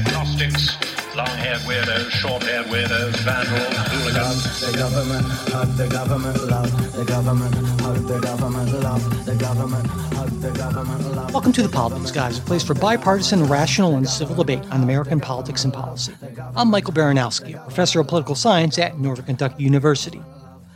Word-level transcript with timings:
agnostics, 0.00 0.76
long-haired 1.14 1.60
weirdos, 1.60 2.08
short-haired 2.10 2.64
weirdos, 2.66 3.14
vandals, 3.18 3.76
hooligans. 3.92 4.60
The 4.60 4.78
government, 4.78 5.26
hug 5.26 5.76
the 5.76 5.88
government, 5.88 6.44
love 6.48 6.96
the 6.96 7.04
government, 7.04 7.54
hug 7.82 7.96
the 8.06 8.18
government, 8.20 8.72
love 8.82 9.26
the 9.26 9.34
government, 9.34 9.86
hug 9.86 10.30
the 10.40 10.50
government, 10.52 11.14
love. 11.14 11.34
Welcome 11.34 11.52
to 11.52 11.62
The 11.62 11.68
Politics 11.68 12.10
Guys, 12.12 12.38
a 12.38 12.42
place 12.42 12.62
for 12.62 12.72
bipartisan, 12.72 13.44
rational, 13.44 13.96
and 13.96 14.08
civil 14.08 14.36
debate 14.36 14.62
on 14.70 14.82
American 14.82 15.20
politics 15.20 15.64
and 15.64 15.72
policy. 15.72 16.14
I'm 16.56 16.70
Michael 16.70 16.94
Baranowski, 16.94 17.56
a 17.56 17.62
professor 17.64 18.00
of 18.00 18.08
political 18.08 18.34
science 18.34 18.78
at 18.78 18.98
Northern 18.98 19.26
Kentucky 19.26 19.64
University. 19.64 20.22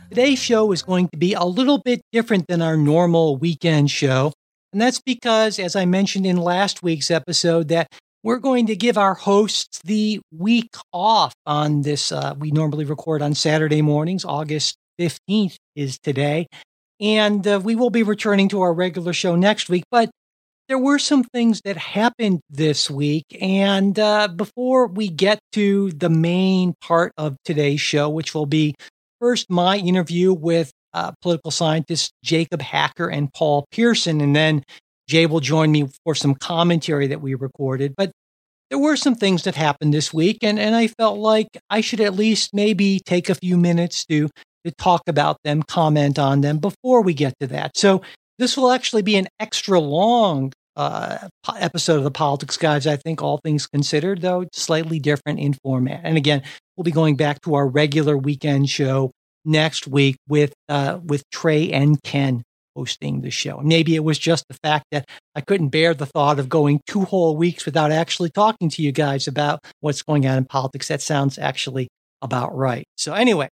Today's 0.09 0.37
show 0.37 0.71
is 0.71 0.83
going 0.83 1.09
to 1.09 1.17
be 1.17 1.33
a 1.33 1.45
little 1.45 1.79
bit 1.79 2.01
different 2.11 2.45
than 2.47 2.61
our 2.61 2.77
normal 2.77 3.37
weekend 3.37 3.89
show. 3.89 4.33
And 4.71 4.79
that's 4.79 5.01
because, 5.01 5.57
as 5.57 5.75
I 5.75 5.85
mentioned 5.85 6.27
in 6.27 6.37
last 6.37 6.83
week's 6.83 7.09
episode, 7.09 7.69
that 7.69 7.87
we're 8.25 8.39
going 8.39 8.65
to 8.65 8.75
give 8.75 8.97
our 8.97 9.13
hosts 9.13 9.79
the 9.83 10.19
week 10.35 10.73
off 10.91 11.35
on 11.45 11.83
this. 11.83 12.11
Uh, 12.11 12.33
we 12.39 12.49
normally 12.49 12.83
record 12.83 13.21
on 13.21 13.35
Saturday 13.35 13.83
mornings. 13.83 14.25
August 14.25 14.77
15th 14.99 15.57
is 15.75 15.99
today. 15.99 16.47
And 16.99 17.45
uh, 17.45 17.61
we 17.63 17.75
will 17.75 17.91
be 17.91 18.01
returning 18.01 18.49
to 18.49 18.61
our 18.61 18.73
regular 18.73 19.13
show 19.13 19.35
next 19.35 19.69
week. 19.69 19.83
But 19.91 20.09
there 20.67 20.79
were 20.79 20.97
some 20.97 21.23
things 21.23 21.61
that 21.65 21.77
happened 21.77 22.41
this 22.49 22.89
week. 22.89 23.25
And 23.39 23.99
uh, 23.99 24.29
before 24.29 24.87
we 24.87 25.07
get 25.07 25.37
to 25.51 25.91
the 25.91 26.09
main 26.09 26.73
part 26.81 27.11
of 27.19 27.37
today's 27.45 27.81
show, 27.81 28.09
which 28.09 28.33
will 28.33 28.47
be 28.47 28.73
first 29.21 29.51
my 29.51 29.77
interview 29.77 30.33
with 30.33 30.71
uh, 30.95 31.11
political 31.21 31.51
scientists 31.51 32.09
Jacob 32.23 32.63
Hacker 32.63 33.07
and 33.07 33.31
Paul 33.33 33.67
Pierson, 33.69 34.19
And 34.19 34.35
then 34.35 34.63
Jay 35.07 35.25
will 35.25 35.39
join 35.39 35.71
me 35.71 35.87
for 36.03 36.15
some 36.15 36.35
commentary 36.35 37.07
that 37.07 37.21
we 37.21 37.35
recorded. 37.35 37.93
But 37.95 38.11
there 38.69 38.79
were 38.79 38.95
some 38.95 39.15
things 39.15 39.43
that 39.43 39.55
happened 39.55 39.93
this 39.93 40.13
week, 40.13 40.39
and, 40.41 40.59
and 40.59 40.75
I 40.75 40.87
felt 40.87 41.19
like 41.19 41.47
I 41.69 41.81
should 41.81 42.01
at 42.01 42.15
least 42.15 42.53
maybe 42.53 42.99
take 43.05 43.29
a 43.29 43.35
few 43.35 43.57
minutes 43.57 44.05
to, 44.05 44.29
to 44.65 44.71
talk 44.77 45.03
about 45.07 45.37
them, 45.43 45.61
comment 45.63 46.17
on 46.17 46.41
them 46.41 46.57
before 46.57 47.01
we 47.01 47.13
get 47.13 47.33
to 47.39 47.47
that. 47.47 47.77
So 47.77 48.01
this 48.39 48.57
will 48.57 48.71
actually 48.71 49.03
be 49.03 49.15
an 49.15 49.27
extra 49.39 49.79
long 49.79 50.51
uh, 50.75 51.29
episode 51.57 51.97
of 51.97 52.03
the 52.03 52.11
Politics 52.11 52.57
Guys, 52.57 52.87
I 52.87 52.97
think, 52.97 53.21
all 53.21 53.37
things 53.37 53.67
considered, 53.67 54.21
though 54.21 54.45
slightly 54.51 54.99
different 54.99 55.39
in 55.39 55.53
format. 55.63 56.01
And 56.03 56.17
again, 56.17 56.41
we'll 56.75 56.83
be 56.83 56.91
going 56.91 57.15
back 57.15 57.41
to 57.41 57.55
our 57.55 57.67
regular 57.67 58.17
weekend 58.17 58.69
show 58.69 59.11
next 59.45 59.87
week 59.87 60.17
with 60.27 60.53
uh, 60.67 60.99
with 61.03 61.23
Trey 61.29 61.71
and 61.71 62.01
Ken 62.03 62.43
hosting 62.75 63.21
the 63.21 63.31
show. 63.31 63.59
Maybe 63.63 63.95
it 63.95 64.03
was 64.03 64.19
just 64.19 64.45
the 64.47 64.57
fact 64.63 64.85
that 64.91 65.05
I 65.35 65.41
couldn't 65.41 65.69
bear 65.69 65.93
the 65.93 66.05
thought 66.05 66.39
of 66.39 66.49
going 66.49 66.81
two 66.87 67.01
whole 67.01 67.35
weeks 67.37 67.65
without 67.65 67.91
actually 67.91 68.29
talking 68.29 68.69
to 68.69 68.81
you 68.81 68.91
guys 68.91 69.27
about 69.27 69.59
what's 69.79 70.01
going 70.01 70.27
on 70.27 70.37
in 70.37 70.45
politics. 70.45 70.87
That 70.87 71.01
sounds 71.01 71.37
actually 71.37 71.87
about 72.21 72.55
right. 72.55 72.85
So 72.97 73.13
anyway, 73.13 73.49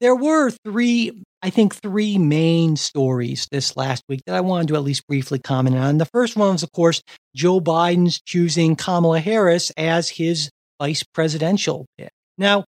there 0.00 0.14
were 0.14 0.50
three, 0.50 1.22
I 1.42 1.50
think, 1.50 1.74
three 1.74 2.18
main 2.18 2.76
stories 2.76 3.48
this 3.50 3.76
last 3.76 4.02
week 4.08 4.20
that 4.26 4.34
I 4.34 4.40
wanted 4.40 4.68
to 4.68 4.76
at 4.76 4.82
least 4.82 5.06
briefly 5.06 5.38
comment 5.38 5.76
on. 5.76 5.98
The 5.98 6.06
first 6.06 6.36
one 6.36 6.52
was, 6.52 6.62
of 6.62 6.72
course, 6.72 7.02
Joe 7.34 7.60
Biden's 7.60 8.20
choosing 8.20 8.76
Kamala 8.76 9.20
Harris 9.20 9.70
as 9.76 10.08
his 10.08 10.50
vice 10.80 11.02
presidential 11.02 11.86
pick. 11.96 12.10
Now, 12.36 12.64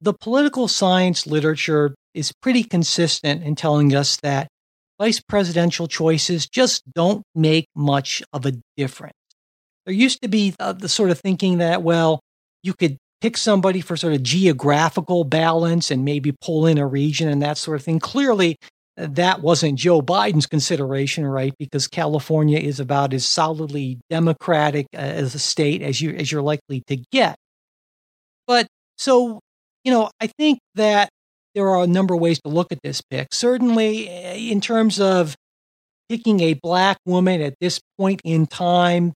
the 0.00 0.14
political 0.14 0.68
science 0.68 1.26
literature 1.26 1.94
is 2.18 2.32
pretty 2.42 2.64
consistent 2.64 3.42
in 3.42 3.54
telling 3.54 3.94
us 3.94 4.16
that 4.18 4.48
vice 4.98 5.20
presidential 5.20 5.86
choices 5.86 6.48
just 6.48 6.82
don't 6.92 7.22
make 7.34 7.66
much 7.74 8.22
of 8.32 8.44
a 8.44 8.52
difference. 8.76 9.14
There 9.86 9.94
used 9.94 10.20
to 10.22 10.28
be 10.28 10.54
the, 10.58 10.72
the, 10.72 10.88
sort 10.88 11.10
of 11.10 11.18
thinking 11.18 11.58
that, 11.58 11.82
well, 11.82 12.20
you 12.62 12.74
could 12.74 12.98
pick 13.20 13.36
somebody 13.36 13.80
for 13.80 13.96
sort 13.96 14.12
of 14.12 14.22
geographical 14.22 15.24
balance 15.24 15.90
and 15.90 16.04
maybe 16.04 16.34
pull 16.42 16.66
in 16.66 16.78
a 16.78 16.86
region 16.86 17.28
and 17.28 17.40
that 17.42 17.56
sort 17.56 17.76
of 17.76 17.84
thing. 17.84 18.00
Clearly, 18.00 18.56
that 18.96 19.40
wasn't 19.40 19.78
Joe 19.78 20.02
Biden's 20.02 20.46
consideration, 20.46 21.24
right? 21.24 21.54
Because 21.58 21.86
California 21.86 22.58
is 22.58 22.80
about 22.80 23.14
as 23.14 23.24
solidly 23.24 24.00
democratic 24.10 24.86
uh, 24.92 24.98
as 24.98 25.34
a 25.36 25.38
state 25.38 25.82
as 25.82 26.00
you 26.00 26.10
as 26.10 26.32
you're 26.32 26.42
likely 26.42 26.82
to 26.88 26.96
get. 27.12 27.36
But 28.46 28.66
so 28.96 29.38
you 29.84 29.92
know, 29.92 30.10
I 30.20 30.26
think 30.26 30.58
that 30.74 31.08
there 31.58 31.68
are 31.68 31.82
a 31.82 31.88
number 31.88 32.14
of 32.14 32.20
ways 32.20 32.40
to 32.42 32.48
look 32.48 32.70
at 32.70 32.78
this 32.84 33.00
pick. 33.00 33.26
Certainly, 33.32 34.08
eh, 34.08 34.34
in 34.34 34.60
terms 34.60 35.00
of 35.00 35.34
picking 36.08 36.38
a 36.38 36.54
black 36.54 36.98
woman 37.04 37.42
at 37.42 37.54
this 37.60 37.80
point 37.98 38.20
in 38.22 38.46
time, 38.46 39.12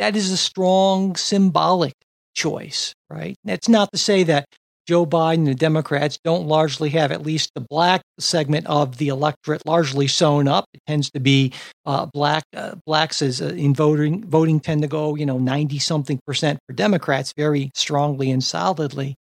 that 0.00 0.16
is 0.16 0.32
a 0.32 0.36
strong 0.36 1.14
symbolic 1.14 1.92
choice, 2.34 2.94
right? 3.08 3.36
That's 3.44 3.68
not 3.68 3.92
to 3.92 3.98
say 3.98 4.24
that 4.24 4.46
Joe 4.88 5.06
Biden 5.06 5.34
and 5.34 5.46
the 5.46 5.54
Democrats 5.54 6.18
don't 6.24 6.48
largely 6.48 6.90
have 6.90 7.12
at 7.12 7.22
least 7.22 7.52
the 7.54 7.64
black 7.70 8.02
segment 8.18 8.66
of 8.66 8.98
the 8.98 9.06
electorate 9.06 9.64
largely 9.64 10.08
sewn 10.08 10.48
up. 10.48 10.64
It 10.74 10.80
tends 10.88 11.12
to 11.12 11.20
be 11.20 11.52
uh, 11.86 12.06
black 12.12 12.42
uh, 12.56 12.74
blacks 12.84 13.22
uh, 13.22 13.54
in 13.56 13.72
voting 13.72 14.28
voting 14.28 14.58
tend 14.58 14.82
to 14.82 14.88
go 14.88 15.14
you 15.14 15.26
know 15.26 15.38
ninety 15.38 15.78
something 15.78 16.18
percent 16.26 16.58
for 16.66 16.74
Democrats 16.74 17.32
very 17.36 17.70
strongly 17.72 18.32
and 18.32 18.42
solidly. 18.42 19.14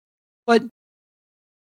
But 0.47 0.63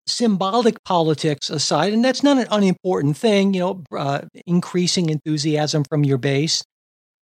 symbolic 0.06 0.82
politics 0.84 1.50
aside, 1.50 1.92
and 1.92 2.04
that's 2.04 2.22
not 2.22 2.38
an 2.38 2.46
unimportant 2.50 3.16
thing, 3.16 3.54
you 3.54 3.60
know, 3.60 3.84
uh, 3.96 4.22
increasing 4.46 5.10
enthusiasm 5.10 5.84
from 5.84 6.04
your 6.04 6.18
base. 6.18 6.62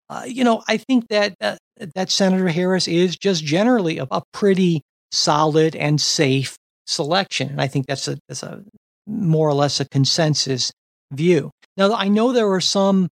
Uh, 0.09 0.23
you 0.27 0.43
know, 0.43 0.61
I 0.67 0.77
think 0.77 1.07
that 1.09 1.35
uh, 1.39 1.55
that 1.95 2.11
Senator 2.11 2.49
Harris 2.49 2.87
is 2.87 3.15
just 3.15 3.43
generally 3.43 3.97
a, 3.97 4.07
a, 4.11 4.21
pretty 4.33 4.81
solid 5.11 5.75
and 5.75 6.01
safe 6.01 6.57
selection, 6.85 7.49
and 7.49 7.61
I 7.61 7.67
think 7.67 7.85
that's 7.85 8.07
a 8.07 8.17
that's 8.27 8.43
a 8.43 8.63
more 9.07 9.47
or 9.47 9.53
less 9.53 9.79
a 9.79 9.87
consensus 9.87 10.71
view. 11.11 11.51
Now, 11.77 11.93
I 11.93 12.07
know 12.09 12.33
there 12.33 12.51
are 12.51 12.61
some 12.61 13.07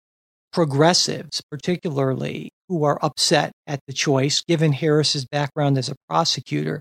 progressives, 0.53 1.43
particularly, 1.50 2.50
who 2.69 2.84
are 2.84 2.98
upset 3.03 3.53
at 3.66 3.81
the 3.87 3.93
choice, 3.93 4.43
given 4.43 4.72
Harris's 4.72 5.27
background 5.27 5.77
as 5.77 5.88
a 5.88 5.97
prosecutor. 6.09 6.81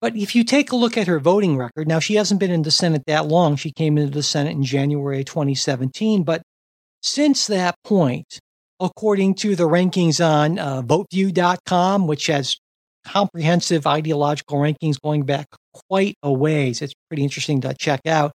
But 0.00 0.16
if 0.16 0.34
you 0.34 0.44
take 0.44 0.72
a 0.72 0.76
look 0.76 0.96
at 0.96 1.06
her 1.06 1.20
voting 1.20 1.56
record, 1.56 1.86
now 1.86 1.98
she 1.98 2.14
hasn't 2.14 2.40
been 2.40 2.50
in 2.50 2.62
the 2.62 2.70
Senate 2.70 3.02
that 3.06 3.26
long. 3.26 3.56
She 3.56 3.70
came 3.70 3.98
into 3.98 4.12
the 4.12 4.22
Senate 4.22 4.52
in 4.52 4.64
January 4.64 5.24
2017. 5.24 6.22
But 6.22 6.42
since 7.02 7.46
that 7.48 7.74
point, 7.84 8.40
according 8.80 9.34
to 9.36 9.54
the 9.54 9.68
rankings 9.68 10.24
on 10.24 10.58
uh, 10.58 10.80
voteview.com, 10.82 12.06
which 12.06 12.28
has 12.28 12.56
comprehensive 13.06 13.86
ideological 13.86 14.58
rankings 14.58 15.00
going 15.00 15.24
back 15.24 15.46
quite 15.88 16.14
a 16.22 16.32
ways, 16.32 16.80
it's 16.80 16.94
pretty 17.08 17.22
interesting 17.22 17.60
to 17.60 17.74
check 17.74 18.00
out. 18.06 18.32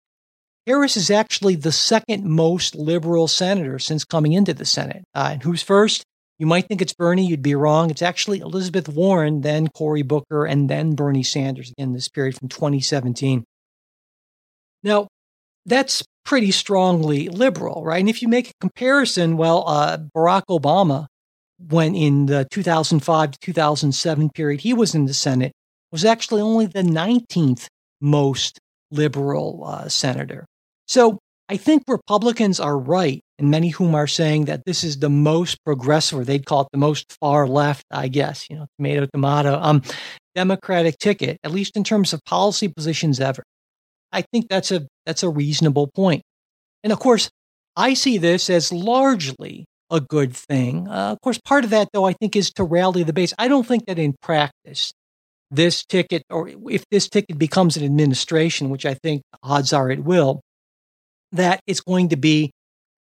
Harris 0.65 0.95
is 0.95 1.11
actually 1.11 1.55
the 1.55 1.71
second 1.71 2.25
most 2.25 2.75
liberal 2.75 3.27
senator 3.27 3.79
since 3.79 4.05
coming 4.05 4.33
into 4.33 4.53
the 4.53 4.65
Senate. 4.65 5.03
Uh, 5.13 5.29
and 5.33 5.43
who's 5.43 5.61
first? 5.61 6.03
You 6.39 6.47
might 6.47 6.67
think 6.67 6.81
it's 6.81 6.93
Bernie, 6.93 7.25
you'd 7.25 7.43
be 7.43 7.55
wrong. 7.55 7.89
It's 7.89 8.01
actually 8.01 8.39
Elizabeth 8.39 8.89
Warren, 8.89 9.41
then 9.41 9.67
Cory 9.67 10.01
Booker, 10.01 10.45
and 10.45 10.69
then 10.69 10.95
Bernie 10.95 11.23
Sanders, 11.23 11.73
in 11.77 11.93
this 11.93 12.09
period 12.09 12.35
from 12.37 12.49
2017. 12.49 13.43
Now, 14.83 15.07
that's 15.65 16.03
pretty 16.25 16.51
strongly 16.51 17.29
liberal, 17.29 17.83
right? 17.83 17.99
And 17.99 18.09
if 18.09 18.21
you 18.21 18.27
make 18.27 18.49
a 18.49 18.53
comparison, 18.59 19.37
well, 19.37 19.63
uh, 19.67 19.97
Barack 20.15 20.43
Obama, 20.49 21.07
when 21.69 21.95
in 21.95 22.25
the 22.25 22.47
2005 22.51 23.31
to 23.31 23.39
2007 23.39 24.29
period 24.31 24.61
he 24.61 24.73
was 24.73 24.95
in 24.95 25.05
the 25.05 25.13
Senate, 25.13 25.53
was 25.91 26.03
actually 26.03 26.41
only 26.41 26.65
the 26.65 26.81
19th 26.81 27.67
most 28.01 28.59
liberal 28.91 29.63
uh, 29.65 29.87
senator. 29.87 30.45
So 30.87 31.19
I 31.53 31.57
think 31.57 31.83
Republicans 31.87 32.59
are 32.59 32.75
right, 32.75 33.21
and 33.37 33.51
many 33.51 33.69
whom 33.69 33.93
are 33.93 34.07
saying 34.07 34.45
that 34.45 34.65
this 34.65 34.83
is 34.83 34.97
the 34.97 35.09
most 35.09 35.63
progressive, 35.63 36.17
or 36.17 36.23
they'd 36.25 36.47
call 36.47 36.61
it 36.61 36.69
the 36.71 36.79
most 36.79 37.15
far 37.21 37.47
left, 37.47 37.85
I 37.91 38.07
guess, 38.07 38.49
you 38.49 38.55
know, 38.55 38.65
tomato, 38.79 39.05
tomato, 39.13 39.59
um, 39.61 39.83
Democratic 40.33 40.97
ticket, 40.97 41.37
at 41.43 41.51
least 41.51 41.77
in 41.77 41.83
terms 41.83 42.11
of 42.11 42.25
policy 42.25 42.69
positions 42.69 43.19
ever. 43.19 43.43
I 44.11 44.23
think 44.33 44.47
that's 44.49 44.71
a 44.71 44.87
that's 45.05 45.21
a 45.21 45.29
reasonable 45.29 45.91
point. 45.93 46.23
And 46.83 46.91
of 46.91 46.97
course, 46.97 47.29
I 47.75 47.93
see 47.93 48.17
this 48.17 48.49
as 48.49 48.73
largely 48.73 49.65
a 49.91 50.01
good 50.01 50.35
thing. 50.35 50.87
Uh, 50.87 51.11
of 51.11 51.21
course, 51.21 51.39
part 51.45 51.65
of 51.65 51.69
that, 51.69 51.89
though, 51.93 52.05
I 52.05 52.13
think 52.13 52.35
is 52.35 52.49
to 52.53 52.63
rally 52.63 53.03
the 53.03 53.13
base. 53.13 53.31
I 53.37 53.47
don't 53.47 53.67
think 53.67 53.85
that 53.85 53.99
in 53.99 54.15
practice, 54.23 54.91
this 55.51 55.85
ticket, 55.85 56.23
or 56.31 56.49
if 56.67 56.83
this 56.89 57.07
ticket 57.07 57.37
becomes 57.37 57.77
an 57.77 57.85
administration, 57.85 58.71
which 58.71 58.87
I 58.87 58.95
think 58.95 59.21
odds 59.43 59.71
are 59.71 59.91
it 59.91 60.03
will, 60.03 60.41
that 61.33 61.59
it's 61.67 61.81
going 61.81 62.09
to 62.09 62.15
be 62.15 62.51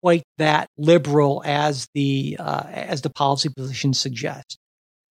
quite 0.02 0.22
that 0.38 0.68
liberal 0.78 1.42
as 1.44 1.88
the 1.94 2.36
uh, 2.38 2.64
as 2.70 3.02
the 3.02 3.10
policy 3.10 3.48
position 3.48 3.92
suggests. 3.92 4.56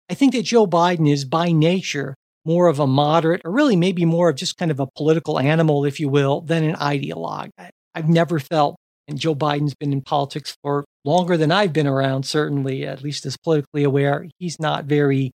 I 0.09 0.13
think 0.13 0.33
that 0.33 0.43
Joe 0.43 0.67
Biden 0.67 1.11
is 1.11 1.25
by 1.25 1.51
nature 1.51 2.15
more 2.45 2.67
of 2.67 2.79
a 2.79 2.85
moderate, 2.85 3.41
or 3.43 3.51
really 3.51 3.75
maybe 3.75 4.05
more 4.05 4.29
of 4.29 4.35
just 4.35 4.57
kind 4.57 4.69
of 4.69 4.79
a 4.79 4.87
political 4.95 5.39
animal, 5.39 5.83
if 5.83 5.99
you 5.99 6.07
will, 6.07 6.41
than 6.41 6.63
an 6.63 6.75
ideologue. 6.75 7.49
I, 7.57 7.71
I've 7.95 8.07
never 8.07 8.39
felt, 8.39 8.75
and 9.07 9.19
Joe 9.19 9.33
Biden's 9.33 9.73
been 9.73 9.91
in 9.91 10.01
politics 10.01 10.55
for 10.61 10.85
longer 11.03 11.37
than 11.37 11.51
I've 11.51 11.73
been 11.73 11.87
around, 11.87 12.23
certainly, 12.23 12.85
at 12.85 13.01
least 13.01 13.25
as 13.25 13.35
politically 13.37 13.83
aware. 13.83 14.27
He's 14.37 14.59
not 14.59 14.85
very 14.85 15.31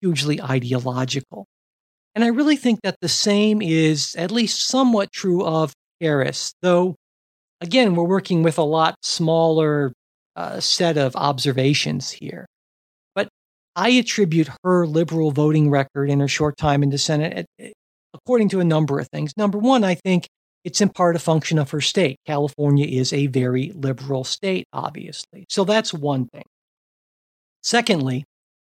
hugely 0.00 0.42
ideological. 0.42 1.46
And 2.16 2.24
I 2.24 2.28
really 2.28 2.56
think 2.56 2.80
that 2.82 2.96
the 3.00 3.08
same 3.08 3.62
is 3.62 4.16
at 4.16 4.32
least 4.32 4.66
somewhat 4.66 5.12
true 5.12 5.44
of 5.44 5.72
Harris, 6.00 6.52
though, 6.62 6.96
again, 7.60 7.94
we're 7.94 8.04
working 8.04 8.42
with 8.42 8.58
a 8.58 8.62
lot 8.62 8.96
smaller 9.02 9.92
uh, 10.36 10.60
set 10.60 10.96
of 10.96 11.16
observations 11.16 12.10
here. 12.10 12.46
But 13.14 13.28
I 13.76 13.90
attribute 13.90 14.48
her 14.64 14.86
liberal 14.86 15.30
voting 15.30 15.70
record 15.70 16.10
in 16.10 16.20
her 16.20 16.28
short 16.28 16.56
time 16.56 16.82
in 16.82 16.90
the 16.90 16.98
Senate 16.98 17.46
according 18.14 18.48
to 18.50 18.60
a 18.60 18.64
number 18.64 18.98
of 18.98 19.08
things. 19.08 19.32
Number 19.36 19.58
one, 19.58 19.84
I 19.84 19.94
think 19.94 20.26
it's 20.64 20.80
in 20.80 20.88
part 20.88 21.16
a 21.16 21.18
function 21.18 21.58
of 21.58 21.70
her 21.70 21.80
state. 21.80 22.18
California 22.26 22.86
is 22.86 23.12
a 23.12 23.26
very 23.28 23.72
liberal 23.74 24.24
state, 24.24 24.66
obviously. 24.72 25.46
So 25.48 25.64
that's 25.64 25.94
one 25.94 26.26
thing. 26.26 26.44
Secondly, 27.62 28.24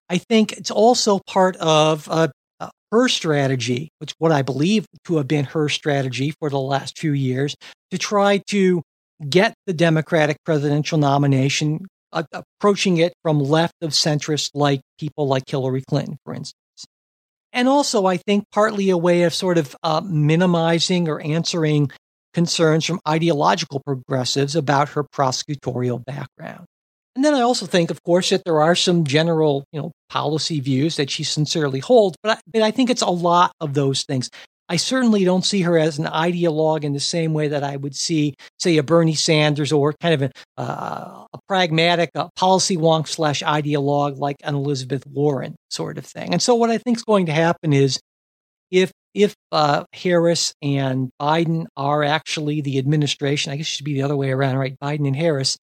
I 0.08 0.18
think 0.18 0.52
it's 0.52 0.70
also 0.70 1.18
part 1.26 1.56
of 1.56 2.08
uh, 2.10 2.28
uh, 2.64 2.70
her 2.92 3.08
strategy, 3.08 3.90
which 3.98 4.14
what 4.18 4.32
I 4.32 4.42
believe 4.42 4.86
to 5.06 5.16
have 5.16 5.28
been 5.28 5.46
her 5.46 5.68
strategy 5.68 6.32
for 6.38 6.48
the 6.48 6.60
last 6.60 6.98
few 6.98 7.12
years, 7.12 7.56
to 7.90 7.98
try 7.98 8.38
to 8.48 8.82
get 9.28 9.54
the 9.66 9.72
Democratic 9.72 10.36
presidential 10.44 10.98
nomination, 10.98 11.80
uh, 12.12 12.22
approaching 12.32 12.98
it 12.98 13.12
from 13.22 13.40
left 13.40 13.74
of 13.82 13.90
centrist, 13.90 14.50
like 14.54 14.80
people 14.98 15.26
like 15.26 15.42
Hillary 15.48 15.82
Clinton, 15.88 16.16
for 16.24 16.34
instance. 16.34 16.54
And 17.52 17.68
also, 17.68 18.06
I 18.06 18.16
think 18.16 18.44
partly 18.52 18.90
a 18.90 18.98
way 18.98 19.22
of 19.22 19.34
sort 19.34 19.58
of 19.58 19.76
uh, 19.82 20.00
minimizing 20.04 21.08
or 21.08 21.20
answering 21.20 21.90
concerns 22.32 22.84
from 22.84 23.00
ideological 23.08 23.80
progressives 23.80 24.56
about 24.56 24.90
her 24.90 25.04
prosecutorial 25.04 26.04
background. 26.04 26.66
And 27.16 27.24
then 27.24 27.34
I 27.34 27.40
also 27.40 27.66
think, 27.66 27.90
of 27.90 28.02
course, 28.02 28.30
that 28.30 28.44
there 28.44 28.60
are 28.60 28.74
some 28.74 29.04
general, 29.04 29.64
you 29.72 29.80
know, 29.80 29.92
policy 30.08 30.60
views 30.60 30.96
that 30.96 31.10
she 31.10 31.22
sincerely 31.22 31.80
holds, 31.80 32.16
but 32.22 32.38
I, 32.38 32.40
but 32.52 32.62
I 32.62 32.70
think 32.70 32.90
it's 32.90 33.02
a 33.02 33.10
lot 33.10 33.52
of 33.60 33.74
those 33.74 34.02
things. 34.02 34.30
I 34.68 34.76
certainly 34.76 35.24
don't 35.24 35.44
see 35.44 35.60
her 35.62 35.78
as 35.78 35.98
an 35.98 36.06
ideologue 36.06 36.84
in 36.84 36.94
the 36.94 37.00
same 37.00 37.34
way 37.34 37.48
that 37.48 37.62
I 37.62 37.76
would 37.76 37.94
see, 37.94 38.34
say, 38.58 38.78
a 38.78 38.82
Bernie 38.82 39.14
Sanders 39.14 39.72
or 39.72 39.92
kind 40.00 40.14
of 40.14 40.22
a, 40.22 40.60
uh, 40.60 41.26
a 41.32 41.38
pragmatic 41.46 42.10
uh, 42.14 42.28
policy 42.34 42.76
wonk 42.76 43.06
slash 43.06 43.42
ideologue 43.42 44.18
like 44.18 44.36
an 44.42 44.54
Elizabeth 44.54 45.06
Warren 45.06 45.54
sort 45.68 45.98
of 45.98 46.06
thing. 46.06 46.32
And 46.32 46.42
so, 46.42 46.54
what 46.54 46.70
I 46.70 46.78
think 46.78 46.96
is 46.96 47.04
going 47.04 47.26
to 47.26 47.32
happen 47.32 47.74
is 47.74 48.00
if 48.70 48.90
if 49.12 49.34
uh, 49.52 49.84
Harris 49.92 50.54
and 50.60 51.10
Biden 51.20 51.66
are 51.76 52.02
actually 52.02 52.60
the 52.60 52.78
administration, 52.78 53.52
I 53.52 53.56
guess 53.56 53.66
it 53.66 53.70
should 53.70 53.84
be 53.84 53.94
the 53.94 54.02
other 54.02 54.16
way 54.16 54.30
around, 54.30 54.56
right? 54.56 54.76
Biden 54.82 55.06
and 55.06 55.14
Harris. 55.14 55.56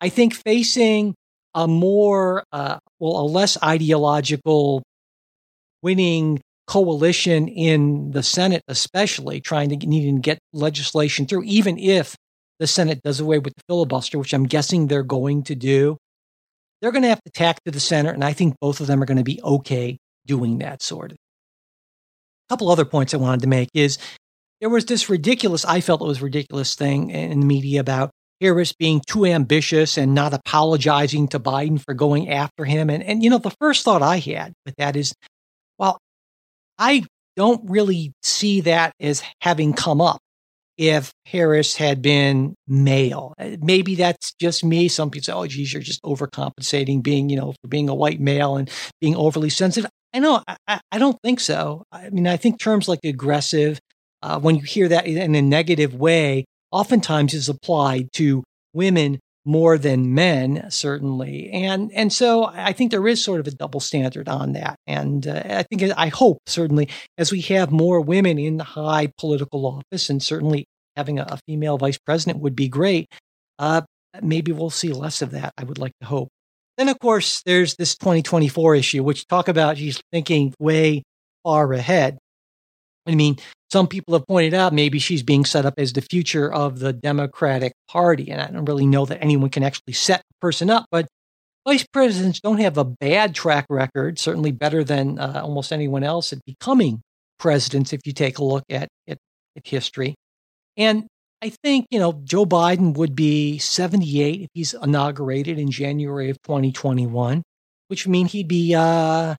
I 0.00 0.08
think 0.08 0.34
facing 0.34 1.14
a 1.54 1.66
more, 1.66 2.44
uh, 2.52 2.78
well, 3.00 3.20
a 3.20 3.26
less 3.26 3.60
ideological 3.62 4.82
winning 5.82 6.40
coalition 6.66 7.48
in 7.48 8.10
the 8.10 8.22
Senate, 8.22 8.62
especially 8.68 9.40
trying 9.40 9.70
to 9.70 9.86
needing 9.86 10.16
to 10.16 10.20
get 10.20 10.38
legislation 10.52 11.26
through, 11.26 11.42
even 11.44 11.78
if 11.78 12.14
the 12.58 12.66
Senate 12.66 13.00
does 13.02 13.20
away 13.20 13.38
with 13.38 13.54
the 13.54 13.62
filibuster, 13.68 14.18
which 14.18 14.34
I'm 14.34 14.44
guessing 14.44 14.86
they're 14.86 15.02
going 15.02 15.44
to 15.44 15.54
do. 15.54 15.96
They're 16.80 16.92
going 16.92 17.02
to 17.02 17.08
have 17.08 17.22
to 17.22 17.30
tack 17.30 17.58
to 17.64 17.72
the 17.72 17.80
Senate, 17.80 18.14
and 18.14 18.24
I 18.24 18.32
think 18.32 18.54
both 18.60 18.80
of 18.80 18.86
them 18.86 19.02
are 19.02 19.06
going 19.06 19.18
to 19.18 19.24
be 19.24 19.40
okay 19.42 19.98
doing 20.26 20.58
that 20.58 20.82
sort 20.82 21.12
of. 21.12 21.16
A 21.16 22.54
couple 22.54 22.70
other 22.70 22.84
points 22.84 23.14
I 23.14 23.16
wanted 23.16 23.40
to 23.42 23.48
make 23.48 23.68
is 23.74 23.98
there 24.60 24.68
was 24.68 24.84
this 24.84 25.08
ridiculous, 25.08 25.64
I 25.64 25.80
felt 25.80 26.02
it 26.02 26.06
was 26.06 26.22
ridiculous 26.22 26.74
thing 26.74 27.10
in 27.10 27.40
the 27.40 27.46
media 27.46 27.80
about 27.80 28.10
Harris 28.40 28.72
being 28.72 29.00
too 29.06 29.24
ambitious 29.24 29.98
and 29.98 30.14
not 30.14 30.34
apologizing 30.34 31.28
to 31.28 31.40
Biden 31.40 31.82
for 31.82 31.94
going 31.94 32.30
after 32.30 32.64
him. 32.64 32.90
And, 32.90 33.02
and 33.02 33.22
you 33.22 33.30
know, 33.30 33.38
the 33.38 33.54
first 33.60 33.84
thought 33.84 34.02
I 34.02 34.18
had 34.18 34.52
with 34.64 34.74
that 34.76 34.96
is, 34.96 35.14
well, 35.78 35.98
I 36.78 37.04
don't 37.36 37.68
really 37.70 38.12
see 38.22 38.60
that 38.62 38.92
as 39.00 39.22
having 39.40 39.72
come 39.72 40.00
up 40.00 40.20
if 40.76 41.12
Harris 41.26 41.74
had 41.74 42.00
been 42.00 42.54
male. 42.68 43.34
Maybe 43.60 43.96
that's 43.96 44.32
just 44.40 44.64
me. 44.64 44.86
Some 44.88 45.10
people 45.10 45.24
say, 45.24 45.32
oh, 45.32 45.46
geez, 45.46 45.72
you're 45.72 45.82
just 45.82 46.02
overcompensating 46.04 47.02
being, 47.02 47.28
you 47.28 47.36
know, 47.36 47.52
for 47.60 47.68
being 47.68 47.88
a 47.88 47.94
white 47.94 48.20
male 48.20 48.56
and 48.56 48.70
being 49.00 49.16
overly 49.16 49.50
sensitive. 49.50 49.90
I 50.14 50.20
know, 50.20 50.42
I, 50.66 50.80
I 50.90 50.98
don't 50.98 51.18
think 51.22 51.40
so. 51.40 51.82
I 51.92 52.10
mean, 52.10 52.26
I 52.26 52.36
think 52.36 52.60
terms 52.60 52.88
like 52.88 53.00
aggressive, 53.04 53.80
uh, 54.22 54.38
when 54.38 54.56
you 54.56 54.62
hear 54.62 54.88
that 54.88 55.06
in 55.06 55.34
a 55.34 55.42
negative 55.42 55.94
way, 55.94 56.44
oftentimes 56.70 57.34
is 57.34 57.48
applied 57.48 58.12
to 58.14 58.44
women 58.72 59.18
more 59.44 59.78
than 59.78 60.14
men, 60.14 60.66
certainly. 60.70 61.50
And 61.50 61.90
and 61.94 62.12
so 62.12 62.44
I 62.44 62.72
think 62.72 62.90
there 62.90 63.08
is 63.08 63.24
sort 63.24 63.40
of 63.40 63.46
a 63.46 63.50
double 63.50 63.80
standard 63.80 64.28
on 64.28 64.52
that. 64.52 64.76
And 64.86 65.26
uh, 65.26 65.42
I 65.46 65.62
think 65.62 65.82
I 65.96 66.08
hope 66.08 66.38
certainly 66.46 66.88
as 67.16 67.32
we 67.32 67.40
have 67.42 67.70
more 67.70 68.00
women 68.00 68.38
in 68.38 68.58
high 68.58 69.10
political 69.18 69.64
office, 69.66 70.10
and 70.10 70.22
certainly 70.22 70.66
having 70.96 71.18
a, 71.18 71.22
a 71.22 71.38
female 71.46 71.78
vice 71.78 71.98
president 71.98 72.40
would 72.40 72.54
be 72.54 72.68
great. 72.68 73.06
Uh, 73.58 73.82
maybe 74.20 74.52
we'll 74.52 74.70
see 74.70 74.92
less 74.92 75.22
of 75.22 75.30
that. 75.30 75.52
I 75.56 75.64
would 75.64 75.78
like 75.78 75.92
to 76.00 76.06
hope. 76.06 76.28
Then, 76.76 76.88
of 76.88 76.98
course, 77.00 77.42
there's 77.44 77.74
this 77.74 77.96
2024 77.96 78.76
issue, 78.76 79.02
which 79.02 79.26
talk 79.26 79.48
about 79.48 79.78
she's 79.78 80.00
thinking 80.12 80.54
way 80.60 81.02
far 81.42 81.72
ahead. 81.72 82.18
I 83.08 83.14
mean, 83.14 83.36
some 83.70 83.86
people 83.86 84.14
have 84.14 84.26
pointed 84.26 84.54
out 84.54 84.72
maybe 84.72 84.98
she's 84.98 85.22
being 85.22 85.44
set 85.44 85.66
up 85.66 85.74
as 85.78 85.92
the 85.92 86.00
future 86.00 86.52
of 86.52 86.78
the 86.78 86.92
Democratic 86.92 87.72
Party. 87.88 88.30
And 88.30 88.40
I 88.40 88.48
don't 88.48 88.64
really 88.64 88.86
know 88.86 89.04
that 89.06 89.22
anyone 89.22 89.50
can 89.50 89.62
actually 89.62 89.92
set 89.92 90.20
the 90.20 90.34
person 90.40 90.70
up, 90.70 90.86
but 90.90 91.06
vice 91.66 91.86
presidents 91.92 92.40
don't 92.40 92.60
have 92.60 92.78
a 92.78 92.84
bad 92.84 93.34
track 93.34 93.66
record, 93.68 94.18
certainly 94.18 94.52
better 94.52 94.84
than 94.84 95.18
uh, 95.18 95.40
almost 95.42 95.72
anyone 95.72 96.02
else 96.02 96.32
at 96.32 96.38
becoming 96.46 97.02
presidents 97.38 97.92
if 97.92 98.00
you 98.04 98.12
take 98.12 98.38
a 98.38 98.44
look 98.44 98.64
at, 98.70 98.88
at, 99.06 99.18
at 99.56 99.66
history. 99.66 100.14
And 100.76 101.06
I 101.42 101.50
think, 101.50 101.86
you 101.90 101.98
know, 101.98 102.20
Joe 102.24 102.46
Biden 102.46 102.96
would 102.96 103.14
be 103.14 103.58
78 103.58 104.42
if 104.42 104.48
he's 104.54 104.74
inaugurated 104.74 105.58
in 105.58 105.70
January 105.70 106.30
of 106.30 106.40
2021, 106.42 107.42
which 107.88 108.06
would 108.06 108.10
mean 108.10 108.26
he'd 108.26 108.48
be, 108.48 108.74
uh, 108.74 109.34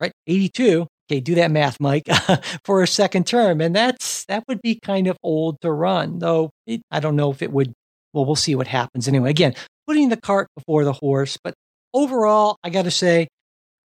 right, 0.00 0.12
82 0.26 0.86
okay, 1.12 1.20
do 1.20 1.34
that 1.34 1.50
math, 1.50 1.78
Mike, 1.80 2.04
for 2.64 2.82
a 2.82 2.86
second 2.86 3.26
term. 3.26 3.60
And 3.60 3.74
that's, 3.76 4.24
that 4.26 4.44
would 4.48 4.62
be 4.62 4.78
kind 4.82 5.06
of 5.06 5.16
old 5.22 5.60
to 5.60 5.70
run, 5.70 6.18
though 6.18 6.50
it, 6.66 6.82
I 6.90 7.00
don't 7.00 7.16
know 7.16 7.30
if 7.30 7.42
it 7.42 7.52
would, 7.52 7.72
well, 8.12 8.24
we'll 8.24 8.36
see 8.36 8.54
what 8.54 8.66
happens 8.66 9.08
anyway. 9.08 9.30
Again, 9.30 9.54
putting 9.86 10.08
the 10.08 10.16
cart 10.16 10.48
before 10.56 10.84
the 10.84 10.92
horse. 10.92 11.38
But 11.42 11.54
overall, 11.92 12.56
I 12.64 12.70
got 12.70 12.84
to 12.84 12.90
say, 12.90 13.28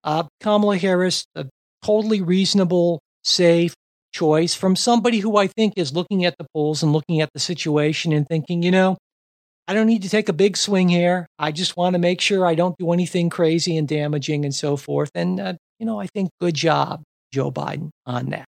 uh, 0.04 0.24
Kamala 0.42 0.78
Harris, 0.78 1.26
a 1.36 1.46
totally 1.84 2.22
reasonable, 2.22 3.02
safe 3.24 3.74
choice 4.14 4.56
from 4.56 4.76
somebody 4.76 5.20
who 5.20 5.38
I 5.38 5.48
think 5.48 5.74
is 5.76 5.94
looking 5.94 6.24
at 6.26 6.38
the 6.38 6.48
polls 6.54 6.82
and 6.82 6.94
looking 6.94 7.22
at 7.22 7.30
the 7.34 7.40
situation 7.40 8.14
and 8.14 8.26
thinking, 8.28 8.64
you 8.64 8.72
know, 8.72 8.98
I 9.68 9.74
don't 9.74 9.88
need 9.88 10.04
to 10.04 10.10
take 10.10 10.30
a 10.30 10.34
big 10.34 10.56
swing 10.56 10.88
here. 10.88 11.28
I 11.38 11.52
just 11.52 11.76
want 11.76 11.94
to 11.94 12.00
make 12.00 12.22
sure 12.22 12.46
I 12.46 12.56
don't 12.56 12.78
do 12.78 12.94
anything 12.94 13.30
crazy 13.30 13.76
and 13.76 13.86
damaging 13.86 14.46
and 14.46 14.56
so 14.56 14.78
forth. 14.78 15.12
And, 15.14 15.40
uh, 15.42 15.54
you 15.78 15.86
know, 15.86 16.00
I 16.00 16.08
think 16.08 16.30
good 16.40 16.56
job. 16.56 17.04
Joe 17.32 17.52
Biden 17.52 17.90
on 18.06 18.30
that. 18.30 18.46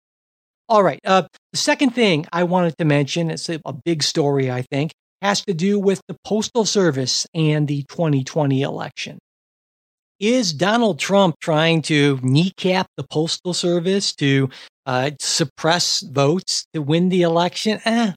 All 0.68 0.82
right. 0.82 1.00
Uh, 1.04 1.22
the 1.52 1.58
second 1.58 1.90
thing 1.90 2.26
I 2.32 2.44
wanted 2.44 2.76
to 2.78 2.84
mention, 2.84 3.30
it's 3.30 3.48
a, 3.48 3.60
a 3.64 3.72
big 3.72 4.02
story, 4.02 4.50
I 4.50 4.62
think, 4.62 4.92
has 5.20 5.44
to 5.44 5.54
do 5.54 5.78
with 5.78 6.00
the 6.08 6.16
Postal 6.24 6.64
Service 6.64 7.26
and 7.34 7.68
the 7.68 7.84
2020 7.88 8.62
election. 8.62 9.18
Is 10.20 10.52
Donald 10.52 10.98
Trump 10.98 11.36
trying 11.40 11.82
to 11.82 12.18
kneecap 12.22 12.86
the 12.96 13.04
Postal 13.04 13.52
Service 13.52 14.14
to 14.16 14.48
uh, 14.86 15.10
suppress 15.20 16.00
votes 16.00 16.66
to 16.72 16.80
win 16.80 17.08
the 17.08 17.22
election? 17.22 17.80
Eh, 17.84 18.12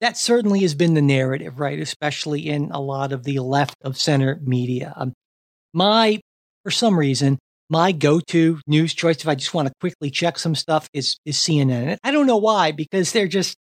that 0.00 0.16
certainly 0.16 0.60
has 0.60 0.74
been 0.74 0.94
the 0.94 1.02
narrative, 1.02 1.60
right? 1.60 1.78
Especially 1.78 2.48
in 2.48 2.70
a 2.70 2.80
lot 2.80 3.12
of 3.12 3.24
the 3.24 3.40
left 3.40 3.76
of 3.82 3.98
center 3.98 4.38
media. 4.42 4.94
Um, 4.96 5.12
my, 5.74 6.20
for 6.64 6.70
some 6.70 6.98
reason, 6.98 7.38
my 7.70 7.92
go-to 7.92 8.60
news 8.66 8.92
choice 8.92 9.18
if 9.18 9.28
I 9.28 9.36
just 9.36 9.54
want 9.54 9.68
to 9.68 9.74
quickly 9.80 10.10
check 10.10 10.38
some 10.38 10.54
stuff 10.54 10.88
is 10.92 11.16
is 11.24 11.36
CNN. 11.36 11.96
I 12.02 12.10
don't 12.10 12.26
know 12.26 12.36
why 12.36 12.72
because 12.72 13.12
they're 13.12 13.28
just 13.28 13.56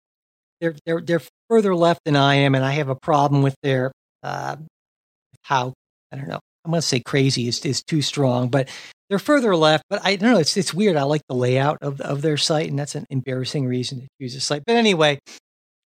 they're 0.59 0.75
they're 0.85 1.01
they're 1.01 1.21
further 1.49 1.75
left 1.75 2.01
than 2.05 2.15
I 2.15 2.35
am, 2.35 2.55
and 2.55 2.65
I 2.65 2.71
have 2.71 2.89
a 2.89 2.95
problem 2.95 3.43
with 3.43 3.55
their 3.61 3.91
uh, 4.23 4.57
how 5.43 5.73
I 6.11 6.17
don't 6.17 6.27
know. 6.27 6.39
I'm 6.65 6.71
going 6.71 6.81
to 6.81 6.87
say 6.87 6.99
crazy 6.99 7.47
is 7.47 7.63
is 7.65 7.83
too 7.83 8.01
strong, 8.01 8.49
but 8.49 8.69
they're 9.09 9.19
further 9.19 9.55
left. 9.55 9.83
But 9.89 10.01
I 10.03 10.15
don't 10.15 10.31
know. 10.31 10.39
It's 10.39 10.57
it's 10.57 10.73
weird. 10.73 10.97
I 10.97 11.03
like 11.03 11.21
the 11.29 11.35
layout 11.35 11.77
of 11.81 12.01
of 12.01 12.21
their 12.21 12.37
site, 12.37 12.69
and 12.69 12.77
that's 12.77 12.95
an 12.95 13.05
embarrassing 13.09 13.65
reason 13.65 14.01
to 14.01 14.07
use 14.19 14.35
a 14.35 14.41
site. 14.41 14.63
But 14.65 14.75
anyway, 14.75 15.19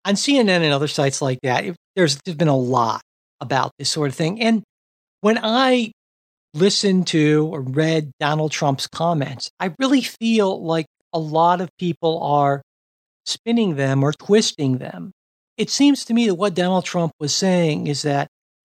on 0.06 0.16
CNN 0.16 0.50
and 0.50 0.74
other 0.74 0.88
sites 0.88 1.22
like 1.22 1.40
that, 1.44 1.66
it, 1.66 1.76
there's 1.96 2.18
there's 2.26 2.38
been 2.38 2.48
a 2.48 2.58
lot 2.58 3.02
about 3.40 3.72
this 3.80 3.90
sort 3.90 4.10
of 4.10 4.16
thing, 4.16 4.42
and 4.42 4.64
when 5.22 5.40
I 5.42 5.92
listened 6.54 7.08
to 7.08 7.50
or 7.52 7.62
read 7.62 8.12
Donald 8.20 8.52
Trump's 8.52 8.88
comments, 8.88 9.52
I 9.60 9.74
really 9.80 10.02
feel 10.02 10.64
like 10.64 10.86
a 11.14 11.20
lot 11.20 11.62
of 11.62 11.70
people 11.78 12.22
are 12.24 12.62
spinning 13.26 13.76
them 13.76 14.04
or 14.04 14.14
twisting 14.14 14.78
them. 14.78 15.12
It 15.58 15.70
seems 15.70 16.06
to 16.06 16.14
me 16.14 16.28
that 16.28 16.36
what 16.36 16.54
Donald 16.54 16.86
Trump 16.86 17.12
was 17.20 17.36
saying 17.36 17.88
is 17.88 18.02
that, 18.04 18.28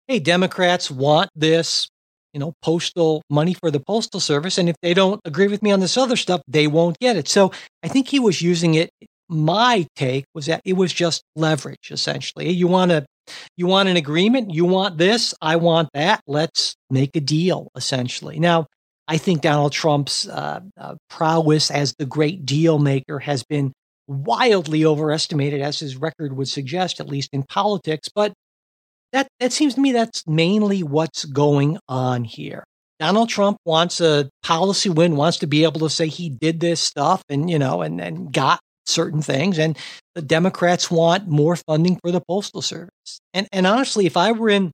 hey, 0.08 0.18
Democrats 0.18 0.90
want 0.90 1.30
this 1.34 1.88
you 2.32 2.40
know, 2.40 2.54
postal 2.62 3.22
money 3.28 3.54
for 3.54 3.70
the 3.70 3.80
postal 3.80 4.20
service. 4.20 4.58
And 4.58 4.68
if 4.68 4.76
they 4.82 4.94
don't 4.94 5.20
agree 5.24 5.48
with 5.48 5.62
me 5.62 5.70
on 5.70 5.80
this 5.80 5.96
other 5.96 6.16
stuff, 6.16 6.40
they 6.48 6.66
won't 6.66 6.98
get 6.98 7.16
it. 7.16 7.28
So 7.28 7.52
I 7.82 7.88
think 7.88 8.08
he 8.08 8.18
was 8.18 8.40
using 8.40 8.74
it. 8.74 8.90
My 9.28 9.86
take 9.96 10.24
was 10.34 10.46
that 10.46 10.60
it 10.64 10.74
was 10.74 10.92
just 10.92 11.22
leverage, 11.36 11.90
essentially. 11.90 12.50
You 12.50 12.68
want 12.68 12.90
to, 12.90 13.06
you 13.56 13.66
want 13.66 13.88
an 13.88 13.96
agreement. 13.96 14.52
You 14.52 14.64
want 14.64 14.98
this. 14.98 15.34
I 15.40 15.56
want 15.56 15.88
that. 15.94 16.20
Let's 16.26 16.74
make 16.90 17.16
a 17.16 17.20
deal, 17.20 17.68
essentially. 17.74 18.38
Now, 18.38 18.66
I 19.08 19.18
think 19.18 19.40
Donald 19.40 19.72
Trump's 19.72 20.28
uh, 20.28 20.60
uh, 20.78 20.94
prowess 21.10 21.70
as 21.70 21.94
the 21.98 22.06
great 22.06 22.46
deal 22.46 22.78
maker 22.78 23.18
has 23.18 23.42
been 23.42 23.72
wildly 24.06 24.84
overestimated, 24.84 25.60
as 25.60 25.80
his 25.80 25.96
record 25.96 26.36
would 26.36 26.48
suggest, 26.48 27.00
at 27.00 27.08
least 27.08 27.30
in 27.32 27.42
politics. 27.42 28.08
But 28.14 28.32
that 29.12 29.28
that 29.40 29.52
seems 29.52 29.74
to 29.74 29.80
me 29.80 29.92
that's 29.92 30.26
mainly 30.26 30.82
what's 30.82 31.24
going 31.24 31.78
on 31.88 32.24
here. 32.24 32.64
Donald 32.98 33.28
Trump 33.28 33.58
wants 33.64 34.00
a 34.00 34.30
policy 34.42 34.88
win, 34.88 35.16
wants 35.16 35.38
to 35.38 35.46
be 35.46 35.64
able 35.64 35.80
to 35.80 35.90
say 35.90 36.06
he 36.06 36.28
did 36.28 36.60
this 36.60 36.80
stuff 36.80 37.22
and 37.28 37.50
you 37.50 37.58
know 37.58 37.82
and 37.82 38.00
and 38.00 38.32
got 38.32 38.60
certain 38.92 39.22
things 39.22 39.58
and 39.58 39.76
the 40.14 40.22
Democrats 40.22 40.90
want 40.90 41.26
more 41.26 41.56
funding 41.56 41.98
for 42.02 42.10
the 42.10 42.20
postal 42.28 42.62
service. 42.62 43.20
And 43.32 43.48
and 43.52 43.66
honestly, 43.66 44.06
if 44.06 44.16
I 44.16 44.32
were 44.32 44.50
in 44.50 44.70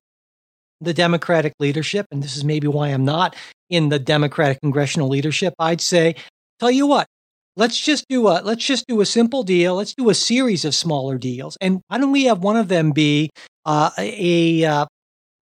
the 0.81 0.93
Democratic 0.93 1.53
leadership, 1.59 2.05
and 2.11 2.23
this 2.23 2.37
is 2.37 2.43
maybe 2.43 2.67
why 2.67 2.89
I'm 2.89 3.05
not 3.05 3.35
in 3.69 3.89
the 3.89 3.99
Democratic 3.99 4.59
congressional 4.61 5.09
leadership, 5.09 5.53
I'd 5.59 5.81
say, 5.81 6.15
tell 6.59 6.71
you 6.71 6.87
what, 6.87 7.07
let's 7.55 7.79
just 7.79 8.05
do 8.09 8.27
a 8.27 8.41
let's 8.43 8.65
just 8.65 8.85
do 8.87 9.01
a 9.01 9.05
simple 9.05 9.43
deal. 9.43 9.75
Let's 9.75 9.93
do 9.93 10.09
a 10.09 10.15
series 10.15 10.65
of 10.65 10.75
smaller 10.75 11.17
deals, 11.17 11.57
and 11.61 11.81
why 11.87 11.97
don't 11.97 12.11
we 12.11 12.25
have 12.25 12.39
one 12.39 12.57
of 12.57 12.67
them 12.67 12.91
be 12.91 13.29
uh, 13.65 13.91
a 13.97 14.65
uh, 14.65 14.85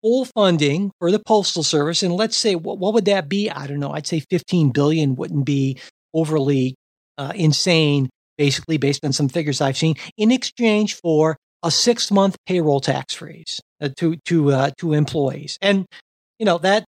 full 0.02 0.24
funding 0.26 0.90
for 0.98 1.10
the 1.10 1.20
postal 1.20 1.62
service? 1.62 2.02
And 2.02 2.14
let's 2.14 2.36
say 2.36 2.54
what, 2.54 2.78
what 2.78 2.94
would 2.94 3.06
that 3.06 3.28
be? 3.28 3.50
I 3.50 3.66
don't 3.66 3.80
know. 3.80 3.92
I'd 3.92 4.06
say 4.06 4.22
15 4.30 4.70
billion 4.70 5.14
wouldn't 5.14 5.44
be 5.44 5.78
overly 6.14 6.74
uh, 7.16 7.32
insane. 7.34 8.08
Basically, 8.38 8.78
based 8.78 9.04
on 9.04 9.12
some 9.12 9.28
figures 9.28 9.60
I've 9.60 9.76
seen, 9.76 9.96
in 10.16 10.30
exchange 10.32 10.94
for 10.94 11.36
a 11.62 11.70
six 11.70 12.10
month 12.10 12.36
payroll 12.46 12.80
tax 12.80 13.14
freeze 13.14 13.60
uh, 13.80 13.88
to 13.96 14.16
to 14.26 14.52
uh, 14.52 14.70
to 14.78 14.92
employees, 14.92 15.58
and 15.60 15.86
you 16.38 16.46
know 16.46 16.58
that 16.58 16.84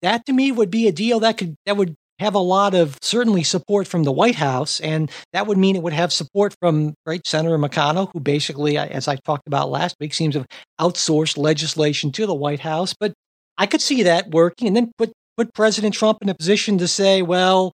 that 0.00 0.24
to 0.26 0.32
me 0.32 0.52
would 0.52 0.70
be 0.70 0.86
a 0.86 0.92
deal 0.92 1.20
that 1.20 1.36
could 1.38 1.56
that 1.66 1.76
would 1.76 1.94
have 2.22 2.34
a 2.34 2.38
lot 2.38 2.74
of 2.74 2.96
certainly 3.02 3.42
support 3.42 3.88
from 3.88 4.04
the 4.04 4.12
White 4.12 4.36
House, 4.36 4.80
and 4.80 5.10
that 5.32 5.46
would 5.46 5.58
mean 5.58 5.76
it 5.76 5.82
would 5.82 5.92
have 5.92 6.12
support 6.12 6.54
from 6.60 6.94
right 7.04 7.26
Senator 7.26 7.58
McConnell, 7.58 8.10
who 8.12 8.20
basically, 8.20 8.78
as 8.78 9.08
I 9.08 9.16
talked 9.16 9.46
about 9.46 9.70
last 9.70 9.96
week, 10.00 10.14
seems 10.14 10.34
to 10.34 10.40
have 10.40 10.48
outsourced 10.80 11.36
legislation 11.36 12.12
to 12.12 12.26
the 12.26 12.34
White 12.34 12.60
House. 12.60 12.94
But 12.98 13.12
I 13.58 13.66
could 13.66 13.80
see 13.80 14.04
that 14.04 14.30
working, 14.30 14.68
and 14.68 14.76
then 14.76 14.92
put 14.96 15.12
put 15.36 15.52
President 15.54 15.94
Trump 15.94 16.18
in 16.22 16.28
a 16.28 16.34
position 16.34 16.78
to 16.78 16.86
say, 16.88 17.22
well, 17.22 17.72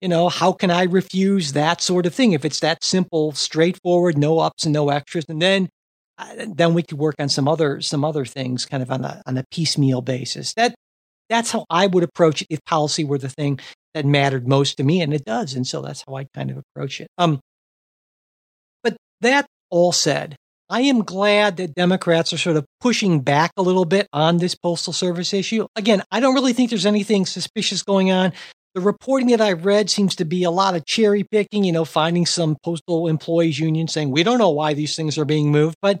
you 0.00 0.08
know, 0.08 0.28
how 0.28 0.52
can 0.52 0.70
I 0.70 0.84
refuse 0.84 1.52
that 1.52 1.80
sort 1.80 2.06
of 2.06 2.14
thing 2.14 2.32
if 2.32 2.44
it's 2.44 2.60
that 2.60 2.82
simple, 2.82 3.32
straightforward, 3.32 4.16
no 4.16 4.38
ups 4.38 4.64
and 4.64 4.72
no 4.72 4.88
extras, 4.88 5.26
and 5.28 5.40
then 5.40 5.68
uh, 6.18 6.46
then 6.54 6.74
we 6.74 6.82
could 6.82 6.98
work 6.98 7.16
on 7.18 7.28
some 7.28 7.48
other 7.48 7.80
some 7.80 8.04
other 8.04 8.24
things, 8.24 8.66
kind 8.66 8.82
of 8.82 8.90
on 8.90 9.04
a 9.04 9.22
on 9.26 9.36
a 9.38 9.44
piecemeal 9.50 10.02
basis. 10.02 10.54
That 10.54 10.74
that's 11.28 11.52
how 11.52 11.64
I 11.70 11.86
would 11.86 12.02
approach 12.02 12.42
it 12.42 12.48
if 12.50 12.64
policy 12.64 13.04
were 13.04 13.18
the 13.18 13.28
thing 13.28 13.60
that 13.94 14.06
mattered 14.06 14.48
most 14.48 14.76
to 14.76 14.84
me, 14.84 15.00
and 15.00 15.12
it 15.12 15.24
does. 15.24 15.54
And 15.54 15.66
so 15.66 15.82
that's 15.82 16.04
how 16.06 16.16
I 16.16 16.26
kind 16.34 16.50
of 16.50 16.58
approach 16.58 17.00
it. 17.00 17.08
Um, 17.18 17.40
but 18.82 18.96
that 19.20 19.46
all 19.70 19.92
said, 19.92 20.36
I 20.68 20.82
am 20.82 21.02
glad 21.02 21.56
that 21.56 21.74
Democrats 21.74 22.32
are 22.32 22.38
sort 22.38 22.56
of 22.56 22.64
pushing 22.80 23.20
back 23.20 23.52
a 23.56 23.62
little 23.62 23.84
bit 23.84 24.06
on 24.12 24.38
this 24.38 24.54
postal 24.54 24.92
service 24.92 25.34
issue. 25.34 25.66
Again, 25.76 26.02
I 26.10 26.20
don't 26.20 26.34
really 26.34 26.52
think 26.52 26.70
there's 26.70 26.86
anything 26.86 27.26
suspicious 27.26 27.82
going 27.82 28.10
on. 28.10 28.32
The 28.74 28.80
reporting 28.80 29.28
that 29.28 29.40
I've 29.40 29.64
read 29.64 29.90
seems 29.90 30.14
to 30.16 30.24
be 30.24 30.44
a 30.44 30.50
lot 30.50 30.76
of 30.76 30.86
cherry 30.86 31.24
picking, 31.24 31.64
you 31.64 31.72
know, 31.72 31.84
finding 31.84 32.24
some 32.24 32.56
postal 32.62 33.08
employees 33.08 33.58
union 33.58 33.88
saying, 33.88 34.10
we 34.10 34.22
don't 34.22 34.38
know 34.38 34.50
why 34.50 34.74
these 34.74 34.94
things 34.94 35.18
are 35.18 35.24
being 35.24 35.50
moved. 35.50 35.76
But 35.82 35.98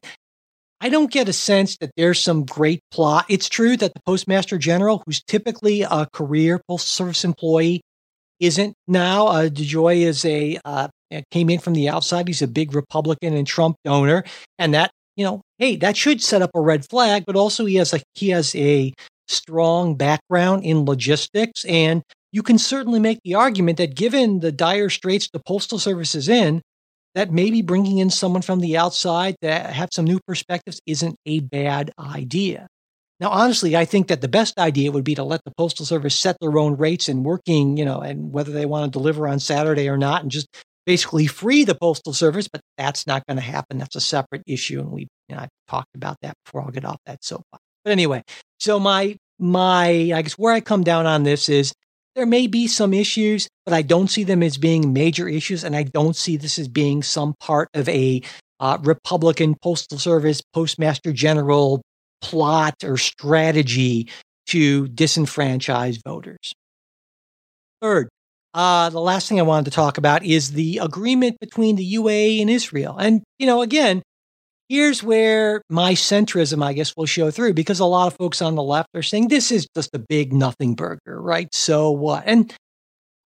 I 0.80 0.88
don't 0.88 1.10
get 1.10 1.28
a 1.28 1.32
sense 1.32 1.76
that 1.78 1.90
there's 1.96 2.22
some 2.22 2.44
great 2.44 2.80
plot. 2.90 3.26
It's 3.28 3.48
true 3.48 3.76
that 3.76 3.92
the 3.92 4.00
Postmaster 4.06 4.56
General, 4.56 5.02
who's 5.04 5.22
typically 5.22 5.82
a 5.82 6.06
career 6.12 6.60
Postal 6.68 7.04
Service 7.06 7.24
employee, 7.24 7.82
isn't 8.38 8.74
now. 8.88 9.26
Uh, 9.26 9.48
DeJoy 9.48 9.98
is 9.98 10.24
a 10.24 10.58
uh, 10.64 10.88
came 11.30 11.50
in 11.50 11.58
from 11.58 11.74
the 11.74 11.88
outside. 11.88 12.28
He's 12.28 12.40
a 12.40 12.48
big 12.48 12.74
Republican 12.74 13.34
and 13.34 13.46
Trump 13.46 13.76
donor, 13.84 14.24
and 14.58 14.72
that 14.74 14.90
you 15.16 15.24
know, 15.24 15.42
hey, 15.58 15.76
that 15.76 15.96
should 15.96 16.22
set 16.22 16.40
up 16.40 16.50
a 16.54 16.60
red 16.60 16.88
flag. 16.88 17.24
But 17.26 17.36
also, 17.36 17.66
he 17.66 17.74
has 17.74 17.92
a 17.92 18.00
he 18.14 18.30
has 18.30 18.54
a 18.56 18.94
strong 19.28 19.96
background 19.96 20.64
in 20.64 20.86
logistics, 20.86 21.64
and 21.66 22.02
you 22.32 22.42
can 22.42 22.58
certainly 22.58 23.00
make 23.00 23.20
the 23.24 23.34
argument 23.34 23.78
that 23.78 23.94
given 23.94 24.40
the 24.40 24.52
dire 24.52 24.88
straits 24.88 25.28
the 25.32 25.40
Postal 25.40 25.78
Service 25.78 26.14
is 26.14 26.28
in, 26.28 26.62
that 27.14 27.32
maybe 27.32 27.62
bringing 27.62 27.98
in 27.98 28.10
someone 28.10 28.42
from 28.42 28.60
the 28.60 28.76
outside 28.76 29.36
that 29.42 29.72
have 29.72 29.88
some 29.92 30.04
new 30.04 30.20
perspectives 30.26 30.80
isn't 30.86 31.16
a 31.26 31.40
bad 31.40 31.90
idea. 31.98 32.68
Now, 33.18 33.30
honestly, 33.30 33.76
I 33.76 33.84
think 33.84 34.08
that 34.08 34.22
the 34.22 34.28
best 34.28 34.58
idea 34.58 34.92
would 34.92 35.04
be 35.04 35.14
to 35.16 35.24
let 35.24 35.44
the 35.44 35.52
Postal 35.56 35.84
Service 35.84 36.18
set 36.18 36.36
their 36.40 36.56
own 36.56 36.76
rates 36.76 37.08
and 37.08 37.24
working, 37.24 37.76
you 37.76 37.84
know, 37.84 38.00
and 38.00 38.32
whether 38.32 38.50
they 38.50 38.64
want 38.64 38.90
to 38.90 38.98
deliver 38.98 39.28
on 39.28 39.38
Saturday 39.40 39.88
or 39.88 39.98
not, 39.98 40.22
and 40.22 40.30
just 40.30 40.46
basically 40.86 41.26
free 41.26 41.64
the 41.64 41.74
Postal 41.74 42.14
Service. 42.14 42.48
But 42.48 42.62
that's 42.78 43.06
not 43.06 43.26
going 43.26 43.36
to 43.36 43.42
happen. 43.42 43.76
That's 43.76 43.96
a 43.96 44.00
separate 44.00 44.42
issue, 44.46 44.80
and 44.80 44.90
we, 44.90 45.08
you 45.28 45.36
know, 45.36 45.42
I've 45.42 45.50
talked 45.68 45.94
about 45.94 46.16
that 46.22 46.34
before. 46.46 46.62
I'll 46.62 46.70
get 46.70 46.86
off 46.86 46.98
that 47.04 47.22
soapbox. 47.22 47.62
But 47.84 47.90
anyway, 47.90 48.22
so 48.58 48.80
my 48.80 49.16
my 49.38 50.12
I 50.14 50.22
guess 50.22 50.38
where 50.38 50.54
I 50.54 50.60
come 50.60 50.82
down 50.82 51.04
on 51.04 51.22
this 51.24 51.50
is 51.50 51.74
there 52.16 52.26
may 52.26 52.46
be 52.46 52.66
some 52.66 52.92
issues, 52.92 53.48
but 53.64 53.74
I 53.74 53.82
don't 53.82 54.08
see 54.08 54.24
them 54.24 54.42
as 54.42 54.58
being 54.58 54.92
major 54.92 55.28
issues. 55.28 55.64
And 55.64 55.76
I 55.76 55.84
don't 55.84 56.16
see 56.16 56.36
this 56.36 56.58
as 56.58 56.68
being 56.68 57.02
some 57.02 57.34
part 57.40 57.68
of 57.74 57.88
a 57.88 58.22
uh, 58.58 58.78
Republican 58.82 59.54
Postal 59.62 59.98
Service 59.98 60.42
Postmaster 60.52 61.12
General 61.12 61.80
plot 62.20 62.74
or 62.84 62.96
strategy 62.96 64.08
to 64.48 64.86
disenfranchise 64.88 66.00
voters. 66.04 66.52
Third, 67.80 68.08
uh, 68.52 68.90
the 68.90 69.00
last 69.00 69.28
thing 69.28 69.38
I 69.38 69.44
wanted 69.44 69.66
to 69.66 69.70
talk 69.70 69.96
about 69.96 70.24
is 70.24 70.52
the 70.52 70.78
agreement 70.78 71.38
between 71.40 71.76
the 71.76 71.94
UAE 71.94 72.40
and 72.40 72.50
Israel. 72.50 72.96
And, 72.98 73.22
you 73.38 73.46
know, 73.46 73.62
again, 73.62 74.02
here's 74.70 75.02
where 75.02 75.62
my 75.68 75.92
centrism, 75.92 76.64
I 76.64 76.72
guess, 76.72 76.96
will 76.96 77.04
show 77.04 77.30
through 77.30 77.54
because 77.54 77.80
a 77.80 77.84
lot 77.84 78.06
of 78.06 78.16
folks 78.16 78.40
on 78.40 78.54
the 78.54 78.62
left 78.62 78.88
are 78.94 79.02
saying 79.02 79.28
this 79.28 79.50
is 79.50 79.66
just 79.74 79.90
a 79.94 79.98
big 79.98 80.32
nothing 80.32 80.74
burger, 80.74 81.20
right? 81.20 81.52
So 81.52 81.90
what? 81.90 82.22
And 82.24 82.54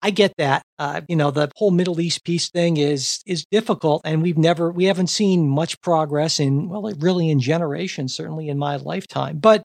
I 0.02 0.10
get 0.10 0.32
that. 0.38 0.62
Uh, 0.78 1.02
you 1.06 1.16
know, 1.16 1.30
the 1.30 1.50
whole 1.56 1.70
Middle 1.70 2.00
East 2.00 2.24
peace 2.24 2.50
thing 2.50 2.78
is 2.78 3.22
is 3.26 3.46
difficult, 3.50 4.02
and 4.04 4.22
we've 4.22 4.36
never 4.36 4.70
we 4.70 4.84
haven't 4.86 5.06
seen 5.06 5.48
much 5.48 5.80
progress 5.80 6.40
in 6.40 6.68
well, 6.68 6.92
really 6.98 7.30
in 7.30 7.40
generations, 7.40 8.14
certainly 8.14 8.48
in 8.48 8.58
my 8.58 8.76
lifetime. 8.76 9.38
But 9.38 9.62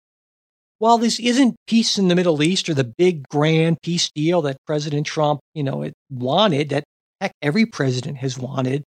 while 0.77 0.97
this 0.97 1.19
isn't 1.19 1.55
peace 1.67 1.97
in 1.97 2.07
the 2.07 2.15
Middle 2.15 2.41
East 2.41 2.69
or 2.69 2.73
the 2.73 2.93
big 2.97 3.27
grand 3.27 3.81
peace 3.81 4.09
deal 4.15 4.41
that 4.43 4.57
President 4.65 5.05
Trump, 5.05 5.41
you 5.53 5.63
know, 5.63 5.81
it 5.81 5.93
wanted, 6.09 6.69
that 6.69 6.85
heck 7.19 7.33
every 7.41 7.65
president 7.65 8.17
has 8.19 8.37
wanted, 8.37 8.83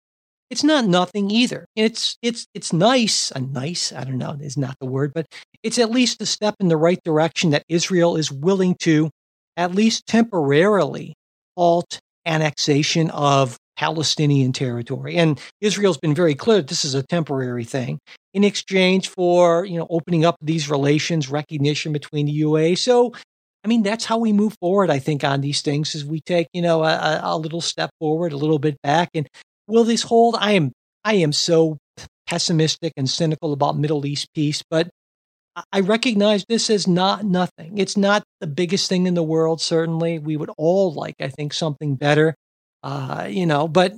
it's 0.50 0.63
not 0.63 0.86
nothing 0.86 1.29
either. 1.32 1.65
It's 1.75 2.18
it's 2.22 2.48
it's 2.53 2.74
nice, 2.74 3.32
a 3.32 3.39
nice, 3.39 3.91
I 3.94 4.03
don't 4.03 4.18
know, 4.18 4.38
is 4.41 4.58
not 4.58 4.75
the 4.79 4.88
word, 4.88 5.12
but 5.13 5.27
it's 5.63 5.77
at 5.77 5.91
least 5.91 6.22
a 6.22 6.25
step 6.25 6.56
in 6.60 6.68
the 6.68 6.77
right 6.77 7.00
direction 7.03 7.51
that 7.51 7.63
Israel 7.70 8.15
is 8.15 8.32
willing 8.32 8.75
to 8.82 9.10
at 9.58 9.75
least 9.75 10.08
temporarily 10.08 11.13
halt 11.56 12.00
annexation 12.25 13.10
of 13.12 13.58
Palestinian 13.77 14.51
territory. 14.51 15.15
And 15.15 15.39
Israel's 15.62 15.98
been 15.98 16.15
very 16.15 16.36
clear 16.36 16.58
that 16.58 16.68
this 16.68 16.84
is 16.84 16.96
a 16.96 17.03
temporary 17.03 17.63
thing 17.63 18.00
in 18.34 18.44
exchange 18.44 19.10
for, 19.10 19.65
you 19.65 19.77
know, 19.77 19.88
opening 19.89 20.25
up 20.25 20.36
these 20.41 20.70
relations, 20.70 21.29
recognition 21.29 21.94
between 21.94 22.25
the 22.25 22.32
UA. 22.32 22.75
So 22.77 23.13
I 23.63 23.68
mean, 23.68 23.84
that's 23.84 24.06
how 24.06 24.18
we 24.18 24.32
move 24.32 24.56
forward, 24.62 24.89
I 24.89 25.00
think, 25.00 25.24
on 25.24 25.41
these 25.41 25.62
things 25.62 25.94
is 25.94 26.06
we 26.06 26.22
take, 26.22 26.48
you 26.53 26.62
know, 26.62 26.84
a, 26.84 27.20
a 27.22 27.38
little 27.38 27.62
step 27.62 27.89
forward, 28.00 28.32
a 28.32 28.38
little 28.38 28.60
bit 28.60 28.82
back, 28.82 29.10
and 29.13 29.27
will 29.69 29.83
this 29.83 30.03
hold? 30.03 30.35
I 30.39 30.53
am 30.53 30.71
I 31.05 31.15
am 31.15 31.31
so 31.31 31.77
pessimistic 32.27 32.93
and 32.97 33.09
cynical 33.09 33.53
about 33.53 33.77
Middle 33.77 34.05
East 34.05 34.27
peace, 34.35 34.61
but 34.69 34.89
I 35.71 35.81
recognize 35.81 36.45
this 36.47 36.69
is 36.69 36.88
not 36.88 37.25
nothing. 37.25 37.77
It's 37.77 37.97
not 37.97 38.23
the 38.39 38.47
biggest 38.47 38.88
thing 38.88 39.07
in 39.07 39.13
the 39.13 39.23
world. 39.23 39.61
Certainly, 39.61 40.19
we 40.19 40.38
would 40.38 40.51
all 40.57 40.93
like, 40.93 41.15
I 41.19 41.27
think, 41.29 41.53
something 41.53 41.95
better, 41.95 42.35
uh, 42.83 43.27
you 43.29 43.45
know. 43.45 43.67
But 43.67 43.97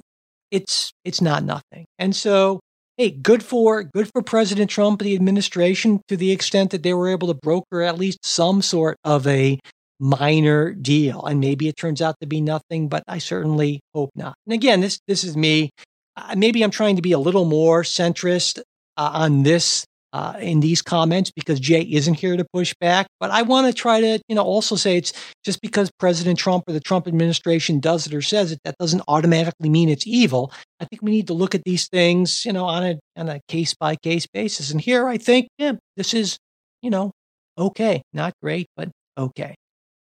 it's 0.49 0.91
it's 1.03 1.21
not 1.21 1.43
nothing. 1.43 1.85
And 1.99 2.15
so, 2.15 2.59
hey, 2.97 3.11
good 3.11 3.43
for 3.43 3.83
good 3.83 4.09
for 4.11 4.21
President 4.21 4.69
Trump 4.69 5.01
and 5.01 5.09
the 5.09 5.15
administration 5.15 6.01
to 6.07 6.17
the 6.17 6.31
extent 6.31 6.71
that 6.71 6.83
they 6.83 6.93
were 6.93 7.09
able 7.09 7.27
to 7.27 7.33
broker 7.33 7.81
at 7.81 7.97
least 7.97 8.19
some 8.23 8.61
sort 8.61 8.97
of 9.03 9.27
a 9.27 9.59
minor 10.01 10.73
deal. 10.73 11.23
And 11.25 11.39
maybe 11.39 11.67
it 11.67 11.77
turns 11.77 12.01
out 12.01 12.15
to 12.19 12.27
be 12.27 12.41
nothing, 12.41 12.89
but 12.89 13.03
I 13.07 13.19
certainly 13.19 13.79
hope 13.93 14.09
not. 14.15 14.35
And 14.45 14.53
again, 14.53 14.81
this 14.81 14.99
this 15.07 15.23
is 15.23 15.37
me. 15.37 15.69
Uh, 16.17 16.35
maybe 16.35 16.63
I'm 16.63 16.71
trying 16.71 16.97
to 16.97 17.01
be 17.01 17.13
a 17.13 17.19
little 17.19 17.45
more 17.45 17.83
centrist 17.83 18.59
uh, 18.97 19.11
on 19.13 19.43
this 19.43 19.85
uh, 20.13 20.33
in 20.39 20.59
these 20.59 20.81
comments 20.81 21.31
because 21.31 21.59
Jay 21.59 21.81
isn't 21.81 22.15
here 22.15 22.35
to 22.35 22.45
push 22.53 22.73
back. 22.81 23.07
But 23.19 23.31
I 23.31 23.43
want 23.43 23.67
to 23.67 23.73
try 23.73 24.01
to, 24.01 24.19
you 24.27 24.35
know, 24.35 24.43
also 24.43 24.75
say 24.75 24.97
it's 24.97 25.13
just 25.45 25.61
because 25.61 25.89
President 25.99 26.37
Trump 26.37 26.65
or 26.67 26.73
the 26.73 26.81
Trump 26.81 27.07
administration 27.07 27.79
does 27.79 28.07
it 28.07 28.13
or 28.13 28.21
says 28.21 28.51
it, 28.51 28.59
that 28.65 28.75
doesn't 28.77 29.03
automatically 29.07 29.69
mean 29.69 29.87
it's 29.87 30.05
evil. 30.05 30.51
I 30.79 30.85
think 30.85 31.01
we 31.01 31.11
need 31.11 31.27
to 31.27 31.33
look 31.33 31.55
at 31.55 31.63
these 31.63 31.87
things, 31.87 32.43
you 32.43 32.51
know, 32.51 32.65
on 32.65 32.83
a 32.83 32.99
on 33.15 33.29
a 33.29 33.39
case 33.47 33.73
by 33.73 33.95
case 33.95 34.27
basis. 34.27 34.71
And 34.71 34.81
here, 34.81 35.07
I 35.07 35.17
think, 35.17 35.47
yeah, 35.57 35.73
this 35.95 36.13
is, 36.13 36.37
you 36.81 36.89
know, 36.89 37.11
okay, 37.57 38.01
not 38.13 38.33
great, 38.41 38.67
but 38.75 38.89
okay. 39.17 39.55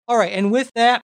All 0.08 0.18
right, 0.18 0.32
and 0.32 0.52
with 0.52 0.72
that, 0.76 1.02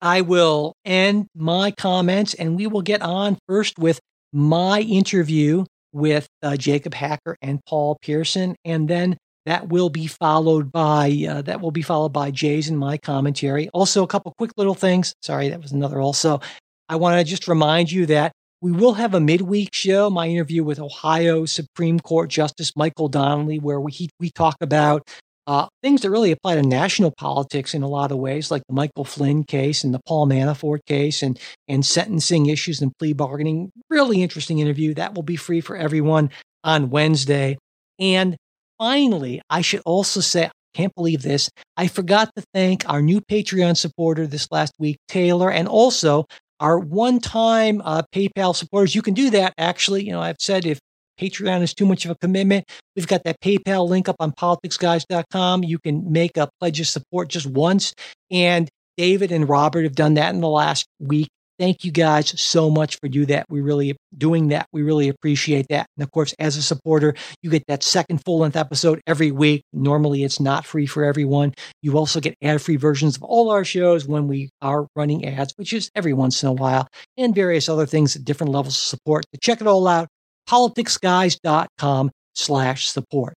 I 0.00 0.20
will 0.20 0.74
end 0.84 1.26
my 1.34 1.70
comments, 1.70 2.34
and 2.34 2.56
we 2.56 2.66
will 2.66 2.82
get 2.82 3.02
on 3.02 3.38
first 3.48 3.78
with 3.78 4.00
my 4.32 4.80
interview 4.80 5.64
with 5.92 6.26
uh, 6.42 6.56
Jacob 6.56 6.94
Hacker 6.94 7.36
and 7.40 7.60
Paul 7.66 7.96
Pierson. 8.02 8.54
and 8.64 8.88
then 8.88 9.16
that 9.46 9.68
will 9.68 9.88
be 9.88 10.08
followed 10.08 10.72
by 10.72 11.24
uh, 11.28 11.40
that 11.42 11.60
will 11.60 11.70
be 11.70 11.82
followed 11.82 12.12
by 12.12 12.32
Jay's 12.32 12.68
and 12.68 12.78
my 12.78 12.98
commentary. 12.98 13.68
Also, 13.68 14.02
a 14.02 14.06
couple 14.06 14.34
quick 14.36 14.50
little 14.56 14.74
things. 14.74 15.14
Sorry, 15.22 15.48
that 15.48 15.62
was 15.62 15.72
another. 15.72 16.00
Also, 16.00 16.40
I 16.88 16.96
want 16.96 17.18
to 17.18 17.24
just 17.24 17.48
remind 17.48 17.90
you 17.90 18.06
that 18.06 18.32
we 18.60 18.72
will 18.72 18.94
have 18.94 19.14
a 19.14 19.20
midweek 19.20 19.70
show, 19.72 20.10
my 20.10 20.26
interview 20.26 20.64
with 20.64 20.80
Ohio 20.80 21.44
Supreme 21.46 22.00
Court 22.00 22.28
Justice 22.28 22.72
Michael 22.76 23.08
Donnelly, 23.08 23.60
where 23.60 23.80
we 23.80 24.08
we 24.18 24.30
talk 24.30 24.56
about 24.60 25.08
uh, 25.46 25.68
things 25.82 26.02
that 26.02 26.10
really 26.10 26.32
apply 26.32 26.56
to 26.56 26.62
national 26.62 27.12
politics 27.12 27.74
in 27.74 27.82
a 27.82 27.88
lot 27.88 28.10
of 28.10 28.18
ways, 28.18 28.50
like 28.50 28.62
the 28.68 28.74
Michael 28.74 29.04
Flynn 29.04 29.44
case 29.44 29.84
and 29.84 29.94
the 29.94 30.00
Paul 30.06 30.26
Manafort 30.26 30.84
case 30.86 31.22
and, 31.22 31.38
and 31.68 31.86
sentencing 31.86 32.46
issues 32.46 32.82
and 32.82 32.92
plea 32.98 33.12
bargaining. 33.12 33.70
Really 33.88 34.22
interesting 34.22 34.58
interview. 34.58 34.94
That 34.94 35.14
will 35.14 35.22
be 35.22 35.36
free 35.36 35.60
for 35.60 35.76
everyone 35.76 36.30
on 36.64 36.90
Wednesday. 36.90 37.58
And 37.98 38.36
finally, 38.78 39.40
I 39.48 39.60
should 39.60 39.82
also 39.86 40.20
say, 40.20 40.46
I 40.46 40.50
can't 40.74 40.94
believe 40.94 41.22
this. 41.22 41.48
I 41.76 41.86
forgot 41.86 42.30
to 42.36 42.44
thank 42.52 42.88
our 42.88 43.00
new 43.00 43.20
Patreon 43.20 43.76
supporter 43.76 44.26
this 44.26 44.48
last 44.50 44.72
week, 44.78 44.98
Taylor, 45.08 45.50
and 45.50 45.68
also 45.68 46.26
our 46.58 46.78
one 46.78 47.20
time 47.20 47.80
uh, 47.84 48.02
PayPal 48.12 48.54
supporters. 48.54 48.94
You 48.94 49.02
can 49.02 49.14
do 49.14 49.30
that 49.30 49.54
actually. 49.58 50.04
You 50.04 50.12
know, 50.12 50.20
I've 50.20 50.36
said 50.40 50.66
if 50.66 50.78
Patreon 51.20 51.62
is 51.62 51.74
too 51.74 51.86
much 51.86 52.04
of 52.04 52.10
a 52.10 52.16
commitment. 52.16 52.64
We've 52.94 53.06
got 53.06 53.24
that 53.24 53.40
PayPal 53.40 53.88
link 53.88 54.08
up 54.08 54.16
on 54.20 54.32
politicsguys.com. 54.32 55.64
You 55.64 55.78
can 55.78 56.10
make 56.10 56.36
a 56.36 56.48
pledge 56.60 56.80
of 56.80 56.86
support 56.86 57.28
just 57.28 57.46
once. 57.46 57.94
And 58.30 58.68
David 58.96 59.32
and 59.32 59.48
Robert 59.48 59.82
have 59.82 59.94
done 59.94 60.14
that 60.14 60.34
in 60.34 60.40
the 60.40 60.48
last 60.48 60.86
week. 61.00 61.28
Thank 61.58 61.84
you 61.84 61.90
guys 61.90 62.38
so 62.38 62.68
much 62.68 62.98
for 63.00 63.08
do 63.08 63.24
that. 63.26 63.46
We 63.48 63.62
really 63.62 63.96
doing 64.16 64.48
that. 64.48 64.66
We 64.72 64.82
really 64.82 65.08
appreciate 65.08 65.66
that. 65.70 65.86
And 65.96 66.04
of 66.04 66.10
course, 66.10 66.34
as 66.38 66.58
a 66.58 66.62
supporter, 66.62 67.14
you 67.42 67.48
get 67.48 67.64
that 67.68 67.82
second 67.82 68.22
full 68.24 68.40
length 68.40 68.56
episode 68.56 69.00
every 69.06 69.30
week. 69.30 69.62
Normally, 69.72 70.22
it's 70.22 70.38
not 70.38 70.66
free 70.66 70.84
for 70.84 71.02
everyone. 71.02 71.54
You 71.80 71.96
also 71.96 72.20
get 72.20 72.34
ad 72.42 72.60
free 72.60 72.76
versions 72.76 73.16
of 73.16 73.22
all 73.22 73.50
our 73.50 73.64
shows 73.64 74.06
when 74.06 74.28
we 74.28 74.50
are 74.60 74.86
running 74.94 75.24
ads, 75.24 75.54
which 75.56 75.72
is 75.72 75.90
every 75.94 76.12
once 76.12 76.42
in 76.42 76.50
a 76.50 76.52
while, 76.52 76.88
and 77.16 77.34
various 77.34 77.70
other 77.70 77.86
things 77.86 78.16
at 78.16 78.24
different 78.24 78.52
levels 78.52 78.74
of 78.74 78.82
support. 78.82 79.24
To 79.32 79.40
check 79.40 79.62
it 79.62 79.66
all 79.66 79.88
out, 79.88 80.08
politicsguys.com 80.48 82.10
slash 82.34 82.88
support. 82.88 83.34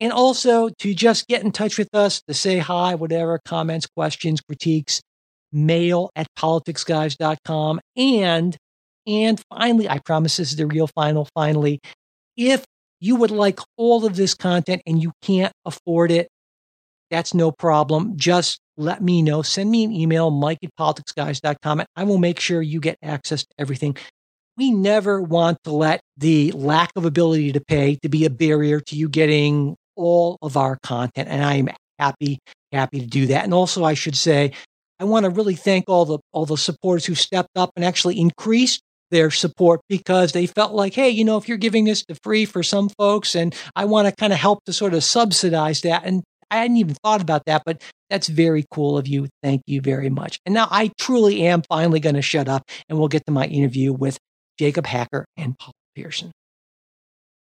And 0.00 0.12
also 0.12 0.68
to 0.80 0.94
just 0.94 1.26
get 1.26 1.42
in 1.42 1.52
touch 1.52 1.78
with 1.78 1.88
us, 1.94 2.22
to 2.28 2.34
say 2.34 2.58
hi, 2.58 2.94
whatever, 2.94 3.40
comments, 3.44 3.86
questions, 3.86 4.40
critiques, 4.40 5.00
mail 5.52 6.10
at 6.14 6.26
politicsguys.com. 6.38 7.80
And, 7.96 8.56
and 9.06 9.42
finally, 9.48 9.88
I 9.88 9.98
promise 10.00 10.36
this 10.36 10.50
is 10.50 10.56
the 10.56 10.66
real 10.66 10.86
final, 10.88 11.28
finally, 11.34 11.80
if 12.36 12.64
you 13.00 13.16
would 13.16 13.30
like 13.30 13.60
all 13.76 14.04
of 14.04 14.16
this 14.16 14.34
content 14.34 14.82
and 14.86 15.02
you 15.02 15.12
can't 15.22 15.52
afford 15.64 16.10
it, 16.10 16.28
that's 17.10 17.34
no 17.34 17.50
problem. 17.52 18.16
Just 18.16 18.58
let 18.76 19.02
me 19.02 19.22
know. 19.22 19.42
Send 19.42 19.70
me 19.70 19.84
an 19.84 19.92
email, 19.92 20.30
mike 20.30 20.58
at 20.62 20.70
politicsguys.com, 20.78 21.80
and 21.80 21.88
I 21.96 22.04
will 22.04 22.18
make 22.18 22.40
sure 22.40 22.60
you 22.60 22.80
get 22.80 22.98
access 23.02 23.42
to 23.44 23.54
everything 23.58 23.96
we 24.56 24.70
never 24.70 25.20
want 25.20 25.58
to 25.64 25.72
let 25.72 26.00
the 26.16 26.52
lack 26.52 26.90
of 26.96 27.04
ability 27.04 27.52
to 27.52 27.60
pay 27.60 27.96
to 27.96 28.08
be 28.08 28.24
a 28.24 28.30
barrier 28.30 28.80
to 28.80 28.96
you 28.96 29.08
getting 29.08 29.76
all 29.96 30.38
of 30.42 30.56
our 30.56 30.78
content. 30.82 31.28
And 31.28 31.44
I 31.44 31.54
am 31.54 31.68
happy, 31.98 32.38
happy 32.72 33.00
to 33.00 33.06
do 33.06 33.26
that. 33.26 33.44
And 33.44 33.54
also, 33.54 33.84
I 33.84 33.94
should 33.94 34.16
say, 34.16 34.52
I 34.98 35.04
want 35.04 35.24
to 35.24 35.30
really 35.30 35.54
thank 35.54 35.88
all 35.88 36.04
the 36.04 36.18
all 36.32 36.46
the 36.46 36.56
supporters 36.56 37.04
who 37.04 37.14
stepped 37.14 37.56
up 37.56 37.70
and 37.76 37.84
actually 37.84 38.18
increased 38.18 38.80
their 39.10 39.30
support 39.30 39.80
because 39.88 40.32
they 40.32 40.46
felt 40.46 40.72
like, 40.72 40.94
hey, 40.94 41.10
you 41.10 41.24
know, 41.24 41.36
if 41.36 41.48
you're 41.48 41.58
giving 41.58 41.84
this 41.84 42.04
to 42.06 42.16
free 42.22 42.44
for 42.44 42.62
some 42.62 42.88
folks, 42.88 43.34
and 43.34 43.54
I 43.76 43.84
want 43.84 44.08
to 44.08 44.14
kind 44.14 44.32
of 44.32 44.38
help 44.38 44.64
to 44.64 44.72
sort 44.72 44.94
of 44.94 45.04
subsidize 45.04 45.82
that. 45.82 46.04
And 46.04 46.22
I 46.50 46.58
hadn't 46.58 46.76
even 46.78 46.96
thought 47.04 47.20
about 47.20 47.44
that, 47.46 47.62
but 47.64 47.82
that's 48.08 48.28
very 48.28 48.64
cool 48.70 48.96
of 48.98 49.06
you. 49.06 49.28
Thank 49.42 49.62
you 49.66 49.80
very 49.80 50.10
much. 50.10 50.38
And 50.46 50.54
now 50.54 50.68
I 50.70 50.92
truly 50.98 51.42
am 51.42 51.62
finally 51.68 52.00
going 52.00 52.14
to 52.14 52.22
shut 52.22 52.48
up 52.48 52.62
and 52.88 52.98
we'll 52.98 53.08
get 53.08 53.26
to 53.26 53.32
my 53.32 53.46
interview 53.46 53.92
with 53.92 54.18
Jacob 54.58 54.86
Hacker, 54.86 55.24
and 55.36 55.58
Paul 55.58 55.74
Pierson. 55.94 56.32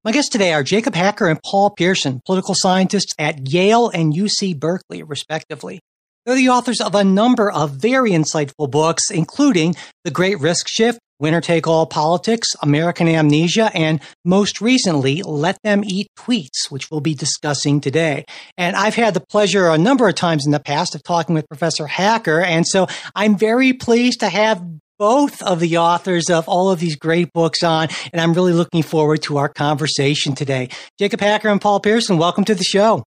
My 0.04 0.10
guests 0.10 0.30
today 0.30 0.52
are 0.52 0.64
Jacob 0.64 0.94
Hacker 0.94 1.28
and 1.28 1.40
Paul 1.44 1.70
Pierson, 1.70 2.20
political 2.26 2.54
scientists 2.56 3.12
at 3.18 3.52
Yale 3.52 3.88
and 3.88 4.12
UC 4.12 4.58
Berkeley, 4.58 5.02
respectively. 5.02 5.80
They're 6.26 6.36
the 6.36 6.48
authors 6.48 6.80
of 6.80 6.94
a 6.94 7.04
number 7.04 7.50
of 7.50 7.72
very 7.72 8.10
insightful 8.10 8.70
books, 8.70 9.10
including 9.10 9.74
The 10.04 10.10
Great 10.10 10.40
Risk 10.40 10.66
Shift, 10.68 10.98
Winner 11.20 11.40
Take 11.40 11.68
All 11.68 11.86
Politics, 11.86 12.48
American 12.62 13.06
Amnesia, 13.06 13.70
and 13.74 14.00
most 14.24 14.60
recently, 14.60 15.22
Let 15.22 15.56
Them 15.62 15.84
Eat 15.84 16.08
Tweets, 16.18 16.68
which 16.68 16.90
we'll 16.90 17.00
be 17.00 17.14
discussing 17.14 17.80
today. 17.80 18.24
And 18.58 18.74
I've 18.74 18.96
had 18.96 19.14
the 19.14 19.24
pleasure 19.30 19.68
a 19.68 19.78
number 19.78 20.08
of 20.08 20.16
times 20.16 20.46
in 20.46 20.50
the 20.50 20.58
past 20.58 20.96
of 20.96 21.04
talking 21.04 21.34
with 21.36 21.48
Professor 21.48 21.86
Hacker. 21.86 22.40
And 22.40 22.66
so 22.66 22.88
I'm 23.14 23.38
very 23.38 23.72
pleased 23.72 24.18
to 24.20 24.28
have 24.28 24.64
both 25.02 25.42
of 25.42 25.58
the 25.58 25.78
authors 25.78 26.30
of 26.30 26.48
all 26.48 26.70
of 26.70 26.78
these 26.78 26.94
great 26.94 27.32
books 27.32 27.64
on, 27.64 27.88
and 28.12 28.20
I'm 28.20 28.34
really 28.34 28.52
looking 28.52 28.84
forward 28.84 29.20
to 29.22 29.36
our 29.36 29.48
conversation 29.48 30.36
today. 30.36 30.68
Jacob 30.96 31.18
Hacker 31.18 31.48
and 31.48 31.60
Paul 31.60 31.80
Pierson, 31.80 32.18
welcome 32.18 32.44
to 32.44 32.54
the 32.54 32.62
show. 32.62 33.02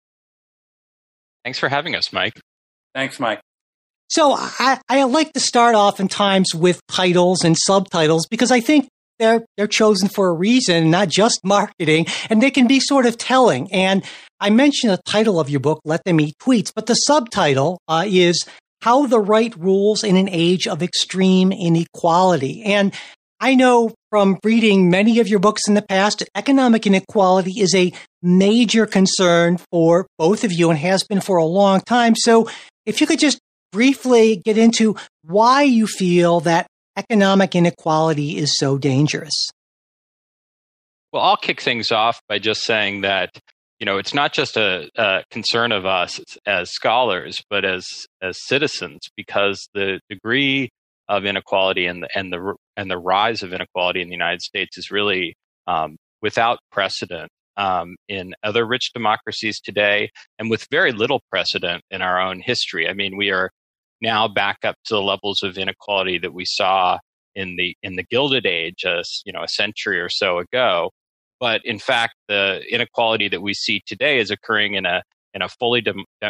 Thanks 1.44 1.60
for 1.60 1.70
having 1.70 1.94
us, 1.96 2.12
Mike. 2.12 2.34
Thanks, 2.96 3.20
Mike. 3.20 3.42
So 4.10 4.34
I, 4.36 4.80
I 4.90 5.04
like 5.04 5.34
to 5.34 5.40
start 5.40 5.76
oftentimes 5.76 6.56
with 6.56 6.82
titles 6.88 7.46
and 7.46 7.56
subtitles 7.56 8.26
because 8.26 8.50
I 8.50 8.60
think 8.60 8.88
they're 9.20 9.46
they're 9.56 9.68
chosen 9.68 10.10
for 10.10 10.30
a 10.30 10.34
reason, 10.34 10.90
not 10.90 11.10
just 11.10 11.42
marketing, 11.44 12.08
and 12.28 12.42
they 12.42 12.50
can 12.50 12.66
be 12.66 12.80
sort 12.80 13.06
of 13.06 13.20
telling. 13.20 13.72
And 13.72 14.04
I 14.40 14.50
mentioned 14.50 14.94
the 14.94 15.02
title 15.06 15.40
of 15.40 15.48
your 15.48 15.60
book, 15.60 15.80
"Let 15.86 16.04
Them 16.06 16.20
Eat 16.20 16.34
Tweets," 16.42 16.72
but 16.76 16.88
the 16.88 16.96
subtitle 16.96 17.80
uh, 17.88 18.06
is 18.08 18.44
how 18.84 19.06
the 19.06 19.20
right 19.20 19.56
rules 19.56 20.04
in 20.04 20.18
an 20.18 20.28
age 20.28 20.68
of 20.68 20.84
extreme 20.84 21.54
inequality. 21.54 22.64
And 22.64 22.94
I 23.40 23.56
know 23.56 23.94
from 24.10 24.38
reading 24.44 24.90
many 24.90 25.20
of 25.20 25.30
your 25.30 25.40
books 25.40 25.70
in 25.70 25.74
the 25.74 25.82
past, 25.82 26.22
economic 26.36 26.86
inequality 26.86 27.62
is 27.62 27.74
a 27.74 27.94
major 28.22 28.86
concern 28.86 29.58
for 29.72 30.06
both 30.18 30.44
of 30.44 30.52
you 30.52 30.70
and 30.70 30.78
has 30.78 31.06
been 31.06 31.22
for 31.22 31.38
a 31.38 31.46
long 31.46 31.80
time. 31.80 32.14
So 32.18 32.50
if 32.86 33.00
you 33.00 33.08
could 33.08 33.20
just 33.20 33.40
briefly 33.72 34.42
get 34.44 34.58
into 34.58 34.98
why 35.24 35.64
you 35.64 35.88
feel 35.88 36.42
that 36.42 36.68
economic 36.98 37.56
inequality 37.56 38.36
is 38.36 38.58
so 38.58 38.78
dangerous. 38.78 39.34
Well, 41.14 41.24
I'll 41.24 41.38
kick 41.38 41.62
things 41.62 41.90
off 41.90 42.20
by 42.28 42.38
just 42.38 42.64
saying 42.64 43.02
that 43.02 43.30
you 43.84 43.86
know 43.86 43.98
it's 43.98 44.14
not 44.14 44.32
just 44.32 44.56
a, 44.56 44.90
a, 44.96 45.26
concern 45.30 45.74
of 45.74 45.86
us 45.86 46.22
as 46.46 46.72
scholars 46.72 47.44
but 47.50 47.66
as 47.66 47.86
as 48.22 48.38
citizens 48.42 49.02
because 49.18 49.68
the 49.74 50.00
degree 50.10 50.70
of 51.10 51.26
inequality 51.26 51.86
and 51.86 52.02
the 52.02 52.08
and 52.16 52.32
the 52.32 52.56
and 52.78 52.90
the 52.90 52.98
rise 52.98 53.44
of 53.44 53.52
inequality 53.52 54.02
in 54.02 54.08
the 54.08 54.14
United 54.14 54.42
States 54.42 54.78
is 54.78 54.90
really 54.90 55.36
um, 55.68 55.98
without 56.22 56.60
precedent 56.72 57.30
um, 57.58 57.98
in 58.08 58.34
other 58.42 58.66
rich 58.66 58.92
democracies 58.94 59.60
today 59.60 60.10
and 60.40 60.50
with 60.50 60.66
very 60.72 60.94
little 60.94 61.22
precedent 61.30 61.84
in 61.92 62.02
our 62.02 62.22
own 62.22 62.40
history. 62.40 62.88
I 62.88 62.94
mean, 62.94 63.18
we 63.18 63.32
are 63.32 63.50
now 64.00 64.30
back 64.30 64.60
up 64.64 64.76
to 64.86 64.96
the 64.96 65.02
levels 65.02 65.44
of 65.44 65.58
inequality 65.58 66.20
that 66.20 66.34
we 66.34 66.46
saw 66.46 67.00
in 67.36 67.58
the 67.58 67.76
in 67.84 67.98
the 67.98 68.06
Gilded 68.10 68.46
Age, 68.46 68.86
uh, 68.86 69.04
you 69.26 69.34
know, 69.34 69.44
a 69.44 69.50
century 69.50 70.00
or 70.00 70.08
so 70.08 70.38
ago. 70.38 70.92
But 71.40 71.62
in 71.66 71.80
fact, 71.80 72.16
the 72.28 72.62
inequality 72.70 73.28
that 73.30 73.42
we 73.42 73.54
see 73.54 73.82
today 73.86 74.20
is 74.20 74.32
occurring 74.32 74.76
in 74.76 74.86
a 74.86 75.04
in 75.34 75.42
a 75.42 75.50
fully 75.50 75.84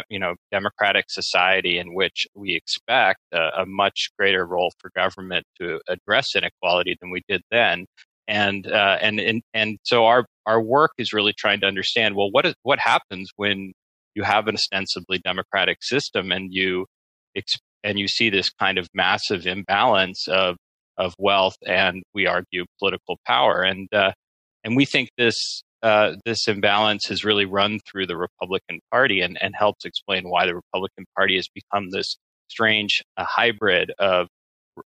you 0.08 0.18
know 0.18 0.34
democratic 0.50 1.06
society 1.08 1.78
in 1.78 1.94
which 1.94 2.26
we 2.34 2.54
expect 2.54 3.20
a, 3.32 3.62
a, 3.62 3.66
much 3.66 4.08
greater 4.18 4.46
role 4.46 4.72
for 4.78 4.90
government 4.96 5.44
to 5.60 5.80
address 5.88 6.34
inequality 6.34 6.96
than 7.00 7.10
we 7.10 7.22
did 7.28 7.42
then. 7.50 7.86
And 8.26 8.66
uh, 8.66 8.98
and 9.00 9.20
and 9.20 9.42
and 9.52 9.78
so 9.82 10.06
our 10.06 10.24
our 10.46 10.62
work 10.62 10.92
is 10.98 11.12
really 11.12 11.34
trying 11.36 11.60
to 11.60 11.66
understand 11.66 12.16
well 12.16 12.30
what 12.30 12.46
is 12.46 12.54
what 12.62 12.78
happens 12.78 13.30
when 13.36 13.72
you 14.14 14.22
have 14.22 14.48
an 14.48 14.54
ostensibly 14.54 15.18
democratic 15.18 15.78
system 15.82 16.32
and 16.32 16.52
you 16.52 16.86
and 17.82 17.98
you 17.98 18.08
see 18.08 18.30
this 18.30 18.48
kind 18.48 18.78
of 18.78 18.88
massive 18.94 19.46
imbalance 19.46 20.26
of 20.28 20.56
of 20.96 21.12
wealth 21.18 21.56
and 21.66 22.02
we 22.14 22.26
argue 22.26 22.64
political 22.78 23.18
power? 23.26 23.62
And 23.62 23.88
uh, 23.92 24.12
and 24.64 24.76
we 24.76 24.84
think 24.84 25.10
this 25.16 25.62
uh, 25.82 26.16
this 26.24 26.48
imbalance 26.48 27.06
has 27.08 27.24
really 27.24 27.44
run 27.44 27.78
through 27.80 28.06
the 28.06 28.16
Republican 28.16 28.80
Party 28.90 29.20
and, 29.20 29.36
and 29.42 29.54
helps 29.54 29.84
explain 29.84 30.30
why 30.30 30.46
the 30.46 30.54
Republican 30.54 31.04
Party 31.14 31.36
has 31.36 31.46
become 31.54 31.90
this 31.90 32.16
strange 32.48 33.02
uh, 33.18 33.24
hybrid 33.28 33.92
of 33.98 34.28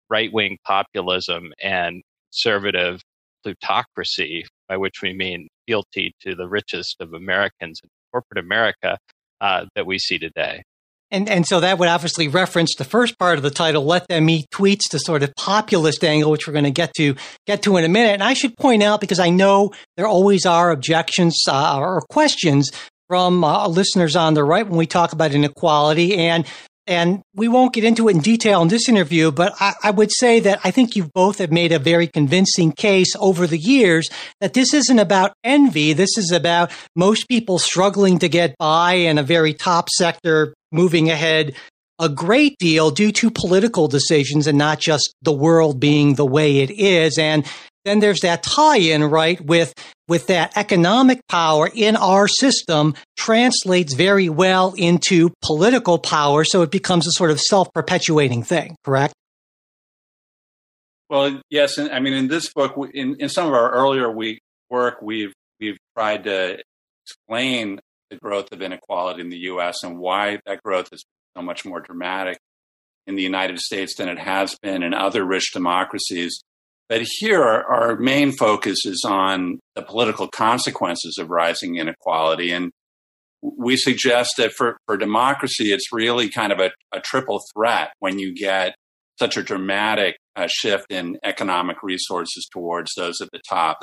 right 0.09 0.33
wing 0.33 0.57
populism 0.65 1.53
and 1.63 2.03
conservative 2.33 3.03
plutocracy, 3.43 4.47
by 4.69 4.79
which 4.79 5.03
we 5.03 5.13
mean 5.13 5.49
fealty 5.67 6.15
to 6.23 6.35
the 6.35 6.49
richest 6.49 6.97
of 7.01 7.13
Americans 7.13 7.79
in 7.83 7.91
corporate 8.11 8.43
America 8.43 8.97
uh, 9.43 9.67
that 9.75 9.85
we 9.85 9.99
see 9.99 10.19
today. 10.19 10.63
And 11.11 11.29
and 11.29 11.47
so 11.47 11.61
that 11.61 11.79
would 11.79 11.89
obviously 11.89 12.27
reference 12.27 12.75
the 12.77 12.85
first 12.85 13.19
part 13.19 13.37
of 13.37 13.43
the 13.43 13.51
title, 13.51 13.85
"Let 13.85 14.09
Them 14.09 14.29
Eat 14.29 14.47
Tweets," 14.53 14.91
the 14.91 14.99
sort 14.99 15.23
of 15.23 15.33
populist 15.37 16.03
angle, 16.03 16.33
which 16.33 16.47
we're 16.47 16.53
going 16.53 16.65
to 16.65 16.71
get 16.71 16.93
to 16.95 17.15
get 17.47 17.63
to 17.63 17.77
in 17.77 17.85
a 17.85 17.89
minute. 17.89 18.15
And 18.15 18.25
I 18.25 18.35
should 18.35 18.57
point 18.57 18.83
out 18.83 19.01
because 19.01 19.21
I 19.21 19.31
know 19.31 19.73
there 19.97 20.09
always 20.09 20.45
are 20.45 20.71
objections 20.71 21.45
uh, 21.49 21.79
or 21.79 22.03
questions 22.11 22.71
from 23.09 23.45
uh, 23.45 23.69
listeners 23.69 24.17
on 24.17 24.35
the 24.35 24.43
right 24.43 24.67
when 24.67 24.79
we 24.79 24.87
talk 24.87 25.13
about 25.13 25.33
inequality, 25.33 26.17
and 26.17 26.45
and 26.87 27.23
we 27.35 27.49
won't 27.49 27.73
get 27.73 27.85
into 27.85 28.09
it 28.09 28.15
in 28.15 28.21
detail 28.21 28.63
in 28.63 28.69
this 28.69 28.89
interview, 28.89 29.33
but 29.33 29.55
I, 29.59 29.75
I, 29.83 29.91
would 29.91 30.13
say 30.13 30.39
that 30.41 30.61
I 30.63 30.71
think 30.71 30.95
you 30.95 31.11
both 31.15 31.39
have 31.39 31.51
made 31.51 31.73
a 31.73 31.81
very 31.81 32.07
convincing 32.07 32.71
case 32.71 33.15
over 33.19 33.47
the 33.49 33.59
years 33.59 34.09
that 34.41 34.55
this 34.55 34.73
isn't 34.73 34.99
about 34.99 35.33
envy. 35.43 35.95
This 35.95 36.17
is 36.17 36.31
about 36.31 36.71
most 36.95 37.27
people 37.29 37.59
struggling 37.59 38.21
to 38.21 38.29
get 38.29 38.57
by 38.59 38.95
in 38.95 39.19
a 39.19 39.25
very 39.25 39.53
top 39.53 39.89
sector 39.91 40.55
moving 40.77 41.11
ahead 41.11 41.57
a 41.99 42.09
great 42.09 42.59
deal 42.59 42.91
due 42.91 43.11
to 43.11 43.31
political 43.31 43.89
decisions 43.89 44.47
and 44.47 44.59
not 44.59 44.79
just 44.79 45.15
the 45.23 45.33
world 45.33 45.81
being 45.81 46.15
the 46.15 46.27
way 46.27 46.59
it 46.59 46.71
is. 46.71 47.19
And 47.19 47.47
then 47.85 48.01
there's 48.01 48.21
that 48.21 48.43
tie-in, 48.43 49.05
right, 49.05 49.41
with 49.41 49.73
with 50.09 50.27
that 50.27 50.53
economic 50.57 51.21
power 51.29 51.69
in 51.73 51.97
our 51.97 52.29
system 52.29 52.95
translates 53.17 53.95
very 53.95 54.29
well 54.29 54.75
into 54.77 55.33
political 55.43 55.99
power, 55.99 56.45
so 56.45 56.63
it 56.63 56.71
becomes 56.71 57.07
a 57.07 57.13
sort 57.13 57.31
of 57.31 57.41
self-perpetuating 57.41 58.43
thing, 58.43 58.77
correct? 58.85 59.15
Well, 61.09 61.41
yes, 61.51 61.79
I 61.79 62.01
mean 62.01 62.13
in 62.13 62.29
this 62.29 62.53
book, 62.53 62.77
in, 62.93 63.17
in 63.19 63.29
some 63.29 63.47
of 63.47 63.55
our 63.55 63.71
earlier 63.71 64.11
week 64.11 64.41
work, 64.69 65.01
we've 65.01 65.33
we've 65.61 65.79
tried 65.97 66.25
to 66.25 66.59
explain 67.05 67.81
the 68.11 68.17
growth 68.17 68.53
of 68.53 68.63
inequality 68.63 69.21
in 69.21 69.31
the 69.31 69.39
U.S. 69.39 69.83
and 69.83 69.99
why 69.99 70.41
that 70.47 70.63
growth 70.63 70.89
is 70.93 71.05
so 71.37 71.43
much 71.43 71.65
more 71.65 71.81
dramatic 71.81 72.39
in 73.07 73.17
the 73.17 73.23
United 73.23 73.59
States 73.59 73.95
than 73.97 74.09
it 74.09 74.19
has 74.19 74.57
been 74.63 74.83
in 74.83 74.95
other 74.95 75.25
rich 75.25 75.53
democracies. 75.53 76.41
But 76.89 77.07
here, 77.19 77.43
our 77.43 77.97
main 77.97 78.33
focus 78.33 78.85
is 78.85 79.05
on 79.07 79.59
the 79.75 79.83
political 79.83 80.29
consequences 80.29 81.19
of 81.19 81.31
rising 81.31 81.77
inequality. 81.77 82.53
And 82.53 82.71
we 83.43 83.77
suggest 83.77 84.35
that 84.39 84.53
for, 84.53 84.77
for 84.87 84.97
democracy, 84.97 85.73
it's 85.73 85.93
really 85.93 86.29
kind 86.29 86.53
of 86.53 86.61
a, 86.61 86.71
a 86.93 87.01
triple 87.01 87.41
threat 87.55 87.91
when 87.99 88.19
you 88.19 88.35
get 88.35 88.75
such 89.19 89.37
a 89.37 89.43
dramatic 89.43 90.17
uh, 90.37 90.47
shift 90.49 90.87
in 90.91 91.19
economic 91.25 91.83
resources 91.83 92.49
towards 92.53 92.93
those 92.97 93.21
at 93.21 93.29
the 93.33 93.41
top. 93.49 93.79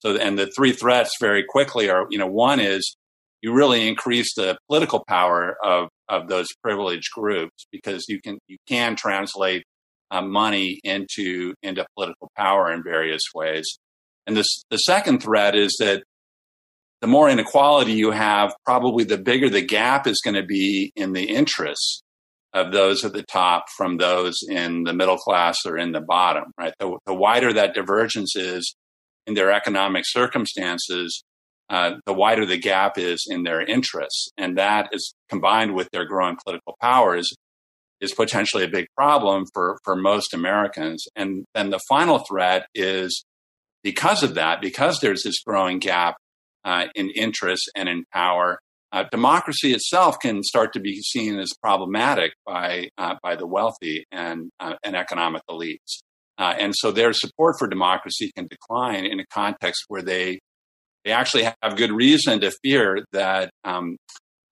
So, 0.00 0.16
and 0.16 0.38
the 0.38 0.50
three 0.54 0.72
threats 0.72 1.10
very 1.20 1.44
quickly 1.48 1.90
are, 1.90 2.06
you 2.10 2.18
know, 2.18 2.26
one 2.26 2.60
is 2.60 2.96
you 3.42 3.52
really 3.52 3.88
increase 3.88 4.34
the 4.34 4.58
political 4.68 5.04
power 5.06 5.56
of, 5.62 5.88
of 6.08 6.28
those 6.28 6.48
privileged 6.62 7.10
groups 7.14 7.66
because 7.70 8.04
you 8.08 8.20
can, 8.20 8.38
you 8.48 8.56
can 8.68 8.96
translate 8.96 9.64
uh, 10.10 10.22
money 10.22 10.80
into 10.84 11.54
into 11.62 11.84
political 11.94 12.30
power 12.36 12.72
in 12.72 12.82
various 12.82 13.22
ways. 13.34 13.66
And 14.26 14.36
this, 14.36 14.64
the 14.70 14.78
second 14.78 15.22
threat 15.22 15.54
is 15.54 15.76
that 15.80 16.02
the 17.00 17.06
more 17.06 17.30
inequality 17.30 17.92
you 17.92 18.10
have, 18.10 18.54
probably 18.64 19.04
the 19.04 19.18
bigger 19.18 19.48
the 19.48 19.62
gap 19.62 20.06
is 20.06 20.20
going 20.24 20.34
to 20.34 20.44
be 20.44 20.92
in 20.96 21.12
the 21.12 21.24
interests 21.24 22.02
of 22.52 22.72
those 22.72 23.04
at 23.04 23.12
the 23.12 23.22
top 23.22 23.66
from 23.76 23.98
those 23.98 24.38
in 24.48 24.84
the 24.84 24.92
middle 24.92 25.18
class 25.18 25.58
or 25.64 25.76
in 25.76 25.92
the 25.92 26.00
bottom, 26.00 26.44
right? 26.58 26.72
The, 26.80 26.98
the 27.06 27.14
wider 27.14 27.52
that 27.52 27.74
divergence 27.74 28.34
is 28.34 28.74
in 29.26 29.34
their 29.34 29.52
economic 29.52 30.04
circumstances, 30.06 31.22
uh, 31.70 31.92
the 32.06 32.14
wider 32.14 32.46
the 32.46 32.58
gap 32.58 32.96
is 32.96 33.26
in 33.28 33.42
their 33.42 33.60
interests. 33.60 34.30
And 34.36 34.56
that 34.58 34.88
is 34.92 35.14
combined 35.28 35.74
with 35.74 35.88
their 35.90 36.04
growing 36.04 36.36
political 36.42 36.76
powers 36.80 37.30
is 38.00 38.14
potentially 38.14 38.64
a 38.64 38.68
big 38.68 38.86
problem 38.96 39.44
for, 39.52 39.78
for 39.84 39.96
most 39.96 40.32
Americans. 40.32 41.04
And 41.16 41.44
then 41.54 41.70
the 41.70 41.80
final 41.88 42.20
threat 42.20 42.66
is 42.74 43.24
because 43.82 44.22
of 44.22 44.34
that, 44.34 44.60
because 44.60 45.00
there's 45.00 45.24
this 45.24 45.40
growing 45.40 45.78
gap 45.78 46.16
uh, 46.64 46.86
in 46.94 47.10
interest 47.10 47.70
and 47.74 47.88
in 47.88 48.04
power, 48.12 48.60
uh, 48.92 49.04
democracy 49.10 49.72
itself 49.72 50.18
can 50.20 50.42
start 50.42 50.72
to 50.72 50.80
be 50.80 51.00
seen 51.02 51.38
as 51.38 51.52
problematic 51.62 52.32
by 52.46 52.88
uh, 52.96 53.16
by 53.22 53.36
the 53.36 53.46
wealthy 53.46 54.04
and 54.10 54.50
uh, 54.60 54.74
and 54.82 54.96
economic 54.96 55.42
elites. 55.50 55.98
Uh, 56.38 56.54
and 56.58 56.72
so 56.74 56.90
their 56.90 57.12
support 57.12 57.56
for 57.58 57.68
democracy 57.68 58.30
can 58.34 58.46
decline 58.46 59.04
in 59.04 59.20
a 59.20 59.26
context 59.26 59.84
where 59.88 60.02
they 60.02 60.38
they 61.04 61.12
actually 61.12 61.44
have 61.44 61.76
good 61.76 61.92
reason 61.92 62.40
to 62.40 62.50
fear 62.62 63.04
that 63.12 63.50
um, 63.64 63.96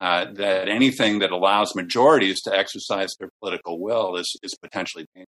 uh, 0.00 0.26
that 0.35 0.68
anything 0.68 1.20
that 1.20 1.32
allows 1.32 1.74
majorities 1.74 2.42
to 2.42 2.54
exercise 2.54 3.14
their 3.18 3.30
political 3.40 3.80
will 3.80 4.16
is, 4.16 4.37
is 4.42 4.54
potentially 4.62 5.06
dangerous. 5.14 5.26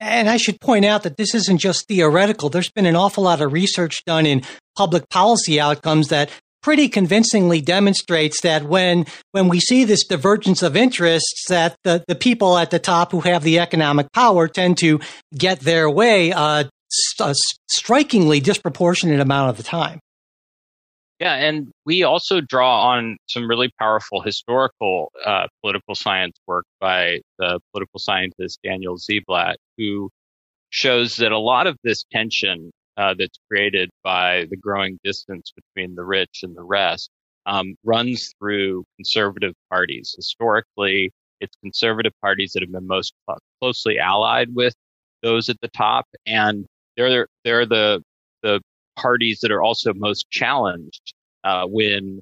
And 0.00 0.30
I 0.30 0.36
should 0.36 0.60
point 0.60 0.84
out 0.84 1.02
that 1.02 1.16
this 1.16 1.34
isn't 1.34 1.58
just 1.58 1.86
theoretical. 1.88 2.48
There's 2.48 2.70
been 2.70 2.86
an 2.86 2.96
awful 2.96 3.24
lot 3.24 3.40
of 3.40 3.52
research 3.52 4.04
done 4.06 4.26
in 4.26 4.42
public 4.76 5.08
policy 5.10 5.60
outcomes 5.60 6.08
that 6.08 6.30
pretty 6.62 6.88
convincingly 6.88 7.60
demonstrates 7.60 8.40
that 8.42 8.64
when 8.64 9.06
when 9.32 9.48
we 9.48 9.60
see 9.60 9.84
this 9.84 10.04
divergence 10.06 10.62
of 10.62 10.76
interests 10.76 11.44
that 11.48 11.76
the, 11.84 12.04
the 12.08 12.14
people 12.14 12.58
at 12.58 12.70
the 12.70 12.78
top 12.78 13.12
who 13.12 13.20
have 13.20 13.42
the 13.42 13.58
economic 13.58 14.10
power 14.12 14.48
tend 14.48 14.76
to 14.78 15.00
get 15.36 15.60
their 15.60 15.88
way 15.88 16.32
uh, 16.32 16.64
a 17.20 17.34
strikingly 17.70 18.40
disproportionate 18.40 19.20
amount 19.20 19.50
of 19.50 19.56
the 19.56 19.62
time 19.62 20.00
yeah, 21.20 21.34
and 21.34 21.68
we 21.84 22.04
also 22.04 22.40
draw 22.40 22.90
on 22.90 23.16
some 23.26 23.48
really 23.48 23.70
powerful 23.78 24.20
historical 24.20 25.10
uh, 25.24 25.48
political 25.62 25.94
science 25.94 26.38
work 26.46 26.64
by 26.80 27.20
the 27.38 27.60
political 27.72 27.98
scientist 27.98 28.60
Daniel 28.62 28.96
Ziblatt, 28.96 29.56
who 29.76 30.10
shows 30.70 31.16
that 31.16 31.32
a 31.32 31.38
lot 31.38 31.66
of 31.66 31.76
this 31.82 32.04
tension 32.12 32.70
uh, 32.96 33.14
that's 33.18 33.38
created 33.50 33.90
by 34.04 34.46
the 34.50 34.56
growing 34.56 34.98
distance 35.04 35.52
between 35.54 35.94
the 35.94 36.04
rich 36.04 36.40
and 36.42 36.56
the 36.56 36.62
rest 36.62 37.10
um, 37.46 37.74
runs 37.84 38.32
through 38.38 38.84
conservative 38.96 39.54
parties. 39.70 40.14
Historically, 40.16 41.10
it's 41.40 41.56
conservative 41.62 42.12
parties 42.20 42.52
that 42.52 42.62
have 42.62 42.72
been 42.72 42.86
most 42.86 43.14
closely 43.60 43.98
allied 43.98 44.54
with 44.54 44.74
those 45.22 45.48
at 45.48 45.56
the 45.62 45.68
top, 45.68 46.06
and 46.26 46.66
they're 46.96 47.26
they're 47.44 47.66
the 47.66 48.02
the 48.06 48.07
parties 48.98 49.40
that 49.40 49.50
are 49.50 49.62
also 49.62 49.94
most 49.94 50.30
challenged 50.30 51.14
uh, 51.44 51.64
when 51.66 52.20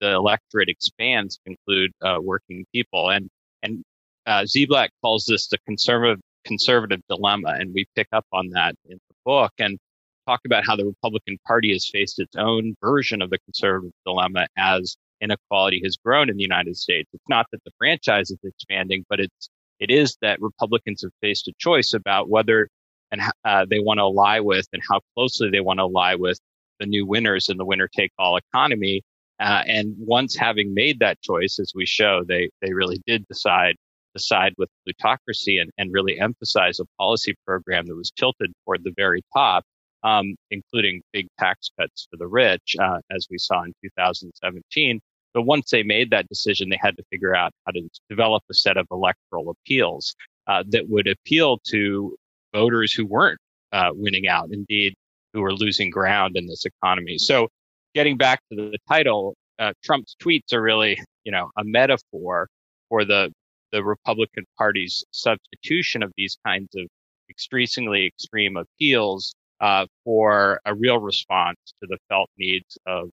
the 0.00 0.12
electorate 0.12 0.68
expands 0.68 1.38
include 1.46 1.92
uh, 2.02 2.18
working 2.20 2.64
people. 2.72 3.10
And 3.10 3.28
and 3.62 3.82
uh, 4.26 4.42
Ziblatt 4.42 4.88
calls 5.02 5.24
this 5.26 5.48
the 5.48 5.58
conservative 5.66 6.20
conservative 6.44 7.00
dilemma, 7.08 7.56
and 7.58 7.72
we 7.74 7.86
pick 7.94 8.08
up 8.12 8.26
on 8.32 8.48
that 8.50 8.74
in 8.88 8.98
the 9.08 9.14
book 9.24 9.52
and 9.58 9.78
talk 10.26 10.40
about 10.46 10.64
how 10.66 10.76
the 10.76 10.84
Republican 10.84 11.38
Party 11.46 11.72
has 11.72 11.88
faced 11.90 12.18
its 12.18 12.36
own 12.36 12.74
version 12.82 13.22
of 13.22 13.30
the 13.30 13.38
conservative 13.38 13.92
dilemma 14.06 14.46
as 14.56 14.96
inequality 15.20 15.80
has 15.84 15.96
grown 15.96 16.28
in 16.28 16.36
the 16.36 16.42
United 16.42 16.76
States. 16.76 17.08
It's 17.12 17.28
not 17.28 17.46
that 17.52 17.62
the 17.64 17.70
franchise 17.78 18.30
is 18.30 18.38
expanding, 18.42 19.04
but 19.08 19.20
it's 19.20 19.48
it 19.80 19.90
is 19.90 20.16
that 20.22 20.40
Republicans 20.40 21.02
have 21.02 21.12
faced 21.20 21.48
a 21.48 21.52
choice 21.58 21.94
about 21.94 22.28
whether 22.28 22.68
and 23.14 23.32
uh, 23.44 23.64
they 23.68 23.80
want 23.80 23.98
to 23.98 24.02
ally 24.02 24.40
with 24.40 24.66
and 24.72 24.82
how 24.88 25.00
closely 25.14 25.50
they 25.50 25.60
want 25.60 25.78
to 25.78 25.82
ally 25.82 26.14
with 26.14 26.38
the 26.80 26.86
new 26.86 27.06
winners 27.06 27.48
in 27.48 27.56
the 27.56 27.64
winner 27.64 27.88
take 27.88 28.10
all 28.18 28.36
economy. 28.36 29.02
Uh, 29.40 29.62
and 29.66 29.94
once 29.98 30.36
having 30.36 30.74
made 30.74 30.98
that 31.00 31.20
choice, 31.22 31.58
as 31.60 31.72
we 31.74 31.86
show, 31.86 32.22
they, 32.26 32.50
they 32.62 32.72
really 32.72 33.00
did 33.06 33.26
decide 33.28 33.76
to 34.16 34.22
side 34.22 34.54
with 34.58 34.68
plutocracy 34.84 35.58
and, 35.58 35.70
and 35.78 35.92
really 35.92 36.20
emphasize 36.20 36.78
a 36.78 36.84
policy 36.98 37.34
program 37.46 37.86
that 37.86 37.96
was 37.96 38.12
tilted 38.12 38.52
toward 38.64 38.84
the 38.84 38.92
very 38.96 39.22
top, 39.36 39.64
um, 40.02 40.34
including 40.50 41.02
big 41.12 41.26
tax 41.38 41.70
cuts 41.78 42.06
for 42.10 42.16
the 42.16 42.26
rich, 42.26 42.76
uh, 42.80 42.98
as 43.10 43.26
we 43.30 43.38
saw 43.38 43.62
in 43.62 43.72
2017. 43.82 45.00
But 45.32 45.42
once 45.42 45.70
they 45.70 45.82
made 45.82 46.10
that 46.10 46.28
decision, 46.28 46.68
they 46.68 46.78
had 46.80 46.96
to 46.96 47.02
figure 47.10 47.34
out 47.34 47.52
how 47.66 47.72
to 47.72 47.88
develop 48.08 48.44
a 48.50 48.54
set 48.54 48.76
of 48.76 48.86
electoral 48.92 49.50
appeals 49.50 50.14
uh, 50.46 50.62
that 50.68 50.88
would 50.88 51.08
appeal 51.08 51.58
to 51.70 52.16
voters 52.54 52.92
who 52.92 53.04
weren't 53.04 53.38
uh, 53.72 53.90
winning 53.92 54.28
out. 54.28 54.48
Indeed, 54.52 54.94
who 55.34 55.42
are 55.44 55.52
losing 55.52 55.90
ground 55.90 56.36
in 56.36 56.46
this 56.46 56.64
economy. 56.64 57.18
So, 57.18 57.48
getting 57.94 58.16
back 58.16 58.40
to 58.50 58.56
the 58.56 58.78
title, 58.88 59.34
uh, 59.58 59.72
Trump's 59.84 60.16
tweets 60.22 60.52
are 60.52 60.62
really, 60.62 60.98
you 61.24 61.32
know, 61.32 61.50
a 61.58 61.64
metaphor 61.64 62.48
for 62.88 63.04
the 63.04 63.30
the 63.72 63.82
Republican 63.82 64.44
Party's 64.56 65.04
substitution 65.10 66.04
of 66.04 66.12
these 66.16 66.38
kinds 66.46 66.68
of 66.76 66.86
increasingly 67.28 68.06
extreme 68.06 68.56
appeals 68.56 69.34
uh, 69.60 69.86
for 70.04 70.60
a 70.64 70.72
real 70.74 70.98
response 70.98 71.58
to 71.80 71.88
the 71.88 71.98
felt 72.08 72.30
needs 72.38 72.78
of 72.86 73.10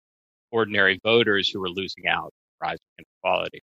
ordinary 0.53 1.01
voters 1.03 1.49
who 1.49 1.63
are 1.65 1.69
losing 1.69 2.07
out 2.07 2.33
rising 2.63 2.79
inequality 2.99 3.61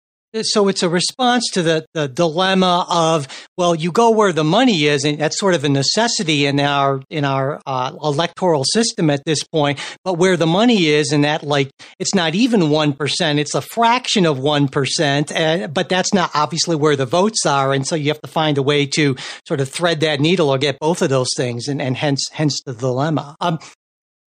so 0.43 0.69
it's 0.69 0.83
a 0.83 0.89
response 0.89 1.49
to 1.53 1.63
the, 1.63 1.87
the 1.95 2.09
dilemma 2.09 2.87
of 2.91 3.29
well 3.57 3.75
you 3.75 3.93
go 3.93 4.11
where 4.11 4.33
the 4.33 4.45
money 4.45 4.85
is 4.85 5.05
and 5.05 5.19
that's 5.19 5.39
sort 5.39 5.55
of 5.55 5.65
a 5.65 5.69
necessity 5.69 6.47
in 6.47 6.59
our 6.61 7.03
in 7.11 7.25
our 7.25 7.61
uh, 7.67 7.93
electoral 8.03 8.65
system 8.65 9.11
at 9.11 9.23
this 9.25 9.45
point. 9.45 9.79
But 10.05 10.15
where 10.15 10.37
the 10.37 10.47
money 10.47 10.87
is 10.87 11.13
and 11.13 11.25
that 11.25 11.43
like 11.43 11.71
it's 11.99 12.15
not 12.15 12.35
even 12.35 12.63
1% 12.63 13.39
it's 13.39 13.55
a 13.55 13.61
fraction 13.61 14.27
of 14.27 14.39
1% 14.39 15.33
and, 15.33 15.75
but 15.75 15.89
that's 15.89 16.13
not 16.13 16.31
obviously 16.35 16.77
where 16.77 16.97
the 16.97 17.07
votes 17.07 17.47
are. 17.47 17.73
And 17.73 17.87
so 17.87 17.95
you 17.95 18.09
have 18.09 18.21
to 18.23 18.31
find 18.31 18.59
a 18.59 18.63
way 18.63 18.87
to 18.87 19.17
sort 19.47 19.61
of 19.61 19.69
thread 19.69 20.01
that 20.01 20.21
needle 20.21 20.51
or 20.51 20.59
get 20.59 20.79
both 20.79 21.03
of 21.03 21.11
those 21.11 21.31
things 21.37 21.69
and, 21.69 21.81
and 21.81 21.97
hence 21.97 22.29
hence 22.33 22.61
the 22.65 22.75
dilemma. 22.75 23.37
Um, 23.41 23.59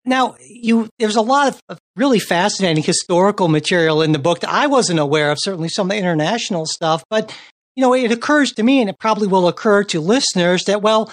now, 0.08 0.36
you 0.40 0.90
there's 1.00 1.16
a 1.16 1.22
lot 1.22 1.60
of 1.70 1.80
really 1.96 2.20
fascinating 2.20 2.84
historical 2.84 3.48
material 3.48 4.02
in 4.02 4.12
the 4.12 4.20
book 4.20 4.40
that 4.40 4.50
I 4.50 4.68
wasn't 4.68 5.00
aware 5.00 5.32
of. 5.32 5.38
Certainly, 5.40 5.70
some 5.70 5.88
of 5.88 5.92
the 5.92 5.98
international 5.98 6.66
stuff, 6.66 7.04
but 7.10 7.36
you 7.76 7.82
know, 7.82 7.94
it 7.94 8.12
occurs 8.12 8.52
to 8.54 8.64
me, 8.64 8.82
and 8.82 8.90
it 8.90 9.00
probably 9.00 9.28
will 9.28 9.48
occur 9.48 9.84
to 9.86 10.00
listeners 10.00 10.64
that 10.64 10.82
well, 10.82 11.12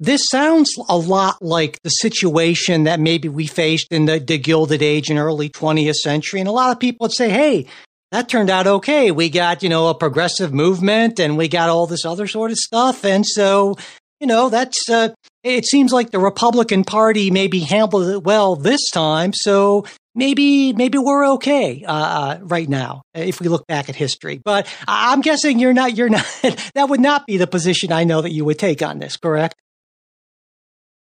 this 0.00 0.22
sounds 0.28 0.74
a 0.88 0.96
lot 0.96 1.40
like 1.40 1.80
the 1.82 1.90
situation 1.90 2.84
that 2.84 3.00
maybe 3.00 3.28
we 3.28 3.46
faced 3.46 3.86
in 3.90 4.06
the, 4.06 4.18
the 4.18 4.36
Gilded 4.36 4.82
Age 4.82 5.10
in 5.10 5.16
early 5.16 5.48
20th 5.48 5.94
century, 5.94 6.40
and 6.40 6.48
a 6.48 6.52
lot 6.52 6.72
of 6.72 6.80
people 6.80 7.04
would 7.04 7.14
say, 7.14 7.30
"Hey, 7.30 7.66
that 8.10 8.28
turned 8.28 8.50
out 8.50 8.66
okay. 8.66 9.10
We 9.10 9.28
got, 9.28 9.62
you 9.62 9.68
know, 9.68 9.88
a 9.88 9.94
progressive 9.94 10.52
movement 10.52 11.18
and 11.18 11.36
we 11.36 11.48
got 11.48 11.68
all 11.68 11.86
this 11.86 12.04
other 12.04 12.26
sort 12.26 12.50
of 12.50 12.58
stuff. 12.58 13.04
And 13.04 13.26
so 13.26 13.76
you 14.20 14.26
know, 14.26 14.48
that's 14.48 14.88
uh, 14.88 15.10
it 15.44 15.66
seems 15.66 15.92
like 15.92 16.10
the 16.10 16.18
Republican 16.18 16.84
Party 16.84 17.30
maybe 17.30 17.60
handled 17.60 18.08
it 18.08 18.24
well 18.24 18.56
this 18.56 18.90
time. 18.90 19.32
So 19.34 19.84
maybe 20.14 20.72
maybe 20.72 20.98
we're 20.98 21.32
okay 21.34 21.84
uh, 21.86 21.92
uh, 21.92 22.38
right 22.42 22.68
now 22.68 23.02
if 23.14 23.40
we 23.40 23.48
look 23.48 23.66
back 23.66 23.88
at 23.88 23.94
history. 23.94 24.40
But 24.42 24.66
I'm 24.88 25.20
guessing 25.20 25.58
you're 25.58 25.74
not. 25.74 25.96
You're 25.96 26.08
not. 26.08 26.24
that 26.74 26.88
would 26.88 27.00
not 27.00 27.26
be 27.26 27.36
the 27.36 27.46
position 27.46 27.92
I 27.92 28.04
know 28.04 28.22
that 28.22 28.32
you 28.32 28.44
would 28.46 28.58
take 28.58 28.82
on 28.82 28.98
this. 28.98 29.16
Correct? 29.18 29.54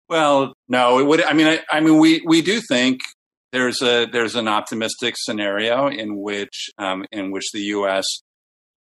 Well, 0.08 0.54
no, 0.68 1.00
it 1.00 1.04
would. 1.06 1.24
I 1.24 1.34
mean, 1.34 1.48
I, 1.48 1.60
I 1.70 1.80
mean, 1.82 1.98
we 1.98 2.22
we 2.26 2.42
do 2.42 2.62
think 2.62 3.00
there's 3.52 3.82
a 3.82 4.06
there's 4.06 4.36
an 4.36 4.48
optimistic 4.48 5.15
scenario 5.18 5.88
in 5.88 6.15
which 6.15 6.70
um, 6.78 7.06
in 7.12 7.32
which 7.32 7.52
the 7.52 7.62
U.S 7.62 8.06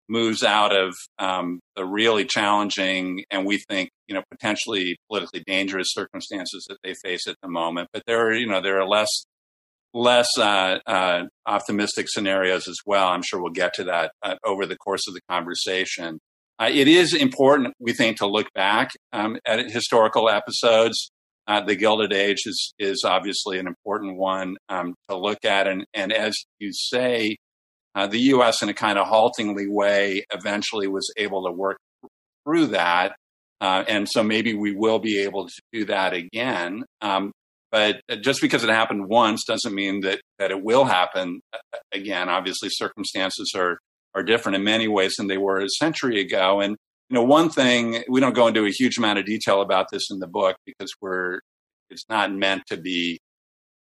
moves 0.09 0.43
out 0.43 0.75
of 0.75 0.93
um, 1.19 1.59
the 1.75 1.85
really 1.85 2.25
challenging 2.25 3.23
and 3.29 3.45
we 3.45 3.59
think 3.69 3.89
you 4.07 4.15
know 4.15 4.23
potentially 4.31 4.97
politically 5.09 5.43
dangerous 5.45 5.87
circumstances 5.91 6.65
that 6.69 6.77
they 6.83 6.93
face 7.03 7.27
at 7.27 7.35
the 7.41 7.49
moment. 7.49 7.89
But 7.93 8.03
there 8.07 8.27
are 8.27 8.33
you 8.33 8.47
know 8.47 8.61
there 8.61 8.79
are 8.79 8.87
less 8.87 9.25
less 9.93 10.27
uh, 10.37 10.79
uh, 10.85 11.23
optimistic 11.45 12.07
scenarios 12.09 12.67
as 12.67 12.77
well. 12.85 13.07
I'm 13.07 13.23
sure 13.23 13.41
we'll 13.41 13.51
get 13.51 13.73
to 13.75 13.85
that 13.85 14.11
uh, 14.21 14.35
over 14.45 14.65
the 14.65 14.77
course 14.77 15.07
of 15.07 15.13
the 15.13 15.21
conversation. 15.29 16.19
Uh, 16.59 16.69
it 16.71 16.87
is 16.87 17.13
important, 17.13 17.73
we 17.79 17.93
think, 17.93 18.17
to 18.17 18.27
look 18.27 18.51
back 18.53 18.91
um, 19.13 19.37
at 19.45 19.71
historical 19.71 20.29
episodes. 20.29 21.11
Uh, 21.47 21.61
the 21.61 21.75
Gilded 21.75 22.13
Age 22.13 22.41
is 22.45 22.73
is 22.77 23.03
obviously 23.03 23.57
an 23.57 23.65
important 23.65 24.17
one 24.17 24.55
um, 24.67 24.93
to 25.09 25.17
look 25.17 25.43
at, 25.43 25.67
and 25.67 25.85
and 25.93 26.13
as 26.13 26.35
you 26.59 26.71
say, 26.73 27.37
uh, 27.95 28.07
the 28.07 28.19
U.S., 28.19 28.61
in 28.61 28.69
a 28.69 28.73
kind 28.73 28.97
of 28.97 29.07
haltingly 29.07 29.67
way, 29.67 30.25
eventually 30.31 30.87
was 30.87 31.11
able 31.17 31.45
to 31.45 31.51
work 31.51 31.77
through 32.45 32.67
that. 32.67 33.15
Uh, 33.61 33.83
and 33.87 34.07
so 34.09 34.23
maybe 34.23 34.53
we 34.53 34.73
will 34.73 34.99
be 34.99 35.19
able 35.19 35.47
to 35.47 35.61
do 35.73 35.85
that 35.85 36.13
again. 36.13 36.83
Um, 37.01 37.31
but 37.71 38.01
just 38.21 38.41
because 38.41 38.63
it 38.63 38.69
happened 38.69 39.07
once 39.07 39.43
doesn't 39.45 39.75
mean 39.75 40.01
that, 40.01 40.21
that 40.39 40.51
it 40.51 40.63
will 40.63 40.85
happen 40.85 41.41
uh, 41.53 41.77
again. 41.93 42.29
Obviously, 42.29 42.69
circumstances 42.71 43.51
are, 43.55 43.77
are 44.15 44.23
different 44.23 44.55
in 44.55 44.63
many 44.63 44.87
ways 44.87 45.15
than 45.17 45.27
they 45.27 45.37
were 45.37 45.59
a 45.59 45.69
century 45.69 46.19
ago. 46.19 46.61
And, 46.61 46.77
you 47.09 47.15
know, 47.15 47.23
one 47.23 47.49
thing, 47.49 48.03
we 48.07 48.21
don't 48.21 48.35
go 48.35 48.47
into 48.47 48.65
a 48.65 48.71
huge 48.71 48.97
amount 48.97 49.19
of 49.19 49.25
detail 49.25 49.61
about 49.61 49.87
this 49.91 50.09
in 50.09 50.19
the 50.19 50.27
book 50.27 50.55
because 50.65 50.91
we're, 51.01 51.39
it's 51.89 52.07
not 52.09 52.33
meant 52.33 52.63
to 52.67 52.77
be 52.77 53.19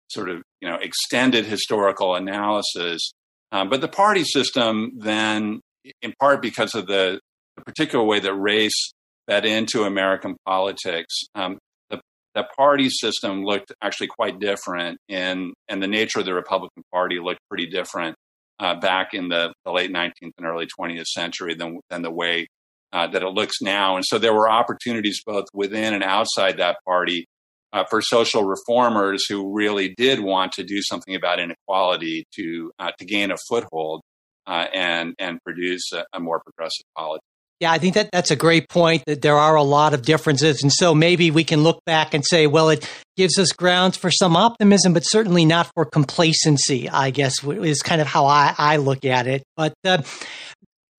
sort 0.09 0.29
of, 0.29 0.43
you 0.61 0.69
know, 0.69 0.75
extended 0.75 1.45
historical 1.45 2.15
analysis. 2.15 3.13
Um, 3.53 3.69
but 3.69 3.81
the 3.81 3.87
party 3.87 4.23
system 4.23 4.93
then, 4.97 5.61
in 6.01 6.13
part 6.19 6.41
because 6.41 6.73
of 6.73 6.87
the, 6.87 7.19
the, 7.55 7.63
particular 7.63 8.03
way 8.03 8.19
that 8.19 8.33
race 8.33 8.93
fed 9.27 9.45
into 9.45 9.83
American 9.83 10.35
politics, 10.43 11.19
um, 11.35 11.59
the, 11.91 12.01
the 12.33 12.45
party 12.57 12.89
system 12.89 13.43
looked 13.43 13.71
actually 13.79 14.07
quite 14.07 14.39
different 14.39 14.97
in, 15.07 15.53
and 15.69 15.83
the 15.83 15.87
nature 15.87 16.19
of 16.19 16.25
the 16.25 16.33
Republican 16.33 16.81
Party 16.91 17.19
looked 17.19 17.41
pretty 17.47 17.67
different 17.67 18.15
uh, 18.57 18.73
back 18.79 19.13
in 19.13 19.29
the, 19.29 19.53
the, 19.65 19.71
late 19.71 19.91
19th 19.91 20.31
and 20.37 20.47
early 20.47 20.67
20th 20.79 21.05
century 21.05 21.53
than, 21.53 21.79
than 21.91 22.01
the 22.01 22.11
way 22.11 22.47
uh, 22.91 23.05
that 23.05 23.21
it 23.21 23.29
looks 23.29 23.61
now. 23.61 23.95
And 23.95 24.05
so 24.05 24.17
there 24.17 24.33
were 24.33 24.49
opportunities 24.49 25.21
both 25.23 25.45
within 25.53 25.93
and 25.93 26.03
outside 26.03 26.57
that 26.57 26.77
party 26.87 27.27
uh, 27.73 27.83
for 27.89 28.01
social 28.01 28.45
reformers 28.45 29.25
who 29.27 29.51
really 29.53 29.93
did 29.97 30.19
want 30.19 30.53
to 30.53 30.63
do 30.63 30.81
something 30.81 31.15
about 31.15 31.39
inequality 31.39 32.25
to 32.35 32.71
uh, 32.79 32.91
to 32.99 33.05
gain 33.05 33.31
a 33.31 33.37
foothold 33.49 34.01
uh, 34.47 34.67
and 34.73 35.15
and 35.19 35.39
produce 35.43 35.91
a, 35.91 36.05
a, 36.13 36.19
more 36.19 36.39
progressive 36.39 36.85
politics. 36.95 37.25
Yeah, 37.59 37.71
I 37.71 37.77
think 37.77 37.95
that 37.95 38.09
that's 38.11 38.31
a 38.31 38.35
great 38.35 38.67
point. 38.69 39.03
That 39.07 39.21
there 39.21 39.37
are 39.37 39.55
a 39.55 39.63
lot 39.63 39.93
of 39.93 40.03
differences, 40.03 40.61
and 40.61 40.71
so 40.71 40.93
maybe 40.93 41.31
we 41.31 41.43
can 41.43 41.63
look 41.63 41.79
back 41.85 42.13
and 42.13 42.23
say, 42.25 42.45
well, 42.45 42.69
it 42.69 42.87
gives 43.15 43.39
us 43.39 43.51
grounds 43.51 43.97
for 43.97 44.11
some 44.11 44.35
optimism, 44.35 44.93
but 44.93 45.01
certainly 45.01 45.45
not 45.45 45.71
for 45.73 45.85
complacency. 45.85 46.89
I 46.89 47.09
guess 47.09 47.43
is 47.43 47.81
kind 47.81 48.01
of 48.01 48.07
how 48.07 48.25
I, 48.25 48.53
I 48.57 48.77
look 48.77 49.05
at 49.05 49.27
it. 49.27 49.43
But 49.55 49.73
uh, 49.85 50.01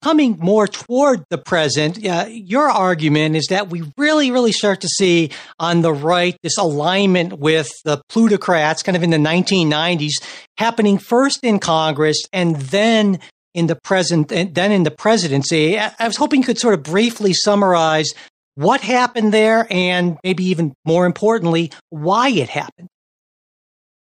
coming 0.04 0.36
more 0.38 0.68
toward 0.68 1.24
the 1.30 1.38
present, 1.38 2.06
uh, 2.06 2.26
your 2.28 2.68
argument 2.68 3.36
is 3.36 3.46
that 3.46 3.70
we 3.70 3.82
really, 3.96 4.30
really 4.30 4.52
start 4.52 4.82
to 4.82 4.88
see 4.88 5.30
on 5.58 5.80
the 5.80 5.94
right 5.94 6.36
this 6.42 6.58
alignment 6.58 7.38
with 7.38 7.70
the 7.86 8.02
plutocrats 8.10 8.82
kind 8.82 8.96
of 8.96 9.02
in 9.02 9.08
the 9.08 9.16
1990s 9.16 10.22
happening 10.58 10.98
first 10.98 11.42
in 11.42 11.58
Congress 11.58 12.20
and 12.34 12.56
then 12.56 13.18
in 13.54 13.66
the 13.66 13.76
present, 13.76 14.28
then 14.28 14.72
in 14.72 14.82
the 14.82 14.90
presidency. 14.90 15.78
I 15.78 16.06
was 16.06 16.18
hoping 16.18 16.40
you 16.40 16.46
could 16.46 16.58
sort 16.58 16.74
of 16.74 16.82
briefly 16.82 17.32
summarize 17.32 18.10
what 18.56 18.82
happened 18.82 19.32
there 19.32 19.66
and 19.70 20.18
maybe 20.22 20.44
even 20.44 20.74
more 20.84 21.06
importantly, 21.06 21.72
why 21.88 22.28
it 22.28 22.50
happened. 22.50 22.88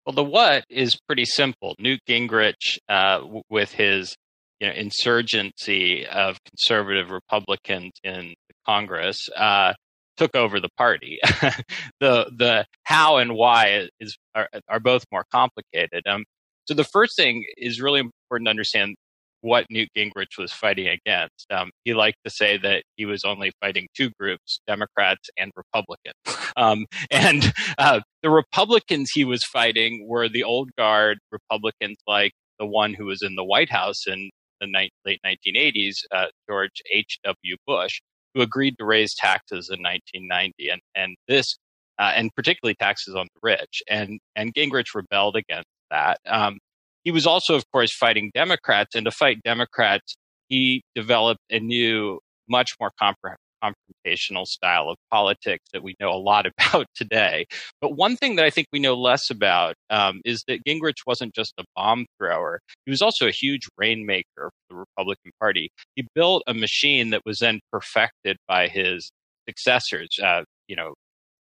Well, 0.05 0.13
the 0.13 0.23
what 0.23 0.65
is 0.69 0.99
pretty 1.07 1.25
simple. 1.25 1.75
Newt 1.79 1.99
Gingrich, 2.07 2.77
uh, 2.87 3.19
w- 3.19 3.41
with 3.49 3.71
his 3.71 4.15
you 4.59 4.67
know, 4.67 4.73
insurgency 4.73 6.05
of 6.05 6.37
conservative 6.43 7.09
Republicans 7.11 7.93
in 8.03 8.33
Congress 8.65 9.29
uh, 9.35 9.73
took 10.17 10.35
over 10.35 10.59
the 10.59 10.69
party. 10.77 11.19
the 11.99 12.31
the 12.35 12.65
how 12.83 13.17
and 13.17 13.33
why 13.35 13.87
is 13.99 14.17
are, 14.35 14.49
are 14.67 14.79
both 14.79 15.05
more 15.11 15.25
complicated. 15.31 16.03
Um, 16.07 16.25
so 16.65 16.73
the 16.73 16.83
first 16.83 17.15
thing 17.15 17.45
is 17.57 17.81
really 17.81 17.99
important 17.99 18.45
to 18.47 18.51
understand 18.51 18.95
what 19.41 19.65
Newt 19.69 19.89
Gingrich 19.97 20.37
was 20.37 20.51
fighting 20.51 20.87
against. 20.87 21.45
Um, 21.49 21.71
he 21.85 21.93
liked 21.93 22.17
to 22.25 22.29
say 22.29 22.57
that 22.57 22.83
he 22.97 23.05
was 23.05 23.23
only 23.23 23.51
fighting 23.61 23.87
two 23.95 24.11
groups, 24.19 24.59
Democrats 24.67 25.29
and 25.37 25.51
Republicans. 25.55 26.15
Um, 26.57 26.87
and 27.09 27.53
uh, 27.77 28.01
the 28.21 28.29
Republicans 28.29 29.11
he 29.13 29.23
was 29.23 29.45
fighting 29.45 30.05
were 30.09 30.27
the 30.27 30.43
old 30.43 30.71
guard 30.77 31.19
Republicans 31.31 31.97
like 32.05 32.33
the 32.57 32.65
one 32.65 32.93
who 32.93 33.05
was 33.05 33.21
in 33.21 33.35
the 33.35 33.45
White 33.45 33.69
House 33.69 34.07
in 34.07 34.29
the 34.59 34.67
ni- 34.67 34.91
late 35.05 35.21
1980s, 35.25 35.97
uh, 36.11 36.27
George 36.49 36.81
H.W. 36.91 37.57
Bush, 37.65 38.01
who 38.33 38.41
agreed 38.41 38.77
to 38.77 38.85
raise 38.85 39.13
taxes 39.15 39.69
in 39.69 39.81
1990. 39.81 40.69
And, 40.69 40.81
and 40.95 41.15
this, 41.27 41.57
uh, 41.97 42.13
and 42.15 42.33
particularly 42.35 42.75
taxes 42.75 43.15
on 43.15 43.27
the 43.33 43.39
rich. 43.41 43.81
And, 43.89 44.19
and 44.35 44.53
Gingrich 44.53 44.95
rebelled 44.95 45.35
against 45.35 45.67
that. 45.89 46.19
Um, 46.25 46.59
he 47.03 47.11
was 47.11 47.25
also, 47.25 47.55
of 47.55 47.63
course, 47.71 47.93
fighting 47.93 48.31
Democrats. 48.33 48.95
And 48.95 49.05
to 49.05 49.11
fight 49.11 49.41
Democrats, 49.43 50.15
he 50.47 50.83
developed 50.95 51.41
a 51.49 51.59
new, 51.59 52.19
much 52.47 52.71
more 52.79 52.91
compre- 53.01 53.35
confrontational 53.63 54.45
style 54.45 54.89
of 54.89 54.97
politics 55.11 55.65
that 55.73 55.83
we 55.83 55.95
know 55.99 56.09
a 56.09 56.17
lot 56.17 56.45
about 56.57 56.87
today. 56.95 57.45
But 57.81 57.95
one 57.95 58.15
thing 58.15 58.35
that 58.35 58.45
I 58.45 58.49
think 58.49 58.67
we 58.71 58.79
know 58.79 58.95
less 58.95 59.29
about 59.29 59.75
um, 59.89 60.21
is 60.25 60.43
that 60.47 60.63
Gingrich 60.67 61.05
wasn't 61.05 61.33
just 61.33 61.53
a 61.57 61.63
bomb 61.75 62.05
thrower, 62.17 62.59
he 62.85 62.91
was 62.91 63.01
also 63.01 63.27
a 63.27 63.31
huge 63.31 63.67
rainmaker 63.77 64.25
for 64.35 64.51
the 64.69 64.75
Republican 64.75 65.31
Party. 65.39 65.71
He 65.95 66.07
built 66.15 66.43
a 66.47 66.53
machine 66.53 67.11
that 67.11 67.21
was 67.25 67.39
then 67.39 67.59
perfected 67.71 68.37
by 68.47 68.67
his 68.67 69.11
successors, 69.47 70.09
uh, 70.23 70.43
you 70.67 70.75
know, 70.75 70.93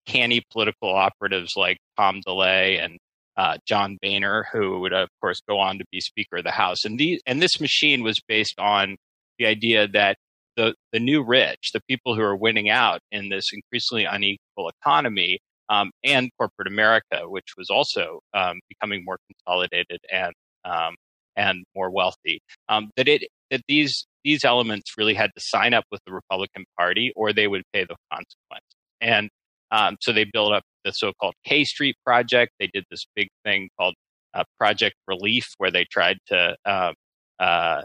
canny 0.07 0.43
political 0.53 0.95
operatives 0.95 1.55
like 1.57 1.79
Tom 1.97 2.21
DeLay 2.27 2.79
and 2.79 2.99
uh, 3.37 3.57
John 3.67 3.99
Boehner, 4.03 4.47
who 4.53 4.81
would 4.81 4.93
of 4.93 5.09
course 5.21 5.41
go 5.49 5.59
on 5.59 5.79
to 5.79 5.85
be 5.91 6.01
Speaker 6.01 6.39
of 6.39 6.45
the 6.45 6.51
House. 6.51 6.85
And 6.85 7.01
and 7.27 7.43
this 7.43 7.61
machine 7.61 8.03
was 8.03 8.21
based 8.29 8.59
on 8.59 8.97
the 9.39 9.47
idea 9.47 9.89
that 9.89 10.17
the, 10.57 10.75
the 10.93 11.01
new 11.01 11.23
rich, 11.23 11.71
the 11.73 11.81
people 11.89 12.15
who 12.15 12.23
are 12.23 12.37
winning 12.37 12.71
out 12.71 13.01
in 13.11 13.29
this 13.29 13.51
increasingly 13.53 14.05
unequal 14.05 14.71
economy, 14.81 15.41
um, 15.69 15.91
and 16.03 16.31
corporate 16.39 16.69
America, 16.69 17.29
which 17.29 17.55
was 17.57 17.71
also 17.71 18.21
um, 18.35 18.61
becoming 18.69 19.05
more 19.05 19.19
consolidated 19.29 19.99
and 20.13 20.33
um, 20.65 20.95
and 21.37 21.65
more 21.75 21.91
wealthy. 21.91 22.41
Um, 22.69 22.91
that 22.97 23.09
it 23.09 23.29
that 23.51 23.63
these 23.69 24.07
these 24.25 24.45
elements 24.45 24.93
really 24.97 25.15
had 25.15 25.31
to 25.37 25.41
sign 25.41 25.75
up 25.75 25.85
with 25.91 26.01
the 26.07 26.13
Republican 26.13 26.65
Party, 26.79 27.13
or 27.17 27.33
they 27.33 27.47
would 27.47 27.63
pay 27.73 27.85
the 27.85 27.97
consequence. 28.13 28.67
And 29.01 29.29
um, 29.71 29.97
so 30.01 30.13
they 30.13 30.25
built 30.25 30.53
up 30.53 30.63
the 30.85 30.93
so-called 30.93 31.35
K 31.45 31.65
Street 31.65 31.97
project. 32.05 32.53
They 32.59 32.69
did 32.73 32.85
this 32.91 33.07
big 33.15 33.29
thing 33.45 33.69
called 33.79 33.95
uh, 34.35 34.45
Project 34.59 34.97
Relief, 35.09 35.49
where 35.59 35.71
they 35.71 35.85
tried 35.85 36.19
to 36.29 36.57
um, 36.65 36.95
uh, 37.39 37.83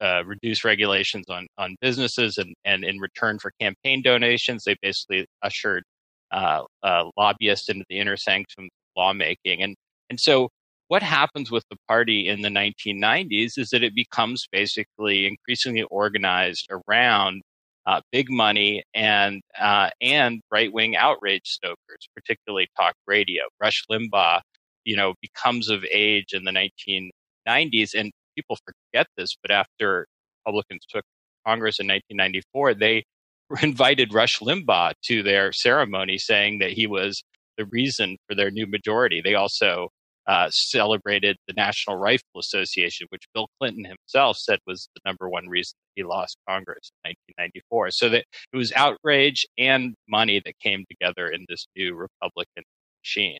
uh, 0.00 0.24
reduce 0.24 0.64
regulations 0.64 1.26
on 1.28 1.46
on 1.58 1.76
businesses, 1.80 2.38
and 2.38 2.54
and 2.64 2.84
in 2.84 2.98
return 2.98 3.38
for 3.38 3.52
campaign 3.60 4.02
donations, 4.02 4.64
they 4.64 4.76
basically 4.82 5.26
ushered 5.42 5.84
uh, 6.32 6.62
uh, 6.82 7.04
lobbyists 7.16 7.68
into 7.68 7.84
the 7.88 7.98
inner 7.98 8.16
sanctum 8.16 8.64
of 8.64 8.70
lawmaking. 8.96 9.62
And 9.62 9.76
and 10.10 10.20
so 10.20 10.48
what 10.88 11.02
happens 11.02 11.50
with 11.50 11.64
the 11.70 11.76
party 11.88 12.28
in 12.28 12.42
the 12.42 12.48
1990s 12.48 13.58
is 13.58 13.70
that 13.70 13.82
it 13.82 13.94
becomes 13.94 14.46
basically 14.52 15.26
increasingly 15.26 15.82
organized 15.84 16.68
around 16.70 17.42
uh, 17.86 18.00
big 18.12 18.30
money 18.30 18.82
and 18.94 19.42
uh, 19.60 19.90
and 20.00 20.40
right 20.50 20.72
wing 20.72 20.96
outrage 20.96 21.46
stokers, 21.46 22.08
particularly 22.14 22.68
talk 22.78 22.94
radio. 23.06 23.44
Rush 23.60 23.84
Limbaugh, 23.90 24.40
you 24.84 24.96
know, 24.96 25.14
becomes 25.20 25.68
of 25.68 25.84
age 25.90 26.32
in 26.32 26.44
the 26.44 26.50
1990s, 26.50 27.90
and 27.94 28.12
people 28.36 28.56
forget 28.64 29.06
this, 29.16 29.36
but 29.40 29.50
after 29.50 30.06
Republicans 30.44 30.86
took 30.88 31.04
Congress 31.46 31.78
in 31.78 31.86
1994, 31.86 32.74
they 32.74 33.04
invited 33.62 34.14
Rush 34.14 34.38
Limbaugh 34.40 34.92
to 35.04 35.22
their 35.22 35.52
ceremony, 35.52 36.18
saying 36.18 36.58
that 36.58 36.72
he 36.72 36.86
was 36.86 37.22
the 37.56 37.66
reason 37.66 38.16
for 38.28 38.34
their 38.34 38.50
new 38.50 38.66
majority. 38.66 39.20
They 39.22 39.34
also 39.34 39.88
uh, 40.26 40.48
celebrated 40.50 41.36
the 41.46 41.54
National 41.54 41.96
Rifle 41.96 42.38
Association, 42.38 43.06
which 43.10 43.24
Bill 43.34 43.48
Clinton 43.58 43.84
himself 43.84 44.38
said 44.38 44.58
was 44.66 44.88
the 44.94 45.00
number 45.04 45.28
one 45.28 45.48
reason 45.48 45.74
he 45.94 46.02
lost 46.02 46.38
Congress 46.48 46.90
in 47.04 47.10
1994. 47.38 47.90
So 47.90 48.08
that 48.08 48.24
it 48.52 48.56
was 48.56 48.72
outrage 48.72 49.46
and 49.58 49.94
money 50.08 50.40
that 50.44 50.58
came 50.60 50.84
together 50.90 51.28
in 51.28 51.44
this 51.48 51.66
new 51.76 51.94
Republican 51.94 52.64
machine. 53.02 53.38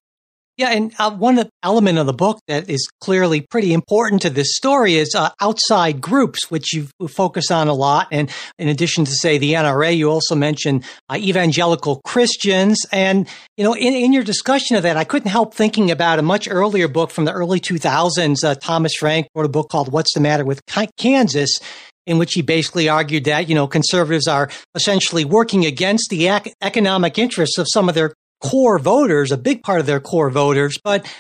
Yeah, 0.56 0.68
and 0.68 0.94
uh, 1.00 1.10
one 1.10 1.48
element 1.64 1.98
of 1.98 2.06
the 2.06 2.12
book 2.12 2.38
that 2.46 2.70
is 2.70 2.88
clearly 3.00 3.40
pretty 3.40 3.72
important 3.72 4.22
to 4.22 4.30
this 4.30 4.54
story 4.54 4.94
is 4.94 5.12
uh, 5.12 5.30
outside 5.40 6.00
groups, 6.00 6.48
which 6.48 6.72
you 6.72 6.86
focus 7.08 7.50
on 7.50 7.66
a 7.66 7.74
lot. 7.74 8.06
And 8.12 8.30
in 8.56 8.68
addition 8.68 9.04
to 9.04 9.10
say 9.10 9.36
the 9.36 9.54
NRA, 9.54 9.96
you 9.96 10.08
also 10.08 10.36
mention 10.36 10.84
uh, 11.08 11.16
evangelical 11.16 12.00
Christians. 12.04 12.86
And 12.92 13.26
you 13.56 13.64
know, 13.64 13.74
in, 13.74 13.94
in, 13.94 14.12
your 14.12 14.22
discussion 14.22 14.76
of 14.76 14.84
that, 14.84 14.96
I 14.96 15.02
couldn't 15.02 15.30
help 15.30 15.54
thinking 15.54 15.90
about 15.90 16.20
a 16.20 16.22
much 16.22 16.48
earlier 16.48 16.86
book 16.86 17.10
from 17.10 17.24
the 17.24 17.32
early 17.32 17.58
2000s. 17.58 18.44
Uh, 18.44 18.54
Thomas 18.54 18.94
Frank 18.94 19.26
wrote 19.34 19.46
a 19.46 19.48
book 19.48 19.70
called 19.70 19.90
"What's 19.90 20.14
the 20.14 20.20
Matter 20.20 20.44
with 20.44 20.60
Kansas." 20.96 21.58
in 22.06 22.18
which 22.18 22.34
he 22.34 22.42
basically 22.42 22.86
argued 22.86 23.24
that, 23.24 23.48
you 23.48 23.54
know, 23.54 23.66
conservatives 23.66 24.28
are 24.28 24.50
essentially 24.74 25.24
working 25.24 25.64
against 25.64 26.10
the 26.10 26.28
ec- 26.28 26.52
economic 26.60 27.18
interests 27.18 27.56
of 27.56 27.66
some 27.72 27.88
of 27.88 27.94
their 27.94 28.12
core 28.44 28.78
voters, 28.78 29.32
a 29.32 29.38
big 29.38 29.62
part 29.62 29.80
of 29.80 29.86
their 29.86 30.00
core 30.00 30.30
voters. 30.30 30.78
But 30.82 31.10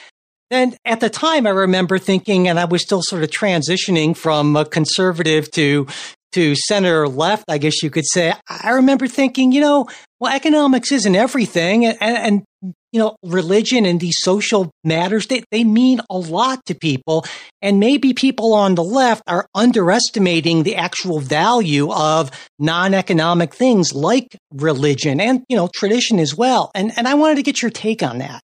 then 0.50 0.76
at 0.84 1.00
the 1.00 1.10
time, 1.10 1.46
I 1.46 1.50
remember 1.50 1.98
thinking, 1.98 2.48
and 2.48 2.60
I 2.60 2.66
was 2.66 2.82
still 2.82 3.02
sort 3.02 3.22
of 3.22 3.30
transitioning 3.30 4.16
from 4.16 4.56
a 4.56 4.64
conservative 4.64 5.50
to 5.52 5.86
to 6.32 6.56
center 6.56 7.06
left, 7.06 7.44
I 7.48 7.58
guess 7.58 7.80
you 7.80 7.90
could 7.90 8.06
say. 8.06 8.34
I 8.48 8.70
remember 8.70 9.06
thinking, 9.06 9.52
you 9.52 9.60
know, 9.60 9.86
well, 10.18 10.34
economics 10.34 10.90
isn't 10.90 11.14
everything, 11.14 11.86
and, 11.86 11.96
and 12.00 12.74
you 12.94 13.00
know, 13.00 13.16
religion 13.24 13.84
and 13.84 13.98
these 13.98 14.18
social 14.20 14.70
matters, 14.84 15.26
they, 15.26 15.42
they 15.50 15.64
mean 15.64 16.00
a 16.08 16.16
lot 16.16 16.64
to 16.66 16.76
people. 16.76 17.24
And 17.60 17.80
maybe 17.80 18.14
people 18.14 18.54
on 18.54 18.76
the 18.76 18.84
left 18.84 19.24
are 19.26 19.48
underestimating 19.52 20.62
the 20.62 20.76
actual 20.76 21.18
value 21.18 21.92
of 21.92 22.30
non-economic 22.60 23.52
things 23.52 23.92
like 23.92 24.36
religion 24.52 25.20
and, 25.20 25.42
you 25.48 25.56
know, 25.56 25.68
tradition 25.74 26.20
as 26.20 26.36
well. 26.36 26.70
And, 26.72 26.92
and 26.96 27.08
I 27.08 27.14
wanted 27.14 27.34
to 27.34 27.42
get 27.42 27.62
your 27.62 27.72
take 27.72 28.00
on 28.00 28.18
that. 28.18 28.40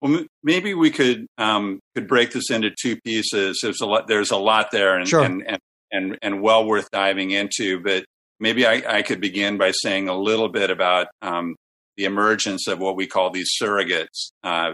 Well, 0.00 0.26
maybe 0.44 0.74
we 0.74 0.90
could 0.90 1.26
um, 1.36 1.80
could 1.96 2.06
break 2.06 2.30
this 2.30 2.48
into 2.48 2.70
two 2.80 3.00
pieces. 3.00 3.58
There's 3.60 3.80
a 3.80 3.86
lot. 3.86 4.06
There's 4.06 4.30
a 4.30 4.36
lot 4.36 4.70
there, 4.70 4.98
and 4.98 5.08
sure. 5.08 5.24
and, 5.24 5.42
and, 5.46 5.58
and 5.90 6.18
and 6.20 6.42
well 6.42 6.66
worth 6.66 6.90
diving 6.90 7.30
into. 7.30 7.80
But 7.80 8.04
maybe 8.38 8.66
I, 8.66 8.82
I, 8.86 9.00
could 9.00 9.22
begin 9.22 9.56
by 9.56 9.70
saying 9.70 10.10
a 10.10 10.14
little 10.16 10.50
bit 10.50 10.68
about 10.68 11.06
um, 11.22 11.54
the 11.96 12.04
emergence 12.04 12.66
of 12.66 12.78
what 12.78 12.96
we 12.96 13.06
call 13.06 13.30
these 13.30 13.50
surrogates 13.60 14.32
uh, 14.42 14.72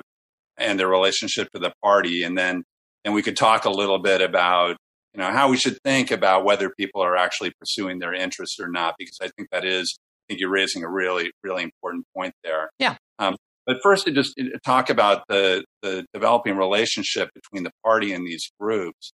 and 0.57 0.79
their 0.79 0.89
relationship 0.89 1.49
to 1.55 1.61
the 1.61 1.73
party, 1.83 2.23
and 2.23 2.37
then 2.37 2.65
and 3.05 3.15
we 3.15 3.23
could 3.23 3.37
talk 3.37 3.65
a 3.65 3.71
little 3.71 3.99
bit 3.99 4.21
about 4.21 4.77
you 5.15 5.21
know 5.21 5.31
how 5.31 5.49
we 5.49 5.57
should 5.57 5.79
think 5.85 6.11
about 6.11 6.45
whether 6.45 6.71
people 6.71 7.03
are 7.03 7.17
actually 7.17 7.53
pursuing 7.59 7.99
their 7.99 8.15
interests 8.15 8.59
or 8.61 8.69
not, 8.69 8.95
because 8.99 9.19
I 9.21 9.29
think 9.37 9.49
that 9.51 9.65
is 9.65 9.99
I 10.01 10.23
think 10.29 10.41
you're 10.41 10.51
raising 10.51 10.85
a 10.85 10.91
really 10.91 11.33
really 11.43 11.63
important 11.63 12.05
point 12.15 12.35
there. 12.45 12.71
Yeah. 12.79 12.97
Um, 13.19 13.37
but 13.67 13.79
first, 13.83 14.07
to 14.07 14.13
just 14.13 14.35
talk 14.65 14.91
about 14.91 15.23
the 15.29 15.65
the 15.83 16.05
developing 16.13 16.57
relationship 16.57 17.31
between 17.35 17.65
the 17.65 17.73
party 17.85 18.13
and 18.13 18.27
these 18.27 18.51
groups. 18.59 19.13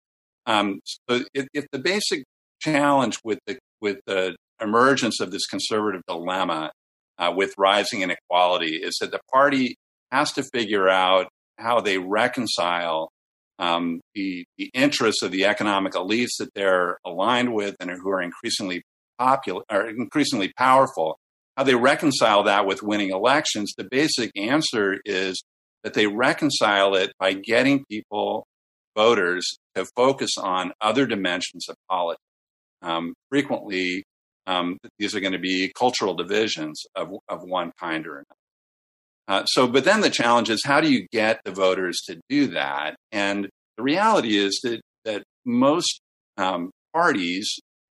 Um, 0.46 0.80
so 0.86 1.24
if, 1.34 1.48
if 1.54 1.66
the 1.72 1.80
basic 1.80 2.24
challenge 2.60 3.20
with 3.24 3.40
the 3.46 3.60
with 3.82 4.00
the 4.06 4.36
emergence 4.62 5.20
of 5.20 5.32
this 5.32 5.46
conservative 5.46 6.02
dilemma 6.08 6.72
uh, 7.22 7.32
with 7.34 7.54
rising 7.58 8.02
inequality 8.02 8.78
is 8.78 8.98
that 9.00 9.12
the 9.12 9.22
party 9.32 9.76
has 10.12 10.34
to 10.34 10.44
figure 10.44 10.90
out 10.90 11.28
how 11.58 11.80
they 11.80 11.98
reconcile 11.98 13.12
um, 13.60 14.02
the, 14.16 14.44
the 14.58 14.72
interests 14.74 15.22
of 15.22 15.32
the 15.32 15.46
economic 15.46 15.94
elites 15.94 16.38
that 16.40 16.50
they're 16.56 16.98
aligned 17.06 17.54
with 17.54 17.76
and 17.80 17.92
who 17.92 18.10
are 18.10 18.22
increasingly 18.22 18.82
popular 19.20 19.62
or 19.72 19.88
increasingly 19.88 20.52
powerful, 20.58 21.20
how 21.56 21.64
they 21.64 21.76
reconcile 21.76 22.44
that 22.44 22.66
with 22.66 22.82
winning 22.82 23.12
elections. 23.12 23.74
The 23.78 23.88
basic 23.90 24.32
answer 24.36 24.98
is 25.06 25.44
that 25.84 25.94
they 25.94 26.08
reconcile 26.08 26.96
it 26.96 27.12
by 27.20 27.34
getting 27.34 27.86
people, 27.86 28.48
voters, 28.98 29.48
to 29.76 29.86
focus 29.96 30.32
on 30.40 30.72
other 30.82 31.06
dimensions 31.06 31.70
of 31.70 31.76
politics. 31.88 32.24
Um, 32.82 33.14
frequently, 33.30 34.06
um, 34.52 34.78
these 35.00 35.16
are 35.16 35.20
going 35.20 35.34
to 35.34 35.40
be 35.40 35.72
cultural 35.78 36.14
divisions 36.14 36.84
of, 36.96 37.10
of 37.30 37.44
one 37.44 37.72
kind 37.80 38.06
or 38.06 38.16
another. 38.16 38.26
Uh, 39.28 39.46
so, 39.46 39.68
but 39.68 39.86
then 39.86 40.02
the 40.02 40.10
challenge 40.10 40.50
is 40.50 40.62
how 40.66 40.82
do 40.82 40.92
you 40.92 41.08
get 41.12 41.40
the 41.46 41.52
voters 41.52 42.02
to 42.08 42.20
do 42.28 42.48
that? 42.48 42.96
And 43.12 43.48
the 43.78 43.84
reality 43.84 44.38
is 44.38 44.60
that 44.64 44.82
that 45.06 45.24
most 45.46 46.02
um, 46.38 46.70
parties, 46.94 47.50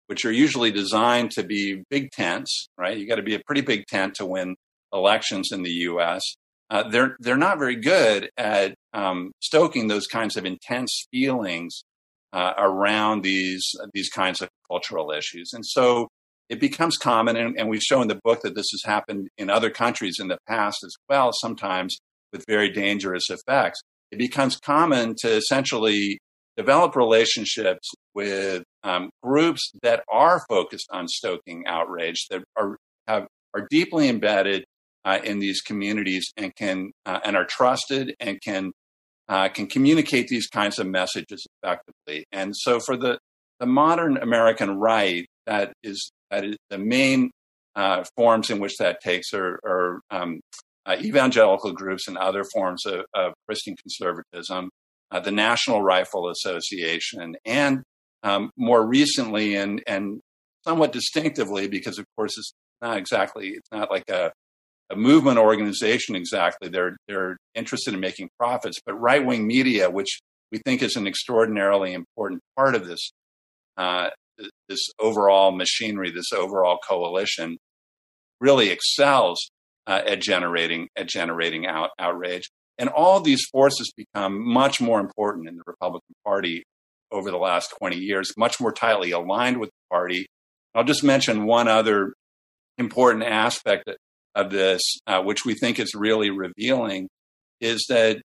which 0.08 0.24
are 0.24 0.32
usually 0.32 0.70
designed 0.70 1.30
to 1.32 1.42
be 1.42 1.82
big 1.90 2.10
tents, 2.10 2.68
right? 2.76 2.98
You 2.98 3.08
got 3.08 3.16
to 3.16 3.22
be 3.22 3.34
a 3.34 3.40
pretty 3.46 3.62
big 3.62 3.86
tent 3.86 4.14
to 4.16 4.26
win 4.26 4.54
elections 4.92 5.52
in 5.52 5.62
the 5.62 5.70
U.S. 5.70 6.22
Uh, 6.68 6.88
they're 6.88 7.16
they're 7.20 7.36
not 7.36 7.58
very 7.58 7.76
good 7.76 8.28
at 8.36 8.74
um, 8.92 9.32
stoking 9.40 9.88
those 9.88 10.06
kinds 10.06 10.36
of 10.36 10.44
intense 10.44 11.06
feelings 11.10 11.82
uh, 12.34 12.52
around 12.58 13.22
these 13.22 13.72
these 13.94 14.10
kinds 14.10 14.42
of 14.42 14.50
cultural 14.68 15.12
issues, 15.12 15.52
and 15.54 15.64
so 15.64 16.08
it 16.52 16.60
becomes 16.60 16.98
common, 16.98 17.34
and, 17.34 17.58
and, 17.58 17.70
we 17.70 17.80
show 17.80 18.02
in 18.02 18.08
the 18.08 18.20
book 18.22 18.42
that 18.42 18.54
this 18.54 18.66
has 18.72 18.82
happened 18.84 19.28
in 19.38 19.48
other 19.48 19.70
countries 19.70 20.18
in 20.20 20.28
the 20.28 20.36
past 20.46 20.84
as 20.84 20.94
well, 21.08 21.30
sometimes 21.32 21.96
with 22.30 22.44
very 22.46 22.68
dangerous 22.68 23.30
effects. 23.30 23.80
It 24.10 24.18
becomes 24.18 24.58
common 24.58 25.14
to 25.20 25.32
essentially 25.32 26.18
develop 26.58 26.94
relationships 26.94 27.88
with 28.14 28.64
um, 28.82 29.08
groups 29.22 29.72
that 29.82 30.04
are 30.12 30.42
focused 30.46 30.88
on 30.92 31.08
stoking 31.08 31.64
outrage, 31.66 32.26
that 32.28 32.44
are 32.54 32.76
have 33.08 33.26
are 33.54 33.66
deeply 33.70 34.10
embedded 34.10 34.66
uh, 35.06 35.20
in 35.24 35.38
these 35.38 35.62
communities 35.62 36.30
and 36.36 36.54
can 36.54 36.90
uh, 37.06 37.20
and 37.24 37.34
are 37.34 37.46
trusted 37.46 38.14
and 38.20 38.38
can 38.42 38.72
uh, 39.26 39.48
can 39.48 39.66
communicate 39.66 40.28
these 40.28 40.48
kinds 40.48 40.78
of 40.78 40.86
messages 40.86 41.46
effectively. 41.62 42.26
And 42.30 42.54
so, 42.54 42.78
for 42.78 42.98
the 42.98 43.18
the 43.58 43.66
modern 43.66 44.18
American 44.18 44.76
right, 44.76 45.24
that 45.46 45.72
is 45.82 46.12
that 46.32 46.44
is 46.44 46.56
the 46.70 46.78
main 46.78 47.30
uh, 47.76 48.04
forms 48.16 48.50
in 48.50 48.58
which 48.58 48.76
that 48.78 49.00
takes 49.00 49.32
are, 49.32 49.60
are 49.64 50.00
um, 50.10 50.40
uh, 50.86 50.96
evangelical 51.00 51.72
groups 51.72 52.08
and 52.08 52.16
other 52.16 52.42
forms 52.52 52.84
of, 52.86 53.04
of 53.14 53.34
Christian 53.46 53.76
conservatism, 53.76 54.70
uh, 55.10 55.20
the 55.20 55.30
National 55.30 55.82
Rifle 55.82 56.28
Association, 56.28 57.36
and 57.44 57.82
um, 58.24 58.50
more 58.56 58.84
recently 58.84 59.56
and 59.56 59.82
and 59.86 60.20
somewhat 60.64 60.92
distinctively, 60.92 61.68
because 61.68 61.98
of 61.98 62.06
course 62.16 62.36
it's 62.36 62.52
not 62.80 62.96
exactly 62.96 63.48
it's 63.50 63.70
not 63.70 63.90
like 63.90 64.08
a 64.08 64.32
a 64.90 64.96
movement 64.96 65.38
organization 65.38 66.16
exactly. 66.16 66.68
They're 66.68 66.96
they're 67.08 67.36
interested 67.54 67.94
in 67.94 68.00
making 68.00 68.30
profits, 68.38 68.80
but 68.84 68.94
right 68.94 69.24
wing 69.24 69.46
media, 69.46 69.90
which 69.90 70.20
we 70.50 70.58
think 70.64 70.82
is 70.82 70.96
an 70.96 71.06
extraordinarily 71.06 71.92
important 71.94 72.40
part 72.56 72.74
of 72.74 72.86
this 72.86 73.12
uh, 73.76 74.10
this 74.68 74.80
overall 74.98 75.52
machinery, 75.52 76.10
this 76.10 76.32
overall 76.32 76.78
coalition, 76.88 77.58
really 78.40 78.70
excels 78.70 79.50
uh, 79.86 80.02
at 80.06 80.20
generating 80.20 80.88
at 80.96 81.08
generating 81.08 81.66
out, 81.66 81.90
outrage. 81.98 82.50
And 82.78 82.88
all 82.88 83.20
these 83.20 83.44
forces 83.52 83.92
become 83.96 84.42
much 84.44 84.80
more 84.80 85.00
important 85.00 85.48
in 85.48 85.56
the 85.56 85.62
Republican 85.66 86.14
Party 86.24 86.64
over 87.10 87.30
the 87.30 87.38
last 87.38 87.72
20 87.78 87.96
years, 87.96 88.32
much 88.36 88.60
more 88.60 88.72
tightly 88.72 89.10
aligned 89.10 89.60
with 89.60 89.68
the 89.68 89.94
party. 89.94 90.26
I'll 90.74 90.84
just 90.84 91.04
mention 91.04 91.44
one 91.44 91.68
other 91.68 92.14
important 92.78 93.24
aspect 93.24 93.90
of 94.34 94.50
this, 94.50 94.80
uh, 95.06 95.22
which 95.22 95.44
we 95.44 95.54
think 95.54 95.78
is 95.78 95.94
really 95.94 96.30
revealing, 96.30 97.08
is 97.60 97.84
that 97.90 98.22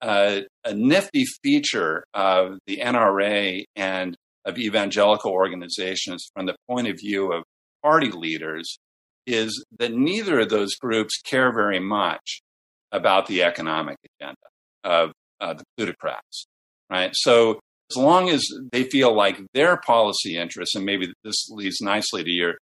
uh, 0.00 0.40
a 0.64 0.74
nifty 0.74 1.24
feature 1.42 2.04
of 2.14 2.58
the 2.66 2.78
NRA 2.78 3.64
and 3.76 4.16
of 4.44 4.58
evangelical 4.58 5.32
organizations 5.32 6.30
from 6.34 6.46
the 6.46 6.56
point 6.68 6.88
of 6.88 6.98
view 6.98 7.32
of 7.32 7.44
party 7.82 8.10
leaders 8.10 8.78
is 9.26 9.64
that 9.78 9.92
neither 9.92 10.40
of 10.40 10.48
those 10.48 10.74
groups 10.74 11.20
care 11.20 11.52
very 11.52 11.80
much 11.80 12.40
about 12.92 13.26
the 13.26 13.42
economic 13.42 13.96
agenda 14.04 14.36
of 14.82 15.12
uh, 15.40 15.54
the 15.54 15.64
plutocrats, 15.76 16.46
right? 16.90 17.12
So 17.14 17.60
as 17.90 17.96
long 17.96 18.28
as 18.28 18.46
they 18.72 18.84
feel 18.84 19.14
like 19.14 19.40
their 19.54 19.76
policy 19.76 20.36
interests, 20.36 20.74
and 20.74 20.84
maybe 20.84 21.12
this 21.24 21.48
leads 21.50 21.80
nicely 21.80 22.24
to 22.24 22.30
your 22.30 22.54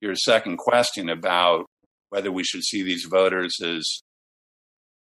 your 0.00 0.14
second 0.14 0.58
question 0.58 1.08
about 1.08 1.66
whether 2.10 2.30
we 2.30 2.44
should 2.44 2.62
see 2.62 2.82
these 2.82 3.04
voters 3.04 3.56
as 3.62 4.02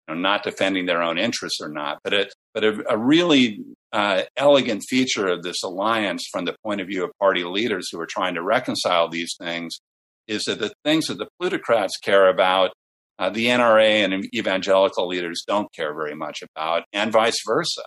you 0.08 0.14
know, 0.14 0.20
not 0.20 0.42
defending 0.42 0.86
their 0.86 1.02
own 1.02 1.18
interests 1.18 1.60
or 1.60 1.68
not, 1.68 1.98
but 2.02 2.12
it, 2.12 2.34
but 2.52 2.64
a, 2.64 2.82
a 2.88 2.98
really 2.98 3.60
uh, 3.92 4.22
elegant 4.36 4.82
feature 4.88 5.28
of 5.28 5.42
this 5.42 5.62
alliance 5.62 6.26
from 6.30 6.44
the 6.44 6.56
point 6.64 6.80
of 6.80 6.86
view 6.86 7.04
of 7.04 7.10
party 7.18 7.44
leaders 7.44 7.88
who 7.90 8.00
are 8.00 8.06
trying 8.06 8.34
to 8.34 8.42
reconcile 8.42 9.08
these 9.08 9.34
things 9.40 9.78
is 10.26 10.44
that 10.44 10.58
the 10.58 10.72
things 10.84 11.06
that 11.06 11.16
the 11.18 11.28
plutocrats 11.40 11.96
care 11.96 12.28
about, 12.28 12.72
uh, 13.18 13.30
the 13.30 13.46
NRA 13.46 14.04
and 14.04 14.26
evangelical 14.34 15.08
leaders 15.08 15.42
don't 15.46 15.72
care 15.72 15.94
very 15.94 16.14
much 16.14 16.42
about, 16.42 16.84
and 16.92 17.10
vice 17.10 17.38
versa. 17.46 17.82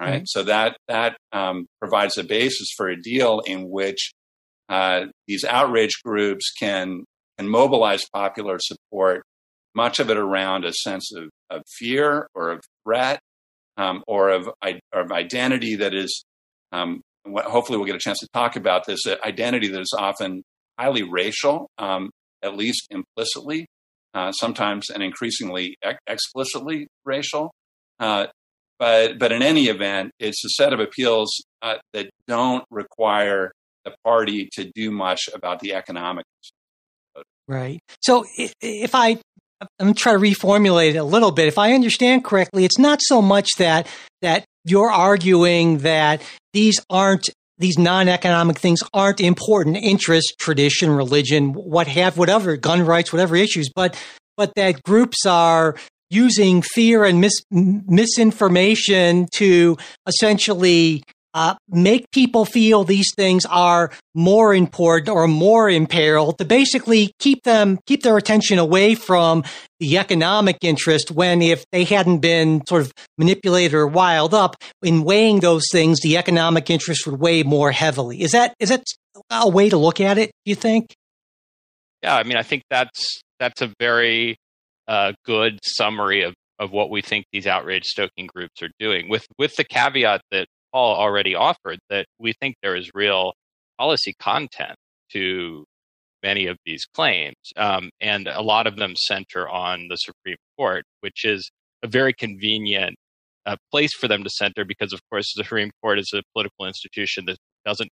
Right. 0.00 0.14
Mm-hmm. 0.16 0.24
So 0.26 0.44
that 0.44 0.76
that 0.86 1.16
um, 1.32 1.66
provides 1.80 2.16
a 2.18 2.24
basis 2.24 2.68
for 2.76 2.88
a 2.88 3.00
deal 3.00 3.40
in 3.40 3.68
which 3.68 4.12
uh, 4.68 5.06
these 5.26 5.44
outrage 5.44 6.02
groups 6.04 6.52
can 6.52 7.04
can 7.36 7.48
mobilize 7.48 8.04
popular 8.12 8.58
support, 8.60 9.24
much 9.74 9.98
of 9.98 10.10
it 10.10 10.16
around 10.16 10.64
a 10.64 10.72
sense 10.72 11.12
of, 11.14 11.30
of 11.50 11.62
fear 11.66 12.28
or 12.34 12.50
of 12.50 12.60
threat 12.84 13.20
um, 13.78 14.02
or 14.06 14.28
of, 14.30 14.50
of 14.92 15.12
identity 15.12 15.76
that 15.76 15.94
is. 15.94 16.24
Um, 16.72 17.00
hopefully, 17.26 17.78
we'll 17.78 17.86
get 17.86 17.96
a 17.96 18.00
chance 18.00 18.18
to 18.18 18.28
talk 18.34 18.56
about 18.56 18.84
this. 18.86 19.00
Identity 19.24 19.68
that 19.68 19.80
is 19.80 19.94
often 19.96 20.42
highly 20.78 21.02
racial, 21.02 21.68
um, 21.78 22.10
at 22.42 22.56
least 22.56 22.86
implicitly, 22.90 23.66
uh, 24.12 24.32
sometimes 24.32 24.90
and 24.90 25.02
increasingly 25.02 25.76
ex- 25.82 25.98
explicitly 26.06 26.88
racial. 27.06 27.52
Uh, 27.98 28.26
but 28.78 29.18
but 29.18 29.32
in 29.32 29.42
any 29.42 29.66
event, 29.66 30.12
it's 30.18 30.44
a 30.44 30.50
set 30.50 30.72
of 30.72 30.80
appeals 30.80 31.30
uh, 31.62 31.76
that 31.94 32.10
don't 32.26 32.64
require 32.70 33.52
the 33.84 33.94
party 34.04 34.48
to 34.52 34.70
do 34.74 34.90
much 34.90 35.28
about 35.34 35.60
the 35.60 35.74
economics. 35.74 36.28
Right. 37.48 37.80
So 38.02 38.24
if 38.36 38.94
I 38.94 39.18
I'm 39.60 39.68
gonna 39.78 39.94
try 39.94 40.12
to 40.12 40.18
reformulate 40.18 40.90
it 40.90 40.96
a 40.96 41.04
little 41.04 41.32
bit. 41.32 41.48
If 41.48 41.58
I 41.58 41.72
understand 41.72 42.24
correctly, 42.24 42.64
it's 42.64 42.78
not 42.78 43.00
so 43.02 43.20
much 43.20 43.48
that 43.58 43.86
that 44.22 44.44
you're 44.64 44.90
arguing 44.90 45.78
that 45.78 46.22
these 46.52 46.80
aren't 46.90 47.28
these 47.58 47.78
non-economic 47.78 48.58
things 48.58 48.80
aren't 48.94 49.20
important 49.20 49.76
interest 49.76 50.36
tradition 50.38 50.90
religion 50.90 51.52
what 51.52 51.88
have 51.88 52.16
whatever 52.16 52.56
gun 52.56 52.86
rights 52.86 53.12
whatever 53.12 53.34
issues 53.34 53.68
but 53.74 54.00
but 54.36 54.52
that 54.54 54.82
groups 54.84 55.26
are 55.26 55.74
using 56.10 56.62
fear 56.62 57.04
and 57.04 57.20
mis- 57.20 57.42
misinformation 57.50 59.26
to 59.32 59.76
essentially 60.06 61.02
uh, 61.34 61.54
make 61.68 62.10
people 62.10 62.44
feel 62.44 62.84
these 62.84 63.12
things 63.14 63.44
are 63.46 63.90
more 64.14 64.54
important 64.54 65.08
or 65.08 65.28
more 65.28 65.68
imperiled 65.68 66.38
to 66.38 66.44
basically 66.44 67.12
keep 67.18 67.42
them 67.44 67.78
keep 67.86 68.02
their 68.02 68.16
attention 68.16 68.58
away 68.58 68.94
from 68.94 69.44
the 69.80 69.98
economic 69.98 70.56
interest 70.62 71.10
when 71.10 71.42
if 71.42 71.64
they 71.70 71.84
hadn't 71.84 72.18
been 72.18 72.64
sort 72.66 72.82
of 72.82 72.92
manipulated 73.16 73.74
or 73.74 73.86
wild 73.86 74.34
up 74.34 74.56
in 74.82 75.04
weighing 75.04 75.40
those 75.40 75.64
things 75.70 76.00
the 76.00 76.16
economic 76.16 76.70
interest 76.70 77.06
would 77.06 77.20
weigh 77.20 77.42
more 77.42 77.70
heavily. 77.70 78.22
Is 78.22 78.32
that 78.32 78.54
is 78.58 78.70
that 78.70 78.82
a 79.30 79.48
way 79.48 79.68
to 79.68 79.76
look 79.76 80.00
at 80.00 80.18
it 80.18 80.30
do 80.44 80.50
you 80.50 80.54
think? 80.56 80.94
Yeah 82.02 82.16
i 82.16 82.22
mean 82.22 82.36
i 82.36 82.42
think 82.42 82.62
that's 82.70 83.20
that's 83.38 83.62
a 83.62 83.72
very 83.78 84.36
uh, 84.86 85.12
good 85.24 85.58
summary 85.62 86.22
of 86.22 86.34
of 86.58 86.72
what 86.72 86.90
we 86.90 87.02
think 87.02 87.24
these 87.32 87.46
outrage 87.46 87.84
stoking 87.84 88.26
groups 88.26 88.62
are 88.62 88.70
doing 88.78 89.08
with 89.08 89.26
with 89.38 89.54
the 89.56 89.64
caveat 89.64 90.22
that 90.30 90.46
Paul 90.72 90.96
already 90.96 91.34
offered 91.34 91.78
that 91.90 92.06
we 92.18 92.32
think 92.32 92.56
there 92.62 92.76
is 92.76 92.90
real 92.94 93.34
policy 93.78 94.14
content 94.20 94.76
to 95.12 95.64
many 96.22 96.46
of 96.46 96.56
these 96.66 96.84
claims. 96.84 97.36
Um, 97.56 97.90
and 98.00 98.26
a 98.26 98.42
lot 98.42 98.66
of 98.66 98.76
them 98.76 98.94
center 98.96 99.48
on 99.48 99.88
the 99.88 99.96
Supreme 99.96 100.36
Court, 100.56 100.84
which 101.00 101.24
is 101.24 101.50
a 101.82 101.86
very 101.86 102.12
convenient 102.12 102.96
uh, 103.46 103.56
place 103.70 103.94
for 103.94 104.08
them 104.08 104.24
to 104.24 104.30
center 104.30 104.64
because, 104.64 104.92
of 104.92 105.00
course, 105.10 105.32
the 105.34 105.44
Supreme 105.44 105.70
Court 105.82 105.98
is 105.98 106.10
a 106.14 106.22
political 106.34 106.66
institution 106.66 107.24
that 107.26 107.38
doesn't 107.64 107.90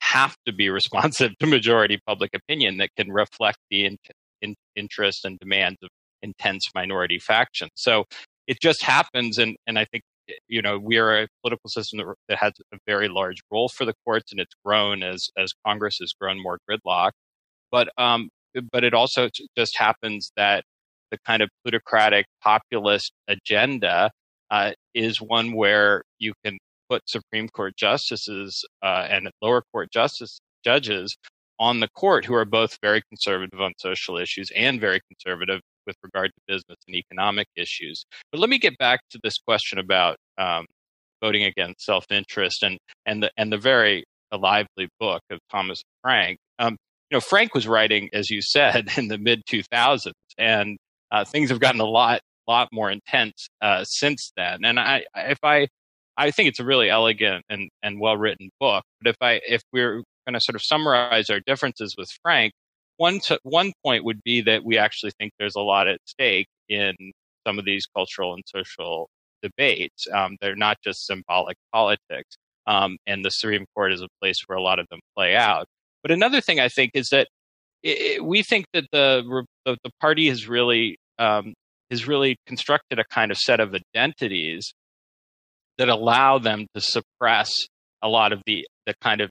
have 0.00 0.34
to 0.46 0.52
be 0.52 0.68
responsive 0.80 1.32
to 1.38 1.46
majority 1.46 1.98
public 2.06 2.30
opinion, 2.34 2.78
that 2.78 2.90
can 2.96 3.10
reflect 3.10 3.58
the 3.70 3.86
in- 3.86 3.98
in- 4.42 4.56
interest 4.76 5.24
and 5.24 5.38
demands 5.38 5.78
of 5.82 5.88
intense 6.22 6.64
minority 6.74 7.18
factions. 7.18 7.70
So 7.76 8.04
it 8.46 8.58
just 8.60 8.82
happens, 8.82 9.38
and, 9.38 9.56
and 9.66 9.78
I 9.78 9.84
think 9.84 10.02
you 10.48 10.62
know, 10.62 10.78
we 10.78 10.98
are 10.98 11.22
a 11.22 11.28
political 11.42 11.70
system 11.70 11.98
that, 11.98 12.14
that 12.28 12.38
has 12.38 12.52
a 12.72 12.78
very 12.86 13.08
large 13.08 13.40
role 13.50 13.68
for 13.68 13.84
the 13.84 13.94
courts, 14.04 14.32
and 14.32 14.40
it's 14.40 14.54
grown 14.64 15.02
as 15.02 15.30
as 15.36 15.52
Congress 15.66 15.98
has 16.00 16.12
grown 16.20 16.42
more 16.42 16.58
gridlock. 16.68 17.12
But 17.70 17.90
um, 17.98 18.28
but 18.72 18.84
it 18.84 18.94
also 18.94 19.28
just 19.56 19.76
happens 19.76 20.32
that 20.36 20.64
the 21.10 21.18
kind 21.26 21.42
of 21.42 21.48
plutocratic 21.64 22.26
populist 22.42 23.12
agenda 23.28 24.10
uh, 24.50 24.72
is 24.94 25.20
one 25.20 25.52
where 25.52 26.02
you 26.18 26.34
can 26.44 26.58
put 26.88 27.02
Supreme 27.08 27.48
Court 27.48 27.76
justices 27.76 28.64
uh, 28.82 29.06
and 29.10 29.30
lower 29.42 29.62
court 29.72 29.90
justice 29.90 30.40
judges 30.64 31.16
on 31.58 31.80
the 31.80 31.88
court 31.88 32.24
who 32.24 32.34
are 32.34 32.44
both 32.44 32.78
very 32.82 33.02
conservative 33.08 33.60
on 33.60 33.72
social 33.78 34.16
issues 34.16 34.50
and 34.54 34.80
very 34.80 35.00
conservative 35.08 35.60
with 35.88 35.96
regard 36.04 36.30
to 36.30 36.40
business 36.46 36.76
and 36.86 36.94
economic 36.94 37.48
issues. 37.56 38.04
But 38.30 38.40
let 38.40 38.48
me 38.48 38.58
get 38.58 38.78
back 38.78 39.00
to 39.10 39.18
this 39.24 39.38
question 39.38 39.80
about 39.80 40.16
um, 40.38 40.66
voting 41.20 41.42
against 41.42 41.84
self-interest 41.84 42.62
and 42.62 42.78
and 43.06 43.24
the 43.24 43.30
and 43.36 43.52
the 43.52 43.58
very 43.58 44.04
lively 44.30 44.88
book 45.00 45.22
of 45.30 45.40
Thomas 45.50 45.82
Frank. 46.02 46.38
Um, 46.60 46.76
you 47.10 47.16
know, 47.16 47.20
Frank 47.20 47.54
was 47.54 47.66
writing, 47.66 48.10
as 48.12 48.30
you 48.30 48.42
said, 48.42 48.90
in 48.96 49.08
the 49.08 49.18
mid 49.18 49.42
2000s, 49.50 50.12
and 50.36 50.76
uh, 51.10 51.24
things 51.24 51.50
have 51.50 51.58
gotten 51.58 51.80
a 51.80 51.86
lot 51.86 52.20
lot 52.48 52.68
more 52.72 52.90
intense 52.90 53.48
uh, 53.60 53.84
since 53.84 54.32
then. 54.36 54.64
And 54.64 54.80
I, 54.80 55.04
if 55.14 55.38
I, 55.42 55.68
I 56.16 56.30
think 56.30 56.48
it's 56.48 56.58
a 56.58 56.64
really 56.64 56.88
elegant 56.88 57.44
and, 57.48 57.68
and 57.82 58.00
well 58.00 58.16
written 58.16 58.50
book. 58.58 58.84
But 59.02 59.10
if 59.10 59.16
I, 59.20 59.40
if 59.46 59.62
we're 59.72 60.02
going 60.26 60.34
to 60.34 60.40
sort 60.40 60.56
of 60.56 60.62
summarize 60.62 61.30
our 61.30 61.40
differences 61.46 61.94
with 61.96 62.08
Frank, 62.22 62.52
one 62.98 63.20
one 63.42 63.72
point 63.84 64.04
would 64.04 64.22
be 64.22 64.42
that 64.42 64.64
we 64.64 64.76
actually 64.76 65.12
think 65.18 65.32
there's 65.38 65.56
a 65.56 65.60
lot 65.60 65.88
at 65.88 66.00
stake 66.04 66.48
in 66.68 66.94
some 67.46 67.58
of 67.58 67.64
these 67.64 67.86
cultural 67.86 68.34
and 68.34 68.42
social 68.46 69.08
debates. 69.42 70.06
Um, 70.12 70.36
they're 70.40 70.56
not 70.56 70.76
just 70.84 71.06
symbolic 71.06 71.56
politics, 71.72 72.36
um, 72.66 72.98
and 73.06 73.24
the 73.24 73.30
Supreme 73.30 73.64
Court 73.74 73.92
is 73.92 74.02
a 74.02 74.08
place 74.20 74.36
where 74.46 74.58
a 74.58 74.62
lot 74.62 74.78
of 74.78 74.86
them 74.90 75.00
play 75.16 75.34
out. 75.34 75.66
But 76.02 76.10
another 76.10 76.40
thing 76.40 76.60
I 76.60 76.68
think 76.68 76.90
is 76.94 77.08
that 77.10 77.28
it, 77.82 78.24
we 78.24 78.42
think 78.42 78.66
that 78.74 78.84
the 78.92 79.44
the, 79.64 79.76
the 79.84 79.90
party 80.00 80.28
has 80.28 80.48
really 80.48 80.98
um, 81.18 81.54
has 81.90 82.06
really 82.06 82.36
constructed 82.46 82.98
a 82.98 83.04
kind 83.04 83.30
of 83.30 83.38
set 83.38 83.60
of 83.60 83.74
identities 83.74 84.72
that 85.78 85.88
allow 85.88 86.38
them 86.38 86.66
to 86.74 86.80
suppress 86.80 87.50
a 88.02 88.08
lot 88.08 88.32
of 88.32 88.42
the 88.46 88.66
the 88.86 88.94
kind 89.00 89.20
of 89.20 89.30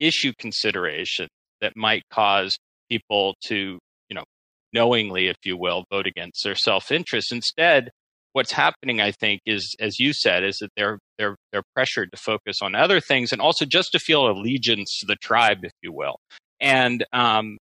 issue 0.00 0.32
consideration 0.38 1.28
that 1.60 1.76
might 1.76 2.02
cause 2.10 2.56
people 2.90 3.34
to, 3.44 3.78
you 4.08 4.14
know, 4.14 4.24
knowingly, 4.72 5.28
if 5.28 5.36
you 5.44 5.56
will, 5.56 5.84
vote 5.90 6.06
against 6.06 6.44
their 6.44 6.54
self 6.54 6.90
interest. 6.90 7.32
Instead, 7.32 7.90
what's 8.32 8.52
happening, 8.52 9.00
I 9.00 9.12
think, 9.12 9.40
is 9.46 9.74
as 9.80 9.98
you 9.98 10.12
said, 10.12 10.44
is 10.44 10.58
that 10.58 10.70
they're 10.76 10.98
they're 11.18 11.36
they're 11.52 11.62
pressured 11.74 12.10
to 12.12 12.18
focus 12.18 12.58
on 12.62 12.74
other 12.74 13.00
things 13.00 13.32
and 13.32 13.40
also 13.40 13.64
just 13.64 13.92
to 13.92 13.98
feel 13.98 14.28
allegiance 14.28 14.98
to 15.00 15.06
the 15.06 15.16
tribe, 15.16 15.58
if 15.62 15.72
you 15.82 15.92
will, 15.92 16.16
and 16.60 17.04
um, 17.12 17.58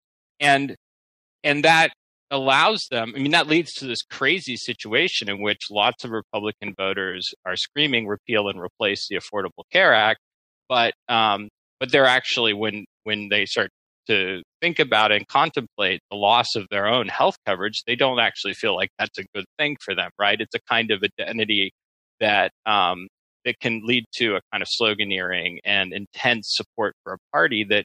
and 0.41 0.77
and 1.43 1.65
that 1.65 1.91
allows 2.31 2.87
them. 2.91 3.13
I 3.17 3.21
mean, 3.21 3.33
that 3.33 3.47
leads 3.47 3.73
to 3.75 3.87
this 3.87 4.03
crazy 4.03 4.57
situation 4.57 5.31
in 5.31 5.41
which 5.41 5.71
lots 5.71 6.05
of 6.05 6.11
Republican 6.11 6.75
voters 6.77 7.33
are 7.47 7.57
screaming 7.57 8.07
repeal 8.07 8.49
and 8.49 8.61
replace 8.61 9.09
the 9.09 9.17
Affordable 9.17 9.65
Care 9.73 9.95
Act, 9.95 10.21
but 10.69 10.93
um, 11.09 11.49
but 11.81 11.91
they're 11.91 12.07
actually 12.07 12.53
when 12.53 12.85
when 13.05 13.29
they 13.31 13.47
start 13.47 13.71
to 14.09 14.43
think 14.61 14.79
about 14.79 15.13
and 15.13 15.27
contemplate 15.29 16.01
the 16.11 16.17
loss 16.17 16.57
of 16.57 16.67
their 16.71 16.87
own 16.87 17.09
health 17.09 17.37
coverage, 17.47 17.83
they 17.87 17.97
don't 17.97 18.19
actually 18.21 18.55
feel 18.55 18.75
like 18.75 18.91
that's 18.99 19.19
a 19.19 19.25
good 19.35 19.45
thing 19.59 19.77
for 19.81 19.95
them, 19.95 20.11
right? 20.19 20.41
It's 20.41 20.55
a 20.55 20.61
kind 20.69 20.91
of 20.91 21.03
identity 21.03 21.73
that 22.21 22.53
um, 22.67 23.09
that 23.45 23.59
can 23.61 23.83
lead 23.85 24.05
to 24.17 24.37
a 24.37 24.41
kind 24.53 24.63
of 24.63 24.69
sloganeering 24.69 25.59
and 25.65 25.93
intense 25.93 26.49
support 26.55 26.95
for 27.05 27.15
a 27.15 27.19
party 27.33 27.65
that 27.65 27.85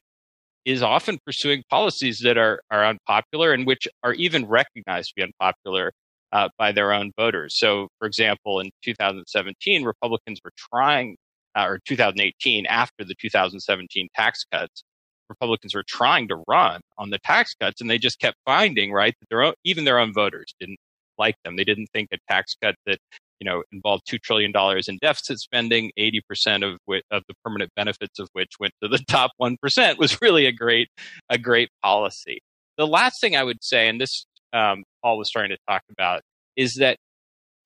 is 0.64 0.82
often 0.82 1.18
pursuing 1.26 1.62
policies 1.70 2.20
that 2.24 2.38
are 2.38 2.60
are 2.70 2.84
unpopular 2.84 3.52
and 3.52 3.66
which 3.66 3.86
are 4.02 4.14
even 4.14 4.46
recognized 4.46 5.08
to 5.08 5.14
be 5.16 5.22
unpopular 5.22 5.92
uh, 6.32 6.48
by 6.58 6.72
their 6.72 6.92
own 6.92 7.12
voters. 7.16 7.56
So, 7.56 7.88
for 7.98 8.06
example, 8.06 8.60
in 8.60 8.70
2017, 8.84 9.84
Republicans 9.84 10.40
were 10.44 10.52
trying, 10.72 11.16
uh, 11.54 11.66
or 11.68 11.78
2018, 11.86 12.66
after 12.66 13.04
the 13.04 13.14
2017 13.20 14.08
tax 14.16 14.44
cuts, 14.52 14.82
Republicans 15.28 15.74
were 15.74 15.84
trying 15.86 16.28
to 16.28 16.42
run 16.48 16.80
on 16.98 17.10
the 17.10 17.18
tax 17.18 17.54
cuts, 17.54 17.80
and 17.80 17.90
they 17.90 17.98
just 17.98 18.18
kept 18.18 18.36
finding 18.44 18.92
right 18.92 19.14
that 19.20 19.28
their 19.28 19.42
own, 19.42 19.54
even 19.64 19.84
their 19.84 19.98
own 19.98 20.12
voters 20.12 20.54
didn't 20.60 20.78
like 21.18 21.36
them. 21.44 21.56
They 21.56 21.64
didn't 21.64 21.88
think 21.92 22.08
a 22.12 22.18
tax 22.30 22.56
cut 22.62 22.74
that 22.86 22.98
you 23.40 23.44
know 23.44 23.62
involved 23.72 24.04
two 24.06 24.18
trillion 24.18 24.52
dollars 24.52 24.88
in 24.88 24.98
deficit 25.00 25.38
spending, 25.38 25.92
eighty 25.96 26.20
percent 26.28 26.64
of 26.64 26.78
which, 26.84 27.04
of 27.10 27.22
the 27.28 27.34
permanent 27.44 27.70
benefits 27.76 28.18
of 28.18 28.28
which 28.32 28.52
went 28.60 28.72
to 28.82 28.88
the 28.88 28.98
top 29.08 29.32
one 29.36 29.56
percent, 29.60 29.98
was 29.98 30.20
really 30.20 30.46
a 30.46 30.52
great 30.52 30.88
a 31.28 31.38
great 31.38 31.70
policy. 31.82 32.40
The 32.76 32.86
last 32.86 33.20
thing 33.20 33.36
I 33.36 33.44
would 33.44 33.62
say, 33.62 33.88
and 33.88 34.00
this 34.00 34.26
um, 34.52 34.84
Paul 35.02 35.18
was 35.18 35.28
starting 35.28 35.50
to 35.50 35.58
talk 35.68 35.82
about, 35.90 36.22
is 36.56 36.74
that 36.74 36.96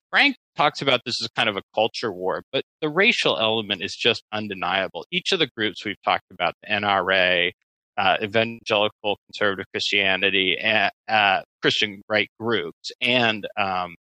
Frank 0.09 0.35
talks 0.59 0.81
about 0.81 0.99
this 1.05 1.21
as 1.21 1.29
kind 1.37 1.47
of 1.47 1.55
a 1.55 1.61
culture 1.73 2.11
war, 2.11 2.43
but 2.51 2.65
the 2.81 2.89
racial 2.89 3.39
element 3.39 3.81
is 3.81 3.95
just 3.95 4.23
undeniable. 4.33 5.05
Each 5.09 5.31
of 5.31 5.39
the 5.39 5.47
groups 5.55 5.85
we've 5.85 6.01
talked 6.03 6.25
about, 6.31 6.53
the 6.61 6.73
NRA, 6.73 7.51
uh, 7.97 8.17
evangelical 8.21 9.17
conservative 9.27 9.65
Christianity, 9.73 10.57
uh, 10.61 10.89
uh, 11.07 11.41
Christian 11.61 12.01
right 12.09 12.27
groups, 12.39 12.91
and 12.99 13.47
um, 13.57 13.95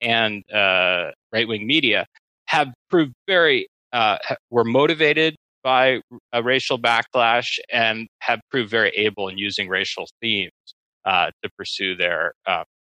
and 0.00 0.44
uh, 0.52 1.10
right 1.32 1.48
wing 1.48 1.66
media, 1.66 2.06
have 2.46 2.68
proved 2.88 3.12
very 3.26 3.66
uh, 3.92 4.18
were 4.50 4.64
motivated 4.64 5.34
by 5.64 6.00
a 6.32 6.40
racial 6.40 6.78
backlash 6.78 7.58
and 7.72 8.06
have 8.20 8.38
proved 8.52 8.70
very 8.70 8.90
able 8.90 9.26
in 9.26 9.38
using 9.38 9.68
racial 9.68 10.06
themes 10.20 10.52
uh, 11.04 11.30
to 11.42 11.50
pursue 11.58 11.96
their 11.96 12.32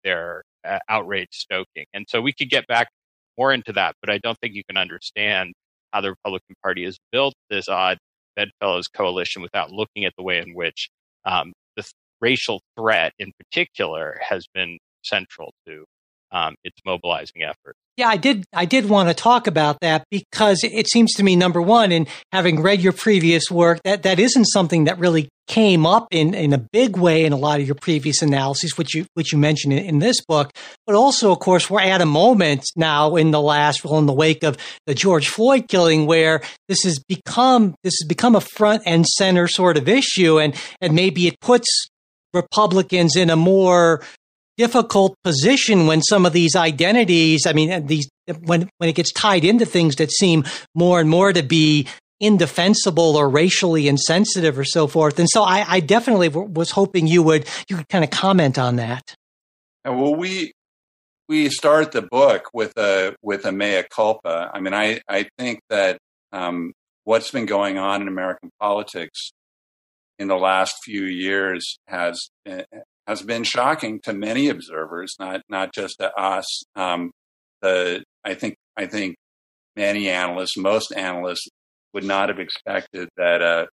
their 0.04 0.44
outrage 0.90 1.30
stoking. 1.32 1.86
And 1.94 2.06
so 2.10 2.22
we 2.22 2.34
could 2.34 2.50
get 2.50 2.68
back 2.68 2.90
more 3.38 3.54
into 3.54 3.74
that, 3.74 3.96
but 4.02 4.10
I 4.10 4.18
don't 4.20 4.38
think 4.40 4.54
you 4.54 4.64
can 4.68 4.78
understand 4.78 5.54
how 5.94 6.02
the 6.02 6.10
Republican 6.10 6.56
Party 6.64 6.84
has 6.86 6.98
built 7.12 7.34
this 7.50 7.70
odd 7.70 7.98
bedfellows 8.36 8.88
coalition 8.88 9.42
without 9.42 9.72
looking 9.72 10.06
at 10.06 10.14
the 10.18 10.24
way 10.24 10.40
in 10.40 10.54
which 10.54 10.90
um, 11.26 11.54
the 11.76 11.84
th- 11.84 11.94
racial 12.22 12.62
threat 12.78 13.14
in 13.20 13.32
particular 13.40 14.20
has 14.22 14.48
been 14.54 14.78
central 15.04 15.54
to 15.68 15.86
um, 16.32 16.56
its 16.64 16.78
mobilizing 16.86 17.44
efforts. 17.44 17.80
Yeah, 17.98 18.10
I 18.10 18.18
did. 18.18 18.46
I 18.54 18.66
did 18.66 18.88
want 18.88 19.10
to 19.10 19.16
talk 19.16 19.48
about 19.48 19.80
that 19.82 20.04
because 20.12 20.60
it 20.64 20.88
seems 20.88 21.14
to 21.14 21.24
me, 21.24 21.36
number 21.36 21.60
one, 21.60 21.92
in 21.92 22.06
having 22.32 22.62
read 22.62 22.80
your 22.80 22.94
previous 22.94 23.50
work, 23.50 23.80
that 23.86 24.04
that 24.04 24.20
isn't 24.20 24.46
something 24.46 24.84
that 24.84 25.00
really 25.00 25.30
came 25.48 25.86
up 25.86 26.08
in, 26.12 26.34
in 26.34 26.54
a 26.54 26.58
big 26.58 26.98
way 26.98 27.26
in 27.26 27.34
a 27.34 27.38
lot 27.38 27.60
of 27.60 27.66
your 27.66 27.76
previous 27.76 28.22
analyses, 28.22 28.78
which 28.78 28.94
you 28.94 29.08
which 29.16 29.32
you 29.32 29.40
mentioned 29.40 29.74
in, 29.74 29.84
in 29.84 30.00
this 30.00 30.24
book. 30.24 30.52
But 30.86 30.96
also, 30.96 31.32
of 31.32 31.40
course, 31.40 31.72
we're 31.72 31.82
at 31.82 32.02
a 32.02 32.06
moment 32.06 32.66
now 32.76 33.16
in 33.16 33.32
the 33.32 33.42
last, 33.42 33.84
well, 33.84 33.98
in 33.98 34.06
the 34.06 34.14
wake 34.14 34.44
of 34.44 34.58
the 34.86 34.94
George 34.94 35.30
Floyd 35.30 35.68
killing, 35.68 36.06
where 36.06 36.42
this 36.68 36.84
has 36.84 37.00
become 37.00 37.74
this 37.84 37.96
has 38.00 38.08
become 38.08 38.36
a 38.36 38.42
front 38.42 38.84
and 38.86 39.08
center 39.08 39.48
sort 39.48 39.76
of 39.76 39.90
issue, 39.90 40.40
and 40.40 40.54
and 40.82 40.94
maybe 40.94 41.26
it 41.26 41.40
puts 41.42 41.90
Republicans 42.32 43.16
in 43.16 43.32
a 43.32 43.36
more 43.36 44.04
difficult 44.58 45.16
position 45.24 45.88
when 45.88 46.02
some 46.02 46.26
of 46.26 46.34
these 46.34 46.56
identities, 46.56 47.46
I 47.46 47.54
mean, 47.54 47.86
these, 47.86 48.10
when, 48.42 48.70
when 48.78 48.90
it 48.90 48.96
gets 48.96 49.12
tied 49.12 49.46
into 49.46 49.66
things 49.66 49.96
that 49.98 50.12
seem 50.12 50.44
more 50.74 51.00
and 51.00 51.10
more 51.10 51.32
to 51.32 51.44
be 51.44 51.88
indefensible 52.20 53.16
or 53.16 53.30
racially 53.30 53.88
insensitive 53.88 54.58
or 54.58 54.66
so 54.66 54.88
forth. 54.88 55.20
And 55.20 55.30
so 55.30 55.44
I, 55.44 55.66
I 55.68 55.80
definitely 55.80 56.30
w- 56.30 56.50
was 56.50 56.72
hoping 56.72 57.06
you 57.06 57.22
would, 57.22 57.48
you 57.70 57.78
could 57.78 57.90
kind 57.90 58.04
of 58.04 58.10
comment 58.10 58.58
on 58.58 58.78
that. 58.78 59.14
Well, 59.86 60.16
we, 60.16 60.54
we 61.30 61.50
start 61.50 61.92
the 61.92 62.02
book 62.02 62.50
with 62.54 62.76
a, 62.78 63.16
with 63.22 63.46
a 63.46 63.52
mea 63.52 63.84
culpa. 63.90 64.50
I 64.52 64.60
mean, 64.60 64.74
I, 64.74 65.02
I 65.08 65.30
think 65.38 65.60
that, 65.70 66.00
um, 66.32 66.74
what's 67.04 67.32
been 67.32 67.46
going 67.46 67.78
on 67.78 68.02
in 68.02 68.08
American 68.10 68.50
politics 68.60 69.32
in 70.20 70.28
the 70.28 70.36
last 70.36 70.76
few 70.84 71.04
years 71.04 71.78
has 71.88 72.20
has 73.08 73.22
been 73.22 73.44
shocking 73.44 74.00
to 74.04 74.14
many 74.14 74.50
observers, 74.50 75.16
not 75.20 75.42
not 75.50 75.74
just 75.74 75.98
to 76.00 76.12
us. 76.20 76.64
Um, 76.76 77.12
the 77.62 78.04
I 78.24 78.34
think 78.34 78.56
I 78.76 78.86
think 78.86 79.16
many 79.76 80.10
analysts, 80.10 80.58
most 80.58 80.94
analysts, 80.96 81.48
would 81.94 82.04
not 82.04 82.30
have 82.30 82.40
expected 82.40 83.10
that 83.18 83.42
a 83.42 83.68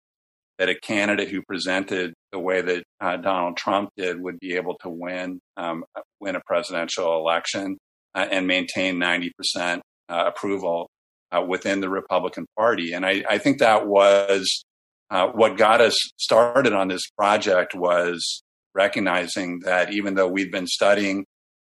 that 0.59 0.69
a 0.69 0.75
candidate 0.75 1.29
who 1.29 1.41
presented 1.41 2.13
the 2.31 2.39
way 2.39 2.61
that 2.61 2.83
uh, 3.01 3.17
Donald 3.17 3.57
Trump 3.57 3.89
did 3.97 4.21
would 4.21 4.39
be 4.39 4.55
able 4.55 4.77
to 4.83 4.89
win 4.89 5.39
um, 5.57 5.83
win 6.19 6.35
a 6.35 6.41
presidential 6.45 7.17
election 7.17 7.77
uh, 8.15 8.27
and 8.31 8.45
maintain 8.47 8.99
ninety 8.99 9.31
percent 9.37 9.81
uh, 10.09 10.25
approval 10.27 10.89
uh, 11.31 11.41
within 11.41 11.81
the 11.81 11.89
Republican 11.89 12.45
Party. 12.55 12.93
And 12.93 13.05
I, 13.05 13.23
I 13.27 13.39
think 13.39 13.59
that 13.59 13.87
was 13.87 14.63
uh, 15.09 15.27
what 15.27 15.57
got 15.57 15.81
us 15.81 15.97
started 16.17 16.73
on 16.73 16.87
this 16.87 17.09
project 17.17 17.73
was 17.73 18.43
recognizing 18.75 19.59
that 19.65 19.93
even 19.93 20.15
though 20.15 20.27
we've 20.27 20.51
been 20.51 20.67
studying 20.67 21.25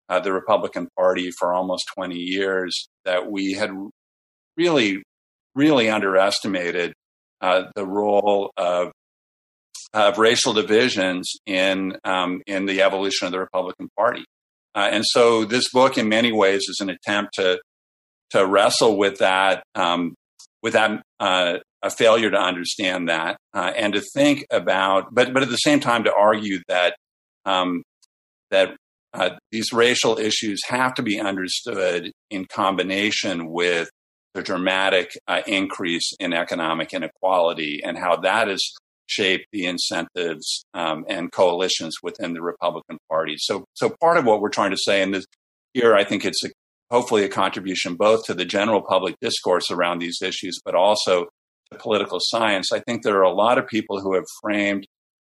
uh, 0.10 0.20
the 0.20 0.34
Republican 0.34 0.88
Party 0.98 1.32
for 1.38 1.54
almost 1.54 1.86
20 1.96 2.16
years, 2.16 2.88
that 3.06 3.32
we 3.32 3.54
had 3.54 3.72
really, 4.58 5.04
really 5.56 5.89
underestimated 5.89 6.93
uh, 7.41 7.64
the 7.76 7.86
role 7.86 8.52
of 8.58 8.91
of 9.93 10.18
racial 10.18 10.52
divisions 10.52 11.32
in 11.46 11.96
um, 12.04 12.41
in 12.48 12.66
the 12.66 12.82
evolution 12.82 13.28
of 13.28 13.32
the 13.32 13.39
Republican 13.39 13.88
Party. 13.98 14.26
Uh, 14.76 14.89
and 14.91 15.06
so, 15.06 15.46
this 15.46 15.70
book, 15.70 15.98
in 15.98 16.10
many 16.10 16.34
ways, 16.34 16.64
is 16.68 16.80
an 16.82 16.89
attempt 16.89 17.34
to 17.36 17.60
to 18.32 18.46
wrestle 18.46 18.98
with 18.98 19.20
that 19.20 19.64
um, 19.74 20.16
with 20.62 20.74
that 20.74 21.02
uh, 21.20 21.58
a 21.86 21.90
failure 21.92 22.32
to 22.32 22.38
understand 22.38 23.08
that 23.10 23.38
uh, 23.54 23.72
and 23.78 23.94
to 23.94 24.02
think 24.14 24.46
about, 24.52 25.14
but 25.14 25.34
but 25.34 25.44
at 25.44 25.50
the 25.50 25.58
same 25.58 25.80
time 25.80 26.04
to 26.04 26.14
argue 26.14 26.60
that 26.68 26.96
um, 27.46 27.84
that 28.50 28.76
uh, 29.14 29.30
these 29.52 29.72
racial 29.72 30.18
issues 30.18 30.60
have 30.68 30.94
to 30.96 31.04
be 31.04 31.20
understood 31.20 32.12
in 32.30 32.46
combination 32.46 33.50
with 33.50 33.88
the 34.34 34.42
dramatic 34.42 35.12
uh, 35.28 35.42
increase 35.48 36.12
in 36.20 36.34
economic 36.34 36.94
inequality 36.94 37.82
and 37.86 37.98
how 37.98 38.18
that 38.18 38.48
has 38.48 38.62
shaped 39.08 39.46
the 39.54 39.66
incentives 39.66 40.66
um, 40.74 41.06
and 41.08 41.32
coalitions 41.32 41.96
within 42.02 42.34
the 42.34 42.42
Republican 42.42 42.98
Party. 43.10 43.36
So, 43.38 43.64
so 43.76 43.96
part 44.02 44.18
of 44.18 44.26
what 44.26 44.42
we're 44.42 44.50
trying 44.50 44.72
to 44.72 44.78
say, 44.78 45.02
and 45.02 45.14
this, 45.14 45.26
here 45.74 45.96
I 45.96 46.04
think 46.04 46.26
it's 46.26 46.44
a, 46.44 46.50
hopefully 46.92 47.24
a 47.24 47.30
contribution 47.30 47.96
both 47.96 48.26
to 48.26 48.34
the 48.34 48.44
general 48.46 48.82
public 48.82 49.16
discourse 49.22 49.72
around 49.72 50.00
these 50.00 50.22
issues, 50.22 50.60
but 50.66 50.76
also 50.76 51.28
political 51.80 52.20
science, 52.22 52.72
I 52.72 52.80
think 52.80 53.04
there 53.04 53.18
are 53.18 53.24
a 53.24 53.34
lot 53.34 53.58
of 53.58 53.68
people 53.68 54.00
who 54.02 54.16
have 54.16 54.26
framed 54.42 54.86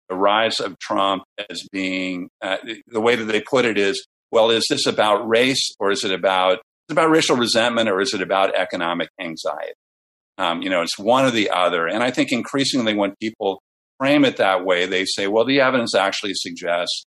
the 0.09 0.15
rise 0.15 0.59
of 0.59 0.79
Trump 0.79 1.23
as 1.49 1.67
being 1.71 2.29
uh, 2.41 2.57
the 2.87 3.01
way 3.01 3.15
that 3.15 3.25
they 3.25 3.41
put 3.41 3.65
it 3.65 3.77
is, 3.77 4.05
well, 4.31 4.49
is 4.49 4.65
this 4.69 4.85
about 4.85 5.27
race 5.27 5.73
or 5.79 5.91
is 5.91 6.03
it 6.03 6.11
about 6.11 6.59
it's 6.87 6.93
about 6.93 7.09
racial 7.09 7.35
resentment 7.35 7.89
or 7.89 7.99
is 7.99 8.13
it 8.13 8.21
about 8.21 8.55
economic 8.55 9.09
anxiety? 9.19 9.73
Um, 10.37 10.61
you 10.61 10.69
know, 10.69 10.81
it's 10.81 10.97
one 10.97 11.25
or 11.25 11.31
the 11.31 11.49
other. 11.49 11.85
And 11.85 12.01
I 12.01 12.11
think 12.11 12.31
increasingly 12.31 12.95
when 12.95 13.13
people 13.21 13.61
frame 13.97 14.23
it 14.23 14.37
that 14.37 14.63
way, 14.63 14.85
they 14.85 15.03
say, 15.03 15.27
well, 15.27 15.45
the 15.45 15.59
evidence 15.59 15.95
actually 15.95 16.33
suggests, 16.35 17.05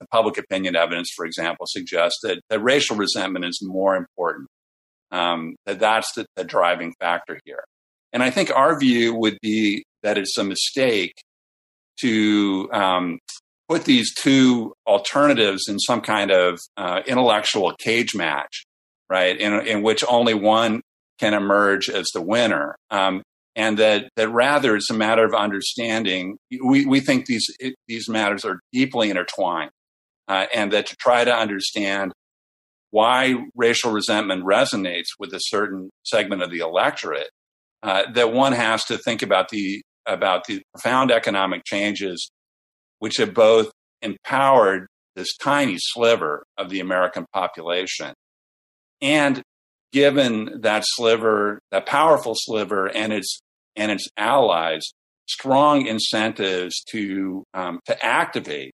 the 0.00 0.06
public 0.08 0.36
opinion 0.36 0.76
evidence, 0.76 1.10
for 1.14 1.24
example, 1.24 1.66
suggests 1.66 2.18
that, 2.22 2.40
that 2.50 2.60
racial 2.60 2.96
resentment 2.96 3.46
is 3.46 3.60
more 3.62 3.96
important. 3.96 4.48
Um, 5.10 5.56
that 5.64 5.78
that's 5.78 6.12
the, 6.14 6.26
the 6.36 6.44
driving 6.44 6.92
factor 7.00 7.38
here. 7.44 7.64
And 8.14 8.22
I 8.22 8.30
think 8.30 8.50
our 8.54 8.78
view 8.78 9.12
would 9.16 9.38
be 9.42 9.84
that 10.04 10.16
it's 10.16 10.38
a 10.38 10.44
mistake 10.44 11.14
to 12.00 12.68
um, 12.72 13.18
put 13.68 13.84
these 13.84 14.14
two 14.14 14.72
alternatives 14.86 15.68
in 15.68 15.80
some 15.80 16.00
kind 16.00 16.30
of 16.30 16.60
uh, 16.76 17.00
intellectual 17.06 17.74
cage 17.78 18.14
match, 18.14 18.64
right? 19.10 19.36
In, 19.36 19.66
in 19.66 19.82
which 19.82 20.04
only 20.08 20.32
one 20.32 20.80
can 21.18 21.34
emerge 21.34 21.90
as 21.90 22.06
the 22.14 22.22
winner. 22.22 22.76
Um, 22.90 23.22
and 23.56 23.78
that, 23.78 24.08
that 24.16 24.28
rather 24.28 24.76
it's 24.76 24.90
a 24.90 24.94
matter 24.94 25.24
of 25.24 25.34
understanding. 25.34 26.36
We, 26.62 26.86
we 26.86 27.00
think 27.00 27.26
these, 27.26 27.46
it, 27.58 27.74
these 27.88 28.08
matters 28.08 28.44
are 28.44 28.60
deeply 28.72 29.10
intertwined. 29.10 29.70
Uh, 30.26 30.46
and 30.54 30.72
that 30.72 30.86
to 30.86 30.96
try 30.96 31.24
to 31.24 31.34
understand 31.34 32.12
why 32.90 33.34
racial 33.56 33.92
resentment 33.92 34.44
resonates 34.44 35.08
with 35.18 35.34
a 35.34 35.40
certain 35.40 35.90
segment 36.04 36.42
of 36.42 36.50
the 36.50 36.60
electorate 36.60 37.28
uh, 37.84 38.10
that 38.12 38.32
one 38.32 38.52
has 38.52 38.84
to 38.86 38.98
think 38.98 39.22
about 39.22 39.50
the 39.50 39.80
about 40.06 40.44
the 40.46 40.60
profound 40.72 41.10
economic 41.10 41.64
changes 41.64 42.30
which 42.98 43.16
have 43.18 43.32
both 43.32 43.70
empowered 44.02 44.86
this 45.14 45.36
tiny 45.36 45.76
sliver 45.78 46.44
of 46.58 46.68
the 46.68 46.80
American 46.80 47.24
population 47.32 48.12
and 49.00 49.42
given 49.92 50.62
that 50.62 50.82
sliver, 50.84 51.60
that 51.70 51.86
powerful 51.86 52.34
sliver 52.36 52.86
and 52.86 53.12
its 53.12 53.38
and 53.76 53.92
its 53.92 54.08
allies 54.16 54.82
strong 55.28 55.86
incentives 55.86 56.82
to 56.90 57.44
um, 57.54 57.80
to 57.86 58.04
activate 58.04 58.72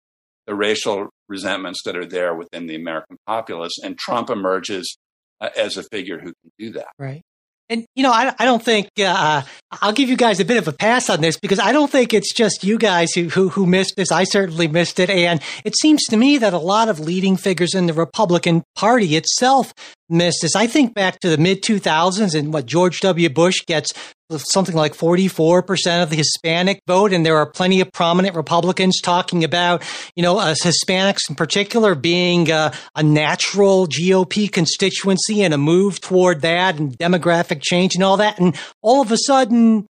the 0.47 0.55
racial 0.55 1.09
resentments 1.29 1.81
that 1.85 1.97
are 1.97 2.07
there 2.07 2.35
within 2.35 2.67
the 2.67 2.77
American 2.77 3.17
populace, 3.27 3.79
and 3.83 3.99
Trump 3.99 4.31
emerges 4.31 4.97
uh, 5.41 5.49
as 5.57 5.77
a 5.77 5.83
figure 5.85 6.19
who 6.19 6.33
can 6.43 6.51
do 6.59 6.73
that. 6.73 6.89
Right. 6.99 7.23
And 7.69 7.85
you 7.95 8.03
know, 8.03 8.13
I, 8.13 8.33
I 8.39 8.45
don't 8.45 8.63
think 8.63 8.89
uh, 8.99 9.43
I'll 9.83 9.93
give 9.93 10.09
you 10.09 10.17
guys 10.17 10.39
a 10.39 10.45
bit 10.45 10.57
of 10.57 10.69
a 10.69 10.73
pass 10.73 11.11
on 11.11 11.21
this 11.21 11.37
because 11.37 11.59
I 11.59 11.73
don't 11.73 11.91
think 11.91 12.15
it's 12.15 12.33
just 12.33 12.63
you 12.63 12.79
guys 12.79 13.13
who, 13.13 13.29
who 13.29 13.49
who 13.49 13.67
missed 13.67 13.95
this. 13.97 14.13
I 14.13 14.25
certainly 14.25 14.69
missed 14.69 15.01
it, 15.01 15.11
and 15.11 15.43
it 15.65 15.77
seems 15.77 16.05
to 16.07 16.17
me 16.17 16.39
that 16.39 16.53
a 16.53 16.59
lot 16.59 16.89
of 16.89 17.01
leading 17.01 17.37
figures 17.37 17.75
in 17.75 17.87
the 17.87 17.93
Republican 17.93 18.63
Party 18.77 19.17
itself 19.17 19.73
missed 20.09 20.43
this. 20.43 20.57
I 20.57 20.67
think 20.67 20.95
back 20.95 21.21
to 21.21 21.29
the 21.29 21.39
mid 21.39 21.63
2000s 21.63 22.39
and 22.39 22.53
what 22.53 22.67
George 22.67 23.01
W. 23.01 23.29
Bush 23.29 23.65
gets 23.67 23.93
something 24.31 24.75
like 24.75 24.95
44% 24.95 26.03
of 26.03 26.11
the 26.11 26.17
Hispanic 26.17 26.81
vote. 26.87 27.13
And 27.13 27.25
there 27.25 27.37
are 27.37 27.47
plenty 27.47 27.81
of 27.81 27.93
prominent 27.93 28.35
Republicans 28.35 29.01
talking 29.01 29.45
about, 29.45 29.83
you 30.17 30.23
know, 30.23 30.39
uh, 30.39 30.55
Hispanics 30.55 31.29
in 31.29 31.37
particular 31.37 31.95
being 31.95 32.51
uh, 32.51 32.73
a 32.95 33.03
natural 33.03 33.87
GOP 33.87 34.51
constituency 34.51 35.43
and 35.43 35.55
a 35.55 35.59
move 35.59 36.01
toward 36.01 36.43
that 36.43 36.79
and 36.79 36.97
demographic 36.99 37.63
change 37.63 37.95
and 37.95 38.03
all 38.03 38.17
that. 38.17 38.39
And 38.41 38.57
all 38.83 39.01
of 39.01 39.13
a 39.13 39.19
sudden, 39.19 39.87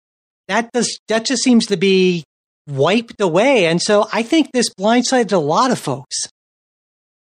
that 0.48 0.72
does, 0.72 1.00
that 1.08 1.26
just 1.26 1.44
seems 1.44 1.68
to 1.68 1.78
be 1.78 2.24
wiped 2.68 3.22
away. 3.22 3.66
And 3.68 3.82
so 3.82 4.08
I 4.12 4.24
think 4.24 4.52
this 4.52 4.70
blindsided 4.74 5.32
a 5.32 5.38
lot 5.38 5.72
of 5.72 5.80
folks. 5.80 6.28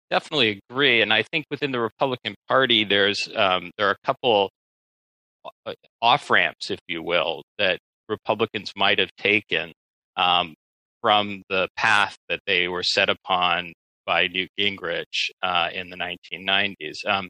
Definitely 0.09 0.61
agree, 0.69 1.01
and 1.01 1.11
I 1.11 1.23
think 1.23 1.45
within 1.51 1.71
the 1.71 1.81
Republican 1.81 2.35
Party, 2.47 2.85
there's 2.85 3.27
um, 3.35 3.71
there 3.77 3.89
are 3.89 3.91
a 3.91 4.05
couple 4.05 4.49
uh, 5.65 5.73
off 6.01 6.29
ramps, 6.29 6.71
if 6.71 6.79
you 6.87 7.03
will, 7.03 7.43
that 7.57 7.79
Republicans 8.07 8.71
might 8.75 8.99
have 8.99 9.11
taken 9.17 9.73
um, 10.15 10.55
from 11.01 11.43
the 11.49 11.67
path 11.75 12.15
that 12.29 12.39
they 12.47 12.69
were 12.69 12.83
set 12.83 13.09
upon 13.09 13.73
by 14.05 14.27
Newt 14.27 14.49
Gingrich 14.57 15.29
uh, 15.43 15.69
in 15.73 15.89
the 15.89 15.97
1990s. 15.97 17.05
Um, 17.05 17.27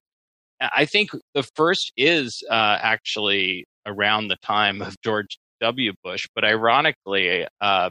I 0.61 0.85
think 0.85 1.09
the 1.33 1.43
first 1.55 1.91
is 1.97 2.43
uh, 2.49 2.77
actually 2.79 3.65
around 3.85 4.27
the 4.27 4.37
time 4.37 4.81
of 4.81 4.95
George 5.03 5.37
W. 5.61 5.93
Bush, 6.03 6.27
but 6.35 6.45
ironically, 6.45 7.47
uh, 7.59 7.89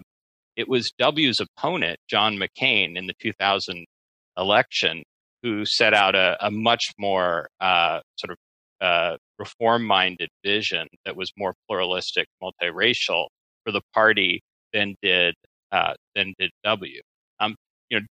it 0.56 0.68
was 0.68 0.92
W's 0.98 1.40
opponent, 1.40 1.98
John 2.08 2.36
McCain, 2.36 2.96
in 2.96 3.06
the 3.06 3.14
2000 3.20 3.84
election, 4.38 5.02
who 5.42 5.64
set 5.64 5.94
out 5.94 6.14
a, 6.14 6.36
a 6.40 6.50
much 6.50 6.92
more 6.98 7.48
uh, 7.60 8.00
sort 8.16 8.32
of 8.32 8.36
uh, 8.80 9.16
reform 9.38 9.84
minded 9.84 10.28
vision 10.44 10.86
that 11.04 11.16
was 11.16 11.30
more 11.36 11.54
pluralistic, 11.68 12.26
multiracial 12.42 13.26
for 13.64 13.72
the 13.72 13.80
party 13.94 14.40
than 14.72 14.94
did 15.02 15.34
uh, 15.72 15.94
than 16.14 16.34
did 16.38 16.50
W. 16.64 17.00
Um, 17.40 17.54
you 17.90 18.00
know, 18.00 18.06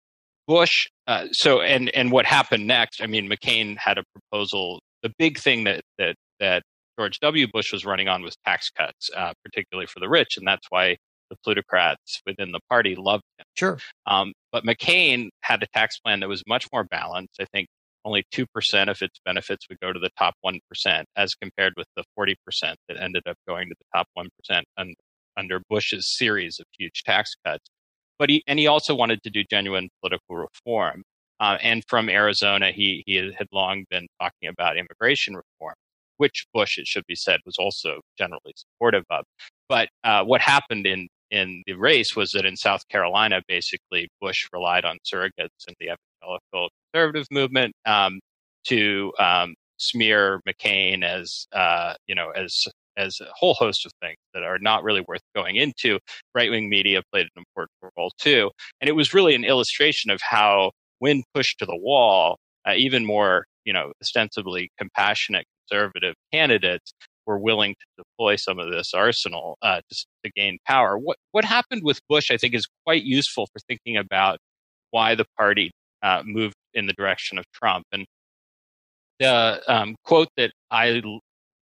Bush. 0.47 0.88
Uh, 1.07 1.28
so 1.32 1.61
and 1.61 1.89
and 1.95 2.11
what 2.11 2.26
happened 2.26 2.67
next? 2.67 3.01
I 3.01 3.07
mean, 3.07 3.30
McCain 3.30 3.78
had 3.78 3.97
a 3.97 4.03
proposal. 4.13 4.82
The 5.03 5.11
big 5.17 5.39
thing 5.39 5.65
that 5.65 5.82
that 5.97 6.15
that 6.39 6.63
George 6.97 7.19
W. 7.19 7.47
Bush 7.51 7.71
was 7.71 7.86
running 7.86 8.07
on 8.07 8.21
was 8.21 8.36
tax 8.45 8.69
cuts, 8.69 9.09
uh, 9.15 9.34
particularly 9.43 9.88
for 9.88 9.99
the 9.99 10.09
rich, 10.09 10.38
and 10.38 10.47
that's 10.47 10.65
why 10.69 10.97
the 11.30 11.38
plutocrats 11.43 12.21
within 12.26 12.51
the 12.51 12.59
party 12.69 12.95
loved 12.95 13.23
him. 13.38 13.45
Sure. 13.55 13.78
Um, 14.05 14.34
but 14.51 14.63
McCain 14.63 15.30
had 15.41 15.63
a 15.63 15.67
tax 15.73 15.99
plan 15.99 16.19
that 16.21 16.30
was 16.30 16.43
much 16.47 16.67
more 16.71 16.84
balanced. 16.84 17.36
I 17.39 17.45
think 17.53 17.67
only 18.05 18.23
2% 18.32 18.45
of 18.89 19.01
its 19.01 19.19
benefits 19.26 19.67
would 19.67 19.80
go 19.80 19.91
to 19.91 19.99
the 19.99 20.11
top 20.17 20.36
1%, 20.45 20.59
as 21.17 21.34
compared 21.34 21.73
with 21.76 21.88
the 21.95 22.03
40% 22.17 22.36
that 22.88 22.97
ended 23.01 23.23
up 23.28 23.36
going 23.47 23.67
to 23.67 23.76
the 23.78 23.97
top 23.97 24.07
1% 24.17 24.61
un- 24.78 24.93
under 25.36 25.59
Bush's 25.69 26.15
series 26.15 26.59
of 26.59 26.65
huge 26.78 27.03
tax 27.03 27.36
cuts. 27.45 27.65
But 28.17 28.30
he, 28.30 28.43
and 28.47 28.59
he 28.59 28.67
also 28.67 28.95
wanted 28.95 29.21
to 29.23 29.30
do 29.30 29.43
genuine 29.49 29.89
political 30.01 30.38
reform. 30.38 31.03
Uh, 31.39 31.57
and 31.61 31.84
from 31.89 32.07
Arizona, 32.07 32.71
he, 32.71 33.03
he 33.05 33.15
had 33.15 33.47
long 33.51 33.84
been 33.89 34.07
talking 34.21 34.47
about 34.47 34.78
immigration 34.78 35.36
reform, 35.36 35.73
which 36.17 36.45
Bush, 36.53 36.78
it 36.78 36.88
should 36.88 37.05
be 37.07 37.15
said, 37.15 37.41
was 37.45 37.57
also 37.57 37.99
generally 38.17 38.53
supportive 38.55 39.03
of. 39.09 39.26
But 39.67 39.89
uh, 40.03 40.23
what 40.23 40.39
happened 40.39 40.86
in 40.86 41.09
in 41.32 41.63
the 41.65 41.73
race 41.73 42.15
was 42.15 42.32
that 42.32 42.45
in 42.45 42.55
South 42.55 42.88
Carolina, 42.88 43.41
basically 43.47 44.09
Bush 44.21 44.47
relied 44.53 44.86
on 44.86 44.97
surrogates 45.05 45.65
and 45.67 45.76
the 45.80 45.91
evangelical 46.21 46.69
conservative 46.93 47.28
movement 47.32 47.73
um, 47.86 48.19
to 48.67 49.11
um, 49.19 49.55
smear 49.78 50.41
McCain 50.47 51.03
as 51.03 51.47
uh, 51.53 51.93
you 52.07 52.15
know 52.15 52.32
as 52.32 52.65
as 52.97 53.19
a 53.19 53.26
whole 53.34 53.53
host 53.55 53.86
of 53.86 53.91
things 54.01 54.17
that 54.34 54.43
are 54.43 54.59
not 54.59 54.84
really 54.84 55.03
worth 55.07 55.21
going 55.36 55.57
into. 55.57 55.99
Right 56.34 56.49
wing 56.49 56.69
media 56.69 57.01
played 57.11 57.28
an 57.36 57.43
important 57.43 57.93
role 57.97 58.11
too, 58.17 58.51
and 58.82 58.89
it 58.89 58.93
was 58.93 59.13
really 59.13 59.36
an 59.36 59.43
illustration 59.43 60.11
of 60.11 60.21
how, 60.21 60.71
when 60.99 61.23
pushed 61.34 61.59
to 61.59 61.65
the 61.65 61.76
wall, 61.76 62.38
uh, 62.67 62.73
even 62.76 63.05
more 63.05 63.45
you 63.65 63.73
know 63.73 63.91
ostensibly 64.01 64.69
compassionate 64.78 65.45
conservative 65.67 66.15
candidates 66.32 66.93
were 67.26 67.39
willing 67.39 67.73
to 67.73 68.03
deploy 68.03 68.36
some 68.36 68.59
of 68.59 68.71
this 68.71 68.93
arsenal 68.93 69.57
uh, 69.61 69.82
to, 69.89 70.05
to, 70.23 70.32
gain 70.36 70.57
power. 70.67 70.97
What 70.97 71.17
what 71.32 71.45
happened 71.45 71.82
with 71.84 71.99
Bush, 72.07 72.32
I 72.32 72.38
think, 72.38 72.53
is 72.53 72.67
quite 72.86 73.03
useful 73.03 73.47
for 73.51 73.59
thinking 73.67 73.97
about 73.97 74.39
why 74.91 75.15
the 75.15 75.26
party 75.38 75.71
uh, 76.03 76.21
moved 76.26 76.55
in 76.73 76.86
the 76.86 76.93
direction 76.93 77.38
of 77.38 77.45
Trump. 77.53 77.86
And 77.91 78.05
the 79.19 79.61
um, 79.67 79.95
quote 80.03 80.30
that 80.38 80.51
I 80.71 81.01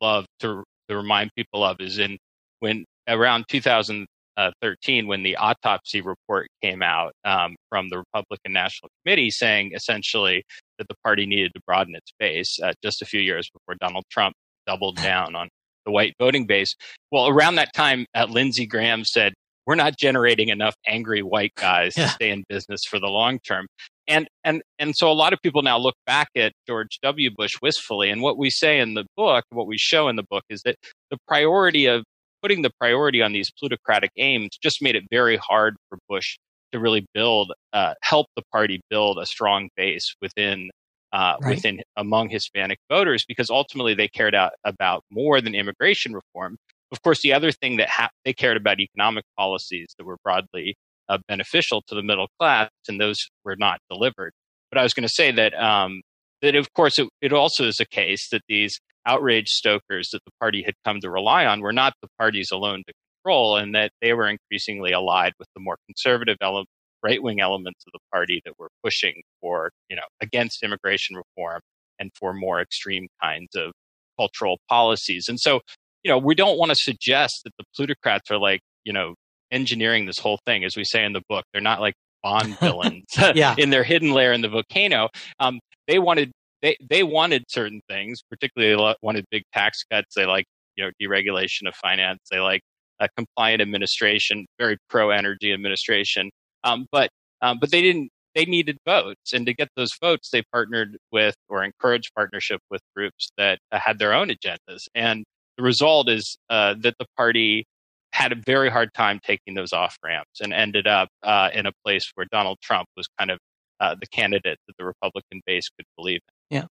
love 0.02 0.26
to, 0.42 0.64
to 0.90 0.98
remind 0.98 1.32
people 1.36 1.64
of 1.64 1.78
is 1.80 1.98
in 1.98 2.18
when 2.60 2.86
around 3.08 3.46
2013, 3.50 5.08
when 5.08 5.24
the 5.24 5.36
autopsy 5.38 6.02
report 6.02 6.48
came 6.62 6.82
out 6.82 7.14
um, 7.26 7.56
from 7.70 7.90
the 7.90 7.98
Republican 7.98 8.54
National 8.54 8.90
Committee, 9.04 9.32
saying 9.32 9.72
essentially 9.74 10.44
that 10.78 10.88
the 10.88 10.96
party 11.04 11.26
needed 11.26 11.52
to 11.56 11.62
broaden 11.66 11.96
its 11.96 12.12
base. 12.20 12.60
Uh, 12.62 12.74
just 12.84 13.02
a 13.02 13.06
few 13.06 13.20
years 13.20 13.50
before 13.50 13.76
Donald 13.80 14.04
Trump 14.10 14.36
doubled 14.68 14.98
down 14.98 15.36
on 15.36 15.50
the 15.86 15.92
white 15.92 16.14
voting 16.20 16.46
base. 16.46 16.76
Well, 17.12 17.28
around 17.28 17.56
that 17.56 17.74
time, 17.74 18.06
uh, 18.16 18.26
Lindsey 18.30 18.66
Graham 18.66 19.04
said, 19.04 19.34
we're 19.66 19.76
not 19.76 19.98
generating 19.98 20.50
enough 20.50 20.76
angry 20.88 21.22
white 21.22 21.54
guys 21.56 21.94
yeah. 21.98 22.06
to 22.06 22.12
stay 22.12 22.30
in 22.32 22.44
business 22.50 22.82
for 22.86 23.00
the 23.00 23.08
long 23.08 23.40
term. 23.40 23.68
And, 24.08 24.28
and, 24.44 24.62
and 24.78 24.94
so 24.96 25.10
a 25.10 25.14
lot 25.14 25.32
of 25.32 25.40
people 25.42 25.62
now 25.62 25.78
look 25.78 25.96
back 26.06 26.28
at 26.36 26.52
George 26.68 27.00
W. 27.02 27.30
Bush 27.34 27.54
wistfully. 27.62 28.10
And 28.10 28.22
what 28.22 28.38
we 28.38 28.50
say 28.50 28.80
in 28.80 28.94
the 28.94 29.06
book, 29.16 29.46
what 29.52 29.68
we 29.68 29.78
show 29.78 30.10
in 30.10 30.18
the 30.18 30.26
book 30.30 30.44
is 30.50 30.62
that 30.64 30.76
the 31.10 31.18
priority 31.28 31.86
of 31.86 32.04
putting 32.42 32.62
the 32.62 32.72
priority 32.78 33.22
on 33.22 33.32
these 33.32 33.50
plutocratic 33.58 34.12
aims 34.18 34.58
just 34.62 34.82
made 34.82 34.98
it 34.98 35.04
very 35.10 35.38
hard 35.38 35.78
for 35.88 35.98
Bush 36.10 36.38
to 36.74 36.80
really 36.80 37.06
build, 37.14 37.54
uh, 37.72 37.94
help 38.02 38.28
the 38.36 38.44
party 38.52 38.82
build 38.90 39.18
a 39.18 39.26
strong 39.26 39.70
base 39.78 40.14
within 40.22 40.70
uh, 41.14 41.36
right. 41.42 41.56
within 41.56 41.80
among 41.96 42.30
Hispanic 42.30 42.80
voters 42.90 43.24
because 43.26 43.50
ultimately 43.50 43.94
they 43.94 44.08
cared 44.08 44.36
out, 44.36 44.54
about 44.66 45.04
more 45.12 45.40
than 45.40 45.56
immigration 45.56 46.14
reform. 46.14 46.58
Of 46.92 47.02
course, 47.02 47.22
the 47.22 47.34
other 47.34 47.52
thing 47.52 47.78
that 47.78 47.90
ha- 47.90 48.10
they 48.26 48.34
cared 48.34 48.58
about 48.58 48.80
economic 48.80 49.24
policies 49.38 49.94
that 49.98 50.06
were 50.06 50.18
broadly 50.24 50.76
uh, 51.10 51.20
beneficial 51.28 51.84
to 51.88 51.96
the 51.96 52.04
middle 52.04 52.28
class, 52.40 52.70
and 52.88 53.00
those 53.00 53.30
were 53.46 53.56
not 53.58 53.80
delivered. 53.90 54.34
But 54.72 54.80
I 54.80 54.84
was 54.84 54.94
going 54.94 55.08
to 55.08 55.14
say 55.14 55.32
that 55.32 55.54
um, 55.54 56.02
that 56.42 56.56
of 56.56 56.72
course 56.74 56.98
it, 57.00 57.08
it 57.22 57.32
also 57.32 57.66
is 57.66 57.80
a 57.80 57.86
case 57.86 58.30
that 58.32 58.42
these 58.48 58.80
outrage 59.06 59.50
stokers 59.50 60.10
that 60.14 60.22
the 60.26 60.32
party 60.40 60.64
had 60.64 60.74
come 60.86 61.00
to 61.02 61.10
rely 61.10 61.46
on 61.46 61.62
were 61.62 61.74
not 61.74 61.94
the 62.02 62.08
parties 62.18 62.50
alone 62.52 62.84
to 62.88 62.94
control, 63.24 63.58
and 63.58 63.76
that 63.76 63.92
they 64.02 64.14
were 64.14 64.28
increasingly 64.28 64.92
allied 64.94 65.34
with 65.38 65.48
the 65.56 65.62
more 65.62 65.78
conservative 65.88 66.38
ele- 66.42 66.66
right 67.04 67.22
wing 67.22 67.40
elements 67.40 67.84
of 67.86 67.92
the 67.94 68.00
party 68.12 68.42
that 68.46 68.54
were 68.58 68.70
pushing 68.84 69.22
for, 69.42 69.72
you 69.90 69.96
know, 69.96 70.04
against 70.22 70.64
immigration 70.64 71.16
reform 71.16 71.62
and 72.00 72.12
for 72.18 72.34
more 72.34 72.62
extreme 72.62 73.08
kinds 73.22 73.56
of 73.56 73.72
cultural 74.18 74.58
policies. 74.70 75.28
And 75.28 75.40
so, 75.40 75.60
you 76.04 76.12
know, 76.12 76.18
we 76.18 76.36
don't 76.36 76.58
want 76.58 76.70
to 76.70 76.76
suggest 76.76 77.42
that 77.44 77.52
the 77.58 77.66
plutocrats 77.76 78.32
are 78.32 78.38
like, 78.38 78.62
you 78.84 78.94
know, 78.94 79.16
engineering 79.52 80.06
this 80.06 80.20
whole 80.20 80.40
thing, 80.46 80.64
as 80.64 80.76
we 80.76 80.84
say 80.84 81.06
in 81.06 81.14
the 81.14 81.22
book. 81.30 81.46
They're 81.54 81.62
not 81.62 81.80
like 81.80 81.94
Bond 82.24 82.58
villains 82.62 83.06
yeah. 83.36 83.56
in 83.58 83.70
their 83.70 83.84
hidden 83.84 84.12
lair 84.12 84.34
in 84.34 84.42
the 84.42 84.50
volcano. 84.50 85.10
Um, 85.40 85.60
they 85.88 86.00
wanted 86.00 86.32
they 86.62 86.78
they 86.90 87.04
wanted 87.04 87.44
certain 87.50 87.82
things, 87.90 88.24
particularly 88.30 88.76
they 88.76 88.96
wanted 89.02 89.26
big 89.30 89.44
tax 89.54 89.84
cuts. 89.92 90.16
They 90.16 90.26
like 90.26 90.46
you 90.76 90.84
know 90.84 90.92
deregulation 91.02 91.68
of 91.68 91.76
finance. 91.76 92.20
They 92.32 92.40
like 92.40 92.62
a 93.00 93.10
compliant 93.18 93.62
administration, 93.62 94.46
very 94.58 94.78
pro 94.90 95.10
energy 95.10 95.54
administration. 95.54 96.30
Um, 96.64 96.88
but 96.92 97.10
um, 97.42 97.60
but 97.60 97.72
they 97.72 97.82
didn't. 97.82 98.10
They 98.36 98.46
needed 98.46 98.78
votes, 98.84 99.32
and 99.32 99.46
to 99.46 99.54
get 99.54 99.70
those 99.76 99.92
votes, 100.02 100.30
they 100.32 100.42
partnered 100.52 100.98
with 101.12 101.36
or 101.50 101.64
encouraged 101.64 102.12
partnership 102.16 102.62
with 102.72 102.82
groups 102.96 103.30
that 103.38 103.60
uh, 103.72 103.78
had 103.78 104.00
their 104.00 104.12
own 104.12 104.30
agendas. 104.30 104.86
And 104.96 105.24
the 105.56 105.64
result 105.64 106.10
is 106.10 106.36
uh, 106.50 106.74
that 106.82 106.96
the 106.98 107.06
party 107.16 107.66
had 108.12 108.32
a 108.32 108.36
very 108.46 108.70
hard 108.70 108.90
time 108.94 109.20
taking 109.24 109.54
those 109.54 109.74
off 109.74 109.98
ramps 110.04 110.40
and 110.42 110.54
ended 110.54 110.88
up 110.88 111.10
uh, 111.24 111.50
in 111.54 111.66
a 111.66 111.72
place 111.86 112.12
where 112.16 112.28
Donald 112.32 112.58
Trump 112.62 112.88
was 112.96 113.08
kind 113.20 113.32
of 113.32 113.40
uh, 113.80 113.96
the 114.00 114.08
candidate 114.08 114.58
that 114.68 114.74
the 114.78 114.86
Republican 114.86 115.42
base 115.46 115.70
could 115.78 115.86
believe 115.98 116.20
in. 116.50 116.58
Yeah. 116.58 116.66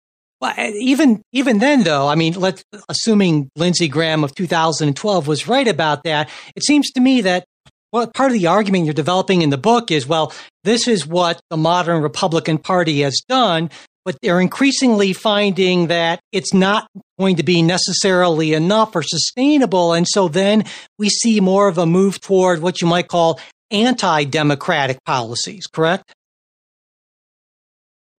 Well, 0.41 0.53
even 0.57 1.21
even 1.33 1.59
then, 1.59 1.83
though, 1.83 2.07
I 2.07 2.15
mean, 2.15 2.33
let's 2.33 2.63
assuming 2.87 3.49
Lindsey 3.57 3.89
Graham 3.89 4.23
of 4.23 4.33
2012 4.35 5.27
was 5.27 5.47
right 5.47 5.67
about 5.67 6.03
that. 6.03 6.29
It 6.55 6.63
seems 6.63 6.91
to 6.91 7.01
me 7.01 7.21
that 7.21 7.45
well, 7.91 8.07
part 8.07 8.31
of 8.31 8.37
the 8.37 8.47
argument 8.47 8.85
you're 8.85 8.93
developing 8.93 9.41
in 9.41 9.49
the 9.49 9.57
book 9.57 9.91
is, 9.91 10.07
well, 10.07 10.33
this 10.63 10.87
is 10.87 11.07
what 11.07 11.41
the 11.49 11.57
modern 11.57 12.01
Republican 12.01 12.57
Party 12.57 13.01
has 13.01 13.21
done, 13.27 13.69
but 14.05 14.17
they're 14.21 14.39
increasingly 14.39 15.13
finding 15.13 15.87
that 15.87 16.19
it's 16.31 16.53
not 16.53 16.87
going 17.19 17.35
to 17.37 17.43
be 17.43 17.61
necessarily 17.61 18.53
enough 18.53 18.95
or 18.95 19.03
sustainable. 19.03 19.93
And 19.93 20.07
so 20.07 20.27
then 20.27 20.65
we 20.97 21.09
see 21.09 21.39
more 21.39 21.67
of 21.67 21.77
a 21.77 21.85
move 21.85 22.21
toward 22.21 22.61
what 22.61 22.81
you 22.81 22.87
might 22.87 23.07
call 23.07 23.39
anti 23.71 24.23
democratic 24.23 25.03
policies, 25.05 25.67
correct? 25.67 26.13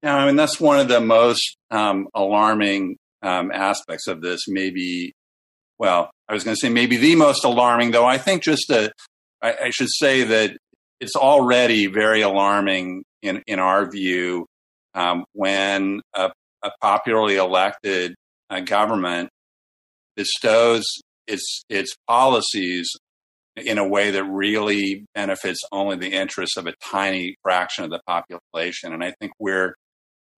Yeah, 0.02 0.16
I 0.16 0.26
mean, 0.26 0.36
that's 0.36 0.58
one 0.58 0.80
of 0.80 0.88
the 0.88 1.00
most 1.00 1.56
um, 1.70 2.08
alarming 2.14 2.96
um, 3.22 3.50
aspects 3.52 4.06
of 4.06 4.22
this. 4.22 4.48
Maybe, 4.48 5.12
well, 5.78 6.10
I 6.28 6.34
was 6.34 6.44
going 6.44 6.54
to 6.54 6.60
say 6.60 6.70
maybe 6.70 6.96
the 6.96 7.16
most 7.16 7.44
alarming, 7.44 7.90
though 7.90 8.06
I 8.06 8.16
think 8.16 8.42
just 8.42 8.70
a, 8.70 8.92
I, 9.43 9.57
I 9.64 9.70
should 9.70 9.91
say 9.91 10.24
that 10.24 10.57
it's 11.01 11.16
already 11.16 11.86
very 11.86 12.22
alarming 12.22 13.05
in, 13.22 13.43
in 13.47 13.59
our 13.59 13.91
view 13.91 14.47
um, 14.95 15.24
when 15.32 16.01
a, 16.14 16.30
a, 16.62 16.70
popularly 16.80 17.36
elected 17.36 18.14
uh, 18.51 18.61
government 18.61 19.30
bestows 20.16 20.84
its 21.26 21.64
its 21.68 21.95
policies 22.09 22.91
in 23.57 23.78
a 23.78 23.86
way 23.86 24.11
that 24.11 24.24
really 24.24 25.05
benefits 25.14 25.61
only 25.70 25.97
the 25.97 26.12
interests 26.12 26.57
of 26.57 26.66
a 26.66 26.74
tiny 26.82 27.36
fraction 27.43 27.84
of 27.84 27.91
the 27.91 28.01
population. 28.07 28.93
And 28.93 29.05
I 29.05 29.12
think 29.20 29.32
we're 29.38 29.74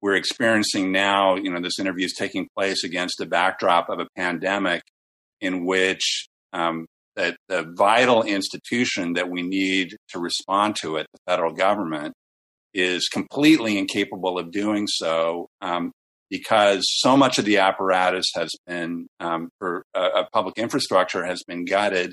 we're 0.01 0.17
experiencing 0.17 0.91
now, 0.93 1.37
you 1.37 1.51
know, 1.51 1.61
this 1.61 1.79
interview 1.79 2.07
is 2.07 2.15
taking 2.15 2.49
place 2.57 2.85
against 2.85 3.17
the 3.19 3.27
backdrop 3.27 3.89
of 3.89 4.01
a 4.01 4.09
pandemic 4.17 4.83
in 5.41 5.65
which 5.65 6.29
um, 6.53 6.87
that 7.17 7.37
the 7.49 7.65
vital 7.77 8.23
institution 8.23 9.15
that 9.15 9.31
we 9.31 9.43
need 9.43 9.97
to 10.09 10.19
respond 10.19 10.77
to 10.77 10.97
it, 10.97 11.07
the 11.13 11.19
federal 11.27 11.53
government, 11.53 12.15
is 12.75 13.09
completely 13.09 13.77
incapable 13.77 14.39
of 14.39 14.51
doing 14.51 14.87
so 14.87 15.49
um, 15.61 15.93
because 16.31 16.87
so 16.87 17.17
much 17.17 17.39
of 17.39 17.45
the 17.45 17.59
apparatus 17.59 18.27
has 18.35 18.51
been 18.67 19.07
um, 19.21 19.51
for 19.59 19.85
uh, 19.95 20.25
public 20.33 20.57
infrastructure 20.57 21.25
has 21.25 21.43
been 21.47 21.67
gutted, 21.67 22.13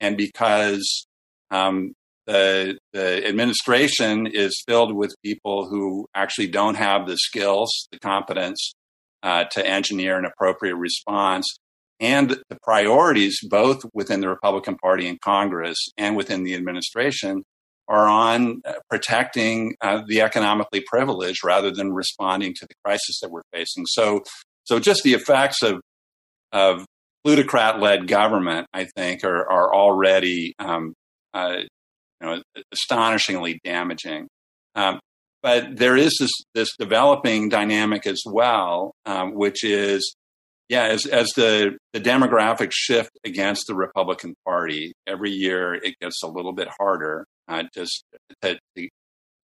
and 0.00 0.16
because 0.16 1.06
um, 1.52 1.92
the 2.26 2.76
the 2.92 3.26
administration 3.26 4.26
is 4.26 4.62
filled 4.66 4.94
with 4.94 5.14
people 5.24 5.68
who 5.68 6.06
actually 6.14 6.48
don't 6.48 6.74
have 6.74 7.06
the 7.06 7.16
skills, 7.16 7.88
the 7.92 8.00
competence 8.00 8.72
uh, 9.22 9.44
to 9.52 9.64
engineer 9.64 10.18
an 10.18 10.24
appropriate 10.24 10.76
response, 10.76 11.46
and 12.00 12.30
the 12.30 12.58
priorities, 12.62 13.38
both 13.48 13.82
within 13.92 14.20
the 14.20 14.28
Republican 14.28 14.76
Party 14.76 15.06
in 15.06 15.18
Congress 15.22 15.76
and 15.98 16.16
within 16.16 16.44
the 16.44 16.54
administration, 16.54 17.44
are 17.88 18.08
on 18.08 18.62
uh, 18.64 18.74
protecting 18.88 19.74
uh, 19.82 20.02
the 20.06 20.20
economically 20.20 20.82
privileged 20.86 21.44
rather 21.44 21.70
than 21.70 21.92
responding 21.92 22.54
to 22.54 22.66
the 22.66 22.74
crisis 22.84 23.18
that 23.20 23.30
we're 23.30 23.42
facing. 23.52 23.84
So, 23.86 24.22
so 24.64 24.78
just 24.78 25.02
the 25.02 25.14
effects 25.14 25.62
of 25.62 25.80
of 26.52 26.84
plutocrat-led 27.24 28.08
government, 28.08 28.66
I 28.72 28.88
think, 28.96 29.24
are 29.24 29.50
are 29.50 29.74
already 29.74 30.54
um, 30.58 30.94
uh, 31.34 31.58
you 32.20 32.26
know 32.26 32.42
astonishingly 32.72 33.60
damaging. 33.64 34.28
Um, 34.74 35.00
but 35.42 35.76
there 35.76 35.96
is 35.96 36.16
this 36.20 36.30
this 36.54 36.68
developing 36.78 37.48
dynamic 37.48 38.06
as 38.06 38.22
well, 38.26 38.92
um, 39.04 39.34
which 39.34 39.64
is 39.64 40.14
yeah, 40.70 40.84
as, 40.84 41.04
as 41.04 41.30
the, 41.34 41.76
the 41.92 42.00
demographics 42.00 42.74
shift 42.74 43.10
against 43.24 43.66
the 43.66 43.74
Republican 43.74 44.36
Party, 44.46 44.92
every 45.04 45.32
year 45.32 45.74
it 45.74 45.96
gets 46.00 46.22
a 46.22 46.28
little 46.28 46.52
bit 46.52 46.68
harder 46.78 47.26
uh, 47.48 47.64
just 47.74 48.04
to, 48.40 48.56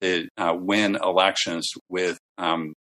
to 0.01 0.27
uh, 0.37 0.55
win 0.55 0.95
elections 0.95 1.67
with 1.89 2.19
um, 2.37 2.75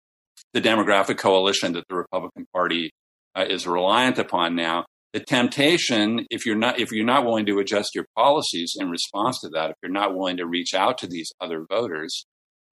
the 0.54 0.62
demographic 0.62 1.20
coalition 1.20 1.74
that 1.74 1.84
the 1.88 1.96
Republican 1.96 2.48
Party 2.52 2.90
uh, 3.36 3.46
is 3.48 3.68
reliant 3.68 4.18
upon 4.18 4.56
now. 4.56 4.86
The 5.14 5.20
temptation, 5.20 6.26
if 6.32 6.48
you're 6.48 6.56
not 6.56 6.80
if 6.80 6.92
you're 6.92 7.06
not 7.06 7.26
willing 7.26 7.46
to 7.46 7.60
adjust 7.60 7.92
your 7.94 8.06
policies 8.16 8.74
in 8.80 8.90
response 8.90 9.40
to 9.42 9.50
that, 9.50 9.70
if 9.70 9.76
you're 9.84 9.92
not 9.92 10.16
willing 10.16 10.38
to 10.38 10.48
reach 10.48 10.74
out 10.74 10.98
to 11.00 11.08
these 11.08 11.32
other 11.40 11.66
voters, 11.70 12.26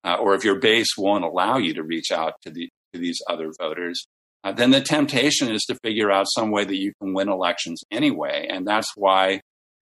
uh, 0.05 0.17
or 0.21 0.35
if 0.35 0.45
your 0.45 0.61
base 0.61 0.97
won't 0.97 1.25
allow 1.25 1.57
you 1.57 1.75
to 1.75 1.83
reach 1.83 2.13
out 2.13 2.35
to 2.43 2.51
the 2.51 2.69
to 2.93 3.01
these 3.01 3.19
other 3.29 3.51
voters, 3.59 4.07
uh, 4.45 4.53
then 4.53 4.71
the 4.71 4.81
temptation 4.81 5.51
is 5.51 5.63
to 5.65 5.77
figure 5.83 6.11
out 6.11 6.27
some 6.31 6.51
way 6.51 6.65
that 6.65 6.77
you 6.77 6.93
can 7.01 7.15
win 7.15 7.29
elections 7.29 7.83
anyway. 7.91 8.47
And 8.49 8.67
that's 8.67 8.91
why, 8.97 9.41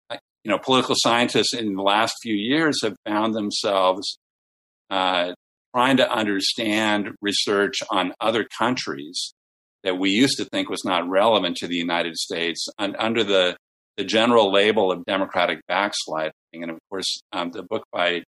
uh, 0.09 0.17
you 0.43 0.51
know, 0.51 0.59
political 0.59 0.95
scientists 0.97 1.53
in 1.53 1.73
the 1.73 1.81
last 1.81 2.13
few 2.21 2.35
years 2.35 2.81
have 2.83 2.95
found 3.05 3.33
themselves 3.33 4.19
uh, 4.89 5.33
trying 5.75 5.97
to 5.97 6.11
understand 6.11 7.09
research 7.21 7.77
on 7.89 8.13
other 8.19 8.45
countries 8.57 9.33
that 9.83 9.97
we 9.97 10.11
used 10.11 10.37
to 10.37 10.45
think 10.45 10.69
was 10.69 10.85
not 10.85 11.09
relevant 11.09 11.57
to 11.57 11.67
the 11.67 11.75
United 11.75 12.15
States 12.15 12.67
under 12.77 13.23
the, 13.23 13.55
the 13.97 14.03
general 14.03 14.51
label 14.51 14.91
of 14.91 15.03
democratic 15.05 15.59
backsliding. 15.67 16.33
And 16.53 16.69
of 16.69 16.77
course, 16.89 17.21
um, 17.33 17.51
the 17.51 17.63
book 17.63 17.83
by 17.91 18.23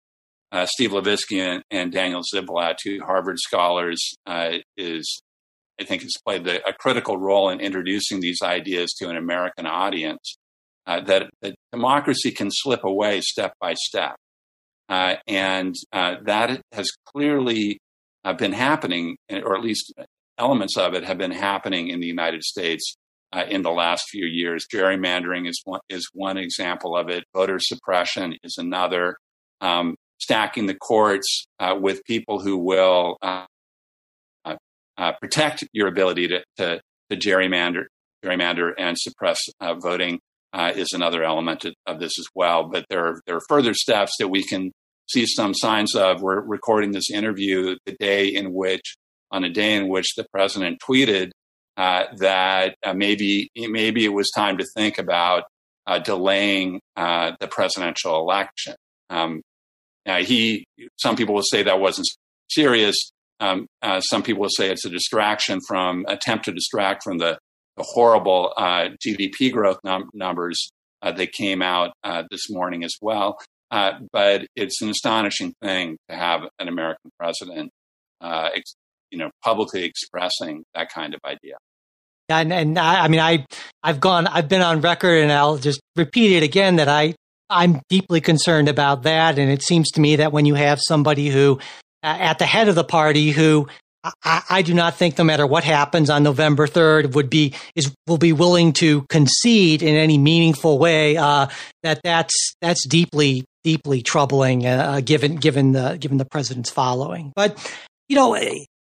uh, 0.52 0.66
Steve 0.66 0.92
Levitsky 0.92 1.40
and, 1.40 1.64
and, 1.72 1.92
Daniel 1.92 2.22
Ziblatt, 2.22 2.76
two 2.82 3.00
Harvard 3.06 3.40
scholars, 3.40 4.14
uh, 4.26 4.58
is 4.78 5.22
I 5.80 5.84
think 5.84 6.02
has 6.04 6.14
played 6.26 6.46
the, 6.46 6.68
a 6.68 6.74
critical 6.74 7.18
role 7.18 7.50
in 7.50 7.60
introducing 7.60 8.20
these 8.20 8.42
ideas 8.42 8.94
to 9.00 9.10
an 9.10 9.18
American 9.18 9.66
audience. 9.66 10.38
Uh, 10.88 11.00
that, 11.02 11.30
that, 11.42 11.56
democracy 11.72 12.32
can 12.32 12.50
slip 12.52 12.84
away 12.84 13.22
step 13.22 13.54
by 13.62 13.74
step. 13.76 14.16
Uh, 14.90 15.16
and 15.28 15.76
uh, 15.94 16.16
that 16.26 16.62
has 16.74 16.90
clearly 17.06 17.80
uh, 18.26 18.34
been 18.34 18.52
happening, 18.52 19.16
or 19.30 19.56
at 19.56 19.64
least 19.64 19.94
elements 20.38 20.78
of 20.78 20.94
it 20.94 21.04
have 21.04 21.18
been 21.18 21.32
happening 21.32 21.88
in 21.88 22.00
the 22.00 22.08
United 22.08 22.44
States 22.44 22.96
uh, 23.32 23.46
in 23.48 23.62
the 23.62 23.72
last 23.72 24.04
few 24.10 24.26
years. 24.26 24.66
Gerrymandering 24.74 25.48
is 25.48 25.62
one, 25.64 25.80
is 25.90 26.10
one 26.14 26.38
example 26.38 26.98
of 26.98 27.10
it. 27.10 27.24
Voter 27.34 27.60
suppression 27.60 28.36
is 28.44 28.56
another. 28.58 29.16
Um, 29.62 29.96
stacking 30.20 30.68
the 30.68 30.76
courts 30.76 31.46
uh, 31.60 31.76
with 31.80 32.04
people 32.06 32.40
who 32.40 32.58
will 32.58 33.18
uh, 35.02 35.14
protect 35.20 35.64
your 35.74 35.88
ability 35.88 36.28
to, 36.28 36.44
to, 36.58 36.80
to, 37.10 37.18
gerrymander, 37.18 37.86
gerrymander 38.24 38.72
and 38.78 38.98
suppress 38.98 39.40
uh, 39.60 39.74
voting 39.74 40.20
uh, 40.54 40.72
is 40.76 40.90
another 40.94 41.24
element 41.24 41.66
of 41.88 42.00
this 42.00 42.20
as 42.20 42.28
well. 42.36 42.70
But 42.70 42.86
there 42.90 43.08
are, 43.08 43.22
there 43.26 43.36
are 43.38 43.42
further 43.50 43.74
steps 43.74 44.14
that 44.20 44.28
we 44.28 44.44
can 44.44 44.72
see 45.10 45.26
some 45.26 45.56
signs 45.56 45.96
of. 45.96 46.22
We're 46.22 46.42
recording 46.42 46.92
this 46.92 47.10
interview 47.10 47.78
the 47.86 47.96
day 48.00 48.28
in 48.28 48.54
which, 48.54 48.96
on 49.32 49.44
a 49.44 49.50
day 49.50 49.74
in 49.74 49.90
which 49.90 50.14
the 50.16 50.26
president 50.32 50.80
tweeted 50.88 51.32
uh, 51.78 52.04
that 52.18 52.76
uh, 52.86 52.94
maybe 52.94 53.50
maybe 53.56 54.06
it 54.06 54.14
was 54.14 54.30
time 54.36 54.58
to 54.58 54.66
think 54.76 55.00
about 55.00 55.46
uh, 55.88 55.98
delaying 55.98 56.80
the 56.96 57.48
presidential 57.50 58.18
election. 58.18 58.76
Um, 59.10 59.42
he, 60.06 60.66
some 60.98 61.16
people 61.16 61.34
will 61.34 61.44
say 61.44 61.64
that 61.64 61.80
wasn't 61.80 62.08
serious. 62.50 63.12
Um, 63.42 63.66
uh, 63.82 64.00
some 64.02 64.22
people 64.22 64.48
say 64.50 64.70
it's 64.70 64.86
a 64.86 64.90
distraction 64.90 65.60
from 65.68 66.06
attempt 66.08 66.46
to 66.46 66.52
distract 66.52 67.04
from 67.04 67.18
the, 67.18 67.38
the 67.76 67.84
horrible 67.84 68.54
uh, 68.56 68.90
GDP 69.06 69.52
growth 69.52 69.80
num- 69.84 70.10
numbers 70.14 70.70
uh, 71.02 71.12
that 71.12 71.32
came 71.34 71.62
out 71.62 71.92
uh, 72.04 72.24
this 72.30 72.50
morning 72.50 72.84
as 72.84 72.94
well. 73.02 73.38
Uh, 73.72 73.94
but 74.12 74.46
it's 74.56 74.82
an 74.82 74.90
astonishing 74.90 75.54
thing 75.62 75.98
to 76.10 76.16
have 76.16 76.42
an 76.60 76.68
American 76.68 77.10
president, 77.20 77.72
uh, 78.22 78.50
ex- 78.54 78.76
you 79.10 79.18
know, 79.18 79.32
publicly 79.44 79.86
expressing 79.86 80.64
that 80.76 80.90
kind 80.90 81.16
of 81.16 81.20
idea. 81.26 81.56
And, 82.30 82.54
and 82.54 82.78
I, 82.78 83.06
I 83.06 83.08
mean, 83.08 83.20
I, 83.20 83.46
I've 83.82 84.00
gone, 84.00 84.28
I've 84.28 84.48
been 84.48 84.62
on 84.62 84.82
record, 84.82 85.24
and 85.24 85.32
I'll 85.32 85.58
just 85.58 85.82
repeat 85.96 86.38
it 86.38 86.44
again 86.44 86.76
that 86.76 86.88
I, 86.88 87.16
I'm 87.50 87.82
deeply 87.90 88.22
concerned 88.22 88.70
about 88.70 89.04
that. 89.04 89.40
And 89.40 89.50
it 89.50 89.64
seems 89.64 89.90
to 89.92 90.02
me 90.02 90.18
that 90.18 90.32
when 90.32 90.46
you 90.46 90.56
have 90.56 90.80
somebody 90.82 91.30
who 91.30 91.60
at 92.04 92.40
the 92.40 92.46
head 92.46 92.68
of 92.68 92.76
the 92.76 92.84
party 92.84 93.32
who 93.32 93.68
I, 94.24 94.42
I, 94.50 94.62
do 94.64 94.74
not 94.74 94.96
think 94.96 95.18
no 95.18 95.24
matter 95.24 95.46
what 95.46 95.64
happens 95.64 96.10
on 96.10 96.24
November 96.24 96.66
3rd 96.66 97.14
would 97.14 97.30
be 97.30 97.54
is 97.76 97.94
will 98.08 98.18
be 98.18 98.34
willing 98.34 98.74
to 98.74 99.04
concede 99.04 99.84
in 99.84 99.96
any 99.96 100.18
meaningful 100.18 100.80
way 100.80 101.18
uh, 101.18 101.48
that 101.84 102.02
that's 102.04 102.56
that's 102.62 102.88
deeply 102.88 103.46
deeply 103.64 104.02
troubling 104.02 104.66
uh, 104.66 105.02
given 105.06 105.36
given 105.36 105.74
the 105.74 105.98
given 106.00 106.18
the 106.18 106.26
president's 106.26 106.72
following. 106.72 107.32
But 107.36 107.58
you 108.10 108.16
know 108.16 108.36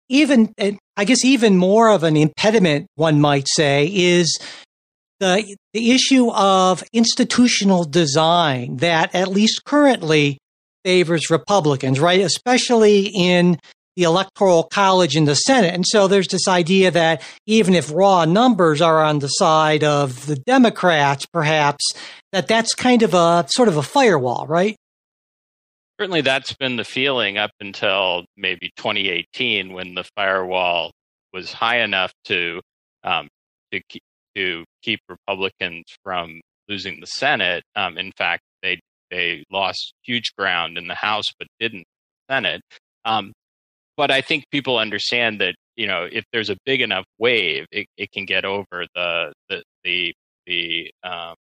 even 0.09 0.55
I 0.97 1.05
guess 1.05 1.25
even 1.25 1.57
more 1.57 1.91
of 1.91 2.03
an 2.03 2.17
impediment 2.17 2.87
one 2.95 3.21
might 3.21 3.47
say 3.47 3.91
is 3.93 4.39
the 5.21 5.57
the 5.75 5.91
issue 5.93 6.31
of 6.33 6.83
institutional 6.95 7.85
design 7.85 8.79
that 8.79 9.15
at 9.15 9.29
least 9.29 9.65
currently 9.65 10.39
favors 10.85 11.31
Republicans, 11.31 12.01
right? 12.01 12.21
Especially 12.21 13.07
in 13.07 13.59
the 13.97 14.05
electoral 14.05 14.65
college 14.65 15.17
in 15.17 15.25
the 15.25 15.35
Senate. 15.35 15.75
And 15.75 15.85
so 15.87 16.09
there's 16.09 16.29
this 16.29 16.49
idea 16.49 16.91
that 16.91 17.23
even 17.47 17.75
if 17.75 17.93
raw 17.93 18.25
numbers 18.25 18.81
are 18.81 19.05
on 19.05 19.19
the 19.19 19.29
side 19.29 19.85
of 19.85 20.27
the 20.27 20.37
Democrats, 20.37 21.27
perhaps, 21.27 21.85
that 22.33 22.47
that's 22.47 22.75
kind 22.75 23.03
of 23.03 23.15
a 23.15 23.47
sort 23.49 23.69
of 23.69 23.77
a 23.77 23.83
firewall, 23.83 24.47
right? 24.47 24.77
Certainly 25.99 26.23
that's 26.23 26.55
been 26.55 26.77
the 26.77 26.85
feeling 26.85 27.37
up 27.37 27.51
until 27.61 28.25
maybe 28.37 28.71
2018 28.77 29.73
when 29.73 29.95
the 29.95 30.05
firewall 30.17 30.93
was 31.33 31.53
high 31.53 31.81
enough 31.81 32.13
to 32.25 32.61
um, 33.05 33.29
to 33.73 33.83
keep, 33.89 34.03
to 34.35 34.65
keep 34.83 35.01
Republicans 35.09 35.85
from 36.03 36.41
losing 36.69 37.01
the 37.01 37.07
Senate. 37.07 37.65
Um, 37.77 37.99
in 37.99 38.13
fact, 38.13 38.43
they 39.11 39.45
lost 39.51 39.93
huge 40.03 40.33
ground 40.37 40.79
in 40.79 40.87
the 40.87 40.95
House, 40.95 41.27
but 41.39 41.49
didn't 41.59 41.85
Senate. 42.31 42.63
Um, 43.05 43.33
but 43.97 44.11
I 44.11 44.21
think 44.21 44.45
people 44.51 44.79
understand 44.79 45.41
that 45.41 45.55
you 45.77 45.87
know 45.87 46.07
if 46.11 46.25
there's 46.33 46.51
a 46.51 46.57
big 46.65 46.81
enough 46.81 47.05
wave, 47.19 47.67
it, 47.71 47.87
it 47.97 48.11
can 48.13 48.25
get 48.25 48.45
over 48.45 48.87
the 48.95 49.33
the 49.49 49.63
the, 49.85 50.15
the 50.47 50.91
um, 51.03 51.35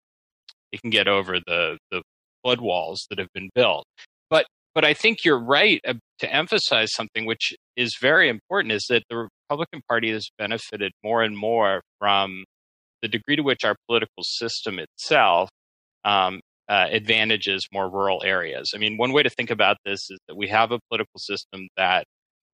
it 0.73 0.81
can 0.81 0.91
get 0.91 1.09
over 1.09 1.39
the 1.47 1.79
the 1.91 2.03
flood 2.43 2.61
walls 2.61 3.07
that 3.11 3.19
have 3.19 3.33
been 3.35 3.51
built. 3.55 3.85
But 4.31 4.47
but 4.75 4.85
I 4.85 4.95
think 4.95 5.25
you're 5.25 5.43
right 5.43 5.81
to 6.21 6.35
emphasize 6.35 6.93
something 6.93 7.27
which 7.27 7.55
is 7.77 7.97
very 8.01 8.29
important 8.29 8.73
is 8.73 8.87
that 8.89 9.05
the 9.09 9.29
Republican 9.49 9.83
Party 9.89 10.11
has 10.13 10.29
benefited 10.39 10.93
more 11.03 11.23
and 11.23 11.37
more 11.37 11.83
from 11.99 12.45
the 13.03 13.09
degree 13.09 13.37
to 13.37 13.43
which 13.43 13.65
our 13.65 13.77
political 13.87 14.23
system 14.23 14.79
itself 14.79 15.49
um, 16.05 16.41
uh, 16.69 16.87
advantages 16.91 17.67
more 17.73 17.91
rural 17.91 18.23
areas. 18.25 18.73
I 18.75 18.79
mean, 18.79 18.97
one 18.97 19.13
way 19.13 19.23
to 19.23 19.31
think 19.31 19.51
about 19.51 19.79
this 19.85 20.11
is 20.11 20.19
that 20.29 20.37
we 20.37 20.49
have 20.49 20.71
a 20.71 20.79
political 20.91 21.19
system 21.19 21.69
that 21.77 22.05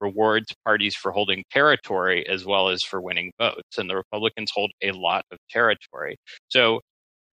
rewards 0.00 0.46
parties 0.64 0.94
for 0.94 1.12
holding 1.12 1.44
territory 1.50 2.26
as 2.28 2.44
well 2.44 2.68
as 2.68 2.80
for 2.88 3.00
winning 3.00 3.32
votes, 3.38 3.78
and 3.78 3.88
the 3.88 3.96
Republicans 3.96 4.50
hold 4.54 4.70
a 4.82 4.92
lot 4.92 5.24
of 5.30 5.38
territory. 5.50 6.16
So 6.48 6.80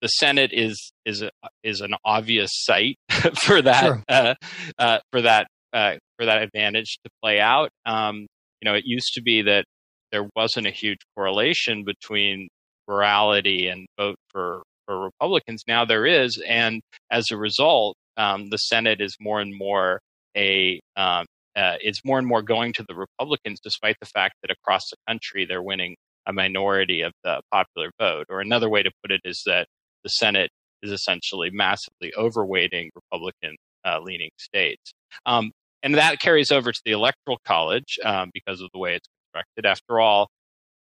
the 0.01 0.07
Senate 0.07 0.51
is 0.53 0.91
is 1.05 1.21
a, 1.21 1.29
is 1.63 1.81
an 1.81 1.93
obvious 2.03 2.49
site 2.53 2.97
for 3.39 3.61
that 3.61 3.83
sure. 3.83 4.03
uh, 4.09 4.33
uh, 4.79 4.99
for 5.11 5.21
that 5.21 5.47
uh, 5.73 5.93
for 6.17 6.25
that 6.25 6.41
advantage 6.41 6.97
to 7.03 7.09
play 7.21 7.39
out. 7.39 7.69
Um, 7.85 8.27
you 8.61 8.69
know, 8.69 8.75
it 8.75 8.83
used 8.85 9.13
to 9.15 9.21
be 9.21 9.43
that 9.43 9.65
there 10.11 10.27
wasn't 10.35 10.67
a 10.67 10.71
huge 10.71 10.99
correlation 11.15 11.83
between 11.83 12.49
morality 12.87 13.67
and 13.67 13.87
vote 13.97 14.17
for 14.29 14.63
for 14.91 14.99
Republicans. 14.99 15.63
Now 15.67 15.85
there 15.85 16.05
is, 16.05 16.41
and 16.45 16.81
as 17.09 17.31
a 17.31 17.37
result, 17.37 17.95
um, 18.17 18.49
the 18.49 18.57
Senate 18.57 18.99
is 18.99 19.15
more 19.21 19.39
and 19.39 19.57
more 19.57 20.01
a 20.35 20.81
um, 20.97 21.25
uh, 21.55 21.75
it's 21.81 22.03
more 22.05 22.17
and 22.17 22.27
more 22.27 22.41
going 22.41 22.73
to 22.73 22.85
the 22.87 22.95
Republicans, 22.95 23.59
despite 23.61 23.95
the 23.99 24.05
fact 24.05 24.35
that 24.41 24.51
across 24.51 24.89
the 24.89 24.97
country 25.07 25.45
they're 25.45 25.63
winning 25.63 25.95
a 26.25 26.33
minority 26.33 27.01
of 27.01 27.13
the 27.23 27.41
popular 27.51 27.89
vote. 27.99 28.25
Or 28.29 28.41
another 28.41 28.69
way 28.69 28.83
to 28.83 28.91
put 29.01 29.11
it 29.11 29.21
is 29.23 29.43
that 29.45 29.67
the 30.03 30.09
Senate 30.09 30.49
is 30.83 30.91
essentially 30.91 31.49
massively 31.51 32.13
overweighting 32.17 32.89
Republican 32.95 33.55
uh, 33.85 33.99
leaning 34.01 34.31
states. 34.37 34.91
Um, 35.25 35.51
and 35.83 35.95
that 35.95 36.19
carries 36.19 36.51
over 36.51 36.71
to 36.71 36.81
the 36.85 36.91
Electoral 36.91 37.39
College 37.45 37.97
um, 38.03 38.29
because 38.33 38.61
of 38.61 38.69
the 38.73 38.79
way 38.79 38.95
it's 38.95 39.07
constructed. 39.33 39.65
After 39.65 39.99
all, 39.99 40.29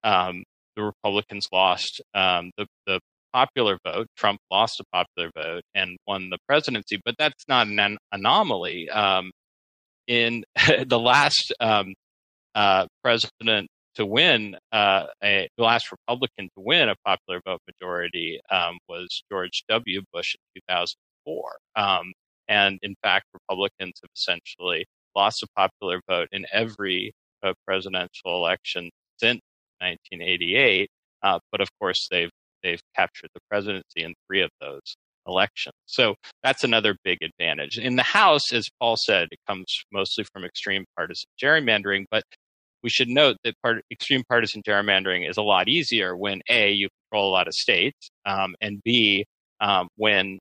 um, 0.03 0.45
the 0.77 0.83
Republicans 0.83 1.49
lost 1.53 2.01
um, 2.15 2.51
the, 2.57 2.67
the 2.87 3.01
popular 3.33 3.79
vote. 3.85 4.07
Trump 4.17 4.41
lost 4.51 4.81
a 4.81 4.85
popular 4.93 5.31
vote 5.35 5.63
and 5.75 5.97
won 6.07 6.31
the 6.31 6.39
presidency, 6.49 7.01
but 7.05 7.15
that's 7.19 7.45
not 7.49 7.67
an 7.67 7.99
anomaly. 8.13 8.89
Um, 8.91 9.31
in 10.07 10.45
the 10.87 10.99
last 10.99 11.53
um, 11.61 11.95
uh, 12.55 12.87
president 13.03 13.69
to 13.95 14.07
win, 14.07 14.57
uh, 14.73 15.07
a, 15.23 15.49
the 15.57 15.65
last 15.65 15.91
Republican 15.91 16.49
to 16.57 16.63
win 16.65 16.89
a 16.89 16.95
popular 17.05 17.41
vote 17.45 17.61
majority 17.67 18.41
um, 18.51 18.79
was 18.89 19.23
George 19.31 19.65
W. 19.69 20.03
Bush 20.13 20.35
in 20.35 20.63
2004. 20.63 21.57
Um, 21.77 22.13
and 22.49 22.79
in 22.83 22.95
fact, 23.03 23.27
Republicans 23.35 24.01
have 24.03 24.11
essentially 24.17 24.87
lost 25.15 25.43
a 25.43 25.47
popular 25.57 26.01
vote 26.09 26.29
in 26.33 26.47
every 26.53 27.13
uh, 27.43 27.53
presidential 27.67 28.35
election 28.35 28.91
since 29.19 29.41
1988. 29.81 30.89
Uh, 31.23 31.39
but 31.51 31.61
of 31.61 31.69
course, 31.81 32.09
they've 32.11 32.31
they've 32.63 32.81
captured 32.97 33.31
the 33.35 33.41
presidency 33.51 34.03
in 34.03 34.15
three 34.27 34.43
of 34.43 34.51
those 34.61 34.97
elections. 35.27 35.75
So 35.87 36.15
that's 36.43 36.65
another 36.65 36.97
big 37.05 37.19
advantage. 37.23 37.79
In 37.79 37.97
the 37.97 38.03
House, 38.03 38.53
as 38.53 38.67
Paul 38.81 38.97
said, 38.97 39.29
it 39.31 39.39
comes 39.47 39.67
mostly 39.93 40.25
from 40.33 40.45
extreme 40.45 40.85
partisan 40.97 41.29
gerrymandering, 41.43 42.07
but 42.11 42.23
we 42.83 42.91
should 42.91 43.09
note 43.09 43.37
that 43.45 43.55
part, 43.63 43.83
extreme 43.91 44.23
partisan 44.29 44.63
gerrymandering 44.67 45.29
is 45.29 45.37
a 45.37 45.43
lot 45.43 45.69
easier 45.69 46.17
when 46.17 46.41
A, 46.49 46.71
you 46.71 46.89
control 47.11 47.29
a 47.29 47.33
lot 47.33 47.49
of 47.49 47.55
states, 47.55 48.09
um, 48.25 48.55
and 48.61 48.81
B, 48.85 49.27
um, 49.61 49.89
when 49.97 50.39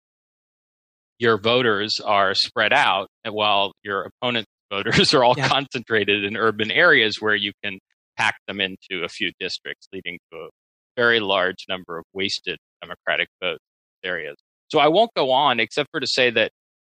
your 1.19 1.39
voters 1.39 1.99
are 2.03 2.35
spread 2.35 2.73
out 2.73 3.07
while 3.27 3.71
your 3.83 4.09
opponent's 4.21 4.47
voters 4.69 5.13
are 5.13 5.23
all 5.23 5.33
yeah. 5.37 5.47
concentrated 5.47 6.25
in 6.25 6.35
urban 6.35 6.71
areas 6.71 7.15
where 7.19 7.35
you 7.35 7.53
can 7.63 7.79
pack 8.17 8.35
them 8.47 8.59
into 8.59 9.03
a 9.05 9.07
few 9.07 9.31
districts, 9.39 9.87
leading 9.93 10.19
to 10.31 10.39
a 10.39 10.49
very 10.97 11.19
large 11.19 11.65
number 11.69 11.97
of 11.97 12.03
wasted 12.13 12.57
Democratic 12.81 13.29
votes 13.41 13.63
areas. 14.03 14.35
So 14.69 14.79
I 14.79 14.89
won't 14.89 15.11
go 15.15 15.31
on 15.31 15.59
except 15.59 15.89
for 15.91 15.99
to 15.99 16.07
say 16.07 16.29
that 16.31 16.51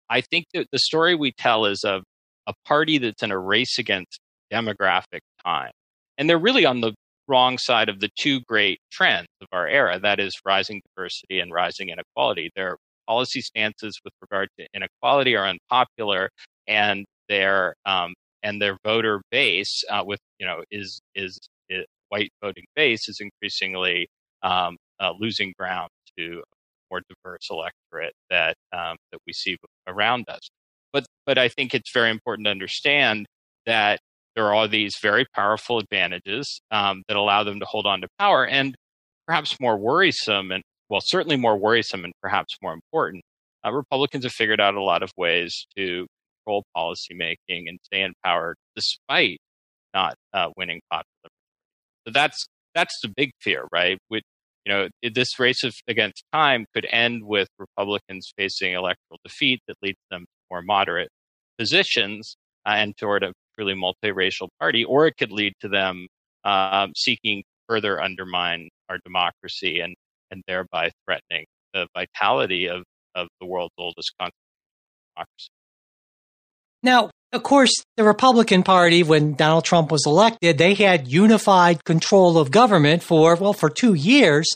I 0.10 0.22
think 0.22 0.46
that 0.54 0.68
the 0.72 0.80
story 0.80 1.16
we 1.16 1.34
tell 1.34 1.66
is 1.66 1.84
of 1.84 2.04
a 2.48 2.54
party 2.66 3.00
that's 3.00 3.24
in 3.24 3.32
a 3.32 3.40
race 3.40 3.78
against 3.80 4.20
demographic 4.54 5.22
time. 5.44 5.72
And 6.18 6.30
they're 6.30 6.38
really 6.38 6.66
on 6.66 6.82
the 6.82 6.94
wrong 7.28 7.58
side 7.58 7.90
of 7.90 8.00
the 8.00 8.10
two 8.18 8.40
great 8.42 8.80
trends 8.92 9.28
of 9.42 9.48
our 9.52 9.68
era 9.68 10.00
that 10.00 10.20
is, 10.20 10.34
rising 10.46 10.82
diversity 10.96 11.40
and 11.40 11.52
rising 11.52 11.90
inequality. 11.90 12.52
Their 12.56 12.78
policy 13.08 13.42
stances 13.42 14.00
with 14.04 14.14
regard 14.22 14.50
to 14.60 14.68
inequality 14.74 15.36
are 15.36 15.48
unpopular, 15.48 16.30
and 16.68 17.06
their 17.28 17.76
um, 17.86 18.14
and 18.44 18.62
their 18.62 18.78
voter 18.86 19.22
base, 19.32 19.84
uh, 19.90 20.04
with 20.06 20.20
you 20.40 20.46
know, 20.46 20.62
is, 20.70 21.02
is, 21.16 21.40
is 21.68 21.86
white 22.10 22.32
voting 22.42 22.66
base, 22.76 23.08
is 23.10 23.20
increasingly 23.20 24.08
um, 24.44 24.78
uh, 25.00 25.12
losing 25.20 25.54
ground 25.58 25.90
to 26.18 26.42
a 26.42 26.44
more 26.90 27.02
diverse 27.10 27.48
electorate 27.50 28.14
that 28.30 28.56
um, 28.74 28.98
that 29.12 29.20
we 29.28 29.34
see 29.34 29.58
around 29.88 30.26
us. 30.30 30.50
But 30.94 31.06
but 31.26 31.38
I 31.38 31.50
think 31.50 31.74
it's 31.74 31.92
very 31.94 32.10
important 32.10 32.46
to 32.46 32.52
understand 32.52 33.26
that 33.66 34.00
there 34.36 34.54
are 34.54 34.68
these 34.68 34.98
very 35.02 35.26
powerful 35.34 35.80
advantages 35.80 36.60
um, 36.72 37.04
that 37.08 37.18
allow 37.18 37.44
them 37.44 37.60
to 37.60 37.66
hold 37.66 37.86
on 37.86 38.02
to 38.02 38.08
power, 38.20 38.46
and 38.46 38.76
perhaps 39.28 39.60
more 39.60 39.78
worrisome, 39.78 40.52
and 40.52 40.64
well, 40.90 41.02
certainly 41.04 41.38
more 41.38 41.58
worrisome, 41.58 42.04
and 42.04 42.14
perhaps 42.22 42.56
more 42.62 42.74
important. 42.74 43.24
Uh, 43.66 43.72
Republicans 43.72 44.24
have 44.24 44.34
figured 44.34 44.62
out 44.62 44.76
a 44.76 44.84
lot 44.84 45.02
of 45.02 45.12
ways 45.18 45.66
to 45.76 46.06
control 46.46 46.64
policymaking 46.76 47.68
and 47.68 47.80
stay 47.84 48.02
in 48.02 48.14
power 48.24 48.56
despite 48.76 49.40
not 49.94 50.16
uh, 50.34 50.50
winning 50.58 50.82
popular. 50.92 51.15
That's 52.12 52.48
that's 52.74 53.00
the 53.02 53.12
big 53.16 53.32
fear, 53.42 53.68
right? 53.72 53.98
Which 54.10 54.24
you 54.66 54.74
know, 54.74 54.90
this 55.14 55.40
race 55.40 55.64
of, 55.64 55.76
against 55.88 56.24
time 56.34 56.66
could 56.74 56.88
end 56.92 57.24
with 57.24 57.48
Republicans 57.60 58.34
facing 58.38 58.74
electoral 58.74 59.20
defeat 59.24 59.62
that 59.68 59.78
leads 59.82 60.00
them 60.10 60.22
to 60.22 60.28
more 60.50 60.62
moderate 60.64 61.10
positions 61.58 62.36
uh, 62.66 62.72
and 62.72 62.98
toward 62.98 63.24
a 63.24 63.32
truly 63.56 63.76
multiracial 63.76 64.48
party, 64.60 64.84
or 64.84 65.08
it 65.08 65.16
could 65.18 65.32
lead 65.32 65.54
to 65.62 65.70
them 65.70 66.08
uh, 66.44 66.88
seeking 66.96 67.44
further 67.70 68.02
undermine 68.02 68.70
our 68.90 68.98
democracy 69.06 69.80
and, 69.80 69.96
and 70.32 70.42
thereby 70.48 70.92
threatening 71.06 71.46
the 71.74 71.88
vitality 71.96 72.68
of, 72.68 72.84
of 73.14 73.28
the 73.40 73.46
world's 73.46 73.74
oldest 73.78 74.14
democracy. 74.18 75.50
Now, 76.86 77.10
of 77.34 77.42
course, 77.42 77.74
the 77.98 78.04
Republican 78.04 78.62
Party, 78.62 79.02
when 79.02 79.34
Donald 79.34 79.66
Trump 79.66 79.92
was 79.92 80.06
elected, 80.06 80.60
they 80.60 80.76
had 80.76 81.08
unified 81.08 81.84
control 81.84 82.38
of 82.38 82.52
government 82.52 83.02
for, 83.02 83.36
well, 83.36 83.54
for 83.54 83.72
two 83.72 83.96
years. 83.96 84.48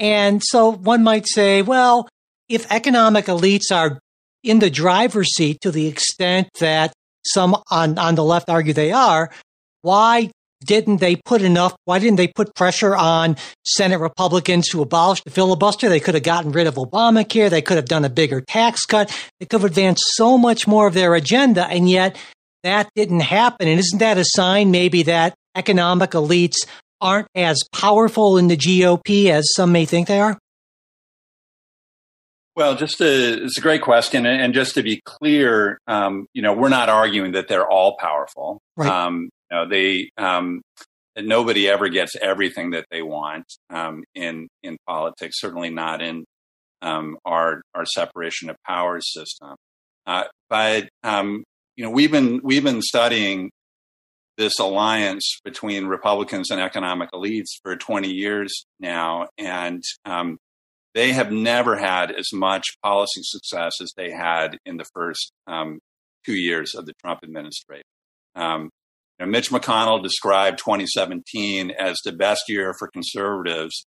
And 0.00 0.42
so 0.44 0.72
one 0.72 1.04
might 1.04 1.28
say, 1.28 1.62
well, 1.62 2.08
if 2.48 2.70
economic 2.72 3.26
elites 3.26 3.70
are 3.72 4.00
in 4.42 4.58
the 4.58 4.70
driver's 4.70 5.32
seat 5.36 5.60
to 5.60 5.70
the 5.70 5.86
extent 5.86 6.48
that 6.58 6.92
some 7.24 7.56
on, 7.70 7.96
on 7.96 8.16
the 8.16 8.24
left 8.24 8.50
argue 8.50 8.72
they 8.72 8.90
are, 8.90 9.30
why 9.82 10.30
didn't 10.64 10.98
they 10.98 11.16
put 11.16 11.42
enough? 11.42 11.76
Why 11.84 11.98
didn't 11.98 12.16
they 12.16 12.28
put 12.28 12.54
pressure 12.54 12.96
on 12.96 13.36
Senate 13.64 14.00
Republicans 14.00 14.68
to 14.70 14.82
abolish 14.82 15.22
the 15.22 15.30
filibuster? 15.30 15.88
They 15.88 16.00
could 16.00 16.14
have 16.14 16.24
gotten 16.24 16.52
rid 16.52 16.66
of 16.66 16.74
Obamacare. 16.74 17.50
They 17.50 17.62
could 17.62 17.76
have 17.76 17.86
done 17.86 18.04
a 18.04 18.10
bigger 18.10 18.40
tax 18.40 18.84
cut. 18.84 19.08
They 19.38 19.46
could 19.46 19.60
have 19.60 19.70
advanced 19.70 20.04
so 20.14 20.36
much 20.36 20.66
more 20.66 20.86
of 20.86 20.94
their 20.94 21.14
agenda. 21.14 21.66
And 21.66 21.88
yet 21.88 22.16
that 22.64 22.88
didn't 22.94 23.20
happen. 23.20 23.68
And 23.68 23.78
isn't 23.78 23.98
that 23.98 24.18
a 24.18 24.24
sign 24.24 24.70
maybe 24.70 25.04
that 25.04 25.34
economic 25.54 26.10
elites 26.10 26.66
aren't 27.00 27.28
as 27.34 27.62
powerful 27.72 28.38
in 28.38 28.48
the 28.48 28.56
GOP 28.56 29.30
as 29.30 29.48
some 29.54 29.72
may 29.72 29.84
think 29.84 30.08
they 30.08 30.20
are? 30.20 30.38
Well, 32.56 32.74
just 32.74 32.98
to, 32.98 33.44
it's 33.44 33.56
a 33.56 33.60
great 33.60 33.82
question, 33.82 34.26
and 34.26 34.52
just 34.52 34.74
to 34.74 34.82
be 34.82 35.00
clear, 35.04 35.78
um, 35.86 36.26
you 36.32 36.42
know, 36.42 36.52
we're 36.52 36.70
not 36.70 36.88
arguing 36.88 37.30
that 37.32 37.46
they're 37.46 37.68
all 37.68 37.96
powerful. 38.00 38.60
Right. 38.76 38.90
Um, 38.90 39.30
you 39.50 39.56
know, 39.56 39.68
they 39.68 40.10
um, 40.16 40.62
nobody 41.16 41.68
ever 41.68 41.88
gets 41.88 42.16
everything 42.16 42.70
that 42.70 42.86
they 42.90 43.02
want 43.02 43.44
um, 43.70 44.04
in 44.14 44.48
in 44.62 44.76
politics. 44.86 45.40
Certainly 45.40 45.70
not 45.70 46.02
in 46.02 46.24
um, 46.82 47.16
our 47.24 47.62
our 47.74 47.86
separation 47.86 48.50
of 48.50 48.56
powers 48.66 49.12
system. 49.12 49.56
Uh, 50.06 50.24
but 50.48 50.88
um, 51.02 51.44
you 51.76 51.84
know, 51.84 51.90
we've 51.90 52.12
been 52.12 52.40
we've 52.42 52.64
been 52.64 52.82
studying 52.82 53.50
this 54.36 54.58
alliance 54.60 55.40
between 55.44 55.86
Republicans 55.86 56.50
and 56.50 56.60
economic 56.60 57.10
elites 57.12 57.58
for 57.62 57.74
20 57.76 58.08
years 58.08 58.64
now, 58.78 59.26
and 59.36 59.82
um, 60.04 60.38
they 60.94 61.12
have 61.12 61.32
never 61.32 61.76
had 61.76 62.12
as 62.12 62.32
much 62.32 62.64
policy 62.82 63.20
success 63.22 63.80
as 63.82 63.92
they 63.96 64.12
had 64.12 64.56
in 64.64 64.76
the 64.76 64.86
first 64.94 65.32
um, 65.48 65.80
two 66.24 66.36
years 66.36 66.74
of 66.74 66.86
the 66.86 66.92
Trump 67.00 67.20
administration. 67.24 67.82
Um, 68.36 68.70
you 69.18 69.26
know, 69.26 69.32
Mitch 69.32 69.50
McConnell 69.50 70.02
described 70.02 70.58
2017 70.58 71.70
as 71.70 71.96
the 72.04 72.12
best 72.12 72.42
year 72.48 72.74
for 72.78 72.88
conservatives 72.88 73.86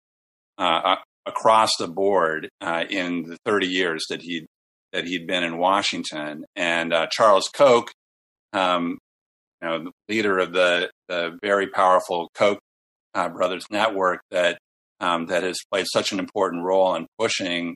uh, 0.58 0.98
across 1.26 1.76
the 1.78 1.88
board 1.88 2.50
uh, 2.60 2.84
in 2.90 3.24
the 3.24 3.38
30 3.46 3.68
years 3.68 4.06
that 4.10 4.22
he 4.22 4.46
that 4.92 5.06
he'd 5.06 5.26
been 5.26 5.44
in 5.44 5.58
Washington. 5.58 6.44
And 6.56 6.94
uh, 6.94 7.08
Charles 7.10 7.50
Koch, 7.54 7.92
um, 8.52 8.98
you 9.62 9.68
know, 9.68 9.84
the 9.86 9.92
leader 10.10 10.38
of 10.38 10.52
the, 10.52 10.90
the 11.08 11.38
very 11.42 11.68
powerful 11.68 12.30
Koch 12.36 12.60
uh, 13.14 13.30
brothers 13.30 13.66
network 13.72 14.20
that 14.32 14.58
um, 15.00 15.28
that 15.28 15.44
has 15.44 15.58
played 15.72 15.88
such 15.92 16.12
an 16.12 16.20
important 16.20 16.64
role 16.64 16.94
in 16.96 17.08
pushing 17.18 17.76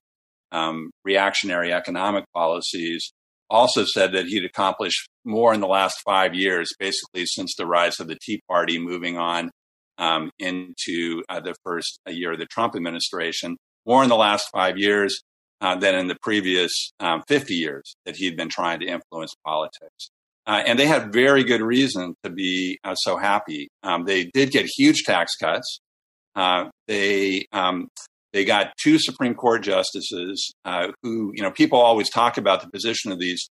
um, 0.51 0.91
reactionary 1.03 1.73
economic 1.73 2.25
policies, 2.33 3.11
also 3.49 3.83
said 3.83 4.13
that 4.13 4.27
he'd 4.27 4.45
accomplished 4.45 5.07
more 5.25 5.53
in 5.53 5.61
the 5.61 5.67
last 5.67 6.01
five 6.05 6.33
years, 6.33 6.69
basically 6.79 7.25
since 7.25 7.55
the 7.55 7.65
rise 7.65 7.99
of 7.99 8.07
the 8.07 8.17
Tea 8.21 8.41
Party, 8.47 8.79
moving 8.79 9.17
on 9.17 9.51
um, 9.97 10.31
into 10.39 11.23
uh, 11.29 11.39
the 11.39 11.55
first 11.63 11.99
year 12.07 12.33
of 12.33 12.39
the 12.39 12.45
Trump 12.45 12.75
administration, 12.75 13.57
more 13.85 14.03
in 14.03 14.09
the 14.09 14.15
last 14.15 14.47
five 14.53 14.77
years 14.77 15.21
uh, 15.61 15.75
than 15.75 15.95
in 15.95 16.07
the 16.07 16.17
previous 16.21 16.91
um, 16.99 17.23
50 17.27 17.53
years 17.53 17.95
that 18.05 18.15
he'd 18.15 18.37
been 18.37 18.49
trying 18.49 18.79
to 18.79 18.85
influence 18.85 19.33
politics. 19.45 20.09
Uh, 20.47 20.61
and 20.65 20.77
they 20.77 20.85
had 20.85 21.11
very 21.11 21.43
good 21.43 21.61
reason 21.61 22.13
to 22.23 22.29
be 22.29 22.77
uh, 22.83 22.93
so 22.95 23.17
happy. 23.17 23.67
Um, 23.81 24.05
they 24.05 24.25
did 24.25 24.51
get 24.51 24.65
huge 24.65 25.03
tax 25.03 25.35
cuts. 25.35 25.79
Uh, 26.35 26.65
they 26.87 27.47
um, 27.51 27.87
they 28.35 28.43
got 28.43 28.73
two 28.77 28.99
Supreme 28.99 29.33
Court 29.33 29.63
justices 29.63 30.53
uh, 30.65 30.89
who, 31.01 31.31
you 31.33 31.41
know, 31.41 31.51
people 31.51 31.79
always 31.79 32.09
talk 32.09 32.37
about 32.37 32.61
the 32.61 32.69
position 32.69 33.13
of 33.13 33.17
these 33.17 33.49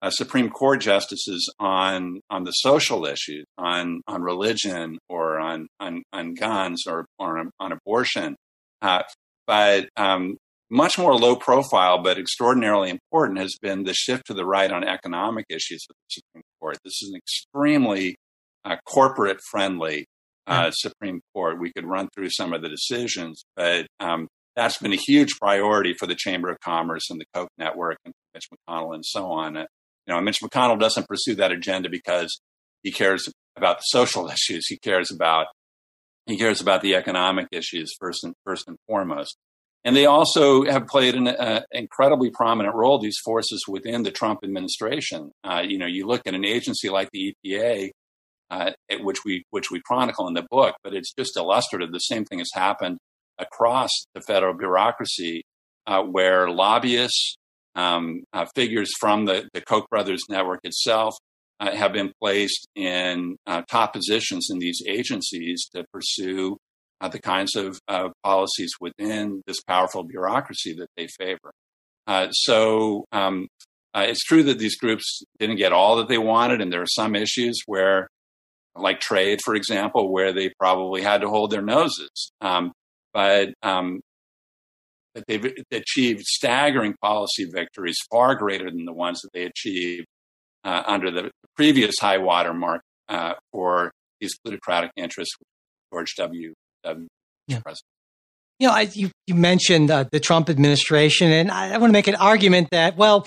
uh, 0.00 0.10
Supreme 0.10 0.50
Court 0.50 0.80
justices 0.80 1.52
on 1.58 2.20
on 2.30 2.44
the 2.44 2.52
social 2.52 3.06
issues, 3.06 3.44
on 3.56 4.02
on 4.06 4.22
religion 4.22 4.98
or 5.08 5.38
on 5.38 5.66
on, 5.80 6.02
on 6.12 6.34
guns 6.34 6.84
or, 6.86 7.06
or 7.18 7.38
on, 7.38 7.50
on 7.58 7.72
abortion. 7.72 8.36
Uh, 8.80 9.02
but 9.46 9.88
um, 9.96 10.36
much 10.70 10.98
more 10.98 11.14
low 11.14 11.34
profile, 11.34 12.02
but 12.02 12.18
extraordinarily 12.18 12.90
important, 12.90 13.38
has 13.38 13.56
been 13.60 13.84
the 13.84 13.94
shift 13.94 14.26
to 14.26 14.34
the 14.34 14.44
right 14.44 14.70
on 14.70 14.84
economic 14.84 15.46
issues 15.48 15.84
of 15.90 15.96
the 15.96 16.20
Supreme 16.20 16.44
Court. 16.60 16.78
This 16.84 17.02
is 17.02 17.10
an 17.10 17.16
extremely 17.16 18.16
uh, 18.64 18.76
corporate 18.86 19.40
friendly 19.50 20.06
uh, 20.46 20.70
Supreme 20.70 21.20
Court. 21.34 21.58
We 21.58 21.72
could 21.72 21.86
run 21.86 22.08
through 22.14 22.30
some 22.30 22.52
of 22.52 22.62
the 22.62 22.68
decisions, 22.68 23.44
but 23.56 23.86
um, 24.00 24.28
that's 24.54 24.78
been 24.78 24.92
a 24.92 24.96
huge 24.96 25.38
priority 25.40 25.94
for 25.94 26.06
the 26.06 26.14
Chamber 26.14 26.50
of 26.50 26.58
Commerce 26.60 27.10
and 27.10 27.20
the 27.20 27.26
Koch 27.34 27.48
Network 27.58 27.96
and 28.04 28.12
Mitch 28.34 28.48
McConnell 28.52 28.94
and 28.94 29.04
so 29.04 29.26
on. 29.26 29.56
You 30.08 30.14
know, 30.14 30.20
Mitch 30.22 30.40
McConnell 30.40 30.80
doesn't 30.80 31.06
pursue 31.06 31.34
that 31.34 31.52
agenda 31.52 31.90
because 31.90 32.40
he 32.82 32.90
cares 32.90 33.28
about 33.56 33.78
the 33.78 33.82
social 33.82 34.28
issues. 34.30 34.66
He 34.66 34.78
cares 34.78 35.10
about 35.10 35.46
he 36.26 36.36
cares 36.36 36.60
about 36.60 36.82
the 36.82 36.94
economic 36.94 37.46
issues 37.52 37.94
first 37.98 38.22
and 38.22 38.34
first 38.44 38.68
and 38.68 38.76
foremost. 38.86 39.36
And 39.84 39.96
they 39.96 40.04
also 40.04 40.64
have 40.64 40.86
played 40.86 41.14
an 41.14 41.28
uh, 41.28 41.62
incredibly 41.72 42.30
prominent 42.30 42.74
role. 42.74 42.98
These 42.98 43.18
forces 43.24 43.64
within 43.66 44.02
the 44.02 44.10
Trump 44.10 44.40
administration. 44.42 45.30
Uh, 45.42 45.62
you 45.66 45.78
know, 45.78 45.86
you 45.86 46.06
look 46.06 46.22
at 46.26 46.34
an 46.34 46.44
agency 46.44 46.90
like 46.90 47.08
the 47.12 47.34
EPA, 47.46 47.90
uh, 48.50 48.72
which 49.00 49.24
we 49.24 49.44
which 49.50 49.70
we 49.70 49.80
chronicle 49.80 50.28
in 50.28 50.34
the 50.34 50.46
book, 50.50 50.74
but 50.82 50.94
it's 50.94 51.14
just 51.14 51.36
illustrative. 51.36 51.92
The 51.92 51.98
same 51.98 52.24
thing 52.24 52.40
has 52.40 52.50
happened 52.52 52.98
across 53.38 53.90
the 54.14 54.20
federal 54.20 54.52
bureaucracy, 54.52 55.44
uh, 55.86 56.02
where 56.02 56.50
lobbyists, 56.50 57.37
um, 57.78 58.24
uh, 58.32 58.44
figures 58.56 58.90
from 58.98 59.24
the, 59.24 59.48
the 59.54 59.60
Koch 59.60 59.88
brothers 59.88 60.24
network 60.28 60.60
itself, 60.64 61.14
uh, 61.60 61.74
have 61.74 61.92
been 61.92 62.12
placed 62.20 62.66
in 62.74 63.36
uh, 63.46 63.62
top 63.70 63.92
positions 63.92 64.48
in 64.50 64.58
these 64.58 64.82
agencies 64.86 65.68
to 65.74 65.84
pursue 65.92 66.56
uh, 67.00 67.08
the 67.08 67.20
kinds 67.20 67.54
of 67.54 67.78
policies 68.24 68.72
within 68.80 69.42
this 69.46 69.62
powerful 69.62 70.02
bureaucracy 70.02 70.74
that 70.74 70.88
they 70.96 71.06
favor. 71.06 71.52
so. 72.32 73.04
Um, 73.12 73.48
it's 73.96 74.22
true 74.22 74.44
that 74.44 74.60
these 74.60 74.76
groups 74.76 75.22
didn't 75.40 75.56
get 75.56 75.72
all 75.72 75.96
that 75.96 76.08
they 76.08 76.18
wanted, 76.18 76.60
and 76.60 76.72
there 76.72 76.82
are 76.82 76.86
some 76.86 77.16
issues 77.16 77.58
where 77.66 78.06
like 78.76 79.00
trade, 79.00 79.40
for 79.44 79.56
example, 79.56 80.12
where 80.12 80.32
they 80.32 80.52
probably 80.56 81.02
had 81.02 81.22
to 81.22 81.28
hold 81.28 81.50
their 81.50 81.62
noses. 81.62 82.30
Um, 82.40 82.70
but 83.12 83.48
um, 83.62 84.00
they've 85.26 85.52
achieved 85.70 86.22
staggering 86.22 86.94
policy 87.00 87.46
victories, 87.52 87.96
far 88.10 88.34
greater 88.34 88.70
than 88.70 88.84
the 88.84 88.92
ones 88.92 89.20
that 89.22 89.30
they 89.32 89.44
achieved 89.44 90.06
uh, 90.64 90.82
under 90.86 91.10
the 91.10 91.30
previous 91.56 91.94
high 92.00 92.18
water 92.18 92.54
mark 92.54 92.82
uh, 93.08 93.34
for 93.52 93.92
these 94.20 94.36
plutocratic 94.44 94.90
interests, 94.96 95.34
George 95.92 96.14
W. 96.16 96.52
W. 96.84 97.06
Yeah. 97.46 97.60
President. 97.60 97.84
You 98.58 98.66
know, 98.66 98.74
I, 98.74 98.80
you, 98.92 99.10
you 99.28 99.36
mentioned 99.36 99.90
uh, 99.90 100.04
the 100.10 100.18
Trump 100.18 100.50
administration, 100.50 101.30
and 101.30 101.50
I, 101.50 101.74
I 101.74 101.78
want 101.78 101.90
to 101.90 101.92
make 101.92 102.08
an 102.08 102.16
argument 102.16 102.68
that, 102.72 102.96
well, 102.96 103.26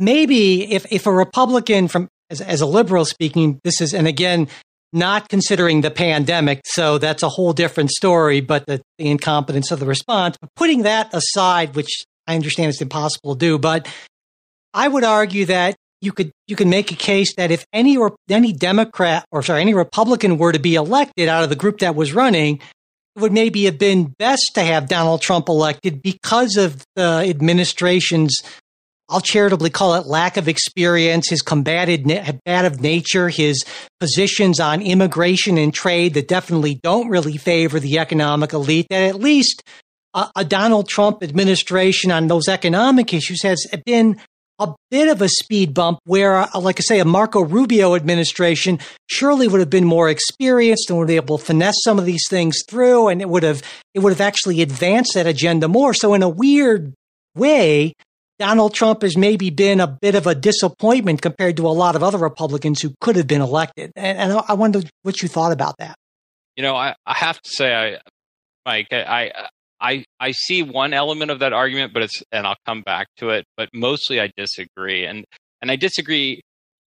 maybe 0.00 0.72
if, 0.72 0.84
if 0.90 1.06
a 1.06 1.12
Republican 1.12 1.86
from 1.86 2.08
as, 2.28 2.40
as 2.40 2.60
a 2.60 2.66
liberal 2.66 3.04
speaking, 3.04 3.60
this 3.62 3.80
is, 3.80 3.94
and 3.94 4.08
again, 4.08 4.48
not 4.92 5.28
considering 5.28 5.80
the 5.80 5.90
pandemic. 5.90 6.60
So 6.64 6.98
that's 6.98 7.22
a 7.22 7.28
whole 7.28 7.52
different 7.52 7.90
story, 7.90 8.40
but 8.40 8.66
the, 8.66 8.82
the, 8.98 9.10
incompetence 9.10 9.70
of 9.70 9.80
the 9.80 9.86
response. 9.86 10.36
But 10.40 10.50
putting 10.54 10.82
that 10.82 11.12
aside, 11.14 11.74
which 11.74 12.04
I 12.26 12.34
understand 12.34 12.70
is 12.70 12.80
impossible 12.80 13.34
to 13.34 13.38
do, 13.38 13.58
but 13.58 13.88
I 14.74 14.88
would 14.88 15.04
argue 15.04 15.46
that 15.46 15.76
you 16.00 16.12
could 16.12 16.32
you 16.46 16.56
can 16.56 16.68
make 16.68 16.90
a 16.90 16.96
case 16.96 17.34
that 17.36 17.50
if 17.50 17.64
any 17.72 17.96
any 18.28 18.52
Democrat 18.52 19.24
or 19.30 19.42
sorry 19.42 19.60
any 19.60 19.74
Republican 19.74 20.36
were 20.36 20.52
to 20.52 20.58
be 20.58 20.74
elected 20.74 21.28
out 21.28 21.44
of 21.44 21.48
the 21.48 21.56
group 21.56 21.78
that 21.78 21.94
was 21.94 22.12
running, 22.12 22.56
it 23.14 23.20
would 23.20 23.32
maybe 23.32 23.64
have 23.64 23.78
been 23.78 24.14
best 24.18 24.52
to 24.54 24.62
have 24.62 24.88
Donald 24.88 25.22
Trump 25.22 25.48
elected 25.48 26.02
because 26.02 26.56
of 26.56 26.84
the 26.96 27.26
administration's 27.28 28.42
I'll 29.12 29.20
charitably 29.20 29.68
call 29.70 29.94
it 29.94 30.06
lack 30.06 30.36
of 30.36 30.48
experience, 30.48 31.28
his 31.28 31.42
combative 31.42 32.06
nature, 32.80 33.28
his 33.28 33.64
positions 34.00 34.58
on 34.58 34.80
immigration 34.80 35.58
and 35.58 35.72
trade 35.72 36.14
that 36.14 36.28
definitely 36.28 36.80
don't 36.82 37.08
really 37.08 37.36
favor 37.36 37.78
the 37.78 37.98
economic 37.98 38.52
elite, 38.54 38.86
that 38.88 39.02
at 39.02 39.16
least 39.16 39.62
a, 40.14 40.28
a 40.36 40.44
Donald 40.44 40.88
Trump 40.88 41.22
administration 41.22 42.10
on 42.10 42.26
those 42.26 42.48
economic 42.48 43.12
issues 43.12 43.42
has 43.42 43.66
been 43.84 44.18
a 44.58 44.74
bit 44.90 45.08
of 45.08 45.20
a 45.20 45.28
speed 45.28 45.74
bump 45.74 45.98
where, 46.04 46.36
uh, 46.36 46.60
like 46.60 46.78
I 46.78 46.82
say, 46.82 47.00
a 47.00 47.04
Marco 47.04 47.42
Rubio 47.42 47.94
administration 47.94 48.78
surely 49.10 49.48
would 49.48 49.60
have 49.60 49.70
been 49.70 49.84
more 49.84 50.08
experienced 50.08 50.88
and 50.88 50.98
would 50.98 51.08
be 51.08 51.16
able 51.16 51.38
to 51.38 51.44
finesse 51.44 51.82
some 51.82 51.98
of 51.98 52.04
these 52.04 52.24
things 52.28 52.62
through, 52.68 53.08
and 53.08 53.20
it 53.20 53.28
would 53.28 53.42
have 53.42 53.62
it 53.94 54.00
would 54.00 54.12
have 54.12 54.20
actually 54.20 54.62
advanced 54.62 55.14
that 55.14 55.26
agenda 55.26 55.68
more. 55.68 55.94
So, 55.94 56.14
in 56.14 56.22
a 56.22 56.28
weird 56.28 56.94
way, 57.34 57.94
Donald 58.42 58.74
Trump 58.74 59.02
has 59.02 59.16
maybe 59.16 59.50
been 59.50 59.78
a 59.78 59.86
bit 59.86 60.16
of 60.16 60.26
a 60.26 60.34
disappointment 60.34 61.22
compared 61.22 61.56
to 61.58 61.66
a 61.68 61.70
lot 61.70 61.94
of 61.94 62.02
other 62.02 62.18
Republicans 62.18 62.82
who 62.82 62.92
could 63.00 63.14
have 63.14 63.28
been 63.28 63.40
elected. 63.40 63.92
And, 63.94 64.18
and 64.18 64.42
I 64.48 64.54
wonder 64.54 64.80
what 65.02 65.22
you 65.22 65.28
thought 65.28 65.52
about 65.52 65.76
that. 65.78 65.94
You 66.56 66.64
know, 66.64 66.74
I, 66.74 66.96
I 67.06 67.14
have 67.14 67.40
to 67.40 67.48
say, 67.48 67.72
I, 67.72 67.98
Mike, 68.66 68.88
I, 68.90 69.30
I, 69.80 70.04
I 70.18 70.32
see 70.32 70.64
one 70.64 70.92
element 70.92 71.30
of 71.30 71.38
that 71.38 71.52
argument, 71.52 71.94
but 71.94 72.02
it's, 72.02 72.20
and 72.32 72.44
I'll 72.44 72.56
come 72.66 72.82
back 72.82 73.06
to 73.18 73.28
it, 73.28 73.44
but 73.56 73.68
mostly 73.72 74.20
I 74.20 74.28
disagree. 74.36 75.06
And, 75.06 75.24
and 75.60 75.70
I 75.70 75.76
disagree 75.76 76.40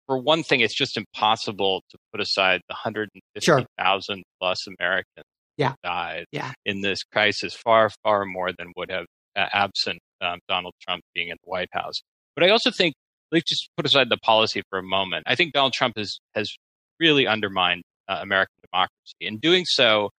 for 0.08 0.18
one 0.18 0.44
thing, 0.44 0.60
it's 0.60 0.78
just 0.78 0.98
impossible 0.98 1.84
to 1.90 1.98
put 2.12 2.20
aside 2.20 2.60
the 2.68 2.74
150,000 2.74 4.04
sure. 4.14 4.24
plus 4.42 4.58
Americans 4.78 5.24
yeah. 5.56 5.76
died 5.86 6.26
yeah. 6.34 6.52
in 6.66 6.82
this 6.82 7.04
crisis, 7.04 7.56
far, 7.56 7.92
far 8.04 8.26
more 8.26 8.52
than 8.52 8.74
would 8.76 8.92
have 8.92 9.06
uh, 9.38 9.46
absent 9.54 10.00
um, 10.22 10.40
Donald 10.48 10.74
Trump 10.82 11.04
being 11.14 11.30
in 11.30 11.38
the 11.44 11.50
White 11.50 11.70
House. 11.72 12.02
But 12.36 12.44
I 12.44 12.50
also 12.50 12.72
think, 12.72 12.96
let's 13.32 13.50
just 13.50 13.70
put 13.78 13.86
aside 13.86 14.10
the 14.10 14.18
policy 14.18 14.62
for 14.70 14.80
a 14.80 14.84
moment. 14.84 15.24
I 15.28 15.36
think 15.36 15.54
Donald 15.54 15.74
Trump 15.74 15.98
has, 15.98 16.20
has 16.36 16.56
really 17.00 17.28
undermined 17.28 17.84
uh, 18.08 18.20
American 18.22 18.56
democracy. 18.72 19.16
In 19.22 19.38
doing 19.38 19.66
so, 19.66 20.10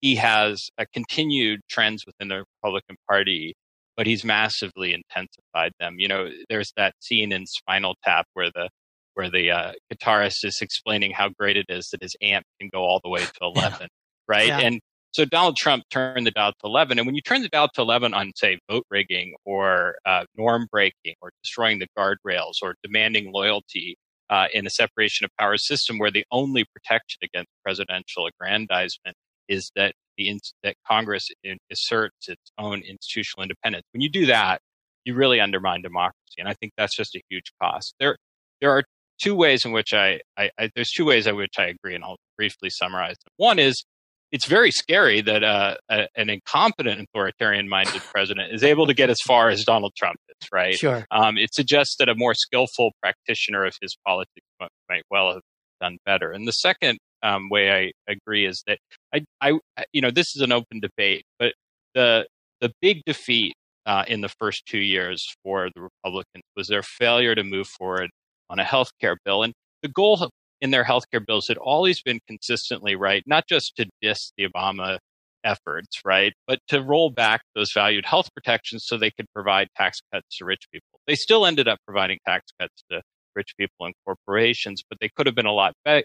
he 0.00 0.16
has 0.16 0.68
uh, 0.78 0.84
continued 0.92 1.60
trends 1.68 2.04
within 2.06 2.28
the 2.28 2.44
Republican 2.62 2.96
Party 3.08 3.54
but 4.00 4.06
he's 4.06 4.24
massively 4.24 4.94
intensified 4.94 5.72
them. 5.78 5.96
You 5.98 6.08
know, 6.08 6.30
there's 6.48 6.72
that 6.78 6.94
scene 7.00 7.32
in 7.32 7.44
Spinal 7.44 7.96
Tap 8.02 8.24
where 8.32 8.50
the 8.50 8.70
where 9.12 9.28
the 9.30 9.50
uh, 9.50 9.72
guitarist 9.92 10.42
is 10.42 10.60
explaining 10.62 11.12
how 11.12 11.28
great 11.38 11.58
it 11.58 11.66
is 11.68 11.90
that 11.90 12.02
his 12.02 12.16
amp 12.22 12.46
can 12.58 12.70
go 12.72 12.80
all 12.80 13.02
the 13.04 13.10
way 13.10 13.20
to 13.20 13.32
11, 13.42 13.78
yeah. 13.80 13.86
right? 14.26 14.46
Yeah. 14.46 14.60
And 14.60 14.80
so 15.12 15.24
Donald 15.24 15.56
Trump 15.56 15.84
turned 15.90 16.26
the 16.26 16.30
dial 16.30 16.52
to 16.52 16.66
11. 16.66 16.98
And 16.98 17.06
when 17.06 17.14
you 17.14 17.22
turn 17.22 17.42
the 17.42 17.48
dial 17.48 17.68
to 17.74 17.80
11 17.82 18.14
on, 18.14 18.32
say, 18.36 18.58
vote 18.70 18.84
rigging 18.90 19.34
or 19.44 19.96
uh, 20.06 20.24
norm 20.36 20.66
breaking 20.70 21.14
or 21.20 21.30
destroying 21.42 21.80
the 21.80 21.88
guardrails 21.98 22.54
or 22.62 22.74
demanding 22.82 23.32
loyalty 23.32 23.96
uh, 24.30 24.46
in 24.54 24.66
a 24.66 24.70
separation 24.70 25.24
of 25.24 25.30
powers 25.38 25.66
system 25.66 25.98
where 25.98 26.10
the 26.10 26.24
only 26.30 26.64
protection 26.72 27.18
against 27.24 27.48
presidential 27.64 28.26
aggrandizement 28.26 29.16
is 29.48 29.72
that 29.74 29.94
the 30.16 30.38
that 30.62 30.76
Congress 30.86 31.28
asserts 31.72 32.28
its 32.28 32.52
own 32.56 32.82
institutional 32.82 33.42
independence. 33.42 33.84
When 33.92 34.00
you 34.00 34.10
do 34.10 34.26
that, 34.26 34.60
you 35.04 35.14
really 35.14 35.40
undermine 35.40 35.82
democracy, 35.82 36.36
and 36.38 36.48
I 36.48 36.54
think 36.54 36.72
that's 36.76 36.94
just 36.94 37.16
a 37.16 37.22
huge 37.28 37.52
cost. 37.60 37.94
There, 37.98 38.16
there 38.60 38.70
are 38.70 38.84
two 39.20 39.34
ways 39.34 39.64
in 39.64 39.72
which 39.72 39.92
I, 39.92 40.20
I, 40.36 40.50
I 40.58 40.70
there's 40.74 40.90
two 40.90 41.04
ways 41.04 41.26
in 41.26 41.36
which 41.36 41.54
I 41.58 41.66
agree, 41.66 41.94
and 41.94 42.04
I'll 42.04 42.18
briefly 42.36 42.70
summarize 42.70 43.16
them. 43.24 43.32
One 43.36 43.58
is 43.58 43.84
it's 44.32 44.46
very 44.46 44.70
scary 44.70 45.20
that 45.22 45.42
uh, 45.42 45.76
a, 45.88 46.06
an 46.16 46.30
incompetent 46.30 47.00
authoritarian-minded 47.00 48.02
president 48.02 48.52
is 48.52 48.62
able 48.62 48.86
to 48.86 48.94
get 48.94 49.10
as 49.10 49.18
far 49.26 49.48
as 49.50 49.64
Donald 49.64 49.92
Trump 49.96 50.16
is. 50.28 50.48
Right? 50.52 50.74
Sure. 50.74 51.04
Um, 51.10 51.36
it 51.36 51.54
suggests 51.54 51.96
that 51.98 52.08
a 52.08 52.14
more 52.14 52.34
skillful 52.34 52.92
practitioner 53.02 53.64
of 53.64 53.74
his 53.80 53.96
politics 54.06 54.46
might 54.88 55.02
well 55.10 55.32
have 55.32 55.42
done 55.80 55.98
better. 56.06 56.30
And 56.32 56.46
the 56.46 56.52
second 56.52 56.98
um, 57.22 57.48
way 57.50 57.92
I 58.08 58.12
agree 58.12 58.46
is 58.46 58.62
that 58.66 58.78
I, 59.14 59.22
I, 59.40 59.58
you 59.92 60.00
know, 60.00 60.10
this 60.10 60.34
is 60.36 60.42
an 60.42 60.52
open 60.52 60.80
debate, 60.80 61.24
but 61.38 61.52
the 61.94 62.26
the 62.60 62.72
big 62.80 63.02
defeat 63.06 63.54
uh, 63.86 64.04
in 64.06 64.20
the 64.20 64.28
first 64.28 64.66
two 64.66 64.78
years 64.78 65.26
for 65.42 65.70
the 65.74 65.80
Republicans 65.80 66.44
was 66.56 66.68
their 66.68 66.82
failure 66.82 67.34
to 67.34 67.42
move 67.42 67.66
forward 67.66 68.10
on 68.48 68.58
a 68.58 68.64
health 68.64 68.90
care 69.00 69.16
bill. 69.24 69.42
And 69.42 69.52
the 69.82 69.88
goal 69.88 70.16
in 70.60 70.70
their 70.70 70.84
healthcare 70.84 71.24
bills 71.24 71.48
had 71.48 71.56
always 71.56 72.02
been 72.02 72.20
consistently 72.26 72.94
right, 72.94 73.22
not 73.26 73.44
just 73.48 73.76
to 73.76 73.86
diss 74.02 74.32
the 74.36 74.46
Obama 74.48 74.98
efforts, 75.44 76.00
right, 76.04 76.32
but 76.46 76.58
to 76.68 76.82
roll 76.82 77.10
back 77.10 77.42
those 77.54 77.72
valued 77.72 78.04
health 78.04 78.28
protections 78.34 78.84
so 78.86 78.96
they 78.96 79.10
could 79.10 79.26
provide 79.34 79.68
tax 79.76 80.00
cuts 80.12 80.36
to 80.36 80.44
rich 80.44 80.66
people. 80.72 81.00
They 81.06 81.14
still 81.14 81.46
ended 81.46 81.68
up 81.68 81.78
providing 81.86 82.18
tax 82.26 82.46
cuts 82.60 82.82
to 82.90 83.02
rich 83.34 83.54
people 83.58 83.86
and 83.86 83.94
corporations, 84.04 84.82
but 84.88 84.98
they 85.00 85.08
could 85.16 85.26
have 85.26 85.34
been 85.34 85.46
a 85.46 85.52
lot 85.52 85.72
be- 85.84 86.04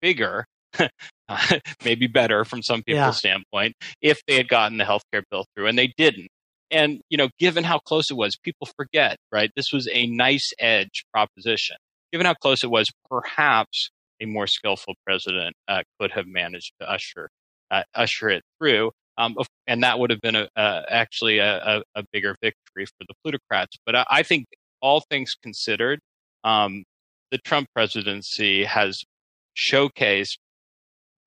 bigger 0.00 0.44
maybe 1.84 2.06
better 2.06 2.44
from 2.44 2.62
some 2.62 2.82
people's 2.82 2.98
yeah. 2.98 3.10
standpoint 3.10 3.74
if 4.02 4.20
they 4.26 4.36
had 4.36 4.48
gotten 4.48 4.78
the 4.78 4.84
healthcare 4.84 5.22
bill 5.30 5.46
through 5.54 5.66
and 5.66 5.78
they 5.78 5.92
didn't 5.96 6.28
and 6.70 7.00
you 7.08 7.16
know 7.16 7.28
given 7.38 7.64
how 7.64 7.78
close 7.78 8.10
it 8.10 8.16
was 8.16 8.36
people 8.36 8.68
forget 8.76 9.16
right 9.32 9.50
this 9.56 9.72
was 9.72 9.88
a 9.92 10.06
nice 10.08 10.52
edge 10.58 11.04
proposition 11.12 11.76
given 12.12 12.26
how 12.26 12.34
close 12.34 12.64
it 12.64 12.70
was 12.70 12.88
perhaps 13.08 13.90
a 14.20 14.26
more 14.26 14.46
skillful 14.46 14.94
president 15.06 15.54
uh, 15.68 15.82
could 15.98 16.10
have 16.10 16.26
managed 16.26 16.72
to 16.80 16.90
usher 16.90 17.28
uh, 17.70 17.82
usher 17.94 18.28
it 18.28 18.42
through 18.58 18.90
um, 19.16 19.36
and 19.66 19.82
that 19.82 19.98
would 19.98 20.10
have 20.10 20.20
been 20.20 20.36
a, 20.36 20.48
actually 20.56 21.38
a, 21.38 21.82
a, 21.94 22.02
bigger 22.12 22.34
victory 22.42 22.84
for 22.84 23.04
the 23.08 23.14
plutocrats 23.22 23.76
but 23.86 23.94
I, 23.96 24.04
I 24.10 24.22
think 24.22 24.46
all 24.80 25.00
things 25.08 25.34
considered 25.42 26.00
um, 26.44 26.84
the 27.30 27.38
Trump 27.38 27.68
presidency 27.74 28.64
has 28.64 29.02
showcased 29.56 30.36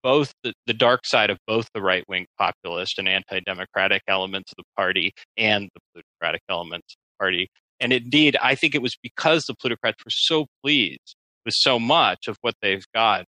both 0.04 0.32
the, 0.42 0.54
the 0.66 0.74
dark 0.74 1.06
side 1.06 1.30
of 1.30 1.38
both 1.48 1.68
the 1.74 1.82
right 1.82 2.06
wing 2.08 2.26
populist 2.38 2.98
and 2.98 3.10
anti 3.10 3.42
democratic 3.42 4.04
elements 4.08 4.54
of 4.54 4.58
the 4.58 4.82
party 4.82 5.12
and 5.36 5.70
the 5.74 5.82
plutocratic 5.94 6.42
elements 6.50 6.94
of 6.94 6.98
the 6.98 7.24
party. 7.24 7.50
And 7.82 7.92
indeed, 7.92 8.38
I 8.42 8.56
think 8.56 8.74
it 8.74 8.82
was 8.82 8.96
because 9.04 9.44
the 9.44 9.54
plutocrats 9.56 9.98
were 10.06 10.12
so 10.12 10.46
pleased 10.64 11.17
with 11.48 11.56
so 11.56 11.80
much 11.80 12.28
of 12.28 12.38
what 12.42 12.54
they've 12.62 12.86
got 12.94 13.26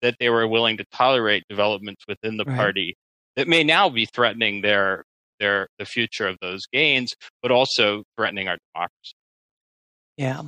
that 0.00 0.14
they 0.20 0.30
were 0.30 0.46
willing 0.46 0.76
to 0.78 0.84
tolerate 0.92 1.42
developments 1.48 2.04
within 2.08 2.36
the 2.36 2.44
right. 2.44 2.56
party 2.56 2.96
that 3.34 3.48
may 3.48 3.64
now 3.64 3.88
be 3.88 4.06
threatening 4.06 4.62
their 4.62 5.04
their 5.38 5.68
the 5.78 5.84
future 5.84 6.26
of 6.26 6.38
those 6.40 6.66
gains, 6.72 7.12
but 7.42 7.50
also 7.50 8.02
threatening 8.16 8.48
our 8.48 8.56
democracy. 8.72 9.12
Yeah 10.16 10.42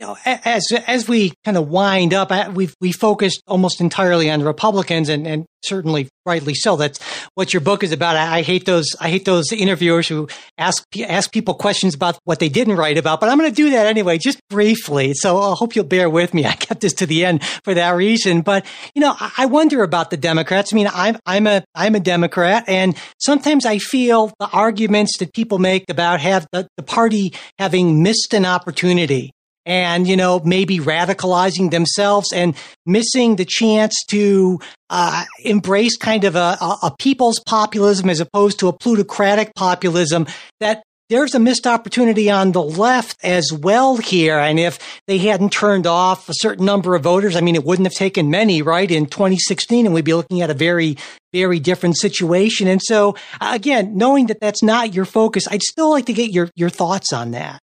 you 0.00 0.06
know, 0.06 0.16
as 0.24 0.66
as 0.86 1.06
we 1.06 1.34
kind 1.44 1.58
of 1.58 1.68
wind 1.68 2.14
up, 2.14 2.32
uh, 2.32 2.50
we 2.54 2.70
we 2.80 2.90
focused 2.90 3.42
almost 3.46 3.82
entirely 3.82 4.30
on 4.30 4.42
Republicans, 4.42 5.10
and, 5.10 5.26
and 5.26 5.44
certainly 5.62 6.08
rightly 6.24 6.54
so. 6.54 6.76
That's 6.76 6.98
what 7.34 7.52
your 7.52 7.60
book 7.60 7.84
is 7.84 7.92
about. 7.92 8.16
I, 8.16 8.38
I, 8.38 8.42
hate 8.42 8.64
those 8.64 8.96
I 8.98 9.10
hate 9.10 9.26
those 9.26 9.52
interviewers 9.52 10.08
who 10.08 10.26
ask 10.56 10.84
ask 11.00 11.30
people 11.32 11.52
questions 11.52 11.94
about 11.94 12.18
what 12.24 12.38
they 12.38 12.48
didn't 12.48 12.76
write 12.76 12.96
about. 12.96 13.20
But 13.20 13.28
I'm 13.28 13.36
going 13.36 13.50
to 13.50 13.54
do 13.54 13.70
that 13.70 13.86
anyway, 13.86 14.16
just 14.16 14.40
briefly. 14.48 15.12
So 15.12 15.38
I 15.38 15.54
hope 15.54 15.76
you'll 15.76 15.84
bear 15.84 16.08
with 16.08 16.32
me. 16.32 16.46
I 16.46 16.54
kept 16.54 16.80
this 16.80 16.94
to 16.94 17.06
the 17.06 17.26
end 17.26 17.44
for 17.64 17.74
that 17.74 17.90
reason. 17.90 18.40
But 18.40 18.64
you 18.94 19.02
know, 19.02 19.14
I, 19.20 19.32
I 19.38 19.46
wonder 19.46 19.82
about 19.82 20.08
the 20.08 20.16
Democrats. 20.16 20.72
I 20.72 20.76
mean, 20.76 20.88
I'm 20.92 21.18
I'm 21.26 21.46
a 21.46 21.62
I'm 21.74 21.94
a 21.94 22.00
Democrat, 22.00 22.64
and 22.68 22.96
sometimes 23.18 23.66
I 23.66 23.76
feel 23.76 24.32
the 24.40 24.48
arguments 24.48 25.18
that 25.18 25.34
people 25.34 25.58
make 25.58 25.84
about 25.90 26.20
have 26.20 26.46
the, 26.52 26.66
the 26.78 26.82
party 26.82 27.34
having 27.58 28.02
missed 28.02 28.32
an 28.32 28.46
opportunity 28.46 29.32
and, 29.66 30.06
you 30.06 30.16
know, 30.16 30.40
maybe 30.44 30.78
radicalizing 30.78 31.70
themselves 31.70 32.32
and 32.32 32.54
missing 32.86 33.36
the 33.36 33.44
chance 33.44 33.94
to 34.08 34.58
uh, 34.88 35.24
embrace 35.44 35.96
kind 35.96 36.24
of 36.24 36.36
a, 36.36 36.56
a 36.60 36.92
people's 36.98 37.40
populism 37.46 38.10
as 38.10 38.20
opposed 38.20 38.58
to 38.60 38.68
a 38.68 38.72
plutocratic 38.72 39.54
populism 39.54 40.26
that 40.60 40.82
there's 41.10 41.34
a 41.34 41.40
missed 41.40 41.66
opportunity 41.66 42.30
on 42.30 42.52
the 42.52 42.62
left 42.62 43.16
as 43.24 43.52
well 43.52 43.96
here. 43.96 44.38
And 44.38 44.60
if 44.60 44.78
they 45.08 45.18
hadn't 45.18 45.50
turned 45.50 45.86
off 45.86 46.28
a 46.28 46.34
certain 46.34 46.64
number 46.64 46.94
of 46.94 47.02
voters, 47.02 47.34
I 47.34 47.40
mean, 47.40 47.56
it 47.56 47.64
wouldn't 47.64 47.86
have 47.86 47.94
taken 47.94 48.30
many, 48.30 48.62
right, 48.62 48.88
in 48.88 49.06
2016, 49.06 49.86
and 49.86 49.94
we'd 49.94 50.04
be 50.04 50.14
looking 50.14 50.40
at 50.40 50.50
a 50.50 50.54
very, 50.54 50.96
very 51.32 51.58
different 51.58 51.98
situation. 51.98 52.68
And 52.68 52.80
so, 52.80 53.16
again, 53.40 53.96
knowing 53.96 54.28
that 54.28 54.38
that's 54.40 54.62
not 54.62 54.94
your 54.94 55.04
focus, 55.04 55.48
I'd 55.50 55.62
still 55.62 55.90
like 55.90 56.06
to 56.06 56.12
get 56.12 56.30
your, 56.30 56.48
your 56.54 56.70
thoughts 56.70 57.12
on 57.12 57.32
that. 57.32 57.60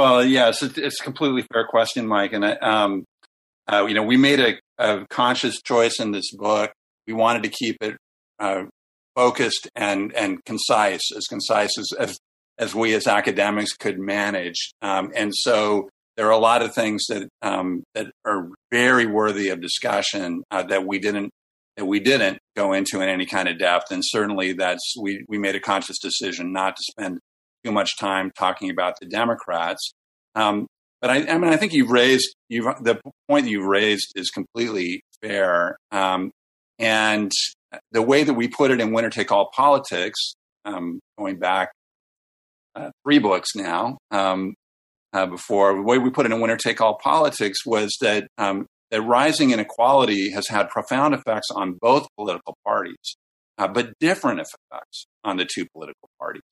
Well, 0.00 0.24
yes, 0.24 0.62
it's 0.62 0.98
a 0.98 1.04
completely 1.04 1.44
fair 1.52 1.66
question, 1.66 2.06
Mike. 2.06 2.32
And 2.32 2.42
um, 2.62 3.04
uh, 3.70 3.84
you 3.86 3.92
know, 3.92 4.02
we 4.02 4.16
made 4.16 4.40
a, 4.40 4.54
a, 4.78 5.06
conscious 5.10 5.60
choice 5.60 6.00
in 6.00 6.10
this 6.12 6.34
book. 6.34 6.72
We 7.06 7.12
wanted 7.12 7.42
to 7.42 7.50
keep 7.50 7.76
it 7.82 7.98
uh, 8.38 8.62
focused 9.14 9.68
and 9.76 10.10
and 10.14 10.42
concise, 10.46 11.02
as 11.14 11.26
concise 11.28 11.76
as, 11.76 11.88
as, 11.98 12.18
as 12.58 12.74
we 12.74 12.94
as 12.94 13.06
academics 13.06 13.74
could 13.74 13.98
manage. 13.98 14.72
Um, 14.80 15.12
and 15.14 15.34
so 15.34 15.90
there 16.16 16.28
are 16.28 16.30
a 16.30 16.38
lot 16.38 16.62
of 16.62 16.74
things 16.74 17.04
that 17.10 17.28
um, 17.42 17.82
that 17.94 18.06
are 18.24 18.48
very 18.70 19.04
worthy 19.04 19.50
of 19.50 19.60
discussion 19.60 20.44
uh, 20.50 20.62
that 20.62 20.86
we 20.86 20.98
didn't 20.98 21.28
that 21.76 21.84
we 21.84 22.00
didn't 22.00 22.38
go 22.56 22.72
into 22.72 23.02
in 23.02 23.10
any 23.10 23.26
kind 23.26 23.50
of 23.50 23.58
depth. 23.58 23.90
And 23.90 24.02
certainly, 24.02 24.54
that's 24.54 24.94
we 24.98 25.26
we 25.28 25.36
made 25.36 25.56
a 25.56 25.60
conscious 25.60 25.98
decision 25.98 26.54
not 26.54 26.76
to 26.76 26.82
spend 26.90 27.18
too 27.64 27.72
much 27.72 27.96
time 27.98 28.30
talking 28.36 28.70
about 28.70 28.94
the 29.00 29.06
Democrats. 29.06 29.92
Um, 30.34 30.66
but 31.00 31.10
I, 31.10 31.26
I, 31.26 31.38
mean, 31.38 31.52
I 31.52 31.56
think 31.56 31.72
you've 31.72 31.90
raised 31.90 32.34
you've 32.48 32.66
the 32.82 33.00
point 33.28 33.44
that 33.44 33.50
you've 33.50 33.66
raised 33.66 34.12
is 34.16 34.30
completely 34.30 35.02
fair. 35.22 35.76
Um, 35.90 36.30
and 36.78 37.30
the 37.92 38.02
way 38.02 38.24
that 38.24 38.34
we 38.34 38.48
put 38.48 38.70
it 38.70 38.80
in 38.80 38.92
winner 38.92 39.10
take 39.10 39.32
all 39.32 39.50
politics, 39.54 40.34
um, 40.64 41.00
going 41.18 41.38
back 41.38 41.70
uh, 42.74 42.90
three 43.04 43.18
books 43.18 43.54
now, 43.54 43.98
um, 44.10 44.54
uh, 45.12 45.26
before 45.26 45.74
the 45.74 45.82
way 45.82 45.98
we 45.98 46.10
put 46.10 46.26
it 46.26 46.32
in 46.32 46.40
winner 46.40 46.56
take 46.56 46.80
all 46.80 46.98
politics 47.02 47.66
was 47.66 47.96
that 48.00 48.28
um, 48.38 48.66
that 48.90 49.02
rising 49.02 49.50
inequality 49.50 50.30
has 50.30 50.48
had 50.48 50.68
profound 50.68 51.14
effects 51.14 51.48
on 51.54 51.78
both 51.80 52.06
political 52.16 52.56
parties, 52.64 53.16
uh, 53.58 53.68
but 53.68 53.92
different 54.00 54.40
effects 54.40 55.06
on 55.24 55.36
the 55.36 55.44
two 55.44 55.66
political 55.72 56.08
parties. 56.18 56.42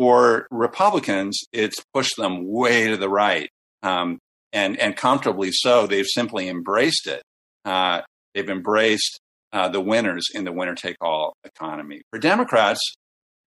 For 0.00 0.46
Republicans, 0.50 1.38
it's 1.52 1.76
pushed 1.92 2.16
them 2.16 2.50
way 2.50 2.88
to 2.88 2.96
the 2.96 3.10
right, 3.10 3.50
um, 3.82 4.18
and 4.50 4.80
and 4.80 4.96
comfortably 4.96 5.50
so. 5.52 5.86
They've 5.86 6.06
simply 6.06 6.48
embraced 6.48 7.06
it. 7.06 7.22
Uh, 7.66 8.00
they've 8.34 8.48
embraced 8.48 9.20
uh, 9.52 9.68
the 9.68 9.82
winners 9.82 10.24
in 10.32 10.44
the 10.44 10.52
winner 10.52 10.74
take 10.74 10.96
all 11.02 11.34
economy. 11.44 12.00
For 12.10 12.18
Democrats, 12.18 12.80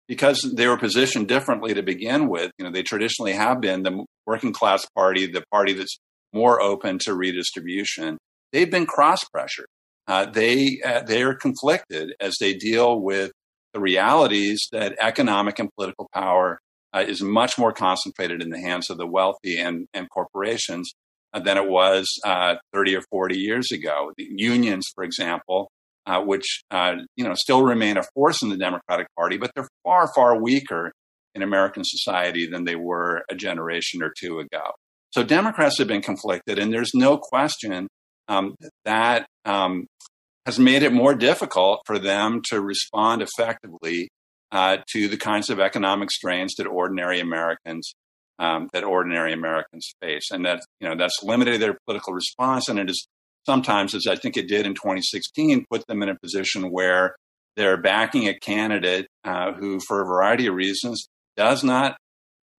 because 0.08 0.54
they 0.56 0.68
were 0.68 0.78
positioned 0.78 1.28
differently 1.28 1.74
to 1.74 1.82
begin 1.82 2.30
with, 2.30 2.52
you 2.60 2.66
know, 2.66 2.72
they 2.72 2.84
traditionally 2.84 3.34
have 3.34 3.60
been 3.60 3.82
the 3.82 4.06
working 4.28 4.54
class 4.54 4.86
party, 4.96 5.26
the 5.26 5.44
party 5.52 5.74
that's 5.74 5.98
more 6.34 6.62
open 6.62 7.00
to 7.00 7.16
redistribution. 7.16 8.20
They've 8.52 8.70
been 8.70 8.86
cross 8.86 9.24
pressured. 9.24 9.66
Uh, 10.08 10.28
they 10.28 10.80
uh, 10.86 11.02
they 11.02 11.24
are 11.24 11.34
conflicted 11.34 12.14
as 12.20 12.36
they 12.40 12.54
deal 12.54 13.02
with 13.02 13.32
the 13.74 13.80
realities 13.80 14.68
that 14.72 14.96
economic 15.00 15.60
and 15.60 15.70
political 15.76 16.10
power 16.14 16.60
uh, 16.94 17.04
is 17.08 17.22
much 17.22 17.58
more 17.58 17.74
concentrated 17.74 18.42
in 18.42 18.50
the 18.50 18.60
hands 18.60 18.90
of 18.90 18.98
the 18.98 19.08
wealthy 19.08 19.60
and, 19.60 19.88
and 19.94 20.10
corporations 20.10 20.94
uh, 21.34 21.40
than 21.40 21.58
it 21.58 21.68
was 21.68 22.20
uh, 22.24 22.56
30 22.74 22.98
or 22.98 23.02
40 23.10 23.38
years 23.38 23.72
ago. 23.72 24.12
The 24.18 24.28
unions, 24.30 24.88
for 24.94 25.04
example, 25.04 25.72
uh, 26.06 26.22
which 26.22 26.64
uh, 26.70 26.96
you 27.16 27.24
know 27.24 27.34
still 27.34 27.64
remain 27.64 27.98
a 27.98 28.04
force 28.14 28.42
in 28.42 28.50
the 28.50 28.58
Democratic 28.58 29.08
Party, 29.18 29.38
but 29.38 29.52
they're 29.56 29.70
far 29.84 30.12
far 30.14 30.42
weaker 30.42 30.92
in 31.34 31.42
American 31.42 31.84
society 31.84 32.46
than 32.46 32.66
they 32.66 32.76
were 32.76 33.24
a 33.30 33.36
generation 33.36 34.04
or 34.04 34.14
two 34.18 34.40
ago. 34.40 34.64
So 35.12 35.24
Democrats 35.24 35.78
have 35.78 35.88
been 35.88 36.02
conflicted, 36.02 36.60
and 36.60 36.74
there's 36.74 36.92
no 36.94 37.18
question 37.18 37.88
um, 38.28 38.56
that 38.86 39.28
um, 39.46 39.88
has 40.46 40.60
made 40.60 40.84
it 40.84 40.92
more 40.92 41.16
difficult 41.16 41.82
for 41.86 41.98
them 41.98 42.42
to 42.50 42.62
respond 42.62 43.22
effectively 43.22 44.10
uh, 44.52 44.78
to 44.92 45.08
the 45.08 45.18
kinds 45.18 45.50
of 45.50 45.60
economic 45.60 46.12
strains 46.12 46.54
that 46.56 46.68
ordinary 46.68 47.20
Americans 47.20 47.94
um, 48.40 48.68
that 48.74 48.84
ordinary 48.84 49.32
Americans 49.32 49.94
face, 50.02 50.32
and 50.32 50.46
that 50.46 50.62
you 50.80 50.88
know 50.88 50.96
that's 50.96 51.22
limited 51.24 51.62
their 51.62 51.78
political 51.86 52.14
response, 52.14 52.68
and 52.68 52.80
it 52.80 52.90
is 52.90 53.08
sometimes, 53.46 53.94
as 53.94 54.08
I 54.08 54.16
think 54.16 54.38
it 54.38 54.48
did 54.48 54.66
in 54.66 54.74
2016, 54.74 55.66
put 55.70 55.86
them 55.88 56.02
in 56.02 56.10
a 56.10 56.20
position 56.20 56.72
where 56.72 57.16
they're 57.56 57.78
backing 57.78 58.28
a 58.28 58.38
candidate 58.38 59.08
uh, 59.24 59.54
who, 59.54 59.80
for 59.80 60.02
a 60.02 60.06
variety 60.06 60.48
of 60.48 60.56
reasons, 60.56 61.08
does 61.38 61.64
not 61.64 61.98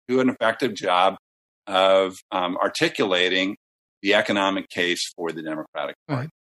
do 0.09 0.21
an 0.21 0.29
effective 0.29 0.75
job 0.75 1.17
of 1.67 2.17
um, 2.31 2.57
articulating 2.57 3.57
the 4.03 4.15
economic 4.15 4.69
case 4.69 5.13
for 5.17 5.33
the 5.33 5.43
Democratic 5.43 5.97
Party. 6.07 6.23
Right. 6.23 6.31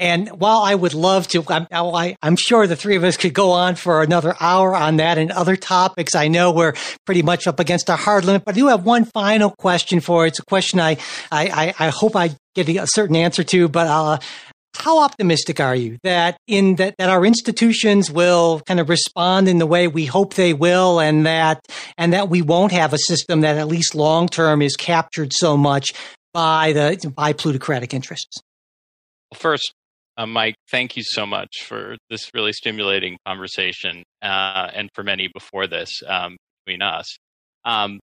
And 0.00 0.28
while 0.30 0.62
I 0.62 0.74
would 0.74 0.94
love 0.94 1.28
to, 1.28 1.44
I'm, 1.48 1.66
I, 1.70 2.16
am 2.22 2.36
sure 2.36 2.66
the 2.66 2.74
three 2.74 2.96
of 2.96 3.04
us 3.04 3.18
could 3.18 3.34
go 3.34 3.50
on 3.50 3.74
for 3.74 4.02
another 4.02 4.34
hour 4.40 4.74
on 4.74 4.96
that 4.96 5.18
and 5.18 5.30
other 5.30 5.56
topics. 5.56 6.14
I 6.14 6.28
know 6.28 6.52
we're 6.52 6.72
pretty 7.04 7.20
much 7.20 7.46
up 7.46 7.60
against 7.60 7.90
our 7.90 7.98
hard 7.98 8.24
limit, 8.24 8.46
but 8.46 8.54
I 8.54 8.58
do 8.58 8.68
have 8.68 8.86
one 8.86 9.04
final 9.04 9.50
question 9.50 10.00
for 10.00 10.24
you. 10.24 10.28
It's 10.28 10.38
a 10.38 10.44
question 10.44 10.80
I, 10.80 10.96
I, 11.30 11.74
I 11.78 11.88
hope 11.90 12.16
I 12.16 12.30
get 12.54 12.66
a 12.70 12.86
certain 12.86 13.14
answer 13.14 13.44
to, 13.44 13.68
but 13.68 13.86
uh, 13.88 14.18
how 14.74 15.00
optimistic 15.02 15.60
are 15.60 15.74
you 15.74 15.98
that 16.02 16.38
in 16.46 16.76
that, 16.76 16.94
that 16.96 17.10
our 17.10 17.26
institutions 17.26 18.10
will 18.10 18.62
kind 18.66 18.80
of 18.80 18.88
respond 18.88 19.48
in 19.48 19.58
the 19.58 19.66
way 19.66 19.86
we 19.86 20.06
hope 20.06 20.32
they 20.32 20.54
will 20.54 20.98
and 20.98 21.26
that 21.26 21.60
and 21.98 22.14
that 22.14 22.30
we 22.30 22.40
won't 22.40 22.72
have 22.72 22.94
a 22.94 22.98
system 22.98 23.42
that 23.42 23.58
at 23.58 23.68
least 23.68 23.94
long 23.94 24.28
term 24.28 24.62
is 24.62 24.76
captured 24.76 25.34
so 25.34 25.58
much 25.58 25.92
by 26.32 26.72
the 26.72 27.12
by 27.14 27.34
plutocratic 27.34 27.92
interests? 27.92 28.40
First, 29.34 29.74
uh, 30.20 30.26
Mike, 30.26 30.56
thank 30.70 30.98
you 30.98 31.02
so 31.02 31.24
much 31.24 31.62
for 31.64 31.96
this 32.10 32.28
really 32.34 32.52
stimulating 32.52 33.16
conversation, 33.26 34.02
uh, 34.20 34.68
and 34.74 34.90
for 34.94 35.02
many 35.02 35.30
before 35.32 35.66
this 35.66 36.02
um, 36.06 36.36
between 36.66 36.82
us. 36.82 37.16
Um, 37.64 38.00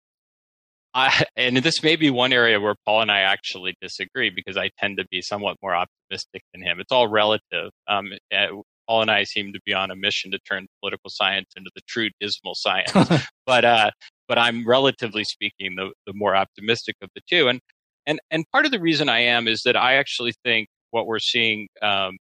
I, 0.94 1.24
and 1.36 1.58
this 1.58 1.80
may 1.82 1.94
be 1.94 2.10
one 2.10 2.32
area 2.32 2.58
where 2.58 2.74
Paul 2.84 3.02
and 3.02 3.12
I 3.12 3.20
actually 3.20 3.74
disagree 3.80 4.30
because 4.30 4.56
I 4.56 4.70
tend 4.80 4.96
to 4.98 5.06
be 5.12 5.22
somewhat 5.22 5.58
more 5.62 5.76
optimistic 5.76 6.42
than 6.52 6.62
him. 6.62 6.80
It's 6.80 6.90
all 6.90 7.06
relative. 7.06 7.70
Um, 7.86 8.12
uh, 8.34 8.46
Paul 8.88 9.02
and 9.02 9.10
I 9.12 9.22
seem 9.22 9.52
to 9.52 9.60
be 9.64 9.72
on 9.72 9.92
a 9.92 9.96
mission 9.96 10.32
to 10.32 10.40
turn 10.40 10.66
political 10.80 11.10
science 11.10 11.50
into 11.56 11.70
the 11.76 11.82
true 11.86 12.08
dismal 12.20 12.54
science, 12.56 12.90
but 13.46 13.64
uh, 13.64 13.90
but 14.26 14.38
I'm 14.38 14.66
relatively 14.66 15.22
speaking 15.22 15.76
the, 15.76 15.92
the 16.04 16.14
more 16.14 16.34
optimistic 16.34 16.96
of 17.00 17.10
the 17.14 17.20
two. 17.30 17.46
And 17.46 17.60
and 18.08 18.18
and 18.32 18.44
part 18.50 18.64
of 18.64 18.72
the 18.72 18.80
reason 18.80 19.08
I 19.08 19.20
am 19.20 19.46
is 19.46 19.62
that 19.64 19.76
I 19.76 19.94
actually 19.94 20.32
think 20.42 20.66
what 20.90 21.06
we're 21.06 21.18
seeing. 21.18 21.68
Um, 21.82 22.16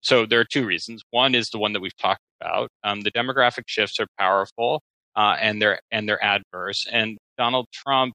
so 0.00 0.26
there 0.26 0.40
are 0.40 0.44
two 0.44 0.66
reasons. 0.66 1.02
One 1.10 1.34
is 1.34 1.48
the 1.48 1.58
one 1.58 1.72
that 1.72 1.80
we've 1.80 1.96
talked 1.96 2.20
about. 2.40 2.68
Um, 2.82 3.00
the 3.00 3.12
demographic 3.12 3.64
shifts 3.66 3.98
are 4.00 4.06
powerful, 4.18 4.82
uh, 5.16 5.36
and 5.40 5.60
they're 5.60 5.80
and 5.90 6.08
they're 6.08 6.22
adverse. 6.22 6.86
And 6.90 7.16
Donald 7.38 7.66
Trump, 7.72 8.12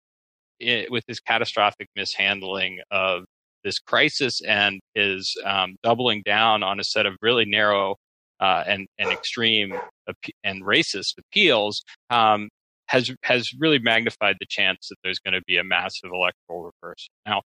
it, 0.60 0.92
with 0.92 1.04
his 1.08 1.20
catastrophic 1.20 1.88
mishandling 1.96 2.80
of 2.92 3.26
this 3.64 3.80
crisis 3.80 4.42
and 4.42 4.80
his 4.94 5.36
um, 5.46 5.76
doubling 5.84 6.22
down 6.26 6.64
on 6.64 6.80
a 6.80 6.84
set 6.84 7.06
of 7.06 7.16
really 7.22 7.46
narrow 7.46 7.96
uh, 8.40 8.64
and, 8.66 8.88
and 8.98 9.12
extreme 9.12 9.74
and 10.44 10.64
racist 10.64 11.16
appeals, 11.18 11.84
um, 12.10 12.50
has 12.88 13.12
has 13.24 13.52
really 13.60 13.80
magnified 13.80 14.36
the 14.40 14.46
chance 14.48 14.88
that 14.90 14.96
there's 15.04 15.20
going 15.20 15.34
to 15.34 15.42
be 15.46 15.58
a 15.58 15.64
massive 15.64 16.12
electoral 16.14 16.72
reversal. 16.82 17.10
Now, 17.26 17.42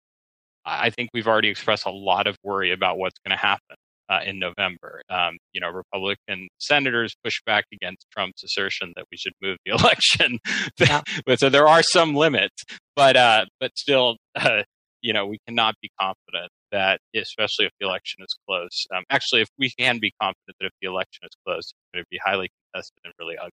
I 0.69 0.91
think 0.91 1.11
we've 1.13 1.27
already 1.27 1.49
expressed 1.49 1.87
a 1.87 1.91
lot 1.91 2.27
of 2.27 2.37
worry 2.45 2.73
about 2.73 2.99
what's 2.99 3.19
going 3.25 3.37
to 3.37 3.41
happen 3.41 3.77
uh, 4.09 4.21
in 4.25 4.39
November. 4.39 5.03
Um, 5.11 5.39
you 5.53 5.61
know, 5.61 5.69
Republican 5.69 6.49
senators 6.59 7.15
push 7.23 7.41
back 7.45 7.65
against 7.73 8.07
Trump's 8.13 8.43
assertion 8.43 8.93
that 8.97 9.05
we 9.11 9.17
should 9.17 9.35
move 9.43 9.59
the 9.65 9.73
election. 9.79 10.39
Yeah. 10.79 11.03
so 11.37 11.49
there 11.49 11.69
are 11.69 11.83
some 11.83 12.15
limits, 12.15 12.65
but 12.97 13.17
uh, 13.17 13.45
but 13.61 13.73
still, 13.77 14.17
uh, 14.35 14.63
you 15.03 15.13
know, 15.13 15.27
we 15.27 15.39
cannot 15.47 15.75
be 15.81 15.91
confident 16.01 16.51
that, 16.73 17.01
especially 17.15 17.67
if 17.67 17.73
the 17.81 17.87
election 17.87 18.23
is 18.23 18.37
close. 18.47 18.87
Um, 18.95 19.05
actually, 19.11 19.43
if 19.43 19.49
we 19.59 19.71
can 19.79 19.99
be 19.99 20.13
confident 20.21 20.57
that 20.61 20.67
if 20.67 20.73
the 20.83 20.89
election 20.89 21.21
is 21.25 21.31
close, 21.47 21.59
it's 21.59 21.73
going 21.95 22.05
to 22.05 22.09
be 22.11 22.19
highly 22.23 22.51
contested 22.73 22.99
and 23.05 23.13
really 23.19 23.37
ugly. 23.39 23.51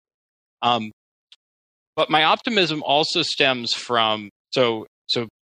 Um, 0.61 0.91
but 1.95 2.09
my 2.09 2.23
optimism 2.23 2.81
also 2.83 3.21
stems 3.21 3.73
from 3.73 4.29
so 4.51 4.85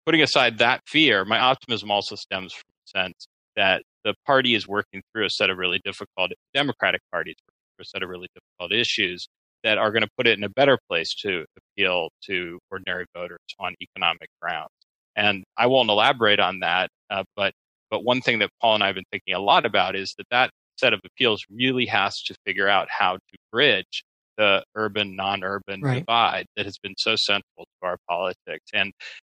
putting 0.06 0.22
aside 0.22 0.58
that 0.58 0.80
fear, 0.86 1.24
my 1.24 1.38
optimism 1.38 1.90
also 1.90 2.14
stems 2.14 2.52
from 2.52 2.62
the 2.68 3.00
sense 3.00 3.26
that 3.56 3.82
the 4.04 4.14
party 4.24 4.54
is 4.54 4.68
working 4.68 5.02
through 5.12 5.26
a 5.26 5.30
set 5.30 5.50
of 5.50 5.58
really 5.58 5.80
difficult 5.84 6.30
Democratic 6.54 7.00
parties 7.12 7.34
through 7.44 7.82
a 7.82 7.84
set 7.84 8.02
of 8.02 8.08
really 8.08 8.28
difficult 8.34 8.72
issues 8.72 9.28
that 9.64 9.78
are 9.78 9.90
going 9.90 10.02
to 10.02 10.10
put 10.16 10.28
it 10.28 10.38
in 10.38 10.44
a 10.44 10.48
better 10.48 10.78
place 10.88 11.12
to 11.14 11.44
appeal 11.56 12.08
to 12.22 12.58
ordinary 12.70 13.04
voters 13.14 13.38
on 13.58 13.74
economic 13.82 14.28
grounds. 14.40 14.70
And 15.16 15.42
I 15.56 15.66
won't 15.66 15.90
elaborate 15.90 16.38
on 16.38 16.60
that, 16.60 16.88
uh, 17.10 17.24
but 17.34 17.52
but 17.90 18.04
one 18.04 18.20
thing 18.20 18.40
that 18.40 18.50
Paul 18.60 18.74
and 18.74 18.84
I 18.84 18.88
have 18.88 18.96
been 18.96 19.04
thinking 19.10 19.34
a 19.34 19.40
lot 19.40 19.64
about 19.64 19.96
is 19.96 20.14
that 20.18 20.26
that 20.30 20.50
set 20.78 20.92
of 20.92 21.00
appeals 21.04 21.44
really 21.50 21.86
has 21.86 22.22
to 22.24 22.34
figure 22.44 22.68
out 22.68 22.88
how 22.90 23.14
to 23.14 23.38
bridge 23.50 24.04
the 24.36 24.62
urban 24.74 25.16
non-urban 25.16 25.80
right. 25.80 26.00
divide 26.00 26.46
that 26.56 26.66
has 26.66 26.78
been 26.78 26.94
so 26.98 27.16
central 27.16 27.64
to 27.64 27.86
our 27.86 27.96
politics. 28.08 28.66
And 28.74 28.92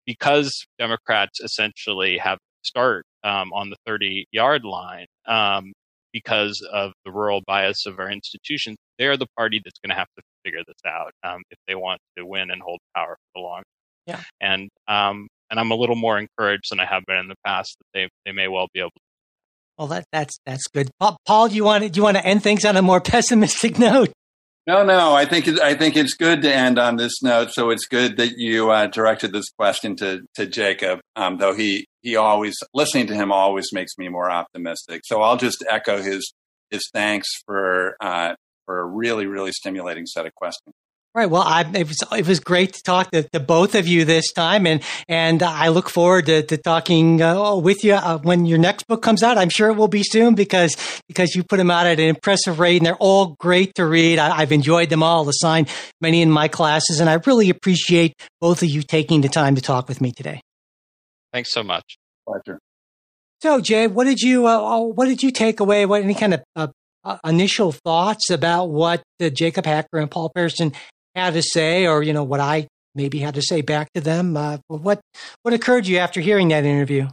because 0.09 0.67
Democrats 0.79 1.39
essentially 1.39 2.17
have 2.17 2.39
start 2.63 3.05
um, 3.25 3.53
on 3.53 3.69
the 3.69 3.77
30 3.87 4.25
yard 4.33 4.65
line 4.65 5.05
um, 5.27 5.75
because 6.15 6.67
of 6.73 6.93
the 7.05 7.13
rural 7.13 7.43
bias 7.47 7.85
of 7.85 7.99
our 7.99 8.11
institutions, 8.11 8.79
they're 8.99 9.19
the 9.19 9.27
party 9.37 9.61
that's 9.63 9.79
going 9.85 9.91
to 9.91 9.97
have 9.97 10.09
to 10.17 10.23
figure 10.43 10.63
this 10.67 10.81
out 10.87 11.13
um, 11.23 11.43
if 11.51 11.59
they 11.69 11.75
want 11.75 12.01
to 12.17 12.25
win 12.25 12.51
and 12.51 12.63
hold 12.63 12.79
power 12.97 13.17
for 13.17 13.39
the 13.39 13.41
long. 13.41 13.63
Yeah. 14.07 14.23
And 14.41 14.71
um, 14.89 15.29
and 15.51 15.61
I'm 15.61 15.71
a 15.71 15.77
little 15.77 15.95
more 15.95 16.19
encouraged 16.19 16.71
than 16.71 16.81
I 16.81 16.87
have 16.87 17.05
been 17.07 17.19
in 17.19 17.29
the 17.29 17.37
past 17.45 17.77
that 17.79 17.99
they 17.99 18.09
they 18.25 18.33
may 18.33 18.49
well 18.49 18.69
be 18.73 18.81
able 18.81 18.91
to. 18.91 19.01
Well, 19.77 19.89
that 19.89 20.07
that's 20.11 20.39
that's 20.47 20.67
good. 20.69 20.89
Paul, 20.99 21.49
do 21.49 21.55
you 21.55 21.65
want 21.65 21.85
to, 21.85 21.91
do 21.91 21.99
you 21.99 22.05
want 22.05 22.17
to 22.17 22.25
end 22.25 22.43
things 22.43 22.65
on 22.65 22.79
a 22.79 22.83
more 22.83 23.01
pessimistic 23.03 23.79
note? 23.79 24.11
No, 24.69 24.85
no. 24.85 25.15
I 25.15 25.25
think 25.25 25.49
I 25.61 25.73
think 25.73 25.97
it's 25.97 26.13
good 26.13 26.43
to 26.43 26.55
end 26.55 26.79
on 26.79 26.97
this 26.97 27.23
note. 27.23 27.53
So 27.53 27.71
it's 27.71 27.87
good 27.87 28.19
that 28.19 28.37
you 28.37 28.71
uh, 28.71 28.87
directed 28.89 29.33
this 29.33 29.49
question 29.49 29.97
to 29.97 30.21
to 30.35 30.45
Jacob, 30.45 31.01
um, 31.17 31.39
though 31.39 31.55
he 31.55 31.87
he 32.03 32.17
always 32.17 32.55
listening 32.75 33.07
to 33.07 33.15
him 33.15 33.33
always 33.33 33.73
makes 33.73 33.93
me 33.97 34.11
more 34.11 34.31
optimistic. 34.31 35.01
So 35.07 35.23
I'll 35.23 35.39
just 35.39 35.65
echo 35.71 36.03
his 36.03 36.35
his 36.71 36.87
thanks 36.93 37.29
for 37.47 37.97
uh, 38.03 38.35
for 38.67 38.81
a 38.81 38.85
really 38.85 39.25
really 39.25 39.53
stimulating 39.53 40.05
set 40.05 40.27
of 40.27 40.35
questions. 40.35 40.75
Right. 41.15 41.29
Well, 41.29 41.43
I, 41.43 41.63
it 41.75 41.89
was 41.89 41.97
it 42.13 42.29
was 42.29 42.39
great 42.39 42.75
to 42.75 42.83
talk 42.83 43.11
to, 43.13 43.23
to, 43.31 43.41
both 43.41 43.75
of 43.75 43.89
you 43.89 44.05
this 44.05 44.31
time, 44.31 44.67
and 44.67 44.83
and 45.09 45.43
I 45.43 45.69
look 45.69 45.89
forward 45.89 46.27
to, 46.27 46.43
to 46.43 46.57
talking 46.59 47.23
uh, 47.23 47.55
with 47.57 47.83
you 47.83 47.95
uh, 47.95 48.19
when 48.19 48.45
your 48.45 48.59
next 48.59 48.87
book 48.87 49.03
comes 49.03 49.23
out. 49.23 49.39
I'm 49.39 49.49
sure 49.49 49.71
it 49.71 49.75
will 49.75 49.89
be 49.89 50.03
soon 50.03 50.35
because 50.35 50.77
because 51.09 51.35
you 51.35 51.43
put 51.43 51.57
them 51.57 51.71
out 51.71 51.87
at 51.87 51.99
an 51.99 52.09
impressive 52.09 52.61
rate, 52.61 52.77
and 52.77 52.87
they're 52.87 52.95
all 52.97 53.37
great 53.41 53.75
to 53.77 53.87
read. 53.87 54.19
I, 54.19 54.41
have 54.41 54.53
enjoyed 54.53 54.91
them 54.91 55.03
all. 55.03 55.27
Assigned 55.29 55.69
many 56.01 56.21
in 56.21 56.31
my 56.31 56.47
classes, 56.47 57.01
and 57.01 57.09
I 57.09 57.15
really 57.27 57.49
appreciate 57.49 58.15
both 58.41 58.63
of 58.63 58.69
you 58.69 58.83
taking 58.83 59.23
the 59.23 59.29
time 59.31 59.55
to 59.55 59.63
talk 59.63 59.89
with 59.89 60.03
me 60.03 60.13
today. 60.13 60.43
Thanks 61.33 61.51
so 61.51 61.63
much. 61.63 61.97
Pleasure. 62.29 62.61
So, 63.41 63.61
Jay, 63.61 63.87
what 63.87 64.05
did 64.05 64.21
you 64.21 64.47
uh, 64.47 64.61
uh 64.61 64.81
what 64.83 65.07
did 65.07 65.23
you 65.23 65.31
take 65.31 65.59
away? 65.59 65.87
What 65.87 66.03
any 66.03 66.15
kind 66.15 66.35
of 66.35 66.45
uh, 66.55 66.69
uh, 67.03 67.17
initial 67.25 67.73
thoughts 67.73 68.29
about 68.31 68.67
what 68.67 69.03
Jacob 69.33 69.65
Hacker 69.65 69.99
and 69.99 70.11
Paul 70.11 70.31
Pierson 70.35 70.75
had 71.25 71.35
to 71.35 71.43
say, 71.43 71.87
or 71.87 72.03
you 72.03 72.13
know 72.13 72.25
what 72.25 72.41
I 72.41 72.69
maybe 72.95 73.19
had 73.19 73.35
to 73.35 73.43
say 73.43 73.61
back 73.61 73.93
to 73.95 74.01
them. 74.01 74.37
Uh, 74.37 74.59
what 74.69 75.01
what 75.43 75.55
occurred 75.55 75.85
to 75.85 75.91
you 75.93 75.99
after 75.99 76.21
hearing 76.21 76.49
that 76.49 76.65
interview? 76.65 77.09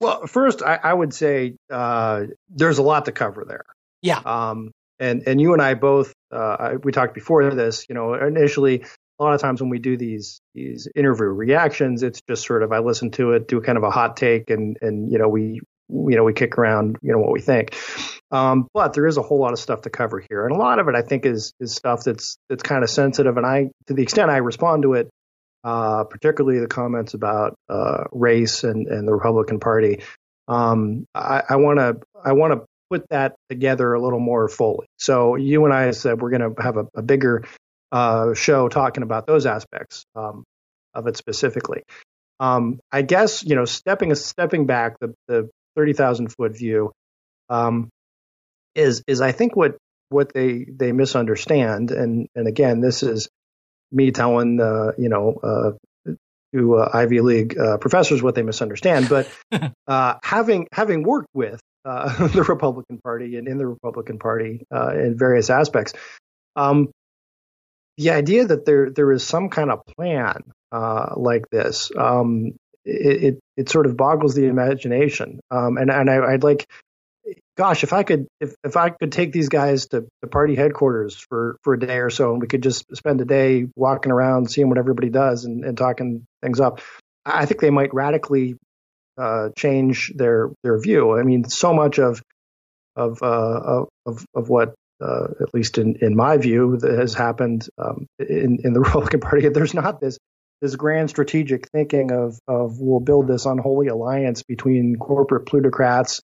Well, 0.00 0.26
first, 0.26 0.62
I, 0.62 0.78
I 0.82 0.92
would 0.92 1.14
say 1.14 1.56
uh, 1.70 2.24
there's 2.48 2.78
a 2.78 2.82
lot 2.82 3.06
to 3.06 3.12
cover 3.12 3.44
there. 3.46 3.64
Yeah. 4.02 4.18
Um, 4.18 4.70
and 4.98 5.22
and 5.26 5.40
you 5.40 5.52
and 5.52 5.62
I 5.62 5.74
both 5.74 6.12
uh, 6.30 6.74
we 6.82 6.92
talked 6.92 7.14
before 7.14 7.54
this. 7.54 7.86
You 7.88 7.94
know, 7.94 8.14
initially, 8.14 8.84
a 9.18 9.22
lot 9.22 9.34
of 9.34 9.40
times 9.40 9.60
when 9.60 9.70
we 9.70 9.78
do 9.78 9.96
these 9.96 10.40
these 10.54 10.88
interview 10.94 11.26
reactions, 11.26 12.02
it's 12.02 12.20
just 12.28 12.46
sort 12.46 12.62
of 12.62 12.72
I 12.72 12.78
listen 12.80 13.10
to 13.12 13.32
it, 13.32 13.48
do 13.48 13.60
kind 13.60 13.78
of 13.78 13.84
a 13.84 13.90
hot 13.90 14.16
take, 14.16 14.50
and 14.50 14.76
and 14.80 15.10
you 15.10 15.18
know 15.18 15.28
we 15.28 15.60
you 15.88 16.16
know 16.16 16.24
we 16.24 16.32
kick 16.32 16.58
around 16.58 16.98
you 17.02 17.12
know 17.12 17.18
what 17.18 17.32
we 17.32 17.40
think. 17.40 17.76
Um, 18.30 18.66
but 18.74 18.94
there 18.94 19.06
is 19.06 19.16
a 19.16 19.22
whole 19.22 19.38
lot 19.38 19.52
of 19.52 19.58
stuff 19.58 19.82
to 19.82 19.90
cover 19.90 20.22
here, 20.28 20.46
and 20.46 20.54
a 20.54 20.58
lot 20.58 20.78
of 20.78 20.88
it 20.88 20.94
I 20.94 21.02
think 21.02 21.26
is 21.26 21.52
is 21.60 21.74
stuff 21.74 22.04
that's 22.04 22.36
that's 22.48 22.62
kind 22.62 22.82
of 22.82 22.90
sensitive. 22.90 23.36
And 23.36 23.46
I, 23.46 23.70
to 23.86 23.94
the 23.94 24.02
extent 24.02 24.30
I 24.30 24.38
respond 24.38 24.82
to 24.82 24.94
it, 24.94 25.08
uh, 25.62 26.04
particularly 26.04 26.60
the 26.60 26.66
comments 26.66 27.14
about 27.14 27.54
uh, 27.68 28.04
race 28.12 28.64
and 28.64 28.86
and 28.88 29.06
the 29.06 29.12
Republican 29.12 29.60
Party, 29.60 30.02
um, 30.48 31.06
I 31.14 31.56
want 31.56 31.78
to 31.78 32.00
I 32.24 32.32
want 32.32 32.54
to 32.54 32.66
put 32.90 33.08
that 33.10 33.34
together 33.48 33.92
a 33.92 34.00
little 34.00 34.20
more 34.20 34.48
fully. 34.48 34.86
So 34.98 35.36
you 35.36 35.64
and 35.64 35.72
I 35.72 35.90
said 35.92 36.20
we're 36.20 36.30
going 36.30 36.54
to 36.54 36.62
have 36.62 36.76
a, 36.76 36.86
a 36.94 37.02
bigger 37.02 37.44
uh, 37.92 38.34
show 38.34 38.68
talking 38.68 39.02
about 39.02 39.26
those 39.26 39.46
aspects 39.46 40.04
um, 40.16 40.44
of 40.92 41.06
it 41.06 41.16
specifically. 41.16 41.82
Um, 42.40 42.80
I 42.90 43.02
guess 43.02 43.44
you 43.44 43.54
know, 43.54 43.64
stepping 43.64 44.14
stepping 44.14 44.66
back, 44.66 44.98
the, 44.98 45.14
the 45.28 45.50
thirty 45.76 45.92
thousand 45.92 46.32
foot 46.32 46.56
view 46.56 46.92
um, 47.48 47.88
is 48.74 49.02
is 49.06 49.20
I 49.20 49.32
think 49.32 49.56
what 49.56 49.76
what 50.08 50.32
they 50.32 50.64
they 50.64 50.92
misunderstand, 50.92 51.90
and 51.90 52.28
and 52.34 52.46
again, 52.46 52.80
this 52.80 53.02
is 53.02 53.28
me 53.92 54.10
telling 54.10 54.60
uh, 54.60 54.92
you 54.98 55.08
know 55.08 55.34
uh, 55.42 56.12
to 56.54 56.76
uh, 56.76 56.90
Ivy 56.92 57.20
League 57.20 57.58
uh, 57.58 57.78
professors 57.78 58.22
what 58.22 58.34
they 58.34 58.42
misunderstand, 58.42 59.08
but 59.08 59.28
uh, 59.86 60.14
having 60.22 60.66
having 60.72 61.02
worked 61.02 61.28
with 61.34 61.60
uh, 61.84 62.26
the 62.28 62.42
Republican 62.42 62.98
Party 62.98 63.36
and 63.36 63.48
in 63.48 63.58
the 63.58 63.66
Republican 63.66 64.18
Party 64.18 64.66
in 64.70 65.16
various 65.18 65.50
aspects, 65.50 65.94
um, 66.56 66.90
the 67.96 68.10
idea 68.10 68.46
that 68.46 68.64
there 68.64 68.90
there 68.90 69.12
is 69.12 69.24
some 69.26 69.48
kind 69.48 69.70
of 69.70 69.84
plan 69.86 70.42
uh, 70.72 71.14
like 71.16 71.48
this, 71.50 71.90
um, 71.96 72.52
it, 72.84 73.24
it, 73.24 73.40
it 73.56 73.68
sort 73.68 73.86
of 73.86 73.96
boggles 73.96 74.34
the 74.34 74.46
imagination. 74.46 75.40
Um, 75.50 75.76
and 75.76 75.90
and 75.90 76.10
I, 76.10 76.32
would 76.32 76.44
like, 76.44 76.66
gosh, 77.56 77.84
if 77.84 77.92
I 77.92 78.02
could 78.02 78.26
if, 78.40 78.54
if 78.64 78.76
I 78.76 78.90
could 78.90 79.12
take 79.12 79.32
these 79.32 79.48
guys 79.48 79.86
to 79.88 80.06
the 80.22 80.28
party 80.28 80.54
headquarters 80.54 81.16
for 81.28 81.56
for 81.62 81.74
a 81.74 81.78
day 81.78 81.98
or 81.98 82.10
so, 82.10 82.32
and 82.32 82.40
we 82.40 82.48
could 82.48 82.62
just 82.62 82.84
spend 82.94 83.20
a 83.20 83.24
day 83.24 83.66
walking 83.76 84.12
around, 84.12 84.50
seeing 84.50 84.68
what 84.68 84.78
everybody 84.78 85.10
does, 85.10 85.44
and, 85.44 85.64
and 85.64 85.76
talking 85.76 86.24
things 86.42 86.60
up, 86.60 86.80
I 87.24 87.46
think 87.46 87.60
they 87.60 87.70
might 87.70 87.94
radically 87.94 88.56
uh, 89.18 89.50
change 89.56 90.12
their 90.14 90.50
their 90.62 90.78
view. 90.80 91.18
I 91.18 91.22
mean, 91.22 91.44
so 91.48 91.72
much 91.72 91.98
of 91.98 92.22
of 92.96 93.22
uh, 93.22 93.84
of 94.06 94.24
of 94.34 94.48
what 94.48 94.74
uh, 95.00 95.26
at 95.40 95.52
least 95.52 95.78
in, 95.78 95.96
in 96.00 96.16
my 96.16 96.36
view, 96.36 96.76
that 96.78 96.98
has 96.98 97.14
happened 97.14 97.68
um, 97.78 98.06
in, 98.18 98.58
in 98.64 98.72
the 98.72 98.80
Republican 98.86 99.20
Party. 99.20 99.48
There's 99.48 99.74
not 99.74 100.00
this 100.00 100.18
this 100.64 100.76
grand 100.76 101.10
strategic 101.10 101.68
thinking 101.68 102.10
of 102.10 102.38
of 102.48 102.80
we'll 102.80 102.98
build 102.98 103.28
this 103.28 103.44
unholy 103.44 103.88
alliance 103.88 104.42
between 104.42 104.96
corporate 104.96 105.44
plutocrats 105.44 106.22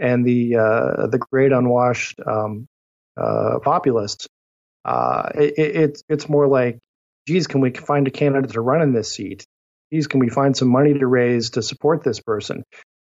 and 0.00 0.26
the 0.26 0.56
uh, 0.56 1.06
the 1.06 1.18
great 1.30 1.52
unwashed 1.52 2.18
um, 2.26 2.66
uh, 3.16 3.60
populists. 3.62 4.26
Uh, 4.84 5.28
it, 5.36 5.54
it's 5.58 6.02
it's 6.08 6.28
more 6.28 6.48
like, 6.48 6.80
geez, 7.28 7.46
can 7.46 7.60
we 7.60 7.70
find 7.70 8.08
a 8.08 8.10
candidate 8.10 8.50
to 8.50 8.60
run 8.60 8.82
in 8.82 8.92
this 8.92 9.14
seat? 9.14 9.46
Geez, 9.92 10.08
can 10.08 10.18
we 10.18 10.28
find 10.28 10.56
some 10.56 10.68
money 10.68 10.94
to 10.94 11.06
raise 11.06 11.50
to 11.50 11.62
support 11.62 12.02
this 12.02 12.18
person? 12.18 12.64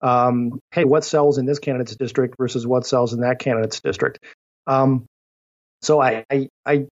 Um, 0.00 0.60
hey, 0.70 0.84
what 0.84 1.04
sells 1.04 1.36
in 1.36 1.44
this 1.44 1.58
candidate's 1.58 1.94
district 1.94 2.36
versus 2.38 2.66
what 2.66 2.86
sells 2.86 3.12
in 3.12 3.20
that 3.20 3.38
candidate's 3.38 3.82
district? 3.82 4.18
Um, 4.66 5.04
so 5.82 6.00
I, 6.00 6.24
I, 6.30 6.48
I, 6.64 6.86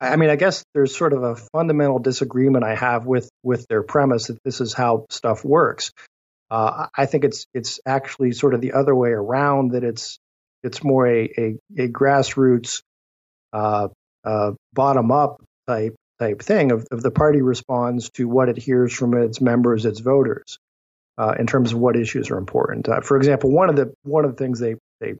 I 0.00 0.16
mean, 0.16 0.30
I 0.30 0.36
guess 0.36 0.62
there's 0.74 0.96
sort 0.96 1.12
of 1.12 1.22
a 1.22 1.36
fundamental 1.36 1.98
disagreement 1.98 2.64
I 2.64 2.74
have 2.74 3.06
with 3.06 3.30
with 3.42 3.66
their 3.68 3.82
premise 3.82 4.26
that 4.26 4.38
this 4.44 4.60
is 4.60 4.74
how 4.74 5.06
stuff 5.10 5.44
works. 5.44 5.90
Uh, 6.50 6.86
I 6.96 7.06
think 7.06 7.24
it's 7.24 7.46
it's 7.54 7.80
actually 7.86 8.32
sort 8.32 8.54
of 8.54 8.60
the 8.60 8.72
other 8.72 8.94
way 8.94 9.10
around 9.10 9.72
that 9.72 9.84
it's 9.84 10.18
it's 10.62 10.84
more 10.84 11.06
a 11.06 11.24
a, 11.38 11.56
a 11.78 11.88
grassroots 11.88 12.82
uh, 13.52 13.88
uh, 14.24 14.52
bottom 14.74 15.10
up 15.10 15.42
type 15.66 15.94
type 16.18 16.42
thing 16.42 16.72
of, 16.72 16.86
of 16.90 17.02
the 17.02 17.10
party 17.10 17.42
responds 17.42 18.10
to 18.10 18.28
what 18.28 18.48
it 18.48 18.56
hears 18.56 18.92
from 18.92 19.14
its 19.14 19.40
members, 19.40 19.84
its 19.84 20.00
voters, 20.00 20.58
uh, 21.18 21.34
in 21.38 21.46
terms 21.46 21.72
of 21.72 21.78
what 21.78 21.96
issues 21.96 22.30
are 22.30 22.38
important. 22.38 22.88
Uh, 22.88 23.00
for 23.00 23.16
example, 23.16 23.50
one 23.50 23.70
of 23.70 23.76
the 23.76 23.92
one 24.02 24.24
of 24.24 24.30
the 24.30 24.36
things 24.36 24.60
they 24.60 24.76
they 25.00 25.14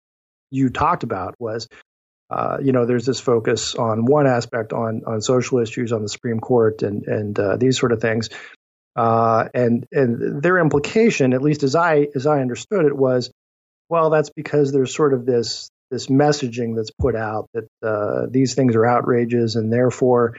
you 0.50 0.70
talked 0.70 1.02
about 1.02 1.34
was, 1.38 1.66
uh, 2.30 2.58
you 2.62 2.72
know, 2.72 2.86
there's 2.86 3.06
this 3.06 3.20
focus 3.20 3.74
on 3.74 4.04
one 4.04 4.26
aspect 4.26 4.72
on 4.72 5.02
on 5.06 5.20
social 5.20 5.58
issues 5.58 5.92
on 5.92 6.02
the 6.02 6.08
Supreme 6.08 6.40
Court 6.40 6.82
and 6.82 7.04
and 7.06 7.38
uh, 7.38 7.56
these 7.56 7.78
sort 7.78 7.92
of 7.92 8.00
things, 8.00 8.28
uh, 8.96 9.48
and 9.54 9.86
and 9.92 10.42
their 10.42 10.58
implication, 10.58 11.32
at 11.32 11.42
least 11.42 11.62
as 11.62 11.76
I 11.76 12.08
as 12.14 12.26
I 12.26 12.40
understood 12.40 12.84
it, 12.84 12.96
was, 12.96 13.30
well, 13.88 14.10
that's 14.10 14.30
because 14.30 14.72
there's 14.72 14.94
sort 14.94 15.14
of 15.14 15.24
this 15.24 15.68
this 15.90 16.08
messaging 16.08 16.74
that's 16.74 16.90
put 16.90 17.14
out 17.14 17.48
that 17.54 17.68
uh, 17.80 18.26
these 18.28 18.54
things 18.54 18.74
are 18.74 18.84
outrages 18.84 19.54
and 19.54 19.72
therefore 19.72 20.34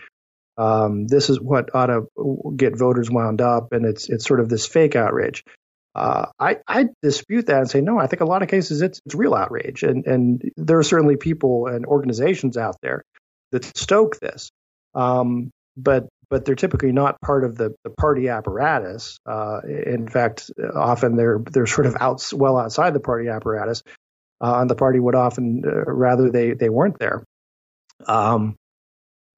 um, 0.57 1.05
this 1.07 1.29
is 1.29 1.39
what 1.39 1.73
ought 1.75 1.87
to 1.87 2.53
get 2.55 2.77
voters 2.77 3.09
wound 3.11 3.41
up, 3.41 3.73
and 3.73 3.85
it's 3.85 4.09
it's 4.09 4.25
sort 4.25 4.39
of 4.39 4.49
this 4.49 4.65
fake 4.65 4.95
outrage. 4.95 5.43
Uh, 5.97 6.27
I, 6.39 6.57
I, 6.67 6.85
dispute 7.01 7.47
that 7.47 7.57
and 7.57 7.69
say 7.69 7.81
no. 7.81 7.97
I 7.97 8.05
think 8.05 8.21
a 8.21 8.25
lot 8.25 8.43
of 8.43 8.49
cases 8.49 8.83
it's, 8.83 9.01
it's 9.03 9.15
real 9.15 9.33
outrage, 9.33 9.81
and 9.81 10.05
and 10.05 10.51
there 10.55 10.77
are 10.77 10.83
certainly 10.83 11.17
people 11.17 11.65
and 11.65 11.87
organizations 11.87 12.55
out 12.55 12.75
there 12.83 13.01
that 13.51 13.65
stoke 13.75 14.19
this, 14.19 14.51
um, 14.93 15.49
but 15.75 16.07
but 16.29 16.45
they're 16.45 16.53
typically 16.53 16.91
not 16.91 17.19
part 17.21 17.43
of 17.43 17.57
the, 17.57 17.73
the 17.83 17.89
party 17.89 18.29
apparatus. 18.29 19.17
Uh, 19.25 19.61
in 19.65 20.07
fact, 20.07 20.51
often 20.75 21.15
they're 21.15 21.39
they're 21.51 21.65
sort 21.65 21.87
of 21.87 21.97
out 21.99 22.23
well 22.31 22.57
outside 22.57 22.93
the 22.93 22.99
party 22.99 23.29
apparatus, 23.29 23.81
uh, 24.39 24.59
and 24.59 24.69
the 24.69 24.75
party 24.75 24.99
would 24.99 25.15
often 25.15 25.63
uh, 25.65 25.91
rather 25.91 26.29
they 26.29 26.53
they 26.53 26.69
weren't 26.69 26.99
there. 26.99 27.23
Um, 28.05 28.55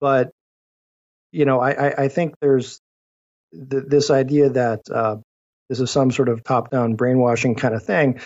but 0.01 0.31
you 1.31 1.45
know, 1.45 1.61
I, 1.61 1.71
I, 1.71 2.03
I 2.03 2.07
think 2.09 2.35
there's 2.41 2.81
th- 3.53 3.85
this 3.87 4.11
idea 4.11 4.49
that 4.49 4.81
uh, 4.93 5.17
this 5.69 5.79
is 5.79 5.91
some 5.91 6.11
sort 6.11 6.29
of 6.29 6.43
top 6.43 6.71
down 6.71 6.95
brainwashing 6.95 7.55
kind 7.55 7.75
of 7.75 7.83
thing 7.83 8.19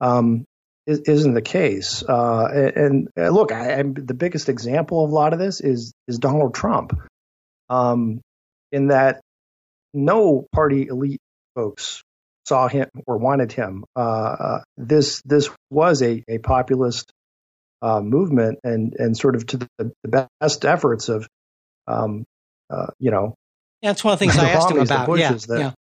um, 0.00 0.44
isn't 0.86 1.34
the 1.34 1.42
case. 1.42 2.02
Uh, 2.02 2.48
and, 2.52 3.08
and, 3.14 3.34
look, 3.34 3.52
I, 3.52 3.82
the 3.82 4.14
biggest 4.14 4.48
example 4.48 5.04
of 5.04 5.10
a 5.10 5.14
lot 5.14 5.32
of 5.32 5.38
this 5.38 5.60
is 5.60 5.92
is 6.06 6.18
Donald 6.18 6.54
Trump, 6.54 6.98
um, 7.68 8.20
in 8.72 8.88
that 8.88 9.20
no 9.92 10.46
party 10.52 10.86
elite 10.86 11.20
folks 11.54 12.02
saw 12.46 12.68
him 12.68 12.88
or 13.06 13.18
wanted 13.18 13.52
him. 13.52 13.84
Uh, 13.94 14.00
uh, 14.00 14.60
this 14.76 15.20
this 15.24 15.50
was 15.70 16.02
a, 16.02 16.24
a 16.28 16.38
populist 16.38 17.10
uh, 17.82 18.00
movement, 18.00 18.58
and 18.64 18.94
and 18.98 19.16
sort 19.16 19.36
of 19.36 19.46
to 19.46 19.58
the, 19.58 19.92
the 20.02 20.28
best 20.40 20.64
efforts 20.64 21.08
of, 21.08 21.28
um, 21.86 22.24
uh, 22.70 22.86
you 22.98 23.10
know. 23.10 23.34
Yeah, 23.82 23.90
that's 23.90 24.02
one 24.02 24.14
of 24.14 24.18
the 24.18 24.26
things 24.26 24.38
I 24.38 24.50
asked 24.50 24.70
him 24.70 24.78
about. 24.78 25.18
Yeah, 25.18 25.32
that, 25.32 25.58
yeah, 25.60 25.72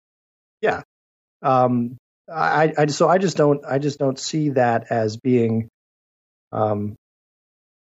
yeah. 0.60 0.82
Um, 1.42 1.96
I, 2.32 2.72
I, 2.76 2.86
so 2.86 3.08
I 3.08 3.18
just 3.18 3.36
don't 3.36 3.64
I 3.64 3.78
just 3.78 3.98
don't 3.98 4.18
see 4.18 4.50
that 4.50 4.86
as 4.90 5.16
being 5.16 5.68
um, 6.52 6.96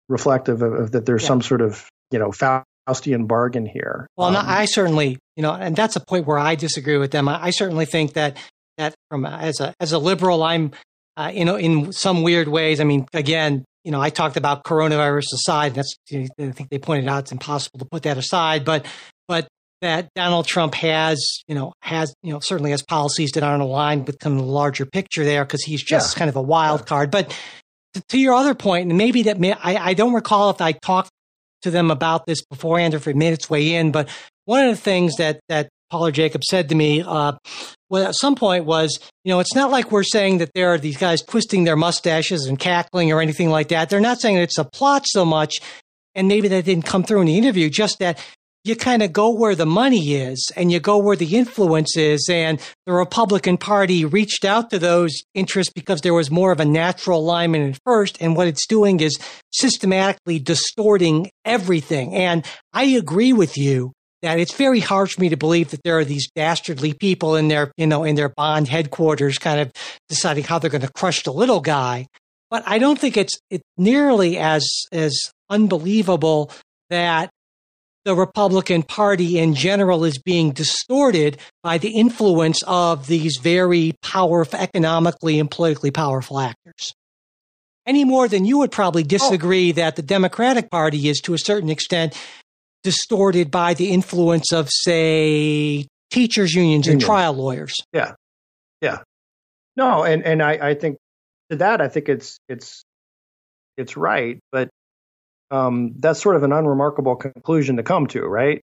reflective 0.08 0.62
of, 0.62 0.74
of, 0.74 0.92
that 0.92 1.06
there's 1.06 1.24
yeah. 1.24 1.28
some 1.28 1.42
sort 1.42 1.62
of 1.62 1.88
you 2.12 2.20
know 2.20 2.30
Faustian 2.30 3.28
bargain 3.28 3.66
here. 3.66 4.08
Well, 4.16 4.30
um, 4.30 4.46
I 4.48 4.66
certainly 4.66 5.18
you 5.36 5.44
know, 5.44 5.54
and 5.54 5.76
that's 5.76 5.96
a 5.96 6.00
point 6.00 6.26
where 6.26 6.40
I 6.40 6.56
disagree 6.56 6.98
with 6.98 7.12
them. 7.12 7.28
I, 7.28 7.46
I 7.46 7.50
certainly 7.50 7.86
think 7.86 8.14
that 8.14 8.38
that 8.78 8.96
from 9.10 9.26
as 9.26 9.60
a 9.60 9.74
as 9.80 9.92
a 9.92 10.00
liberal, 10.00 10.44
I'm 10.44 10.72
uh, 11.18 11.32
you 11.34 11.46
know 11.46 11.56
in 11.56 11.92
some 11.92 12.24
weird 12.24 12.48
ways. 12.48 12.80
I 12.80 12.86
mean, 12.86 13.08
again, 13.14 13.66
you 13.84 13.92
know, 13.92 14.02
I 14.02 14.10
talked 14.10 14.38
about 14.38 14.64
coronavirus 14.64 15.34
aside. 15.34 15.74
That's 15.74 15.96
I 16.12 16.28
think 16.38 16.70
they 16.70 16.80
pointed 16.80 17.10
out 17.10 17.24
it's 17.24 17.32
impossible 17.32 17.80
to 17.80 17.86
put 17.86 18.04
that 18.04 18.18
aside, 18.18 18.66
but 18.66 18.86
but 19.28 19.48
that 19.82 20.10
Donald 20.16 20.46
Trump 20.48 20.76
has, 20.76 21.44
you 21.48 21.56
know, 21.56 21.74
has, 21.82 22.14
you 22.22 22.34
know, 22.34 22.40
certainly 22.40 22.72
has 22.72 22.84
policies 22.84 23.32
that 23.32 23.44
aren't 23.44 23.62
aligned 23.62 24.08
with 24.08 24.20
kind 24.20 24.40
of 24.40 24.46
the 24.46 24.52
larger 24.52 24.86
picture 24.86 25.24
there 25.24 25.46
because 25.46 25.64
he's 25.64 25.84
just 25.84 26.16
yeah. 26.16 26.20
kind 26.20 26.30
of 26.30 26.36
a 26.36 26.42
wild 26.42 26.86
card. 26.86 27.12
But 27.12 27.36
to, 27.94 28.02
to, 28.10 28.18
your 28.20 28.34
other 28.34 28.54
point, 28.54 28.90
and 28.90 28.98
maybe 28.98 29.24
that 29.24 29.40
may, 29.40 29.54
I, 29.54 29.90
I 29.90 29.94
don't 29.94 30.14
recall 30.14 30.50
if 30.50 30.62
I 30.62 30.74
talked 30.74 31.10
to 31.64 31.72
them 31.72 31.92
about 31.92 32.26
this 32.26 32.44
beforehand 32.46 32.94
or 32.94 32.98
if 32.98 33.08
it 33.08 33.16
made 33.16 33.34
its 33.34 33.50
way 33.50 33.74
in, 33.76 33.92
but 33.92 34.10
one 34.46 34.64
of 34.64 34.76
the 34.76 34.82
things 34.82 35.18
that, 35.18 35.40
that 35.50 35.70
Paul 35.90 36.12
Jacob 36.12 36.44
said 36.44 36.70
to 36.70 36.76
me, 36.76 37.02
uh, 37.02 37.34
well, 37.90 38.08
at 38.08 38.16
some 38.16 38.36
point 38.36 38.66
was, 38.66 39.00
you 39.24 39.32
know, 39.32 39.40
it's 39.40 39.56
not 39.56 39.72
like 39.72 39.92
we're 39.92 40.04
saying 40.04 40.38
that 40.40 40.52
there 40.54 40.70
are 40.70 40.78
these 40.78 40.98
guys 40.98 41.22
twisting 41.22 41.64
their 41.64 41.76
mustaches 41.76 42.46
and 42.46 42.60
cackling 42.60 43.12
or 43.12 43.22
anything 43.22 43.50
like 43.50 43.70
that. 43.70 43.90
They're 43.90 44.00
not 44.00 44.20
saying 44.20 44.38
it's 44.38 44.58
a 44.58 44.64
plot 44.64 45.06
so 45.08 45.26
much 45.26 45.58
and 46.16 46.28
maybe 46.28 46.48
that 46.50 46.66
didn't 46.66 46.86
come 46.86 47.04
through 47.04 47.22
in 47.22 47.28
the 47.28 47.38
interview, 47.38 47.70
just 47.70 48.00
that 48.00 48.24
you 48.64 48.76
kind 48.76 49.02
of 49.02 49.14
go 49.14 49.30
where 49.30 49.56
the 49.56 49.66
money 49.66 50.16
is 50.16 50.52
and 50.56 50.72
you 50.72 50.80
go 50.80 50.98
where 50.98 51.16
the 51.16 51.38
influence 51.38 51.96
is. 51.96 52.28
And 52.30 52.60
the 52.86 52.94
Republican 52.94 53.58
Party 53.58 54.06
reached 54.06 54.46
out 54.46 54.70
to 54.72 54.80
those 54.80 55.16
interests 55.34 55.72
because 55.74 56.02
there 56.02 56.14
was 56.14 56.30
more 56.30 56.52
of 56.52 56.60
a 56.60 56.66
natural 56.66 57.20
alignment 57.20 57.76
at 57.76 57.82
first. 57.86 58.18
And 58.22 58.36
what 58.36 58.48
it's 58.48 58.68
doing 58.68 59.00
is 59.00 59.18
systematically 59.52 60.40
distorting 60.40 61.32
everything. 61.46 62.16
And 62.16 62.46
I 62.74 62.84
agree 62.84 63.34
with 63.34 63.58
you 63.58 63.94
that 64.22 64.40
it's 64.40 64.54
very 64.54 64.82
hard 64.82 65.10
for 65.10 65.22
me 65.22 65.30
to 65.30 65.38
believe 65.38 65.72
that 65.72 65.84
there 65.84 65.98
are 65.98 66.06
these 66.06 66.30
dastardly 66.36 66.94
people 66.94 67.36
in 67.36 67.48
their, 67.48 67.72
you 67.78 67.88
know, 67.88 68.04
in 68.04 68.16
their 68.16 68.30
bond 68.30 68.68
headquarters 68.68 69.38
kind 69.38 69.62
of 69.62 69.72
deciding 70.10 70.44
how 70.44 70.60
they're 70.60 70.70
going 70.70 70.82
to 70.82 70.92
crush 70.92 71.24
the 71.24 71.32
little 71.32 71.62
guy. 71.62 72.06
But 72.50 72.64
I 72.66 72.80
don't 72.80 73.00
think 73.00 73.16
it's, 73.16 73.40
it's 73.50 73.64
nearly 73.78 74.38
as, 74.38 74.68
as 74.92 75.32
unbelievable 75.50 76.52
that 76.90 77.30
the 78.06 78.16
Republican 78.16 78.84
Party 78.84 79.40
in 79.40 79.54
general 79.54 80.06
is 80.06 80.18
being 80.18 80.52
distorted 80.52 81.38
by 81.64 81.78
the 81.78 81.90
influence 81.90 82.64
of 82.66 83.08
these 83.08 83.38
very 83.38 83.94
powerful, 84.02 84.60
economically 84.60 85.40
and 85.40 85.52
politically 85.52 85.92
powerful 85.92 86.40
actors. 86.40 86.94
any 87.86 88.06
more 88.06 88.28
than 88.28 88.46
you 88.46 88.60
would 88.60 88.72
probably 88.72 89.04
oh. 89.04 89.08
disagree 89.08 89.72
oh. 89.72 89.74
that 89.74 89.96
the 89.96 90.02
Democratic 90.02 90.70
Party 90.70 91.10
is 91.10 91.20
to 91.22 91.34
a 91.34 91.38
certain 91.40 91.70
extent 91.70 92.16
distorted 92.84 93.52
by 93.52 93.74
the 93.74 93.90
influence 93.92 94.54
of, 94.54 94.70
say, 94.72 95.86
teachers' 96.12 96.54
unions, 96.54 96.86
unions. 96.86 96.88
and 96.88 97.02
trial 97.02 97.34
lawyers. 97.34 97.74
Yeah. 97.92 98.14
Yeah. 98.82 99.00
No, 99.76 100.04
and, 100.04 100.24
and 100.24 100.42
I, 100.42 100.70
I 100.70 100.74
think 100.76 100.98
to 101.50 101.58
that, 101.58 101.82
I 101.82 101.88
think 101.88 102.10
it's 102.10 102.38
it's 102.48 102.84
it's 103.76 103.98
right, 103.98 104.40
but 104.52 104.70
um, 105.52 105.94
that's 105.98 106.22
sort 106.22 106.36
of 106.36 106.44
an 106.44 106.52
unremarkable 106.52 107.16
conclusion 107.16 107.78
to 107.78 107.84
come 107.84 108.08
to, 108.08 108.22
right? 108.22 108.62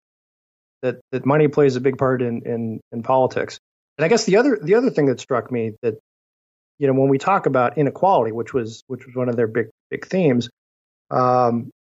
That 0.82 1.00
that 1.12 1.26
money 1.26 1.48
plays 1.48 1.76
a 1.76 1.82
big 1.82 1.98
part 1.98 2.22
in 2.22 2.42
in, 2.46 2.82
in 2.92 3.04
politics. 3.04 3.60
And 3.98 4.06
I 4.06 4.08
guess 4.08 4.26
the 4.26 4.38
other 4.38 4.60
the 4.62 4.76
other 4.76 4.90
thing 4.90 5.08
that 5.08 5.20
struck 5.20 5.52
me 5.52 5.74
that 5.82 5.96
you 6.80 6.88
know 6.88 6.94
when 6.94 7.10
we 7.10 7.18
talk 7.18 7.46
about 7.46 7.78
inequality, 7.78 8.32
which 8.32 8.54
was 8.54 8.84
which 8.88 9.06
was 9.06 9.16
one 9.16 9.30
of 9.30 9.36
their 9.36 9.48
big 9.48 9.70
big 9.90 10.06
themes, 10.06 10.50
um, 11.10 11.72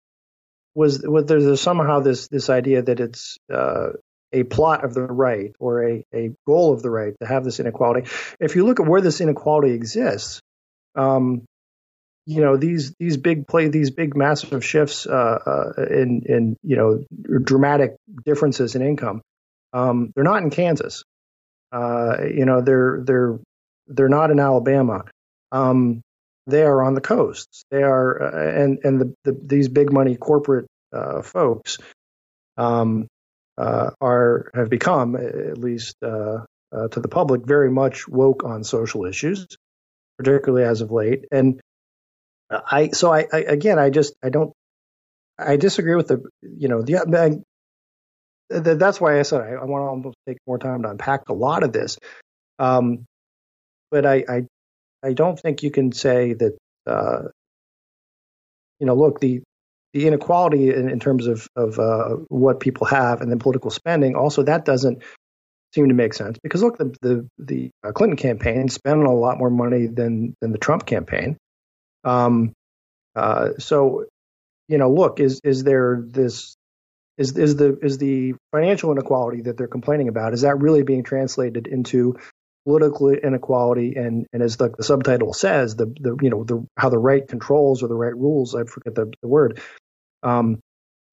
was 0.75 1.01
was 1.03 1.25
there's 1.25 1.61
somehow 1.61 1.99
this 1.99 2.27
this 2.29 2.49
idea 2.49 2.81
that 2.81 2.99
it's 2.99 3.37
uh, 3.53 3.89
a 4.31 4.43
plot 4.43 4.83
of 4.83 4.93
the 4.93 5.01
right 5.01 5.53
or 5.59 5.87
a, 5.87 6.03
a 6.13 6.31
goal 6.47 6.73
of 6.73 6.81
the 6.81 6.89
right 6.89 7.13
to 7.19 7.27
have 7.27 7.43
this 7.43 7.59
inequality. 7.59 8.09
If 8.39 8.55
you 8.55 8.65
look 8.65 8.79
at 8.79 8.87
where 8.87 9.01
this 9.01 9.21
inequality 9.21 9.73
exists, 9.73 10.41
um, 10.95 11.45
you 12.25 12.41
know 12.41 12.57
these 12.57 12.93
these 12.99 13.17
big 13.17 13.47
play 13.47 13.67
these 13.67 13.91
big 13.91 14.15
massive 14.15 14.63
shifts 14.63 15.05
uh, 15.05 15.11
uh, 15.77 15.83
in 15.83 16.23
in 16.25 16.57
you 16.63 16.75
know 16.75 17.03
dramatic 17.43 17.95
differences 18.25 18.75
in 18.75 18.81
income. 18.81 19.21
Um, 19.73 20.11
they're 20.15 20.23
not 20.23 20.43
in 20.43 20.49
Kansas. 20.49 21.03
Uh, 21.71 22.17
you 22.33 22.45
know 22.45 22.61
they're 22.61 23.01
they're 23.03 23.39
they're 23.87 24.09
not 24.09 24.31
in 24.31 24.39
Alabama. 24.39 25.05
Um, 25.51 26.01
they 26.47 26.63
are 26.63 26.83
on 26.83 26.93
the 26.93 27.01
coasts. 27.01 27.63
They 27.71 27.83
are 27.83 28.21
uh, 28.21 28.61
and 28.61 28.79
and 28.83 29.01
the, 29.01 29.13
the, 29.23 29.39
these 29.43 29.67
big 29.67 29.91
money 29.91 30.15
corporate 30.15 30.67
uh, 30.93 31.21
folks 31.21 31.77
um, 32.57 33.07
uh, 33.57 33.91
are 33.99 34.49
have 34.53 34.69
become 34.69 35.15
at 35.15 35.57
least 35.57 35.95
to 36.01 36.99
the 36.99 37.07
public 37.07 37.45
very 37.45 37.69
much 37.69 38.07
woke 38.07 38.43
on 38.43 38.63
social 38.63 39.05
issues 39.05 39.47
particularly 40.17 40.65
as 40.65 40.81
of 40.81 40.91
late. 40.91 41.25
And 41.31 41.59
I 42.65 42.89
so 42.89 43.11
I, 43.13 43.27
I 43.31 43.39
again 43.39 43.79
I 43.79 43.89
just 43.89 44.13
I 44.23 44.29
don't 44.29 44.53
I 45.37 45.57
disagree 45.57 45.95
with 45.95 46.07
the 46.07 46.23
you 46.41 46.67
know 46.67 46.81
the, 46.81 46.97
I, 46.97 48.59
that's 48.59 49.01
why 49.01 49.19
I 49.19 49.23
said 49.23 49.41
I, 49.41 49.53
I 49.53 49.65
want 49.65 49.81
to 49.81 49.87
almost 49.87 50.17
take 50.27 50.37
more 50.45 50.57
time 50.59 50.83
to 50.83 50.89
unpack 50.89 51.29
a 51.29 51.33
lot 51.33 51.63
of 51.63 51.73
this. 51.73 51.97
Um, 52.59 53.05
but 53.91 54.05
I, 54.05 54.23
I 54.27 54.45
I 55.03 55.13
don't 55.13 55.39
think 55.39 55.63
you 55.63 55.71
can 55.71 55.91
say 55.91 56.33
that 56.33 56.57
uh, 56.85 57.23
you 58.79 58.85
know 58.85 58.95
look 58.95 59.19
the 59.19 59.41
the 59.93 60.07
inequality 60.07 60.69
in, 60.69 60.89
in 60.89 60.99
terms 60.99 61.27
of 61.27 61.47
of 61.55 61.79
uh, 61.79 62.15
what 62.29 62.59
people 62.59 62.87
have 62.87 63.21
and 63.21 63.31
then 63.31 63.39
political 63.39 63.71
spending 63.71 64.15
also 64.15 64.43
that 64.43 64.65
doesn't 64.65 65.03
seem 65.73 65.87
to 65.87 65.93
make 65.93 66.13
sense 66.13 66.37
because 66.41 66.61
look, 66.61 66.77
the 66.77 66.95
the, 67.01 67.29
the 67.39 67.71
uh, 67.83 67.91
Clinton 67.91 68.17
campaign 68.17 68.69
spent 68.69 69.03
a 69.03 69.11
lot 69.11 69.37
more 69.37 69.49
money 69.49 69.87
than 69.87 70.35
than 70.39 70.51
the 70.51 70.57
Trump 70.57 70.85
campaign. 70.85 71.37
Um, 72.03 72.53
uh, 73.15 73.51
so, 73.59 74.05
you 74.67 74.77
know, 74.77 74.91
look, 74.91 75.19
is 75.19 75.39
is 75.43 75.63
there 75.63 76.03
this 76.05 76.55
is 77.17 77.37
is 77.37 77.55
the 77.55 77.77
is 77.81 77.97
the 77.97 78.33
financial 78.51 78.91
inequality 78.91 79.41
that 79.41 79.57
they're 79.57 79.67
complaining 79.67 80.07
about 80.07 80.33
is 80.33 80.41
that 80.41 80.59
really 80.59 80.83
being 80.83 81.03
translated 81.03 81.67
into 81.67 82.17
political 82.65 83.09
inequality 83.09 83.95
and 83.95 84.25
and 84.33 84.41
as 84.41 84.57
the, 84.57 84.69
the 84.69 84.83
subtitle 84.83 85.33
says 85.33 85.75
the 85.75 85.85
the 85.99 86.17
you 86.21 86.29
know 86.29 86.43
the 86.43 86.65
how 86.77 86.89
the 86.89 86.97
right 86.97 87.27
controls 87.27 87.83
or 87.83 87.87
the 87.87 87.95
right 87.95 88.15
rules 88.15 88.55
I 88.55 88.63
forget 88.63 88.95
the, 88.95 89.11
the 89.21 89.27
word 89.27 89.61
um, 90.23 90.59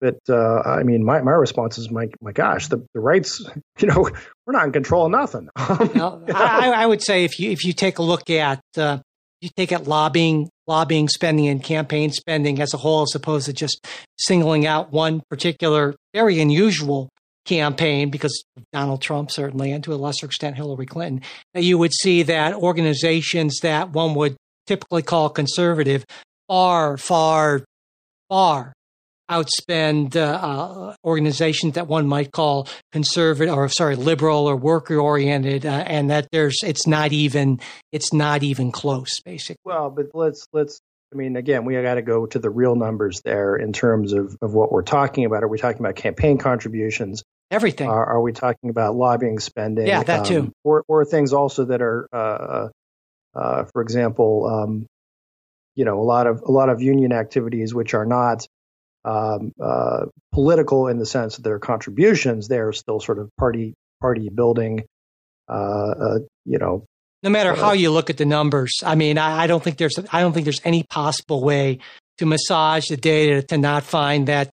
but 0.01 0.19
uh, 0.31 0.61
I 0.61 0.83
mean, 0.83 1.05
my, 1.05 1.21
my 1.21 1.33
response 1.33 1.77
is, 1.77 1.91
my 1.91 2.09
my 2.23 2.33
gosh, 2.33 2.69
the, 2.69 2.87
the 2.95 3.01
rights, 3.01 3.45
you 3.79 3.87
know, 3.87 4.09
we're 4.47 4.53
not 4.53 4.65
in 4.65 4.73
control 4.73 5.05
of 5.05 5.13
nothing. 5.13 5.49
I, 5.57 6.73
I, 6.75 6.87
would 6.87 7.03
say 7.03 7.25
if 7.25 7.39
you 7.39 7.51
if 7.51 7.65
you 7.65 7.75
take 7.75 7.99
a 7.99 8.03
look 8.03 8.31
at 8.31 8.63
uh, 8.79 9.01
you 9.43 9.51
take 9.57 9.73
at 9.73 9.87
lobbying 9.87 10.49
lobbying 10.71 11.09
spending 11.09 11.49
and 11.49 11.65
campaign 11.65 12.13
spending 12.13 12.61
as 12.61 12.73
a 12.73 12.77
whole, 12.77 13.03
as 13.03 13.13
opposed 13.17 13.47
to 13.47 13.53
just 13.53 13.85
singling 14.21 14.67
out 14.67 14.93
one 14.93 15.21
particular 15.29 15.97
very 16.15 16.39
unusual 16.39 17.09
campaign 17.45 18.09
because 18.09 18.45
Donald 18.73 19.03
Trump 19.03 19.33
certainly, 19.33 19.73
and 19.73 19.83
to 19.83 19.93
a 19.93 19.97
lesser 19.97 20.27
extent 20.27 20.55
Hillary 20.55 20.87
Clinton, 20.87 21.23
that 21.55 21.65
you 21.65 21.77
would 21.77 21.93
see 21.93 22.23
that 22.23 22.55
organizations 22.55 23.59
that 23.63 23.91
one 23.91 24.15
would 24.15 24.37
typically 24.69 25.03
call 25.03 25.29
conservative 25.29 26.05
are 26.49 26.97
far, 26.97 27.65
far 28.29 28.73
outspend 29.31 30.17
uh, 30.17 30.21
uh, 30.21 30.95
organizations 31.05 31.75
that 31.75 31.87
one 31.87 32.07
might 32.07 32.33
call 32.33 32.69
conservative 32.93 33.55
or 33.55 33.69
sorry 33.69 33.97
liberal 33.97 34.47
or 34.49 34.57
worker 34.57 34.99
oriented 34.99 35.65
uh, 35.65 35.85
and 35.87 36.11
that 36.11 36.29
there's 36.33 36.59
it's 36.65 36.87
not 36.87 37.13
even 37.13 37.61
it's 37.93 38.13
not 38.13 38.43
even 38.43 38.73
close 38.73 39.21
basically. 39.25 39.61
Well 39.65 39.91
but 39.91 40.07
let's 40.15 40.47
let's 40.53 40.81
i 41.13 41.17
mean 41.17 41.37
again 41.37 41.65
we 41.65 41.75
got 41.81 41.95
to 41.95 42.03
go 42.03 42.27
to 42.27 42.39
the 42.39 42.51
real 42.51 42.75
numbers 42.75 43.21
there 43.25 43.57
in 43.57 43.73
terms 43.73 44.13
of 44.13 44.37
of 44.43 44.55
what 44.55 44.73
we're 44.73 44.83
talking 44.83 45.25
about. 45.25 45.43
Are 45.43 45.49
we 45.49 45.59
talking 45.59 45.81
about 45.81 45.97
campaign 45.97 46.39
contributions? 46.39 47.23
Everything. 47.51 47.89
Are, 47.89 48.07
are 48.07 48.21
we 48.21 48.33
talking 48.33 48.71
about 48.71 48.95
lobbying 48.95 49.39
spending? 49.39 49.87
Yeah 49.87 50.03
that 50.03 50.27
too. 50.27 50.41
Um, 50.41 50.53
or 50.65 50.85
or 50.89 51.05
things 51.05 51.33
also 51.33 51.67
that 51.67 51.83
are 51.83 52.09
uh, 52.13 52.69
uh, 53.35 53.65
for 53.73 53.83
example 53.83 54.47
um, 54.47 54.87
you 55.75 55.85
know 55.85 56.01
a 56.01 56.05
lot 56.05 56.27
of 56.27 56.43
a 56.43 56.51
lot 56.51 56.69
of 56.69 56.83
union 56.83 57.13
activities 57.13 57.75
which 57.75 57.95
are 57.95 58.07
not 58.07 58.47
um, 59.05 59.53
uh, 59.61 60.07
political 60.33 60.89
in 60.89 60.99
the 60.99 61.07
sense 61.07 61.39
of 61.39 61.45
their 61.45 61.59
contributions. 61.59 62.49
They're 62.49 62.73
still 62.73 63.01
sort 63.01 63.19
of 63.19 63.31
party 63.37 63.75
party 64.01 64.29
building. 64.29 64.85
Uh, 65.49 65.53
uh, 65.53 66.19
you 66.45 66.59
know, 66.59 66.85
no 67.23 67.31
matter 67.31 67.55
how 67.55 67.73
you 67.73 67.91
look 67.91 68.09
at 68.09 68.17
the 68.17 68.25
numbers, 68.25 68.73
I 68.85 68.95
mean, 68.95 69.19
I, 69.19 69.43
I, 69.43 69.47
don't 69.47 69.63
think 69.63 69.79
there's 69.79 69.99
I 70.13 70.21
don't 70.21 70.33
think 70.33 70.45
there's 70.45 70.61
any 70.65 70.85
possible 70.85 71.43
way 71.43 71.81
to 72.19 72.27
massage 72.27 72.87
the 72.89 72.97
data 72.97 73.43
to 73.49 73.59
not 73.59 73.83
find 73.83 74.29
that 74.29 74.51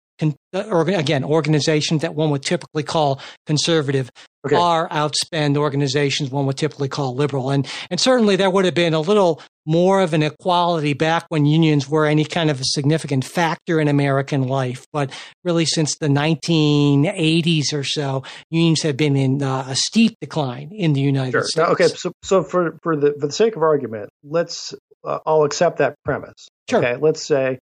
again, 0.54 1.24
organizations 1.24 2.02
that 2.02 2.16
one 2.16 2.30
would 2.32 2.44
typically 2.44 2.84
call 2.84 3.22
conservative 3.46 4.12
okay. 4.46 4.56
far 4.56 4.88
outspend 4.90 5.58
organizations 5.58 6.30
one 6.30 6.46
would 6.46 6.58
typically 6.58 6.90
call 6.90 7.16
liberal. 7.16 7.50
And, 7.50 7.68
and 7.90 8.00
certainly 8.00 8.36
there 8.36 8.50
would 8.50 8.66
have 8.66 8.74
been 8.74 8.94
a 8.94 9.00
little 9.00 9.42
more 9.66 10.02
of 10.02 10.14
an 10.14 10.24
equality 10.24 10.94
back 10.94 11.26
when 11.30 11.46
unions 11.46 11.88
were 11.88 12.06
any 12.06 12.26
kind 12.26 12.50
of 12.50 12.60
a 12.60 12.64
significant 12.64 13.26
factor 13.26 13.80
in 13.80 13.88
American 13.88 14.48
life. 14.48 14.86
But 14.92 15.12
really, 15.44 15.66
since 15.66 15.98
the 15.98 16.08
1980s 16.08 17.74
or 17.74 17.84
so, 17.84 18.24
unions 18.50 18.82
have 18.82 18.98
been 18.98 19.16
in 19.16 19.44
uh, 19.44 19.66
a 19.68 19.76
steep 19.76 20.16
decline 20.22 20.72
in 20.72 20.94
the 20.94 21.02
United 21.02 21.32
sure. 21.32 21.44
States. 21.44 21.58
Now, 21.58 21.72
okay, 21.74 21.88
so, 21.88 22.12
so 22.24 22.44
for, 22.44 22.78
for, 22.82 22.96
the, 22.96 23.14
for 23.20 23.28
the 23.28 23.34
sake 23.34 23.56
of 23.56 23.62
argument, 23.62 24.10
let's 24.24 24.74
uh, 25.04 25.20
I'll 25.26 25.44
accept 25.44 25.78
that 25.78 25.96
premise. 26.04 26.48
Sure. 26.70 26.80
Okay, 26.80 26.98
let's 26.98 27.26
say 27.26 27.60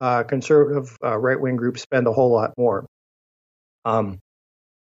uh, 0.00 0.22
conservative 0.22 0.96
uh, 1.04 1.16
right 1.18 1.38
wing 1.40 1.56
groups 1.56 1.82
spend 1.82 2.06
a 2.06 2.12
whole 2.12 2.32
lot 2.32 2.52
more. 2.56 2.86
Um, 3.84 4.18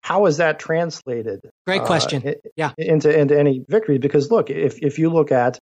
how 0.02 0.26
is 0.26 0.38
that 0.38 0.60
translated? 0.60 1.40
Great 1.65 1.82
uh, 1.82 1.86
question. 1.86 2.36
Yeah. 2.56 2.72
Into 2.78 3.18
into 3.18 3.38
any 3.38 3.64
victory? 3.68 3.98
Because 3.98 4.30
look, 4.30 4.49
if 4.49 4.82
if 4.82 4.99
you 4.99 5.10
look 5.10 5.32
at 5.32 5.60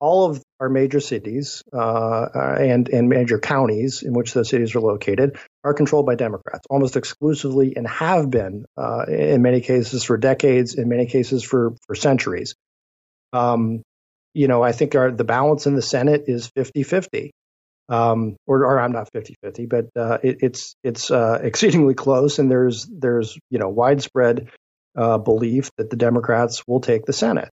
all 0.00 0.30
of 0.30 0.42
our 0.60 0.68
major 0.68 1.00
cities 1.00 1.62
uh, 1.72 1.76
uh, 1.76 2.56
and 2.60 2.88
and 2.88 3.08
major 3.08 3.38
counties 3.38 4.02
in 4.02 4.12
which 4.12 4.32
those 4.32 4.48
cities 4.48 4.74
are 4.74 4.80
located 4.80 5.38
are 5.64 5.74
controlled 5.74 6.06
by 6.06 6.14
Democrats 6.14 6.66
almost 6.70 6.96
exclusively 6.96 7.74
and 7.76 7.86
have 7.86 8.30
been 8.30 8.64
in 9.08 9.42
many 9.42 9.60
cases 9.60 10.04
for 10.04 10.16
decades, 10.16 10.74
in 10.74 10.88
many 10.88 11.06
cases 11.06 11.42
for 11.42 11.74
for 11.86 11.94
centuries. 11.94 12.54
Um, 13.32 13.82
you 14.34 14.46
know, 14.46 14.62
I 14.62 14.72
think 14.72 14.94
our, 14.94 15.10
the 15.10 15.24
balance 15.24 15.66
in 15.66 15.74
the 15.74 15.82
Senate 15.82 16.24
is 16.28 16.50
50 16.54 16.82
50 16.82 17.32
um, 17.88 18.36
or, 18.46 18.64
or, 18.64 18.80
I'm 18.80 18.92
not 18.92 19.08
50-50, 19.12 19.68
but 19.68 19.86
uh, 19.96 20.18
it, 20.22 20.38
it's 20.40 20.74
it's 20.84 21.10
uh, 21.10 21.40
exceedingly 21.42 21.94
close, 21.94 22.38
and 22.38 22.50
there's 22.50 22.86
there's 22.86 23.38
you 23.50 23.58
know 23.58 23.68
widespread 23.68 24.50
uh, 24.96 25.18
belief 25.18 25.70
that 25.78 25.90
the 25.90 25.96
Democrats 25.96 26.62
will 26.66 26.80
take 26.80 27.06
the 27.06 27.12
Senate. 27.12 27.48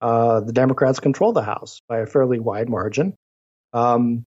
Uh, 0.00 0.40
the 0.40 0.52
Democrats 0.52 1.00
control 1.00 1.32
the 1.32 1.42
House 1.42 1.80
by 1.88 1.98
a 1.98 2.06
fairly 2.06 2.38
wide 2.38 2.68
margin. 2.68 3.14
Um, 3.72 4.24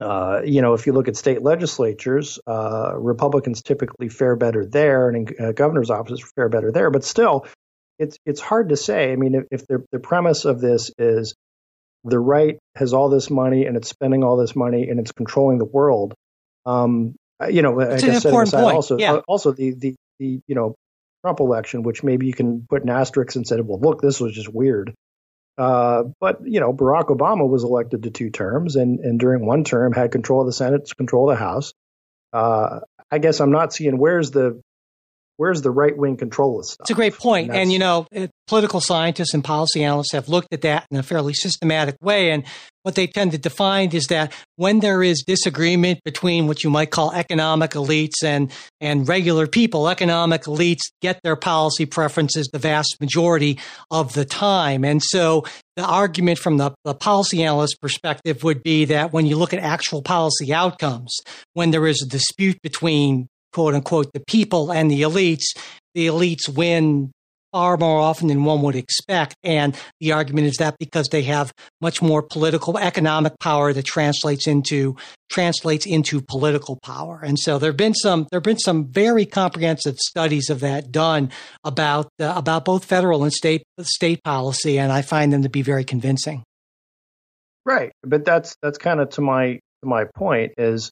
uh, 0.00 0.42
you 0.44 0.62
know, 0.62 0.74
if 0.74 0.86
you 0.86 0.92
look 0.92 1.08
at 1.08 1.16
state 1.16 1.42
legislatures, 1.42 2.38
uh, 2.46 2.92
Republicans 2.96 3.62
typically 3.62 4.08
fare 4.08 4.36
better 4.36 4.64
there, 4.64 5.08
and 5.08 5.30
in 5.30 5.52
governor's 5.52 5.90
offices 5.90 6.30
fare 6.34 6.48
better 6.48 6.70
there. 6.70 6.90
But 6.90 7.04
still, 7.04 7.46
it's 7.98 8.16
it's 8.24 8.40
hard 8.40 8.68
to 8.68 8.76
say. 8.76 9.12
I 9.12 9.16
mean, 9.16 9.34
if, 9.34 9.44
if 9.50 9.66
the 9.66 9.84
the 9.90 9.98
premise 9.98 10.44
of 10.44 10.60
this 10.60 10.92
is 10.98 11.34
the 12.04 12.18
right 12.18 12.58
has 12.76 12.92
all 12.92 13.08
this 13.08 13.30
money 13.30 13.66
and 13.66 13.76
it's 13.76 13.88
spending 13.88 14.22
all 14.22 14.36
this 14.36 14.54
money 14.54 14.88
and 14.88 15.00
it's 15.00 15.12
controlling 15.12 15.58
the 15.58 15.64
world. 15.64 16.14
Um, 16.66 17.16
you 17.48 17.62
know, 17.62 17.80
it's 17.80 18.02
I 18.02 18.06
guess 18.06 18.24
an 18.24 18.30
important 18.30 18.54
point. 18.54 18.74
also, 18.74 18.98
yeah. 18.98 19.20
also 19.28 19.52
the, 19.52 19.70
the, 19.72 19.94
the, 20.18 20.40
you 20.46 20.54
know, 20.54 20.74
Trump 21.22 21.40
election, 21.40 21.82
which 21.82 22.02
maybe 22.02 22.26
you 22.26 22.32
can 22.32 22.66
put 22.68 22.82
an 22.82 22.90
asterisk 22.90 23.36
and 23.36 23.46
say, 23.46 23.60
well, 23.60 23.80
look, 23.80 24.00
this 24.00 24.20
was 24.20 24.32
just 24.34 24.52
weird. 24.52 24.94
Uh, 25.56 26.04
but 26.20 26.38
you 26.44 26.60
know, 26.60 26.72
Barack 26.72 27.06
Obama 27.06 27.48
was 27.48 27.64
elected 27.64 28.04
to 28.04 28.10
two 28.10 28.30
terms, 28.30 28.76
and 28.76 29.00
and 29.00 29.18
during 29.18 29.44
one 29.44 29.64
term 29.64 29.92
had 29.92 30.12
control 30.12 30.42
of 30.42 30.46
the 30.46 30.52
Senate, 30.52 30.88
control 30.96 31.28
of 31.28 31.36
the 31.36 31.44
House. 31.44 31.72
Uh, 32.32 32.80
I 33.10 33.18
guess 33.18 33.40
I'm 33.40 33.50
not 33.50 33.72
seeing 33.72 33.98
where's 33.98 34.30
the 34.30 34.60
where's 35.38 35.62
the 35.62 35.70
right 35.70 35.96
wing 35.96 36.16
control 36.16 36.58
of 36.58 36.66
stuff. 36.66 36.84
It's 36.84 36.90
a 36.90 36.94
great 36.94 37.14
point. 37.14 37.48
And, 37.48 37.56
and 37.56 37.72
you 37.72 37.78
know, 37.78 38.06
political 38.48 38.80
scientists 38.80 39.32
and 39.32 39.42
policy 39.42 39.82
analysts 39.84 40.12
have 40.12 40.28
looked 40.28 40.52
at 40.52 40.62
that 40.62 40.86
in 40.90 40.98
a 40.98 41.02
fairly 41.02 41.32
systematic 41.32 41.96
way. 42.02 42.30
And 42.32 42.44
what 42.82 42.96
they 42.96 43.06
tend 43.06 43.32
to 43.32 43.38
define 43.38 43.94
is 43.94 44.08
that 44.08 44.32
when 44.56 44.80
there 44.80 45.02
is 45.02 45.22
disagreement 45.24 46.00
between 46.04 46.48
what 46.48 46.64
you 46.64 46.70
might 46.70 46.90
call 46.90 47.12
economic 47.12 47.72
elites 47.72 48.24
and, 48.24 48.50
and 48.80 49.08
regular 49.08 49.46
people, 49.46 49.88
economic 49.88 50.42
elites 50.42 50.90
get 51.02 51.20
their 51.22 51.36
policy 51.36 51.86
preferences 51.86 52.48
the 52.48 52.58
vast 52.58 52.96
majority 53.00 53.60
of 53.90 54.14
the 54.14 54.24
time. 54.24 54.84
And 54.84 55.00
so 55.02 55.44
the 55.76 55.84
argument 55.84 56.38
from 56.38 56.56
the, 56.56 56.74
the 56.84 56.94
policy 56.94 57.44
analyst 57.44 57.80
perspective 57.80 58.42
would 58.42 58.64
be 58.64 58.86
that 58.86 59.12
when 59.12 59.26
you 59.26 59.36
look 59.36 59.54
at 59.54 59.60
actual 59.60 60.02
policy 60.02 60.52
outcomes, 60.52 61.16
when 61.52 61.70
there 61.70 61.86
is 61.86 62.02
a 62.02 62.08
dispute 62.08 62.60
between 62.62 63.28
quote 63.52 63.74
unquote 63.74 64.12
the 64.12 64.22
people 64.26 64.72
and 64.72 64.90
the 64.90 65.02
elites, 65.02 65.56
the 65.94 66.06
elites 66.06 66.48
win 66.48 67.10
far 67.52 67.76
more 67.76 67.98
often 67.98 68.28
than 68.28 68.44
one 68.44 68.62
would 68.62 68.76
expect. 68.76 69.34
And 69.42 69.76
the 70.00 70.12
argument 70.12 70.48
is 70.48 70.56
that 70.56 70.76
because 70.78 71.08
they 71.08 71.22
have 71.22 71.52
much 71.80 72.02
more 72.02 72.22
political 72.22 72.78
economic 72.78 73.38
power 73.40 73.72
that 73.72 73.84
translates 73.84 74.46
into 74.46 74.96
translates 75.30 75.86
into 75.86 76.20
political 76.20 76.78
power. 76.82 77.20
And 77.22 77.38
so 77.38 77.58
there've 77.58 77.76
been 77.76 77.94
some 77.94 78.26
there've 78.30 78.42
been 78.42 78.58
some 78.58 78.86
very 78.86 79.26
comprehensive 79.26 79.98
studies 79.98 80.50
of 80.50 80.60
that 80.60 80.90
done 80.90 81.30
about 81.64 82.08
uh, 82.20 82.32
about 82.36 82.64
both 82.64 82.84
federal 82.84 83.22
and 83.22 83.32
state 83.32 83.62
state 83.80 84.22
policy 84.24 84.78
and 84.78 84.92
I 84.92 85.02
find 85.02 85.32
them 85.32 85.42
to 85.42 85.48
be 85.48 85.62
very 85.62 85.84
convincing. 85.84 86.42
Right. 87.64 87.92
But 88.02 88.24
that's 88.24 88.56
that's 88.62 88.78
kind 88.78 89.00
of 89.00 89.10
to 89.10 89.20
my 89.20 89.54
to 89.82 89.88
my 89.88 90.04
point 90.14 90.52
is 90.58 90.90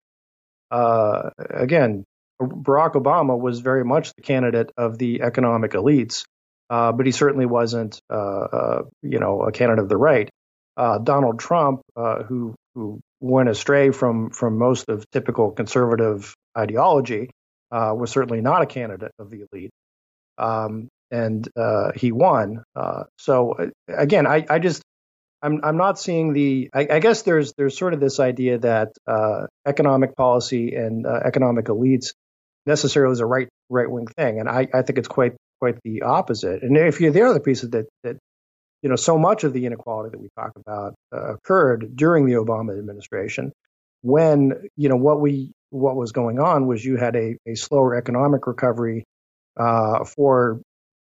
uh, 0.70 1.30
again 1.38 2.04
Barack 2.40 2.92
Obama 2.94 3.38
was 3.38 3.60
very 3.60 3.84
much 3.84 4.12
the 4.14 4.22
candidate 4.22 4.70
of 4.76 4.98
the 4.98 5.22
economic 5.22 5.72
elites 5.72 6.24
uh, 6.68 6.92
but 6.92 7.06
he 7.06 7.12
certainly 7.12 7.46
wasn't, 7.46 8.00
uh, 8.10 8.16
uh, 8.16 8.82
you 9.02 9.20
know, 9.20 9.42
a 9.42 9.52
candidate 9.52 9.82
of 9.82 9.88
the 9.88 9.96
right. 9.96 10.28
Uh, 10.76 10.98
Donald 10.98 11.38
Trump, 11.38 11.80
uh, 11.96 12.22
who 12.24 12.54
who 12.74 13.00
went 13.20 13.48
astray 13.48 13.90
from 13.90 14.30
from 14.30 14.58
most 14.58 14.88
of 14.88 15.08
typical 15.10 15.52
conservative 15.52 16.34
ideology, 16.58 17.30
uh, 17.70 17.92
was 17.96 18.10
certainly 18.10 18.40
not 18.40 18.62
a 18.62 18.66
candidate 18.66 19.12
of 19.18 19.30
the 19.30 19.46
elite, 19.50 19.70
um, 20.38 20.88
and 21.10 21.48
he 21.94 22.12
won. 22.12 22.62
so 23.16 23.70
again, 23.88 24.26
I, 24.26 24.44
I 24.50 24.58
just 24.58 24.82
I'm 25.40 25.60
I'm 25.62 25.76
not 25.76 25.98
seeing 25.98 26.32
the. 26.32 26.68
I, 26.74 26.88
I, 26.90 26.98
guess 26.98 27.22
there's 27.22 27.54
there's 27.56 27.78
sort 27.78 27.94
of 27.94 28.00
this 28.00 28.20
idea 28.20 28.58
that 28.58 28.92
economic 29.66 30.14
policy 30.14 30.74
and 30.74 31.06
economic 31.06 31.66
elites 31.66 32.08
necessarily 32.66 33.12
is 33.12 33.20
a 33.20 33.26
right 33.26 33.48
right 33.68 33.90
wing 33.90 34.06
thing, 34.06 34.40
and 34.40 34.48
I, 34.48 34.68
I 34.72 34.82
think 34.82 34.98
it's 34.98 35.08
quite 35.08 35.34
quite 35.60 35.76
the 35.84 36.02
opposite. 36.02 36.62
And 36.62 36.76
if 36.76 37.00
you 37.00 37.10
the 37.10 37.22
other 37.22 37.40
piece 37.40 37.62
of 37.62 37.72
that 37.72 37.86
that 38.04 38.16
you 38.82 38.90
know 38.90 38.96
so 38.96 39.18
much 39.18 39.44
of 39.44 39.52
the 39.52 39.66
inequality 39.66 40.10
that 40.10 40.20
we 40.20 40.28
talk 40.38 40.52
about 40.56 40.94
uh, 41.14 41.34
occurred 41.34 41.96
during 41.96 42.26
the 42.26 42.34
Obama 42.34 42.78
administration, 42.78 43.52
when 44.02 44.68
you 44.76 44.88
know 44.88 44.96
what 44.96 45.20
we 45.20 45.52
what 45.70 45.96
was 45.96 46.12
going 46.12 46.38
on 46.38 46.66
was 46.66 46.84
you 46.84 46.96
had 46.96 47.16
a, 47.16 47.36
a 47.46 47.54
slower 47.54 47.96
economic 47.96 48.46
recovery 48.46 49.04
uh, 49.56 50.04
for 50.04 50.60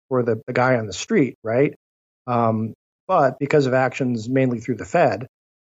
for 0.09 0.23
the, 0.23 0.41
the 0.47 0.53
guy 0.53 0.77
on 0.77 0.87
the 0.87 0.93
street, 0.93 1.35
right? 1.43 1.73
Um, 2.27 2.73
but 3.07 3.37
because 3.39 3.65
of 3.65 3.73
actions 3.73 4.29
mainly 4.29 4.59
through 4.59 4.75
the 4.75 4.85
Fed, 4.85 5.27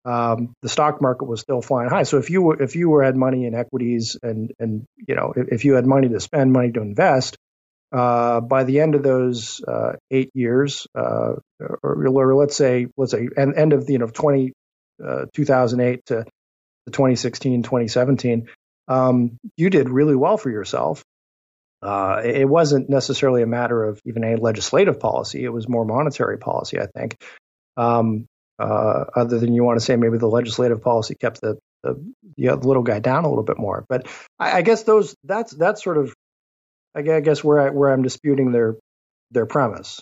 um, 0.06 0.54
the 0.62 0.70
stock 0.70 1.02
market 1.02 1.26
was 1.26 1.42
still 1.42 1.62
flying 1.62 1.90
high. 1.90 2.04
So 2.04 2.18
if 2.18 2.30
you 2.30 2.42
were 2.42 2.62
if 2.62 2.76
you 2.76 2.90
were 2.90 3.04
had 3.04 3.16
money 3.16 3.46
in 3.46 3.56
equities 3.56 4.18
and 4.22 4.52
and 4.60 4.86
you 4.96 5.16
know 5.16 5.34
if, 5.36 5.48
if 5.50 5.66
you 5.66 5.74
had 5.74 5.86
money 5.86 6.10
to 6.10 6.20
spend, 6.20 6.52
money 6.52 6.72
to 6.72 6.82
invest, 6.82 7.38
uh, 7.92 8.40
by 8.42 8.64
the 8.64 8.80
end 8.80 8.96
of 8.96 9.04
those 9.04 9.62
uh, 9.68 9.94
eight 10.12 10.30
years, 10.34 10.88
uh, 10.96 11.34
or, 11.60 11.80
or, 11.84 12.36
let's 12.36 12.56
say 12.56 12.88
let's 12.98 13.12
say 13.12 13.28
end, 13.36 13.74
of 13.74 13.90
you 13.90 13.98
know 13.98 14.08
20, 14.08 14.54
uh, 15.06 15.26
2008 15.34 16.06
to 16.06 16.24
2016, 16.86 17.64
2017, 17.64 18.48
um, 18.88 19.38
you 19.58 19.70
did 19.70 19.90
really 19.90 20.16
well 20.16 20.38
for 20.38 20.50
yourself. 20.50 21.04
Uh, 21.82 22.22
it 22.24 22.48
wasn't 22.48 22.90
necessarily 22.90 23.42
a 23.42 23.48
matter 23.48 23.84
of 23.84 24.00
even 24.06 24.24
a 24.24 24.36
legislative 24.36 25.00
policy; 25.00 25.44
it 25.44 25.50
was 25.50 25.68
more 25.68 25.86
monetary 25.86 26.38
policy, 26.38 26.80
I 26.80 26.86
think. 26.86 27.16
Um, 27.76 28.28
uh, 28.60 29.06
other 29.15 29.40
than 29.40 29.53
you 29.53 29.64
want 29.64 29.80
to 29.80 29.86
say 29.86 29.95
maybe 29.95 30.18
the 30.18 30.27
legislative 30.27 30.81
policy 30.81 31.15
kept 31.15 31.41
the 31.41 31.57
the, 31.81 31.95
the 32.38 32.56
little 32.56 32.84
guy 32.84 32.99
down 32.99 33.23
a 33.23 33.30
little 33.30 33.44
bit 33.44 33.57
more, 33.57 33.86
but 33.88 34.07
I, 34.38 34.57
I 34.57 34.61
guess 34.61 34.84
those 34.84 35.15
that's 35.23 35.53
that's 35.53 35.84
sort 35.84 35.98
of 35.98 36.14
I 36.95 37.02
guess 37.02 37.44
where 37.44 37.60
I, 37.60 37.69
where 37.69 37.91
I'm 37.91 38.02
disputing 38.02 38.52
their 38.52 38.76
their 39.31 39.45
premise. 39.45 40.02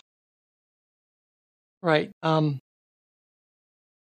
Right. 1.84 2.10
Um, 2.24 2.60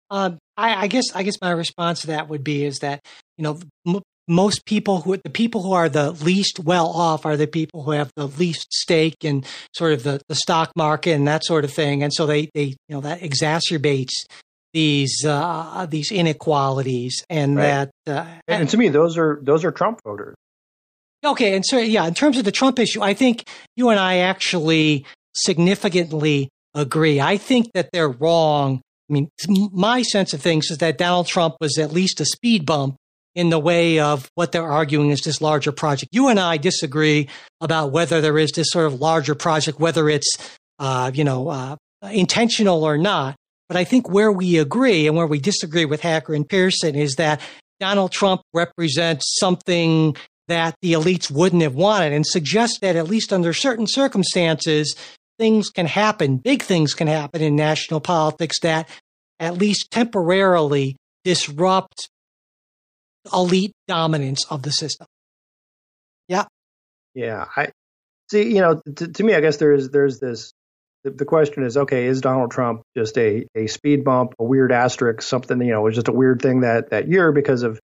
uh, 0.09 0.31
I, 0.55 0.83
I, 0.83 0.87
guess 0.87 1.05
I 1.13 1.23
guess 1.23 1.35
my 1.41 1.51
response 1.51 2.01
to 2.01 2.07
that 2.07 2.29
would 2.29 2.43
be 2.43 2.63
is 2.63 2.79
that 2.79 3.01
you 3.37 3.43
know 3.43 3.59
m- 3.85 4.01
most 4.27 4.65
people 4.65 5.01
who 5.01 5.17
the 5.17 5.29
people 5.29 5.61
who 5.61 5.73
are 5.73 5.89
the 5.89 6.11
least 6.11 6.59
well 6.59 6.87
off 6.87 7.25
are 7.25 7.37
the 7.37 7.47
people 7.47 7.83
who 7.83 7.91
have 7.91 8.09
the 8.15 8.27
least 8.27 8.67
stake 8.71 9.17
in 9.21 9.43
sort 9.73 9.93
of 9.93 10.03
the, 10.03 10.21
the 10.27 10.35
stock 10.35 10.71
market 10.75 11.11
and 11.11 11.27
that 11.27 11.43
sort 11.43 11.65
of 11.65 11.71
thing, 11.71 12.03
and 12.03 12.13
so 12.13 12.25
they 12.25 12.49
they 12.53 12.63
you 12.63 12.75
know 12.89 13.01
that 13.01 13.19
exacerbates 13.19 14.13
these 14.77 15.25
uh, 15.25 15.87
these 15.89 16.11
inequalities 16.11 17.25
and 17.31 17.57
right. 17.57 17.89
that 18.05 18.15
uh, 18.15 18.25
and, 18.47 18.61
and 18.61 18.69
to 18.69 18.77
me 18.77 18.89
those 18.89 19.17
are 19.17 19.39
those 19.41 19.65
are 19.65 19.71
Trump 19.71 19.99
voters. 20.03 20.35
Okay, 21.25 21.55
and 21.55 21.65
so 21.65 21.79
yeah, 21.79 22.05
in 22.05 22.13
terms 22.13 22.37
of 22.37 22.45
the 22.45 22.51
Trump 22.51 22.77
issue, 22.77 23.01
I 23.01 23.15
think 23.15 23.43
you 23.75 23.89
and 23.89 23.99
I 23.99 24.17
actually 24.17 25.03
significantly 25.33 26.49
agree. 26.75 27.19
I 27.19 27.37
think 27.37 27.71
that 27.73 27.89
they're 27.91 28.09
wrong. 28.09 28.81
I 29.09 29.13
mean, 29.13 29.31
my 29.73 30.03
sense 30.03 30.33
of 30.33 30.41
things 30.41 30.69
is 30.69 30.77
that 30.77 30.99
Donald 30.99 31.25
Trump 31.25 31.55
was 31.59 31.79
at 31.79 31.91
least 31.91 32.21
a 32.21 32.25
speed 32.25 32.67
bump 32.67 32.97
in 33.33 33.49
the 33.49 33.57
way 33.57 33.97
of 33.97 34.29
what 34.35 34.51
they're 34.51 34.71
arguing 34.71 35.09
is 35.09 35.21
this 35.21 35.41
larger 35.41 35.71
project. 35.71 36.09
You 36.13 36.27
and 36.27 36.39
I 36.39 36.57
disagree 36.57 37.29
about 37.61 37.91
whether 37.91 38.21
there 38.21 38.37
is 38.37 38.51
this 38.51 38.67
sort 38.69 38.85
of 38.85 39.01
larger 39.01 39.33
project, 39.33 39.79
whether 39.79 40.07
it's 40.07 40.37
uh, 40.77 41.09
you 41.11 41.23
know 41.23 41.49
uh, 41.49 41.77
intentional 42.11 42.83
or 42.83 42.99
not. 42.99 43.35
But 43.67 43.77
I 43.77 43.83
think 43.83 44.09
where 44.09 44.31
we 44.31 44.57
agree 44.57 45.07
and 45.07 45.17
where 45.17 45.27
we 45.27 45.39
disagree 45.39 45.85
with 45.85 46.01
Hacker 46.01 46.33
and 46.33 46.47
Pierson 46.47 46.95
is 46.95 47.15
that 47.15 47.41
Donald 47.79 48.11
Trump 48.11 48.41
represents 48.53 49.37
something 49.39 50.15
that 50.47 50.75
the 50.81 50.93
elites 50.93 51.29
wouldn't 51.29 51.61
have 51.61 51.75
wanted 51.75 52.13
and 52.13 52.25
suggests 52.25 52.79
that 52.79 52.95
at 52.95 53.07
least 53.07 53.33
under 53.33 53.53
certain 53.53 53.85
circumstances, 53.85 54.95
things 55.37 55.69
can 55.69 55.85
happen, 55.85 56.37
big 56.37 56.63
things 56.63 56.93
can 56.93 57.07
happen 57.07 57.41
in 57.41 57.55
national 57.55 57.99
politics 57.99 58.59
that 58.61 58.87
at 59.39 59.57
least 59.57 59.91
temporarily 59.91 60.95
disrupt 61.23 62.09
elite 63.33 63.73
dominance 63.87 64.45
of 64.49 64.63
the 64.63 64.71
system. 64.71 65.05
Yeah. 66.27 66.45
Yeah. 67.13 67.45
I 67.55 67.69
see, 68.31 68.53
you 68.53 68.61
know, 68.61 68.81
to, 68.95 69.07
to 69.09 69.23
me, 69.23 69.35
I 69.35 69.41
guess 69.41 69.57
there's, 69.57 69.89
there's 69.89 70.19
this, 70.19 70.53
the, 71.03 71.11
the, 71.11 71.25
question 71.25 71.63
is, 71.63 71.77
okay, 71.77 72.05
is 72.05 72.21
Donald 72.21 72.51
Trump 72.51 72.81
just 72.95 73.17
a, 73.17 73.45
a 73.55 73.67
speed 73.67 74.03
bump, 74.03 74.33
a 74.39 74.43
weird 74.43 74.71
asterisk, 74.71 75.21
something, 75.21 75.61
you 75.61 75.71
know, 75.71 75.81
was 75.81 75.95
just 75.95 76.07
a 76.07 76.13
weird 76.13 76.41
thing 76.41 76.61
that, 76.61 76.89
that 76.89 77.07
year 77.07 77.31
because 77.31 77.63
of 77.63 77.79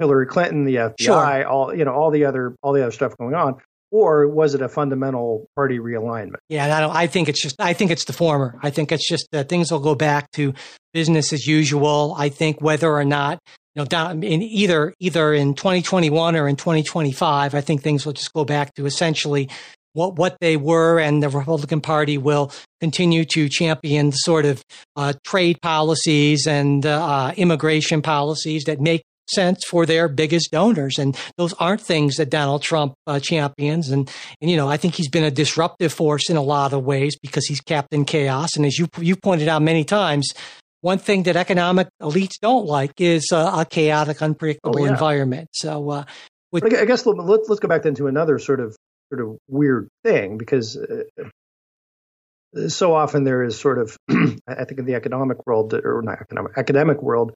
Hillary 0.00 0.26
Clinton, 0.26 0.64
the 0.64 0.76
FBI, 0.76 0.94
sure. 0.98 1.46
all 1.46 1.74
you 1.74 1.84
know, 1.84 1.92
all 1.92 2.10
the 2.10 2.24
other 2.24 2.56
all 2.62 2.72
the 2.72 2.82
other 2.82 2.90
stuff 2.90 3.16
going 3.18 3.34
on, 3.34 3.60
or 3.92 4.26
was 4.26 4.54
it 4.54 4.62
a 4.62 4.68
fundamental 4.68 5.46
party 5.54 5.78
realignment? 5.78 6.38
Yeah, 6.48 6.74
I, 6.74 6.80
don't, 6.80 6.96
I 6.96 7.06
think 7.06 7.28
it's 7.28 7.40
just 7.40 7.56
I 7.58 7.74
think 7.74 7.90
it's 7.90 8.06
the 8.06 8.14
former. 8.14 8.58
I 8.62 8.70
think 8.70 8.92
it's 8.92 9.06
just 9.06 9.28
that 9.32 9.50
things 9.50 9.70
will 9.70 9.80
go 9.80 9.94
back 9.94 10.30
to 10.32 10.54
business 10.94 11.34
as 11.34 11.46
usual. 11.46 12.14
I 12.16 12.30
think 12.30 12.62
whether 12.62 12.90
or 12.90 13.04
not 13.04 13.40
you 13.74 13.82
know 13.82 13.84
down 13.84 14.22
in 14.22 14.42
either 14.42 14.94
either 15.00 15.34
in 15.34 15.54
2021 15.54 16.34
or 16.34 16.48
in 16.48 16.56
2025, 16.56 17.54
I 17.54 17.60
think 17.60 17.82
things 17.82 18.06
will 18.06 18.14
just 18.14 18.32
go 18.32 18.46
back 18.46 18.72
to 18.74 18.86
essentially 18.86 19.50
what 19.92 20.16
what 20.16 20.36
they 20.40 20.56
were, 20.56 20.98
and 20.98 21.22
the 21.22 21.28
Republican 21.28 21.80
Party 21.80 22.18
will 22.18 22.52
continue 22.80 23.24
to 23.24 23.48
champion 23.48 24.10
the 24.10 24.16
sort 24.16 24.44
of 24.44 24.62
uh, 24.96 25.12
trade 25.24 25.58
policies 25.62 26.46
and 26.46 26.86
uh, 26.86 27.32
immigration 27.36 28.02
policies 28.02 28.64
that 28.64 28.80
make 28.80 29.02
sense 29.28 29.64
for 29.64 29.86
their 29.86 30.08
biggest 30.08 30.50
donors. 30.50 30.98
And 30.98 31.16
those 31.36 31.52
aren't 31.54 31.80
things 31.80 32.16
that 32.16 32.30
Donald 32.30 32.62
Trump 32.62 32.94
uh, 33.06 33.20
champions. 33.20 33.90
And, 33.90 34.10
and, 34.40 34.50
you 34.50 34.56
know, 34.56 34.68
I 34.68 34.76
think 34.76 34.94
he's 34.94 35.08
been 35.08 35.24
a 35.24 35.30
disruptive 35.30 35.92
force 35.92 36.30
in 36.30 36.36
a 36.36 36.42
lot 36.42 36.72
of 36.72 36.84
ways 36.84 37.16
because 37.20 37.46
he's 37.46 37.60
Captain 37.60 38.04
Chaos. 38.04 38.56
And 38.56 38.66
as 38.66 38.78
you, 38.78 38.88
you 38.98 39.16
pointed 39.16 39.48
out 39.48 39.62
many 39.62 39.84
times, 39.84 40.32
one 40.80 40.98
thing 40.98 41.24
that 41.24 41.36
economic 41.36 41.88
elites 42.02 42.38
don't 42.40 42.66
like 42.66 43.00
is 43.00 43.28
uh, 43.32 43.52
a 43.58 43.64
chaotic, 43.64 44.22
unpredictable 44.22 44.80
oh, 44.80 44.84
yeah. 44.84 44.90
environment. 44.90 45.48
So, 45.52 45.90
uh, 45.90 46.04
with- 46.52 46.64
I 46.64 46.84
guess 46.84 47.06
let's 47.06 47.48
let's 47.48 47.60
go 47.60 47.68
back 47.68 47.82
then 47.82 47.94
to 47.96 48.08
another 48.08 48.38
sort 48.38 48.60
of 48.60 48.76
sort 49.12 49.26
of 49.26 49.38
weird 49.48 49.88
thing 50.04 50.38
because 50.38 50.76
uh, 50.76 52.68
so 52.68 52.94
often 52.94 53.24
there 53.24 53.42
is 53.42 53.58
sort 53.58 53.78
of, 53.78 53.96
I 54.10 54.64
think 54.64 54.78
in 54.78 54.84
the 54.84 54.94
economic 54.94 55.46
world, 55.46 55.74
or 55.74 56.02
not 56.02 56.20
economic, 56.20 56.56
academic 56.56 57.02
world, 57.02 57.32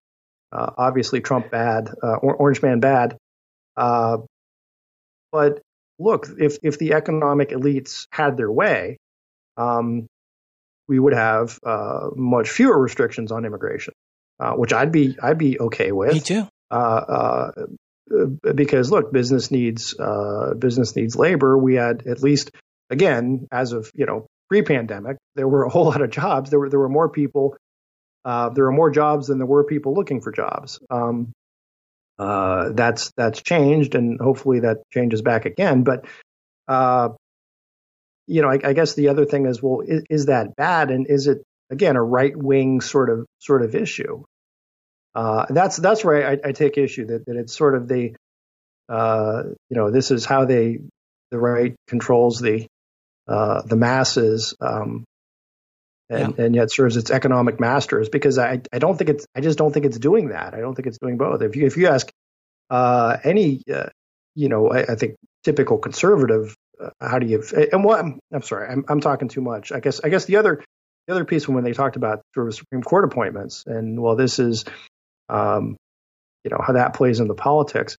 uh, 0.52 0.70
obviously 0.76 1.20
Trump 1.20 1.51
bad, 1.51 1.90
uh, 2.02 2.16
Orange 2.16 2.62
Man 2.62 2.80
bad. 2.80 3.16
Uh, 3.76 4.18
but 5.32 5.60
look, 5.98 6.28
if 6.38 6.59
if 6.62 6.78
the 6.78 6.92
economic 6.92 7.51
elites 7.51 8.06
had 8.12 8.36
their 8.36 8.51
way, 8.51 8.98
um, 9.56 10.06
we 10.86 10.98
would 10.98 11.14
have 11.14 11.59
uh, 11.64 12.10
much 12.14 12.51
fewer 12.51 12.78
restrictions 12.78 13.32
on 13.32 13.44
immigration, 13.44 13.94
uh, 14.38 14.52
which 14.52 14.72
I'd 14.72 14.92
be 14.92 15.16
I'd 15.20 15.38
be 15.38 15.59
okay 15.59 15.90
with. 15.90 16.14
Me 16.14 16.20
too. 16.20 16.48
Uh, 16.70 17.51
because 18.55 18.90
look, 18.90 19.12
business 19.12 19.51
needs 19.51 19.94
business 20.59 20.94
needs 20.97 21.16
labor. 21.16 21.56
We 21.56 21.74
had 21.74 22.06
at 22.06 22.22
least 22.22 22.51
again, 22.90 23.47
as 23.51 23.72
of 23.72 23.90
you 23.94 24.06
know 24.06 24.26
pre-pandemic, 24.48 25.16
there 25.35 25.48
were 25.48 25.64
a 25.64 25.68
whole 25.68 25.85
lot 25.90 26.02
of 26.02 26.10
jobs. 26.10 26.51
There 26.51 26.59
were 26.59 26.70
there 26.70 26.81
were 26.81 26.89
more 26.89 27.09
people. 27.09 27.56
Uh, 28.24 28.48
there 28.48 28.64
were 28.64 28.72
more 28.72 28.90
jobs 28.90 29.26
than 29.26 29.39
there 29.39 29.47
were 29.47 29.64
people 29.64 29.94
looking 29.94 30.22
for 30.22 30.32
jobs. 30.32 30.81
Um, 30.89 31.32
uh, 32.18 32.70
that's 32.72 33.12
that's 33.16 33.43
changed, 33.43 33.94
and 33.94 34.20
hopefully 34.20 34.60
that 34.60 34.78
changes 34.93 35.20
back 35.20 35.44
again. 35.44 35.82
But 35.82 36.06
uh, 36.68 37.10
you 38.26 38.40
know, 38.40 38.48
I, 38.48 38.60
I, 38.64 38.72
guess 38.72 38.94
the 38.94 39.09
other 39.09 39.26
thing 39.26 39.44
is, 39.44 39.62
well, 39.62 39.81
is, 39.81 40.05
is, 40.09 40.26
that 40.26 40.56
bad, 40.56 40.90
and 40.90 41.06
is 41.06 41.26
it 41.26 41.43
again 41.68 41.97
a 41.97 42.02
right 42.02 42.35
wing 42.35 42.81
sort 42.81 43.10
of 43.10 43.26
sort 43.40 43.62
of 43.62 43.74
issue? 43.74 44.24
Uh, 45.15 45.47
that's 45.49 45.77
that's 45.77 46.05
where 46.05 46.27
I, 46.27 46.39
I, 46.49 46.53
take 46.53 46.77
issue 46.77 47.07
that 47.07 47.27
that 47.27 47.36
it's 47.36 47.57
sort 47.57 47.77
of 47.77 47.86
the 47.86 48.16
uh, 48.89 49.45
you 49.70 49.77
know 49.77 49.91
this 49.91 50.11
is 50.11 50.24
how 50.24 50.45
they 50.45 50.81
the 51.31 51.39
right 51.39 51.74
controls 51.86 52.41
the 52.41 52.66
uh, 53.28 53.62
the 53.62 53.77
masses, 53.77 54.55
um, 54.61 55.05
and, 56.11 56.35
yeah. 56.36 56.45
and 56.45 56.55
yet 56.55 56.73
serves 56.73 56.97
its 56.97 57.11
economic 57.11 57.59
masters. 57.61 58.09
Because 58.09 58.39
I, 58.39 58.61
I 58.73 58.78
don't 58.78 58.97
think 58.97 59.11
it's 59.11 59.27
I 59.35 59.41
just 59.41 59.57
don't 59.57 59.73
think 59.73 59.86
it's 59.86 59.99
doing 59.99 60.28
that. 60.28 60.53
I 60.53 60.61
don't 60.61 60.74
think 60.74 60.86
it's 60.86 60.99
doing 60.99 61.16
both. 61.16 61.43
If 61.43 61.57
you 61.57 61.66
if 61.66 61.77
you 61.77 61.89
ask 61.89 62.11
uh, 62.70 63.16
any 63.23 63.62
uh, 63.73 63.91
you 64.35 64.49
know 64.49 64.70
I, 64.70 64.82
I, 64.82 64.95
think 64.97 65.15
typical 65.45 65.78
conservative, 65.78 66.57
uh, 66.82 66.91
how 67.01 67.19
do 67.19 67.27
you 67.27 67.43
and 67.73 67.85
what 67.85 68.01
I'm, 68.01 68.19
I'm 68.32 68.43
sorry 68.43 68.69
I'm 68.69 68.85
I'm 68.89 69.01
talking 69.01 69.28
too 69.28 69.43
much. 69.43 69.73
I 69.73 69.81
guess 69.81 70.01
I 70.03 70.09
guess 70.09 70.24
the 70.24 70.36
other 70.36 70.62
the 71.07 71.15
other 71.15 71.24
piece 71.24 71.49
when 71.49 71.65
they 71.65 71.73
talked 71.73 71.97
about 71.97 72.23
sort 72.35 72.49
of 72.49 72.55
Supreme 72.55 72.82
Court 72.82 73.05
appointments 73.05 73.65
and 73.66 74.03
well 74.03 74.16
this 74.16 74.39
is 74.39 74.65
um, 75.28 75.76
you 76.44 76.51
know 76.51 76.60
how 76.64 76.74
that 76.74 76.94
plays 76.94 77.20
into 77.20 77.34
politics. 77.34 77.96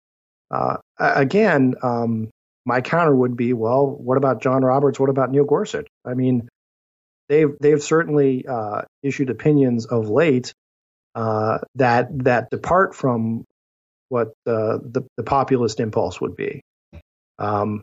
Uh, 0.51 0.76
again, 0.98 1.74
um, 1.82 2.30
my 2.66 2.80
counter 2.80 3.14
would 3.14 3.36
be, 3.36 3.52
well, 3.52 3.86
what 3.86 4.16
about 4.16 4.42
John 4.42 4.62
Roberts? 4.62 4.98
What 4.98 5.10
about 5.10 5.30
Neil 5.30 5.44
Gorsuch? 5.44 5.86
I 6.05 6.14
mean, 6.14 6.48
they've 7.28 7.51
they've 7.60 7.82
certainly 7.82 8.46
uh, 8.46 8.82
issued 9.02 9.30
opinions 9.30 9.86
of 9.86 10.09
late 10.09 10.52
uh, 11.14 11.59
that 11.76 12.09
that 12.24 12.51
depart 12.51 12.94
from 12.94 13.44
what 14.09 14.28
uh, 14.46 14.78
the 14.82 15.06
the 15.16 15.22
populist 15.22 15.80
impulse 15.80 16.20
would 16.20 16.36
be. 16.36 16.60
Um, 17.38 17.82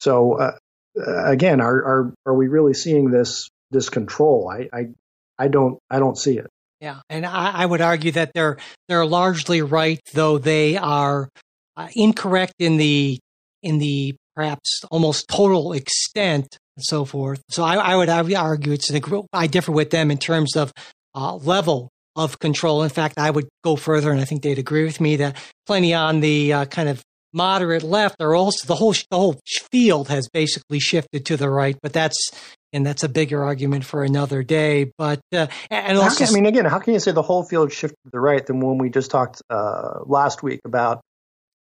so 0.00 0.34
uh, 0.34 0.56
again, 0.96 1.60
are 1.60 1.76
are 1.76 2.14
are 2.26 2.34
we 2.34 2.48
really 2.48 2.74
seeing 2.74 3.10
this 3.10 3.48
this 3.70 3.88
control? 3.88 4.50
I 4.50 4.68
I, 4.76 4.86
I 5.38 5.48
don't 5.48 5.78
I 5.90 5.98
don't 5.98 6.18
see 6.18 6.38
it. 6.38 6.48
Yeah, 6.84 7.00
and 7.08 7.24
I, 7.24 7.62
I 7.62 7.64
would 7.64 7.80
argue 7.80 8.12
that 8.12 8.32
they're 8.34 8.58
they're 8.88 9.06
largely 9.06 9.62
right, 9.62 9.98
though 10.12 10.36
they 10.36 10.76
are 10.76 11.30
uh, 11.78 11.88
incorrect 11.94 12.56
in 12.58 12.76
the 12.76 13.18
in 13.62 13.78
the 13.78 14.16
perhaps 14.36 14.82
almost 14.90 15.26
total 15.26 15.72
extent 15.72 16.58
and 16.76 16.84
so 16.84 17.06
forth. 17.06 17.40
So 17.48 17.64
I, 17.64 17.76
I 17.76 17.96
would 17.96 18.10
argue 18.10 18.72
it's 18.74 18.90
an, 18.90 19.02
I 19.32 19.46
differ 19.46 19.72
with 19.72 19.88
them 19.88 20.10
in 20.10 20.18
terms 20.18 20.56
of 20.56 20.74
uh, 21.14 21.36
level 21.36 21.88
of 22.16 22.38
control. 22.38 22.82
In 22.82 22.90
fact, 22.90 23.14
I 23.16 23.30
would 23.30 23.48
go 23.62 23.76
further, 23.76 24.12
and 24.12 24.20
I 24.20 24.26
think 24.26 24.42
they'd 24.42 24.58
agree 24.58 24.84
with 24.84 25.00
me 25.00 25.16
that 25.16 25.38
plenty 25.66 25.94
on 25.94 26.20
the 26.20 26.52
uh, 26.52 26.64
kind 26.66 26.90
of 26.90 27.02
moderate 27.34 27.82
left 27.82 28.20
are 28.20 28.34
also 28.34 28.66
the 28.66 28.76
whole 28.76 28.94
the 29.10 29.16
whole 29.16 29.40
field 29.70 30.08
has 30.08 30.28
basically 30.28 30.80
shifted 30.80 31.26
to 31.26 31.36
the 31.36 31.50
right. 31.50 31.76
But 31.82 31.92
that's 31.92 32.30
and 32.72 32.84
that's 32.84 33.04
a 33.04 33.08
bigger 33.08 33.42
argument 33.44 33.84
for 33.84 34.02
another 34.02 34.42
day. 34.42 34.92
But 34.98 35.20
uh, 35.32 35.46
and 35.70 35.96
also, 35.96 36.24
can, 36.24 36.34
I 36.34 36.34
mean, 36.34 36.46
again, 36.46 36.64
how 36.64 36.78
can 36.78 36.92
you 36.92 37.00
say 37.00 37.12
the 37.12 37.22
whole 37.22 37.44
field 37.44 37.72
shifted 37.72 37.98
to 38.04 38.10
the 38.10 38.20
right 38.20 38.44
than 38.44 38.60
when 38.60 38.78
we 38.78 38.90
just 38.90 39.10
talked 39.10 39.42
uh, 39.48 40.00
last 40.04 40.42
week 40.42 40.60
about 40.64 41.00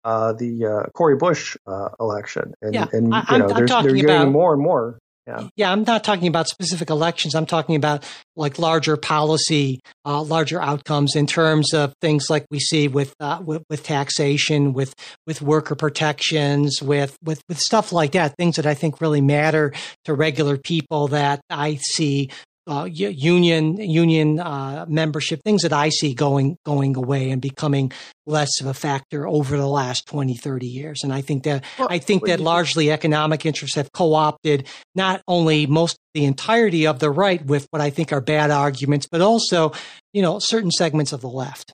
uh, 0.04 0.32
the 0.32 0.66
uh, 0.66 0.90
Cori 0.90 1.16
Bush 1.16 1.56
uh, 1.66 1.90
election, 2.00 2.54
and, 2.60 2.74
yeah, 2.74 2.86
and 2.92 3.14
I, 3.14 3.24
you 3.30 3.38
know, 3.38 3.48
they're, 3.48 3.66
they're 3.66 3.94
getting 3.94 4.04
about, 4.04 4.28
more 4.30 4.52
and 4.54 4.62
more. 4.62 4.98
Yeah. 5.26 5.48
yeah, 5.54 5.70
I'm 5.70 5.84
not 5.84 6.02
talking 6.02 6.26
about 6.26 6.48
specific 6.48 6.90
elections. 6.90 7.36
I'm 7.36 7.46
talking 7.46 7.76
about 7.76 8.04
like 8.34 8.58
larger 8.58 8.96
policy, 8.96 9.80
uh, 10.04 10.20
larger 10.20 10.60
outcomes 10.60 11.14
in 11.14 11.28
terms 11.28 11.72
of 11.72 11.94
things 12.00 12.28
like 12.28 12.44
we 12.50 12.58
see 12.58 12.88
with, 12.88 13.14
uh, 13.20 13.40
with, 13.44 13.62
with 13.70 13.84
taxation, 13.84 14.72
with 14.72 14.94
with 15.26 15.40
worker 15.40 15.76
protections, 15.76 16.82
with 16.82 17.16
with 17.22 17.40
with 17.48 17.58
stuff 17.58 17.92
like 17.92 18.12
that. 18.12 18.36
Things 18.36 18.56
that 18.56 18.66
I 18.66 18.74
think 18.74 19.00
really 19.00 19.20
matter 19.20 19.72
to 20.06 20.14
regular 20.14 20.56
people 20.56 21.08
that 21.08 21.40
I 21.48 21.76
see 21.76 22.30
uh, 22.66 22.84
union 22.84 23.76
union 23.76 24.38
uh, 24.38 24.86
membership, 24.88 25.42
things 25.42 25.62
that 25.62 25.72
I 25.72 25.88
see 25.88 26.14
going 26.14 26.56
going 26.64 26.96
away 26.96 27.30
and 27.30 27.42
becoming 27.42 27.92
less 28.26 28.60
of 28.60 28.66
a 28.66 28.74
factor 28.74 29.26
over 29.26 29.56
the 29.56 29.66
last 29.66 30.06
20, 30.06 30.36
30 30.36 30.66
years. 30.66 31.00
And 31.02 31.12
I 31.12 31.22
think 31.22 31.42
that 31.44 31.64
well, 31.78 31.88
I 31.90 31.98
think 31.98 32.26
that 32.26 32.38
largely 32.38 32.90
economic 32.92 33.44
interests 33.44 33.76
have 33.76 33.90
co-opted 33.92 34.68
not 34.94 35.22
only 35.26 35.66
most 35.66 35.98
the 36.14 36.24
entirety 36.24 36.86
of 36.86 37.00
the 37.00 37.10
right 37.10 37.44
with 37.44 37.66
what 37.70 37.82
I 37.82 37.90
think 37.90 38.12
are 38.12 38.20
bad 38.20 38.50
arguments, 38.50 39.08
but 39.10 39.20
also 39.20 39.72
you 40.12 40.22
know 40.22 40.38
certain 40.38 40.70
segments 40.70 41.12
of 41.12 41.20
the 41.20 41.30
left. 41.30 41.72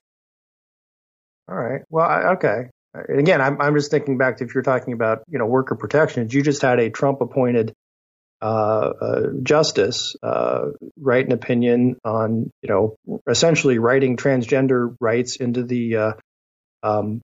All 1.47 1.55
right. 1.55 1.81
Well, 1.89 2.07
I, 2.07 2.21
okay. 2.33 2.69
again, 3.09 3.41
I'm 3.41 3.61
I'm 3.61 3.75
just 3.75 3.91
thinking 3.91 4.17
back 4.17 4.37
to 4.37 4.43
if 4.43 4.53
you're 4.55 4.63
talking 4.63 4.93
about 4.93 5.23
you 5.27 5.37
know 5.37 5.45
worker 5.45 5.75
protections, 5.75 6.33
you 6.33 6.41
just 6.41 6.61
had 6.61 6.79
a 6.79 6.89
Trump 6.89 7.21
appointed 7.21 7.73
uh, 8.41 8.45
uh, 8.45 9.21
justice 9.43 10.15
uh, 10.23 10.65
write 10.97 11.25
an 11.25 11.31
opinion 11.31 11.97
on, 12.05 12.51
you 12.61 12.69
know, 12.69 12.95
essentially 13.27 13.79
writing 13.79 14.17
transgender 14.17 14.95
rights 14.99 15.35
into 15.35 15.63
the, 15.63 15.95
uh, 15.97 16.11
um, 16.83 17.21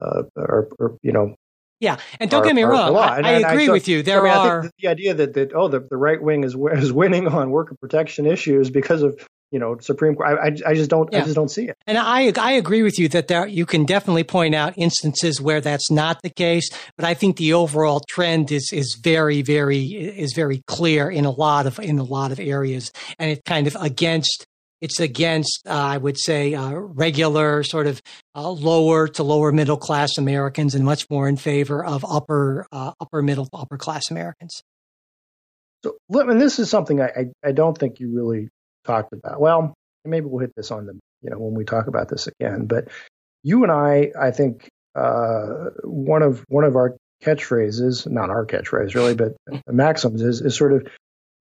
uh, 0.00 0.22
or, 0.34 0.68
or, 0.78 0.96
you 1.02 1.12
know, 1.12 1.34
yeah, 1.78 1.98
and 2.18 2.30
don't 2.30 2.40
our, 2.40 2.46
get 2.46 2.56
me 2.56 2.62
wrong, 2.62 2.96
I, 2.96 3.20
I, 3.20 3.32
agree 3.32 3.64
I, 3.64 3.66
so, 3.66 3.72
with 3.72 3.86
you. 3.86 4.02
There 4.02 4.26
I 4.26 4.38
mean, 4.38 4.48
are 4.48 4.70
the 4.78 4.88
idea 4.88 5.12
that, 5.12 5.34
that 5.34 5.52
oh 5.52 5.68
the, 5.68 5.80
the 5.80 5.98
right 5.98 6.20
wing 6.20 6.42
is 6.42 6.56
is 6.72 6.90
winning 6.90 7.28
on 7.28 7.50
worker 7.50 7.74
protection 7.78 8.24
issues 8.24 8.70
because 8.70 9.02
of 9.02 9.20
you 9.50 9.58
know 9.58 9.76
Supreme 9.78 10.14
Court. 10.14 10.38
I, 10.38 10.70
I 10.70 10.74
just 10.74 10.90
don't 10.90 11.08
yeah. 11.12 11.20
I 11.20 11.22
just 11.22 11.34
don't 11.34 11.50
see 11.50 11.68
it. 11.68 11.76
And 11.86 11.98
I 11.98 12.32
I 12.38 12.52
agree 12.52 12.82
with 12.82 12.98
you 12.98 13.08
that 13.10 13.28
there 13.28 13.46
you 13.46 13.66
can 13.66 13.84
definitely 13.84 14.24
point 14.24 14.54
out 14.54 14.74
instances 14.76 15.40
where 15.40 15.60
that's 15.60 15.90
not 15.90 16.22
the 16.22 16.30
case. 16.30 16.68
But 16.96 17.04
I 17.04 17.14
think 17.14 17.36
the 17.36 17.52
overall 17.52 18.02
trend 18.08 18.50
is 18.52 18.70
is 18.72 18.98
very 19.02 19.42
very 19.42 19.82
is 19.84 20.32
very 20.34 20.62
clear 20.66 21.10
in 21.10 21.24
a 21.24 21.30
lot 21.30 21.66
of 21.66 21.78
in 21.78 21.98
a 21.98 22.04
lot 22.04 22.32
of 22.32 22.40
areas, 22.40 22.92
and 23.18 23.30
it's 23.30 23.42
kind 23.44 23.66
of 23.66 23.76
against. 23.80 24.46
It's 24.82 25.00
against, 25.00 25.62
uh, 25.66 25.72
I 25.72 25.96
would 25.96 26.18
say, 26.18 26.52
uh, 26.52 26.70
regular 26.70 27.62
sort 27.62 27.86
of 27.86 28.02
uh, 28.34 28.50
lower 28.50 29.08
to 29.08 29.22
lower 29.22 29.50
middle 29.50 29.78
class 29.78 30.18
Americans, 30.18 30.74
and 30.74 30.84
much 30.84 31.08
more 31.08 31.26
in 31.30 31.38
favor 31.38 31.82
of 31.82 32.04
upper 32.06 32.66
uh, 32.70 32.92
upper 33.00 33.22
middle 33.22 33.48
upper 33.54 33.78
class 33.78 34.10
Americans. 34.10 34.62
So, 35.82 35.96
and 36.10 36.40
this 36.40 36.58
is 36.58 36.68
something 36.68 37.00
I, 37.00 37.06
I, 37.06 37.24
I 37.42 37.52
don't 37.52 37.76
think 37.76 38.00
you 38.00 38.14
really 38.14 38.50
talked 38.86 39.12
about. 39.12 39.40
Well, 39.40 39.74
maybe 40.04 40.26
we'll 40.26 40.40
hit 40.40 40.54
this 40.56 40.70
on 40.70 40.86
the 40.86 40.98
you 41.22 41.30
know 41.30 41.38
when 41.38 41.54
we 41.54 41.64
talk 41.64 41.86
about 41.86 42.08
this 42.08 42.28
again. 42.28 42.66
But 42.66 42.88
you 43.42 43.62
and 43.62 43.72
I, 43.72 44.12
I 44.18 44.30
think 44.30 44.68
uh, 44.94 45.70
one 45.84 46.22
of 46.22 46.44
one 46.48 46.64
of 46.64 46.76
our 46.76 46.96
catchphrases, 47.22 48.06
not 48.10 48.30
our 48.30 48.46
catchphrase 48.46 48.94
really, 48.94 49.14
but 49.14 49.34
maxims 49.66 50.22
is, 50.22 50.40
is 50.40 50.56
sort 50.56 50.72
of 50.72 50.86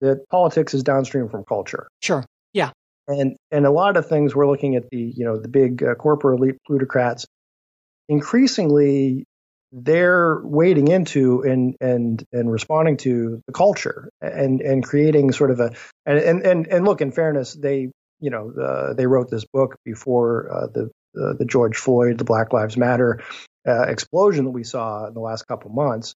that 0.02 0.28
politics 0.30 0.74
is 0.74 0.84
downstream 0.84 1.30
from 1.30 1.44
culture. 1.44 1.88
Sure. 2.02 2.24
Yeah. 2.53 2.72
And 3.07 3.36
and 3.52 3.65
a 3.65 3.72
lot 3.72 3.98
of 3.98 4.07
things 4.07 4.36
we're 4.36 4.48
looking 4.48 4.76
at 4.76 4.90
the 4.90 4.98
you 4.98 5.26
know 5.26 5.38
the 5.38 5.49
big 5.49 5.84
uh, 5.84 5.95
corporate 5.95 6.40
elite 6.40 6.57
plutocrats. 6.65 7.26
Increasingly, 8.10 9.26
they're 9.73 10.39
wading 10.43 10.87
into 10.87 11.41
and 11.41 11.75
and 11.81 12.23
and 12.31 12.51
responding 12.51 12.95
to 12.95 13.41
the 13.47 13.53
culture 13.53 14.09
and 14.21 14.61
and 14.61 14.83
creating 14.83 15.31
sort 15.31 15.49
of 15.49 15.59
a 15.59 15.73
and 16.05 16.45
and 16.45 16.67
and, 16.67 16.85
look 16.85 17.01
in 17.01 17.11
fairness 17.11 17.53
they 17.53 17.89
you 18.19 18.29
know 18.29 18.51
uh, 18.51 18.93
they 18.93 19.07
wrote 19.07 19.31
this 19.31 19.45
book 19.51 19.75
before 19.83 20.51
uh, 20.53 20.67
the 20.67 20.91
uh, 21.19 21.33
the 21.33 21.45
George 21.45 21.75
Floyd 21.75 22.19
the 22.19 22.23
Black 22.23 22.53
Lives 22.53 22.77
Matter 22.77 23.21
uh, 23.67 23.83
explosion 23.83 24.45
that 24.45 24.51
we 24.51 24.63
saw 24.63 25.07
in 25.07 25.13
the 25.13 25.19
last 25.19 25.47
couple 25.47 25.71
months. 25.71 26.13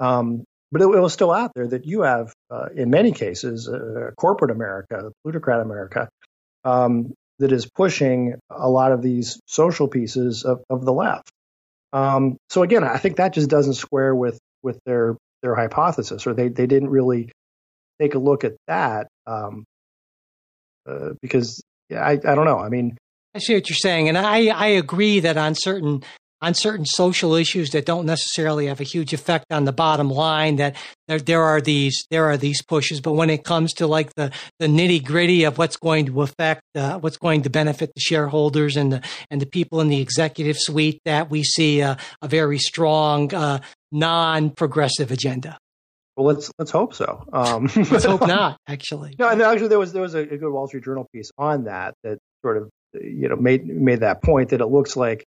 Um, 0.00 0.44
but 0.72 0.82
it, 0.82 0.84
it, 0.84 1.00
was 1.00 1.12
still 1.12 1.32
out 1.32 1.52
there 1.54 1.68
that 1.68 1.86
you 1.86 2.02
have 2.02 2.32
uh, 2.50 2.66
in 2.74 2.90
many 2.90 3.12
cases 3.12 3.68
uh, 3.68 4.10
corporate 4.16 4.50
America 4.50 5.12
plutocrat 5.22 5.60
America 5.60 6.08
um, 6.64 7.14
that 7.38 7.52
is 7.52 7.70
pushing 7.70 8.34
a 8.50 8.68
lot 8.68 8.90
of 8.90 9.02
these 9.02 9.40
social 9.46 9.86
pieces 9.86 10.44
of, 10.44 10.62
of 10.68 10.84
the 10.84 10.92
left 10.92 11.30
um, 11.92 12.36
so 12.50 12.62
again, 12.62 12.84
I 12.84 12.98
think 12.98 13.16
that 13.16 13.32
just 13.32 13.48
doesn't 13.48 13.74
square 13.74 14.14
with 14.14 14.38
with 14.62 14.78
their 14.84 15.16
their 15.42 15.54
hypothesis, 15.54 16.26
or 16.26 16.34
they 16.34 16.48
they 16.48 16.66
didn't 16.66 16.90
really 16.90 17.30
take 18.00 18.14
a 18.14 18.18
look 18.18 18.44
at 18.44 18.52
that 18.66 19.08
um, 19.26 19.64
uh, 20.88 21.10
because 21.20 21.62
I, 21.90 22.12
I 22.12 22.34
don't 22.34 22.44
know. 22.44 22.58
I 22.58 22.68
mean, 22.68 22.96
I 23.34 23.38
see 23.38 23.54
what 23.54 23.68
you're 23.68 23.76
saying, 23.76 24.08
and 24.08 24.18
I, 24.18 24.46
I 24.48 24.66
agree 24.68 25.20
that 25.20 25.36
on 25.36 25.54
certain 25.54 26.02
on 26.40 26.54
certain 26.54 26.86
social 26.86 27.34
issues 27.34 27.70
that 27.70 27.84
don't 27.84 28.06
necessarily 28.06 28.66
have 28.66 28.80
a 28.80 28.84
huge 28.84 29.12
effect 29.12 29.46
on 29.50 29.64
the 29.64 29.72
bottom 29.72 30.10
line 30.10 30.56
that 30.56 30.76
there, 31.06 31.18
there 31.18 31.42
are 31.42 31.60
these 31.60 32.06
there 32.10 32.26
are 32.26 32.36
these 32.36 32.62
pushes 32.62 33.00
but 33.00 33.12
when 33.12 33.30
it 33.30 33.44
comes 33.44 33.72
to 33.72 33.86
like 33.86 34.14
the 34.14 34.30
the 34.58 34.66
nitty 34.66 35.04
gritty 35.04 35.44
of 35.44 35.58
what's 35.58 35.76
going 35.76 36.06
to 36.06 36.22
affect 36.22 36.62
uh, 36.74 36.98
what's 36.98 37.16
going 37.16 37.42
to 37.42 37.50
benefit 37.50 37.90
the 37.94 38.00
shareholders 38.00 38.76
and 38.76 38.92
the 38.92 39.02
and 39.30 39.40
the 39.40 39.46
people 39.46 39.80
in 39.80 39.88
the 39.88 40.00
executive 40.00 40.56
suite 40.58 41.00
that 41.04 41.30
we 41.30 41.42
see 41.42 41.80
a, 41.80 41.96
a 42.22 42.28
very 42.28 42.58
strong 42.58 43.32
uh, 43.34 43.58
non-progressive 43.92 45.10
agenda 45.10 45.58
well, 46.16 46.26
let's 46.34 46.50
let's 46.58 46.72
hope 46.72 46.94
so. 46.94 47.22
Um, 47.32 47.70
let's 47.76 48.04
hope 48.04 48.26
not. 48.26 48.58
Actually, 48.66 49.14
no. 49.20 49.28
And 49.28 49.40
actually, 49.40 49.68
there 49.68 49.78
was 49.78 49.92
there 49.92 50.02
was 50.02 50.16
a, 50.16 50.22
a, 50.22 50.36
good 50.36 50.50
Wall 50.50 50.66
Street 50.66 50.82
Journal 50.82 51.06
piece 51.12 51.30
on 51.38 51.64
that 51.64 51.94
that 52.02 52.18
sort 52.42 52.56
of 52.56 52.70
you 52.92 53.28
know 53.28 53.36
made 53.36 53.68
made 53.68 54.00
that 54.00 54.20
point 54.20 54.48
that 54.48 54.60
it 54.60 54.66
looks 54.66 54.96
like 54.96 55.24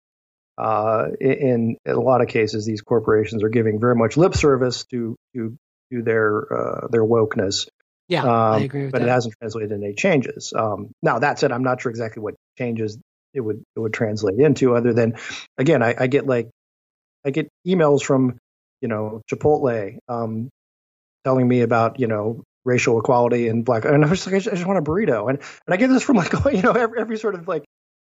uh, 0.58 1.08
in, 1.20 1.76
in, 1.86 1.94
a 1.94 1.98
lot 1.98 2.20
of 2.20 2.28
cases 2.28 2.66
these 2.66 2.80
corporations 2.82 3.44
are 3.44 3.48
giving 3.48 3.78
very 3.78 3.94
much 3.94 4.16
lip 4.16 4.34
service 4.34 4.84
to 4.90 5.16
to 5.34 5.56
to 5.92 6.02
their 6.02 6.52
uh, 6.52 6.88
their 6.88 7.04
wokeness. 7.04 7.68
Yeah, 8.08 8.22
um, 8.22 8.30
I 8.30 8.58
agree 8.60 8.84
with 8.84 8.92
but 8.92 9.00
that. 9.00 9.08
it 9.08 9.10
hasn't 9.10 9.34
translated 9.38 9.70
into 9.70 9.86
any 9.86 9.94
changes. 9.94 10.52
Um, 10.56 10.90
now 11.02 11.20
that 11.20 11.38
said, 11.38 11.52
I'm 11.52 11.62
not 11.62 11.80
sure 11.80 11.90
exactly 11.90 12.22
what 12.22 12.34
changes 12.58 12.98
it 13.34 13.40
would 13.40 13.62
it 13.76 13.80
would 13.80 13.92
translate 13.92 14.38
into, 14.38 14.74
other 14.74 14.92
than 14.92 15.14
again, 15.56 15.82
I, 15.82 15.94
I 15.98 16.06
get 16.08 16.26
like 16.26 16.48
I 17.24 17.30
get 17.30 17.48
emails 17.66 18.02
from 18.02 18.38
you 18.80 18.88
know 18.88 19.20
Chipotle 19.30 19.98
um, 20.08 20.48
telling 21.24 21.46
me 21.46 21.60
about 21.60 22.00
you 22.00 22.06
know 22.08 22.42
racial 22.64 22.98
equality 22.98 23.48
and 23.48 23.64
black 23.64 23.84
and 23.84 24.04
I 24.04 24.08
was 24.08 24.26
like 24.26 24.34
I 24.34 24.38
just, 24.38 24.48
I 24.48 24.56
just 24.56 24.66
want 24.66 24.78
a 24.78 24.82
burrito 24.82 25.30
and 25.30 25.38
and 25.38 25.74
I 25.74 25.76
get 25.76 25.88
this 25.88 26.02
from 26.02 26.16
like 26.16 26.32
you 26.52 26.62
know 26.62 26.72
every, 26.72 27.00
every 27.00 27.16
sort 27.16 27.34
of 27.34 27.46
like 27.46 27.64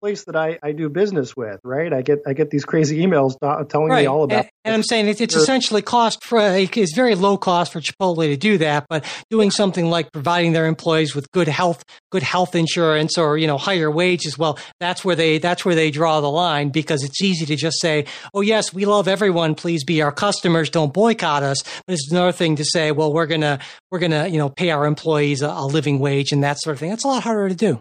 place 0.00 0.24
that 0.24 0.36
I, 0.36 0.58
I 0.62 0.72
do 0.72 0.88
business 0.88 1.36
with, 1.36 1.60
right? 1.64 1.92
I 1.92 2.02
get 2.02 2.20
I 2.26 2.32
get 2.32 2.50
these 2.50 2.64
crazy 2.64 3.04
emails 3.04 3.38
telling 3.68 3.88
right. 3.88 4.02
me 4.02 4.06
all 4.06 4.24
about. 4.24 4.44
And, 4.44 4.50
and 4.64 4.74
I'm 4.74 4.82
saying 4.82 5.08
it's, 5.08 5.20
it's 5.20 5.36
essentially 5.36 5.82
cost 5.82 6.24
for 6.24 6.40
it's 6.40 6.94
very 6.94 7.14
low 7.14 7.36
cost 7.36 7.72
for 7.72 7.80
Chipotle 7.80 8.24
to 8.24 8.36
do 8.36 8.58
that, 8.58 8.86
but 8.88 9.04
doing 9.30 9.50
something 9.50 9.90
like 9.90 10.12
providing 10.12 10.52
their 10.52 10.66
employees 10.66 11.14
with 11.14 11.30
good 11.32 11.48
health 11.48 11.84
good 12.10 12.22
health 12.22 12.54
insurance 12.54 13.18
or 13.18 13.36
you 13.38 13.46
know 13.46 13.58
higher 13.58 13.90
wages, 13.90 14.38
well, 14.38 14.58
that's 14.80 15.04
where 15.04 15.16
they 15.16 15.38
that's 15.38 15.64
where 15.64 15.74
they 15.74 15.90
draw 15.90 16.20
the 16.20 16.30
line 16.30 16.70
because 16.70 17.04
it's 17.04 17.22
easy 17.22 17.46
to 17.46 17.56
just 17.56 17.80
say, 17.80 18.06
oh 18.34 18.40
yes, 18.40 18.72
we 18.72 18.84
love 18.84 19.08
everyone, 19.08 19.54
please 19.54 19.84
be 19.84 20.02
our 20.02 20.12
customers, 20.12 20.70
don't 20.70 20.92
boycott 20.92 21.42
us. 21.42 21.62
But 21.86 21.94
it's 21.94 22.10
another 22.10 22.32
thing 22.32 22.56
to 22.56 22.64
say, 22.64 22.92
well, 22.92 23.12
we're 23.12 23.26
gonna 23.26 23.58
we're 23.90 23.98
gonna 23.98 24.28
you 24.28 24.38
know 24.38 24.48
pay 24.48 24.70
our 24.70 24.86
employees 24.86 25.42
a, 25.42 25.48
a 25.48 25.66
living 25.66 25.98
wage 25.98 26.32
and 26.32 26.42
that 26.42 26.58
sort 26.60 26.74
of 26.74 26.80
thing. 26.80 26.90
That's 26.90 27.04
a 27.04 27.08
lot 27.08 27.22
harder 27.22 27.48
to 27.48 27.54
do. 27.54 27.80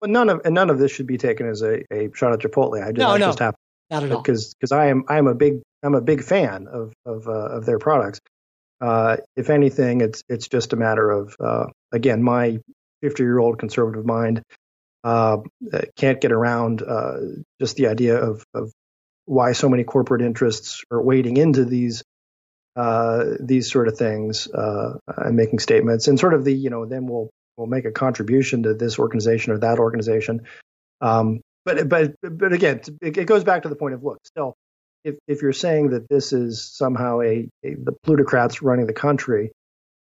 But 0.00 0.10
none 0.10 0.28
of 0.28 0.42
and 0.44 0.54
none 0.54 0.70
of 0.70 0.78
this 0.78 0.92
should 0.92 1.06
be 1.06 1.18
taken 1.18 1.48
as 1.48 1.62
a, 1.62 1.82
a 1.92 2.10
shot 2.14 2.32
at 2.32 2.40
Chipotle. 2.40 2.82
I 2.82 2.92
just, 2.92 2.98
no, 2.98 3.10
I 3.10 3.18
no, 3.18 3.26
just 3.26 3.40
have 3.40 3.54
not 3.90 4.04
at 4.04 4.12
all. 4.12 4.22
Because 4.22 4.54
because 4.54 4.72
I 4.72 4.86
am 4.86 5.04
I 5.08 5.18
am 5.18 5.26
a 5.26 5.34
big 5.34 5.60
I'm 5.82 5.94
a 5.94 6.00
big 6.00 6.22
fan 6.22 6.66
of 6.68 6.92
of 7.04 7.26
uh, 7.26 7.56
of 7.56 7.66
their 7.66 7.78
products. 7.78 8.20
Uh, 8.80 9.16
if 9.36 9.50
anything, 9.50 10.00
it's 10.00 10.22
it's 10.28 10.48
just 10.48 10.72
a 10.72 10.76
matter 10.76 11.10
of 11.10 11.36
uh, 11.40 11.66
again 11.92 12.22
my 12.22 12.58
50 13.02 13.22
year 13.22 13.38
old 13.38 13.58
conservative 13.58 14.06
mind 14.06 14.42
uh, 15.04 15.38
can't 15.96 16.20
get 16.20 16.32
around 16.32 16.82
uh, 16.82 17.16
just 17.60 17.76
the 17.76 17.88
idea 17.88 18.16
of 18.16 18.44
of 18.54 18.72
why 19.24 19.52
so 19.52 19.68
many 19.68 19.84
corporate 19.84 20.22
interests 20.22 20.82
are 20.90 21.02
wading 21.02 21.36
into 21.36 21.64
these 21.64 22.02
uh, 22.76 23.24
these 23.40 23.70
sort 23.70 23.88
of 23.88 23.96
things 23.96 24.46
and 24.52 25.36
making 25.36 25.58
statements 25.58 26.06
and 26.06 26.20
sort 26.20 26.34
of 26.34 26.44
the 26.44 26.54
you 26.54 26.70
know 26.70 26.86
then 26.86 27.06
we'll 27.06 27.30
will 27.58 27.66
make 27.66 27.84
a 27.84 27.90
contribution 27.90 28.62
to 28.62 28.74
this 28.74 28.98
organization 28.98 29.52
or 29.52 29.58
that 29.58 29.78
organization. 29.78 30.46
Um, 31.00 31.40
but 31.64 31.88
but 31.88 32.14
but 32.22 32.52
again, 32.52 32.80
it, 33.02 33.26
goes 33.26 33.44
back 33.44 33.62
to 33.62 33.68
the 33.68 33.76
point 33.76 33.94
of 33.94 34.02
look. 34.02 34.18
Still, 34.24 34.54
if 35.04 35.16
if 35.26 35.42
you're 35.42 35.52
saying 35.52 35.90
that 35.90 36.08
this 36.08 36.32
is 36.32 36.62
somehow 36.62 37.20
a, 37.20 37.48
a 37.64 37.74
the 37.74 37.92
plutocrats 38.04 38.62
running 38.62 38.86
the 38.86 38.94
country, 38.94 39.52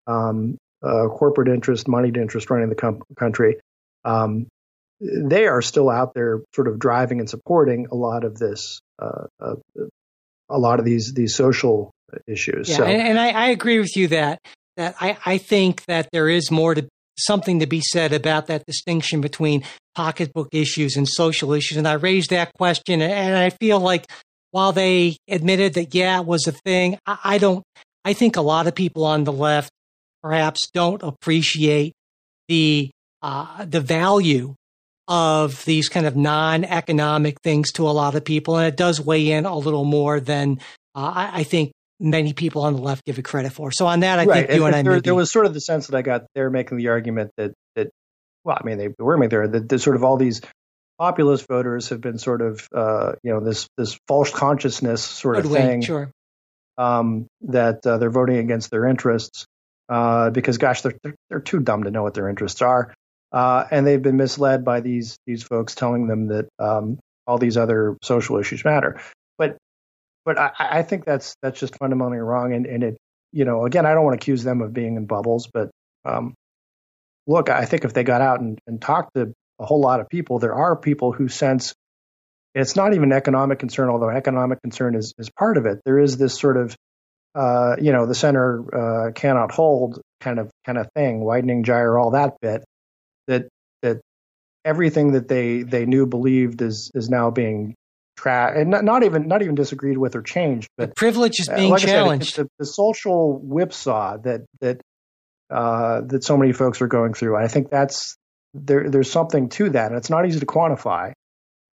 um, 0.06 0.59
uh, 0.82 1.09
corporate 1.09 1.48
interest, 1.48 1.89
moneyed 1.89 2.16
interest 2.16 2.51
running 2.51 2.68
the 2.68 2.74
com- 2.74 3.02
country, 3.18 3.56
um, 4.05 4.47
they 5.01 5.47
are 5.47 5.62
still 5.62 5.89
out 5.89 6.12
there, 6.14 6.43
sort 6.55 6.68
of 6.68 6.78
driving 6.78 7.20
and 7.20 7.31
supporting 7.31 7.86
a 7.90 7.94
lot 7.94 8.24
of 8.24 8.39
this, 8.39 8.81
uh, 9.01 9.26
uh, 9.40 9.55
a 10.51 10.59
lot 10.59 10.78
of 10.78 10.85
these 10.85 11.14
these 11.14 11.35
social 11.35 11.90
issues. 12.26 12.68
Yeah, 12.68 12.76
so, 12.76 12.85
and, 12.85 13.09
and 13.09 13.18
I, 13.18 13.31
I 13.31 13.47
agree 13.48 13.78
with 13.78 13.97
you 13.97 14.09
that 14.09 14.40
that 14.76 14.97
I, 15.01 15.16
I 15.24 15.39
think 15.39 15.85
that 15.86 16.09
there 16.12 16.28
is 16.28 16.51
more 16.51 16.74
to 16.74 16.89
something 17.19 17.61
to 17.61 17.66
be 17.66 17.81
said 17.81 18.12
about 18.12 18.47
that 18.47 18.66
distinction 18.66 19.20
between 19.20 19.65
pocketbook 19.95 20.49
issues 20.53 20.97
and 20.97 21.09
social 21.09 21.53
issues. 21.53 21.78
And 21.78 21.86
I 21.86 21.95
raised 21.95 22.31
that 22.31 22.53
question, 22.55 23.01
and 23.03 23.36
I 23.36 23.51
feel 23.51 23.81
like 23.81 24.07
while 24.51 24.73
they 24.73 25.16
admitted 25.28 25.74
that, 25.74 25.95
yeah, 25.95 26.20
it 26.20 26.27
was 26.27 26.47
a 26.47 26.53
thing, 26.53 26.99
I, 27.07 27.19
I 27.24 27.39
don't, 27.39 27.65
I 28.05 28.12
think 28.12 28.36
a 28.36 28.41
lot 28.43 28.66
of 28.66 28.74
people 28.74 29.05
on 29.05 29.24
the 29.24 29.32
left 29.32 29.70
perhaps 30.23 30.69
don't 30.73 31.03
appreciate 31.03 31.93
the, 32.49 32.91
uh, 33.23 33.65
the 33.65 33.81
value 33.81 34.55
of 35.07 35.65
these 35.65 35.89
kind 35.89 36.07
of 36.07 36.16
non-economic 36.16 37.41
things 37.43 37.73
to 37.73 37.89
a 37.89 37.91
lot 37.91 38.15
of 38.15 38.24
people. 38.24 38.57
And 38.57 38.66
it 38.66 38.77
does 38.77 39.01
weigh 39.01 39.32
in 39.32 39.45
a 39.45 39.57
little 39.57 39.85
more 39.85 40.20
than 40.20 40.61
uh, 40.95 41.12
I, 41.15 41.41
I 41.41 41.43
think 41.43 41.73
many 42.00 42.32
people 42.32 42.62
on 42.62 42.74
the 42.74 42.82
left 42.82 43.04
give 43.04 43.18
it 43.18 43.24
credit 43.24 43.52
for. 43.52 43.70
So 43.70 43.86
on 43.86 44.00
that, 44.00 44.18
I 44.18 44.24
right. 44.24 44.46
think 44.46 44.58
you 44.58 44.66
and, 44.66 44.74
and 44.74 44.88
I 44.88 44.90
there, 44.90 45.00
there, 45.00 45.14
was 45.14 45.30
sort 45.30 45.46
of 45.46 45.54
the 45.54 45.60
sense 45.60 45.86
that 45.86 45.96
I 45.96 46.02
got 46.02 46.26
there 46.34 46.50
making 46.50 46.78
the 46.78 46.88
argument 46.88 47.30
that 47.36 47.52
that 47.76 47.90
well, 48.44 48.58
I 48.60 48.64
mean 48.64 48.78
they 48.78 48.88
were 48.98 49.16
making 49.16 49.30
there 49.30 49.48
that, 49.48 49.68
that 49.68 49.78
sort 49.78 49.96
of 49.96 50.04
all 50.04 50.16
these 50.16 50.40
populist 50.98 51.46
voters 51.48 51.88
have 51.88 52.00
been 52.00 52.18
sort 52.18 52.40
of 52.40 52.68
uh, 52.74 53.12
you 53.22 53.32
know 53.32 53.40
this 53.40 53.68
this 53.76 53.98
false 54.06 54.30
consciousness 54.30 55.02
sort 55.02 55.36
Good 55.36 55.46
of 55.46 55.50
way, 55.50 55.60
thing 55.60 55.82
sure. 55.82 56.10
um, 56.78 57.26
that 57.42 57.86
uh, 57.86 57.98
they're 57.98 58.10
voting 58.10 58.36
against 58.36 58.70
their 58.70 58.86
interests 58.86 59.46
uh, 59.88 60.30
because 60.30 60.58
gosh 60.58 60.82
they're, 60.82 60.94
they're, 61.02 61.14
they're 61.30 61.40
too 61.40 61.60
dumb 61.60 61.84
to 61.84 61.90
know 61.90 62.02
what 62.02 62.14
their 62.14 62.28
interests 62.28 62.62
are. 62.62 62.92
Uh, 63.32 63.66
and 63.70 63.84
they've 63.84 64.02
been 64.02 64.16
misled 64.16 64.64
by 64.64 64.80
these 64.80 65.16
these 65.26 65.42
folks 65.42 65.74
telling 65.74 66.06
them 66.06 66.28
that 66.28 66.46
um, 66.58 66.98
all 67.26 67.38
these 67.38 67.56
other 67.56 67.96
social 68.02 68.38
issues 68.38 68.64
matter. 68.64 69.00
But 69.38 69.56
but 70.24 70.38
I, 70.38 70.51
I 70.59 70.82
think 70.82 71.05
that's 71.05 71.34
that's 71.42 71.59
just 71.60 71.76
fundamentally 71.78 72.18
wrong. 72.18 72.52
And, 72.52 72.66
and 72.66 72.82
it, 72.82 72.96
you 73.32 73.44
know, 73.44 73.66
again, 73.66 73.86
I 73.86 73.94
don't 73.94 74.05
want 74.05 74.20
to 74.20 74.22
accuse 74.22 74.44
them 74.44 74.62
of 74.62 74.72
being 74.72 74.96
in 74.96 75.06
bubbles, 75.06 75.48
but 75.52 75.70
um, 76.05 76.34
look, 77.26 77.51
I 77.51 77.64
think 77.64 77.84
if 77.84 77.92
they 77.92 78.05
got 78.05 78.20
out 78.20 78.40
and, 78.40 78.59
and 78.66 78.80
talked 78.80 79.14
to 79.14 79.32
a 79.59 79.66
whole 79.66 79.80
lot 79.80 80.01
of 80.01 80.09
people, 80.09 80.38
there 80.38 80.55
are 80.55 80.76
people 80.76 81.12
who 81.12 81.28
sense 81.28 81.74
it's 82.55 82.76
not 82.76 82.94
even 82.94 83.12
economic 83.12 83.59
concern, 83.59 83.88
although 83.88 84.10
economic 84.10 84.62
concern 84.62 84.94
is, 84.94 85.12
is 85.18 85.28
part 85.30 85.56
of 85.56 85.66
it. 85.66 85.80
There 85.84 85.98
is 85.98 86.16
this 86.16 86.38
sort 86.38 86.56
of, 86.56 86.76
uh, 87.34 87.74
you 87.80 87.92
know, 87.92 88.06
the 88.06 88.14
center 88.14 89.09
uh, 89.09 89.12
cannot 89.12 89.51
hold 89.51 90.01
kind 90.20 90.38
of 90.38 90.51
kind 90.64 90.78
of 90.78 90.88
thing, 90.94 91.24
widening 91.24 91.64
gyre, 91.64 91.98
all 91.98 92.12
that 92.12 92.34
bit. 92.40 92.64
That 93.26 93.48
that 93.82 94.01
everything 94.64 95.12
that 95.12 95.26
they 95.26 95.62
they 95.62 95.84
knew 95.84 96.06
believed 96.06 96.62
is 96.62 96.92
is 96.94 97.10
now 97.10 97.30
being 97.30 97.74
track 98.16 98.55
and 98.57 98.70
not, 98.70 98.85
not, 98.85 99.03
even 99.03 99.28
not 99.28 99.43
even 99.43 99.55
disagreed 99.55 99.99
with 99.99 100.15
or 100.15 100.23
changed, 100.23 100.69
but 100.77 100.91
the 100.91 100.95
privilege 100.95 101.41
is 101.41 101.49
uh, 101.49 101.57
being 101.57 101.70
uh, 101.70 101.74
like 101.74 101.82
challenged. 101.82 102.35
Said, 102.35 102.47
the, 102.47 102.65
the, 102.65 102.66
social 102.66 103.39
whipsaw 103.39 104.19
that 104.19 104.43
that 104.61 104.81
uh, 105.51 106.03
that 106.07 106.24
so 106.24 106.36
many 106.36 106.53
folks 106.53 106.81
are 106.81 106.86
going 106.86 107.15
through. 107.15 107.36
I 107.36 107.49
think 107.49 107.70
that's 107.70 108.16
there. 108.55 108.89
There's 108.89 109.11
something 109.11 109.49
to 109.51 109.70
that, 109.70 109.89
and 109.89 109.97
it's 109.97 110.11
not 110.11 110.27
easy 110.27 110.41
to 110.41 110.47
quantify. 110.47 111.12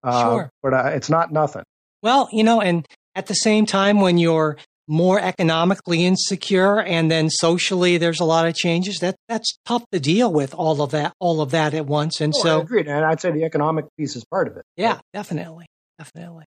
Uh, 0.02 0.22
sure, 0.22 0.50
but 0.62 0.74
uh, 0.74 0.90
it's 0.94 1.10
not 1.10 1.32
nothing. 1.32 1.62
Well, 2.02 2.28
you 2.32 2.44
know, 2.44 2.60
and 2.60 2.86
at 3.14 3.26
the 3.26 3.34
same 3.34 3.66
time, 3.66 4.00
when 4.00 4.18
you're 4.18 4.56
more 4.88 5.20
economically 5.20 6.04
insecure 6.04 6.80
and 6.80 7.10
then 7.10 7.30
socially 7.30 7.98
there's 7.98 8.20
a 8.20 8.24
lot 8.24 8.46
of 8.46 8.54
changes 8.54 8.98
that 8.98 9.14
that's 9.28 9.58
tough 9.64 9.84
to 9.92 10.00
deal 10.00 10.32
with 10.32 10.52
all 10.54 10.82
of 10.82 10.90
that 10.90 11.12
all 11.20 11.40
of 11.40 11.52
that 11.52 11.72
at 11.72 11.86
once 11.86 12.20
and 12.20 12.34
oh, 12.36 12.42
so 12.42 12.60
agreed 12.60 12.88
and 12.88 13.04
i'd 13.04 13.20
say 13.20 13.30
the 13.30 13.44
economic 13.44 13.84
piece 13.96 14.16
is 14.16 14.24
part 14.24 14.48
of 14.48 14.56
it 14.56 14.64
yeah 14.76 14.98
definitely 15.14 15.66
definitely. 16.02 16.44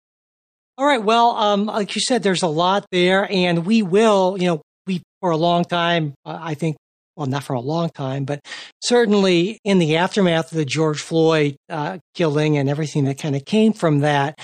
All 0.78 0.86
right. 0.86 1.02
Well, 1.02 1.32
um, 1.32 1.68
like 1.68 1.96
you 1.96 2.02
said, 2.02 2.24
there's 2.24 2.44
a 2.44 2.48
lot 2.48 2.86
there, 2.92 3.28
and 3.32 3.66
we 3.66 3.82
will, 3.82 4.36
you 4.38 4.48
know, 4.48 4.62
we 4.86 5.02
for 5.22 5.32
a 5.32 5.38
long 5.38 5.64
time, 5.64 6.14
uh, 6.26 6.38
I 6.42 6.54
think, 6.54 6.76
well, 7.16 7.28
not 7.28 7.44
for 7.44 7.54
a 7.54 7.62
long 7.62 7.90
time, 7.90 8.26
but 8.26 8.42
certainly 8.84 9.58
in 9.64 9.80
the 9.80 9.96
aftermath 9.96 10.52
of 10.52 10.58
the 10.58 10.66
George 10.66 11.00
Floyd 11.00 11.56
uh, 11.70 12.00
killing 12.14 12.58
and 12.58 12.70
everything 12.70 13.06
that 13.06 13.18
kind 13.18 13.38
of 13.38 13.46
came 13.46 13.72
from 13.72 14.00
that, 14.00 14.38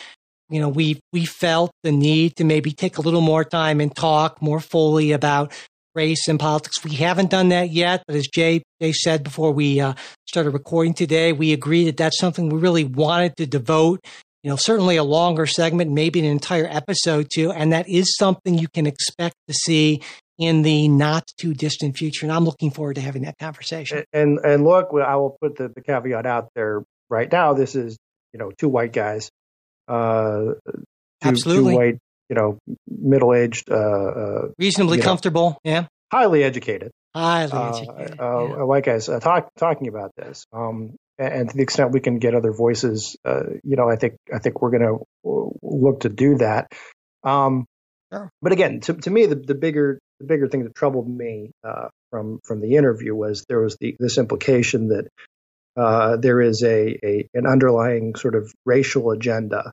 you 0.50 0.62
know, 0.62 0.70
we 0.70 1.02
we 1.12 1.26
felt 1.26 1.72
the 1.84 1.92
need 1.92 2.38
to 2.38 2.46
maybe 2.46 2.72
take 2.72 2.98
a 2.98 3.02
little 3.02 3.22
more 3.22 3.44
time 3.44 3.82
and 3.82 3.94
talk 3.94 4.42
more 4.42 4.62
fully 4.62 5.12
about 5.12 5.52
race 5.96 6.30
and 6.30 6.40
politics. 6.40 6.82
We 6.82 6.96
haven't 6.96 7.30
done 7.30 7.50
that 7.50 7.72
yet, 7.72 8.04
but 8.08 8.16
as 8.16 8.28
Jay 8.28 8.64
Jay 8.82 8.94
said 8.94 9.24
before 9.24 9.52
we 9.52 9.82
uh, 9.82 9.96
started 10.28 10.52
recording 10.52 10.94
today, 10.94 11.34
we 11.34 11.52
agreed 11.52 11.86
that 11.86 11.98
that's 11.98 12.20
something 12.20 12.48
we 12.48 12.60
really 12.60 12.86
wanted 12.86 13.36
to 13.36 13.46
devote 13.46 14.00
you 14.44 14.50
know, 14.50 14.56
certainly 14.56 14.98
a 14.98 15.04
longer 15.04 15.46
segment, 15.46 15.92
maybe 15.92 16.20
an 16.20 16.26
entire 16.26 16.68
episode 16.68 17.28
too. 17.32 17.52
And 17.52 17.74
that 17.74 17.88
is 17.88 18.16
something 18.16 18.58
you 18.58 18.68
can 18.68 18.88
expect 18.88 19.36
to 19.48 19.54
see 19.54 20.02
in 20.40 20.64
the 20.64 20.88
not 20.88 21.28
too 21.40 21.54
distant 21.54 21.96
future. 21.96 22.26
And 22.26 22.34
I'm 22.34 22.46
looking 22.46 22.72
forward 22.72 22.96
to 22.96 23.02
having 23.02 23.24
that 23.24 23.38
conversation. 23.38 24.04
And 24.12 24.40
and 24.44 24.64
look, 24.64 24.90
I 24.94 25.16
will 25.18 25.38
put 25.42 25.58
the, 25.58 25.70
the 25.70 25.82
caveat 25.82 26.26
out 26.26 26.50
there 26.56 26.84
right 27.10 27.32
now. 27.32 27.54
This 27.54 27.76
is 27.76 27.98
you 28.34 28.40
know 28.40 28.52
two 28.58 28.70
white 28.70 28.94
guys, 28.94 29.30
uh, 29.88 30.54
two, 30.66 30.84
Absolutely. 31.22 31.74
two 31.74 31.78
white, 31.78 31.98
you 32.30 32.36
know, 32.36 32.58
middle 32.88 33.34
aged, 33.36 33.70
uh, 33.70 33.76
uh, 33.76 34.48
reasonably 34.58 34.98
you 34.98 35.04
know, 35.04 35.10
comfortable. 35.10 35.60
Yeah, 35.64 35.86
highly 36.12 36.44
educated, 36.44 36.92
highly 37.14 37.52
uh, 37.52 37.78
educated. 37.78 38.20
uh, 38.20 38.48
yeah. 38.48 38.64
white 38.64 38.84
guys 38.84 39.10
uh, 39.10 39.20
talk, 39.20 39.52
talking 39.58 39.88
about 39.88 40.12
this. 40.16 40.44
Um, 40.52 40.96
and, 41.22 41.50
to 41.50 41.56
the 41.56 41.64
extent 41.64 41.92
we 41.92 42.00
can 42.00 42.20
get 42.20 42.36
other 42.36 42.52
voices, 42.52 43.16
uh, 43.26 43.44
you 43.64 43.76
know, 43.76 43.90
I 43.90 43.96
think 43.96 44.16
I 44.34 44.40
think 44.40 44.62
we're 44.62 44.72
going 44.72 45.06
to 45.24 45.52
look 45.62 46.02
to 46.02 46.10
do 46.10 46.38
that. 46.38 46.72
Um, 47.24 47.66
Sure. 48.12 48.30
But 48.42 48.52
again, 48.52 48.82
to, 48.82 48.94
to 48.94 49.10
me, 49.10 49.26
the, 49.26 49.36
the 49.36 49.56
bigger 49.56 50.00
the 50.20 50.26
bigger 50.26 50.48
thing 50.48 50.64
that 50.64 50.76
troubled 50.76 51.08
me 51.10 51.52
uh, 51.64 51.88
from 52.10 52.40
from 52.44 52.60
the 52.60 52.76
interview 52.76 53.16
was 53.16 53.46
there 53.48 53.62
was 53.62 53.78
the 53.80 53.96
this 54.00 54.18
implication 54.18 54.90
that 54.90 55.08
uh, 55.78 56.18
there 56.18 56.42
is 56.42 56.62
a, 56.64 56.98
a 57.04 57.30
an 57.34 57.48
underlying 57.48 58.16
sort 58.16 58.36
of 58.36 58.52
racial 58.66 59.12
agenda 59.12 59.72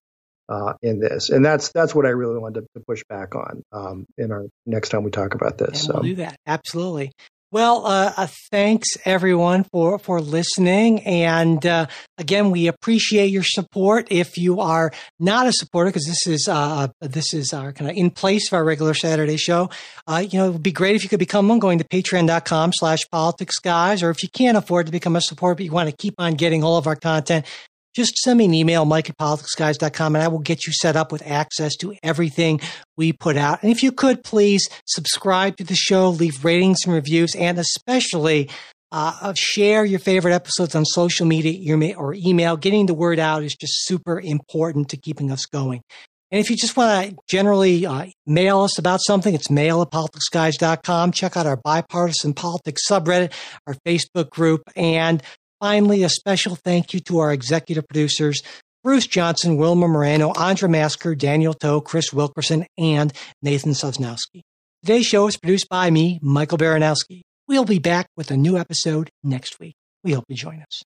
uh, 0.48 0.74
in 0.82 1.00
this, 1.00 1.30
and 1.30 1.44
that's 1.44 1.72
that's 1.72 1.94
what 1.94 2.06
I 2.06 2.10
really 2.10 2.38
wanted 2.38 2.60
to, 2.60 2.66
to 2.76 2.84
push 2.86 3.02
back 3.08 3.34
on 3.34 3.62
um, 3.72 4.06
in 4.16 4.30
our 4.30 4.46
next 4.66 4.90
time 4.90 5.02
we 5.02 5.10
talk 5.10 5.34
about 5.34 5.58
this. 5.58 5.68
And 5.70 5.78
So 5.78 5.92
we'll 5.94 6.02
do 6.02 6.14
that. 6.16 6.36
Absolutely. 6.46 7.10
Well, 7.50 7.86
uh, 7.86 8.12
uh, 8.14 8.26
thanks 8.50 8.88
everyone 9.06 9.64
for, 9.64 9.98
for 9.98 10.20
listening. 10.20 11.00
And, 11.06 11.64
uh, 11.64 11.86
again, 12.18 12.50
we 12.50 12.66
appreciate 12.66 13.28
your 13.28 13.42
support. 13.42 14.08
If 14.10 14.36
you 14.36 14.60
are 14.60 14.92
not 15.18 15.46
a 15.46 15.52
supporter, 15.52 15.88
because 15.88 16.04
this 16.04 16.26
is, 16.26 16.46
uh, 16.46 16.88
this 17.00 17.32
is 17.32 17.54
our 17.54 17.72
kind 17.72 17.90
of 17.90 17.96
in 17.96 18.10
place 18.10 18.48
of 18.48 18.52
our 18.52 18.64
regular 18.64 18.92
Saturday 18.92 19.38
show, 19.38 19.70
uh, 20.06 20.22
you 20.28 20.38
know, 20.38 20.48
it 20.48 20.52
would 20.52 20.62
be 20.62 20.72
great 20.72 20.94
if 20.94 21.02
you 21.02 21.08
could 21.08 21.18
become 21.18 21.48
one 21.48 21.58
going 21.58 21.78
to 21.78 21.84
patreon.com 21.84 22.72
slash 22.74 23.08
politics 23.10 23.58
guys, 23.58 24.02
or 24.02 24.10
if 24.10 24.22
you 24.22 24.28
can't 24.28 24.58
afford 24.58 24.84
to 24.84 24.92
become 24.92 25.16
a 25.16 25.20
supporter, 25.22 25.54
but 25.54 25.64
you 25.64 25.72
want 25.72 25.88
to 25.88 25.96
keep 25.96 26.16
on 26.18 26.34
getting 26.34 26.62
all 26.62 26.76
of 26.76 26.86
our 26.86 26.96
content, 26.96 27.46
just 27.94 28.16
send 28.18 28.38
me 28.38 28.44
an 28.44 28.54
email, 28.54 28.84
mike 28.84 29.10
at 29.10 29.18
politicsguys.com, 29.18 30.14
and 30.14 30.22
I 30.22 30.28
will 30.28 30.38
get 30.38 30.66
you 30.66 30.72
set 30.72 30.96
up 30.96 31.12
with 31.12 31.26
access 31.26 31.76
to 31.76 31.94
everything 32.02 32.60
we 32.96 33.12
put 33.12 33.36
out. 33.36 33.62
And 33.62 33.70
if 33.70 33.82
you 33.82 33.92
could 33.92 34.22
please 34.24 34.68
subscribe 34.86 35.56
to 35.56 35.64
the 35.64 35.74
show, 35.74 36.10
leave 36.10 36.44
ratings 36.44 36.78
and 36.84 36.94
reviews, 36.94 37.34
and 37.34 37.58
especially 37.58 38.50
uh, 38.90 39.34
share 39.34 39.84
your 39.84 39.98
favorite 39.98 40.32
episodes 40.32 40.74
on 40.74 40.84
social 40.84 41.26
media 41.26 41.94
or 41.96 42.14
email. 42.14 42.56
Getting 42.56 42.86
the 42.86 42.94
word 42.94 43.18
out 43.18 43.42
is 43.42 43.54
just 43.54 43.84
super 43.84 44.20
important 44.20 44.88
to 44.90 44.96
keeping 44.96 45.30
us 45.30 45.46
going. 45.46 45.82
And 46.30 46.40
if 46.40 46.50
you 46.50 46.56
just 46.56 46.76
want 46.76 47.10
to 47.10 47.16
generally 47.26 47.86
uh, 47.86 48.06
mail 48.26 48.60
us 48.60 48.78
about 48.78 49.00
something, 49.02 49.34
it's 49.34 49.50
mail 49.50 49.80
at 49.80 49.90
politicsguys.com. 49.90 51.12
Check 51.12 51.36
out 51.36 51.46
our 51.46 51.56
bipartisan 51.56 52.34
politics 52.34 52.82
subreddit, 52.88 53.32
our 53.66 53.74
Facebook 53.86 54.28
group, 54.28 54.62
and 54.76 55.22
Finally, 55.60 56.04
a 56.04 56.08
special 56.08 56.54
thank 56.54 56.94
you 56.94 57.00
to 57.00 57.18
our 57.18 57.32
executive 57.32 57.86
producers, 57.88 58.42
Bruce 58.84 59.08
Johnson, 59.08 59.56
Wilma 59.56 59.88
Moreno, 59.88 60.32
Andra 60.32 60.68
Masker, 60.68 61.16
Daniel 61.16 61.52
Toe, 61.52 61.80
Chris 61.80 62.12
Wilkerson, 62.12 62.64
and 62.78 63.12
Nathan 63.42 63.72
Sosnowski. 63.72 64.42
Today's 64.84 65.06
show 65.06 65.26
is 65.26 65.36
produced 65.36 65.68
by 65.68 65.90
me, 65.90 66.20
Michael 66.22 66.58
Baranowski. 66.58 67.22
We'll 67.48 67.64
be 67.64 67.80
back 67.80 68.06
with 68.16 68.30
a 68.30 68.36
new 68.36 68.56
episode 68.56 69.10
next 69.24 69.58
week. 69.58 69.74
We 70.04 70.12
hope 70.12 70.24
you 70.28 70.36
join 70.36 70.60
us. 70.60 70.82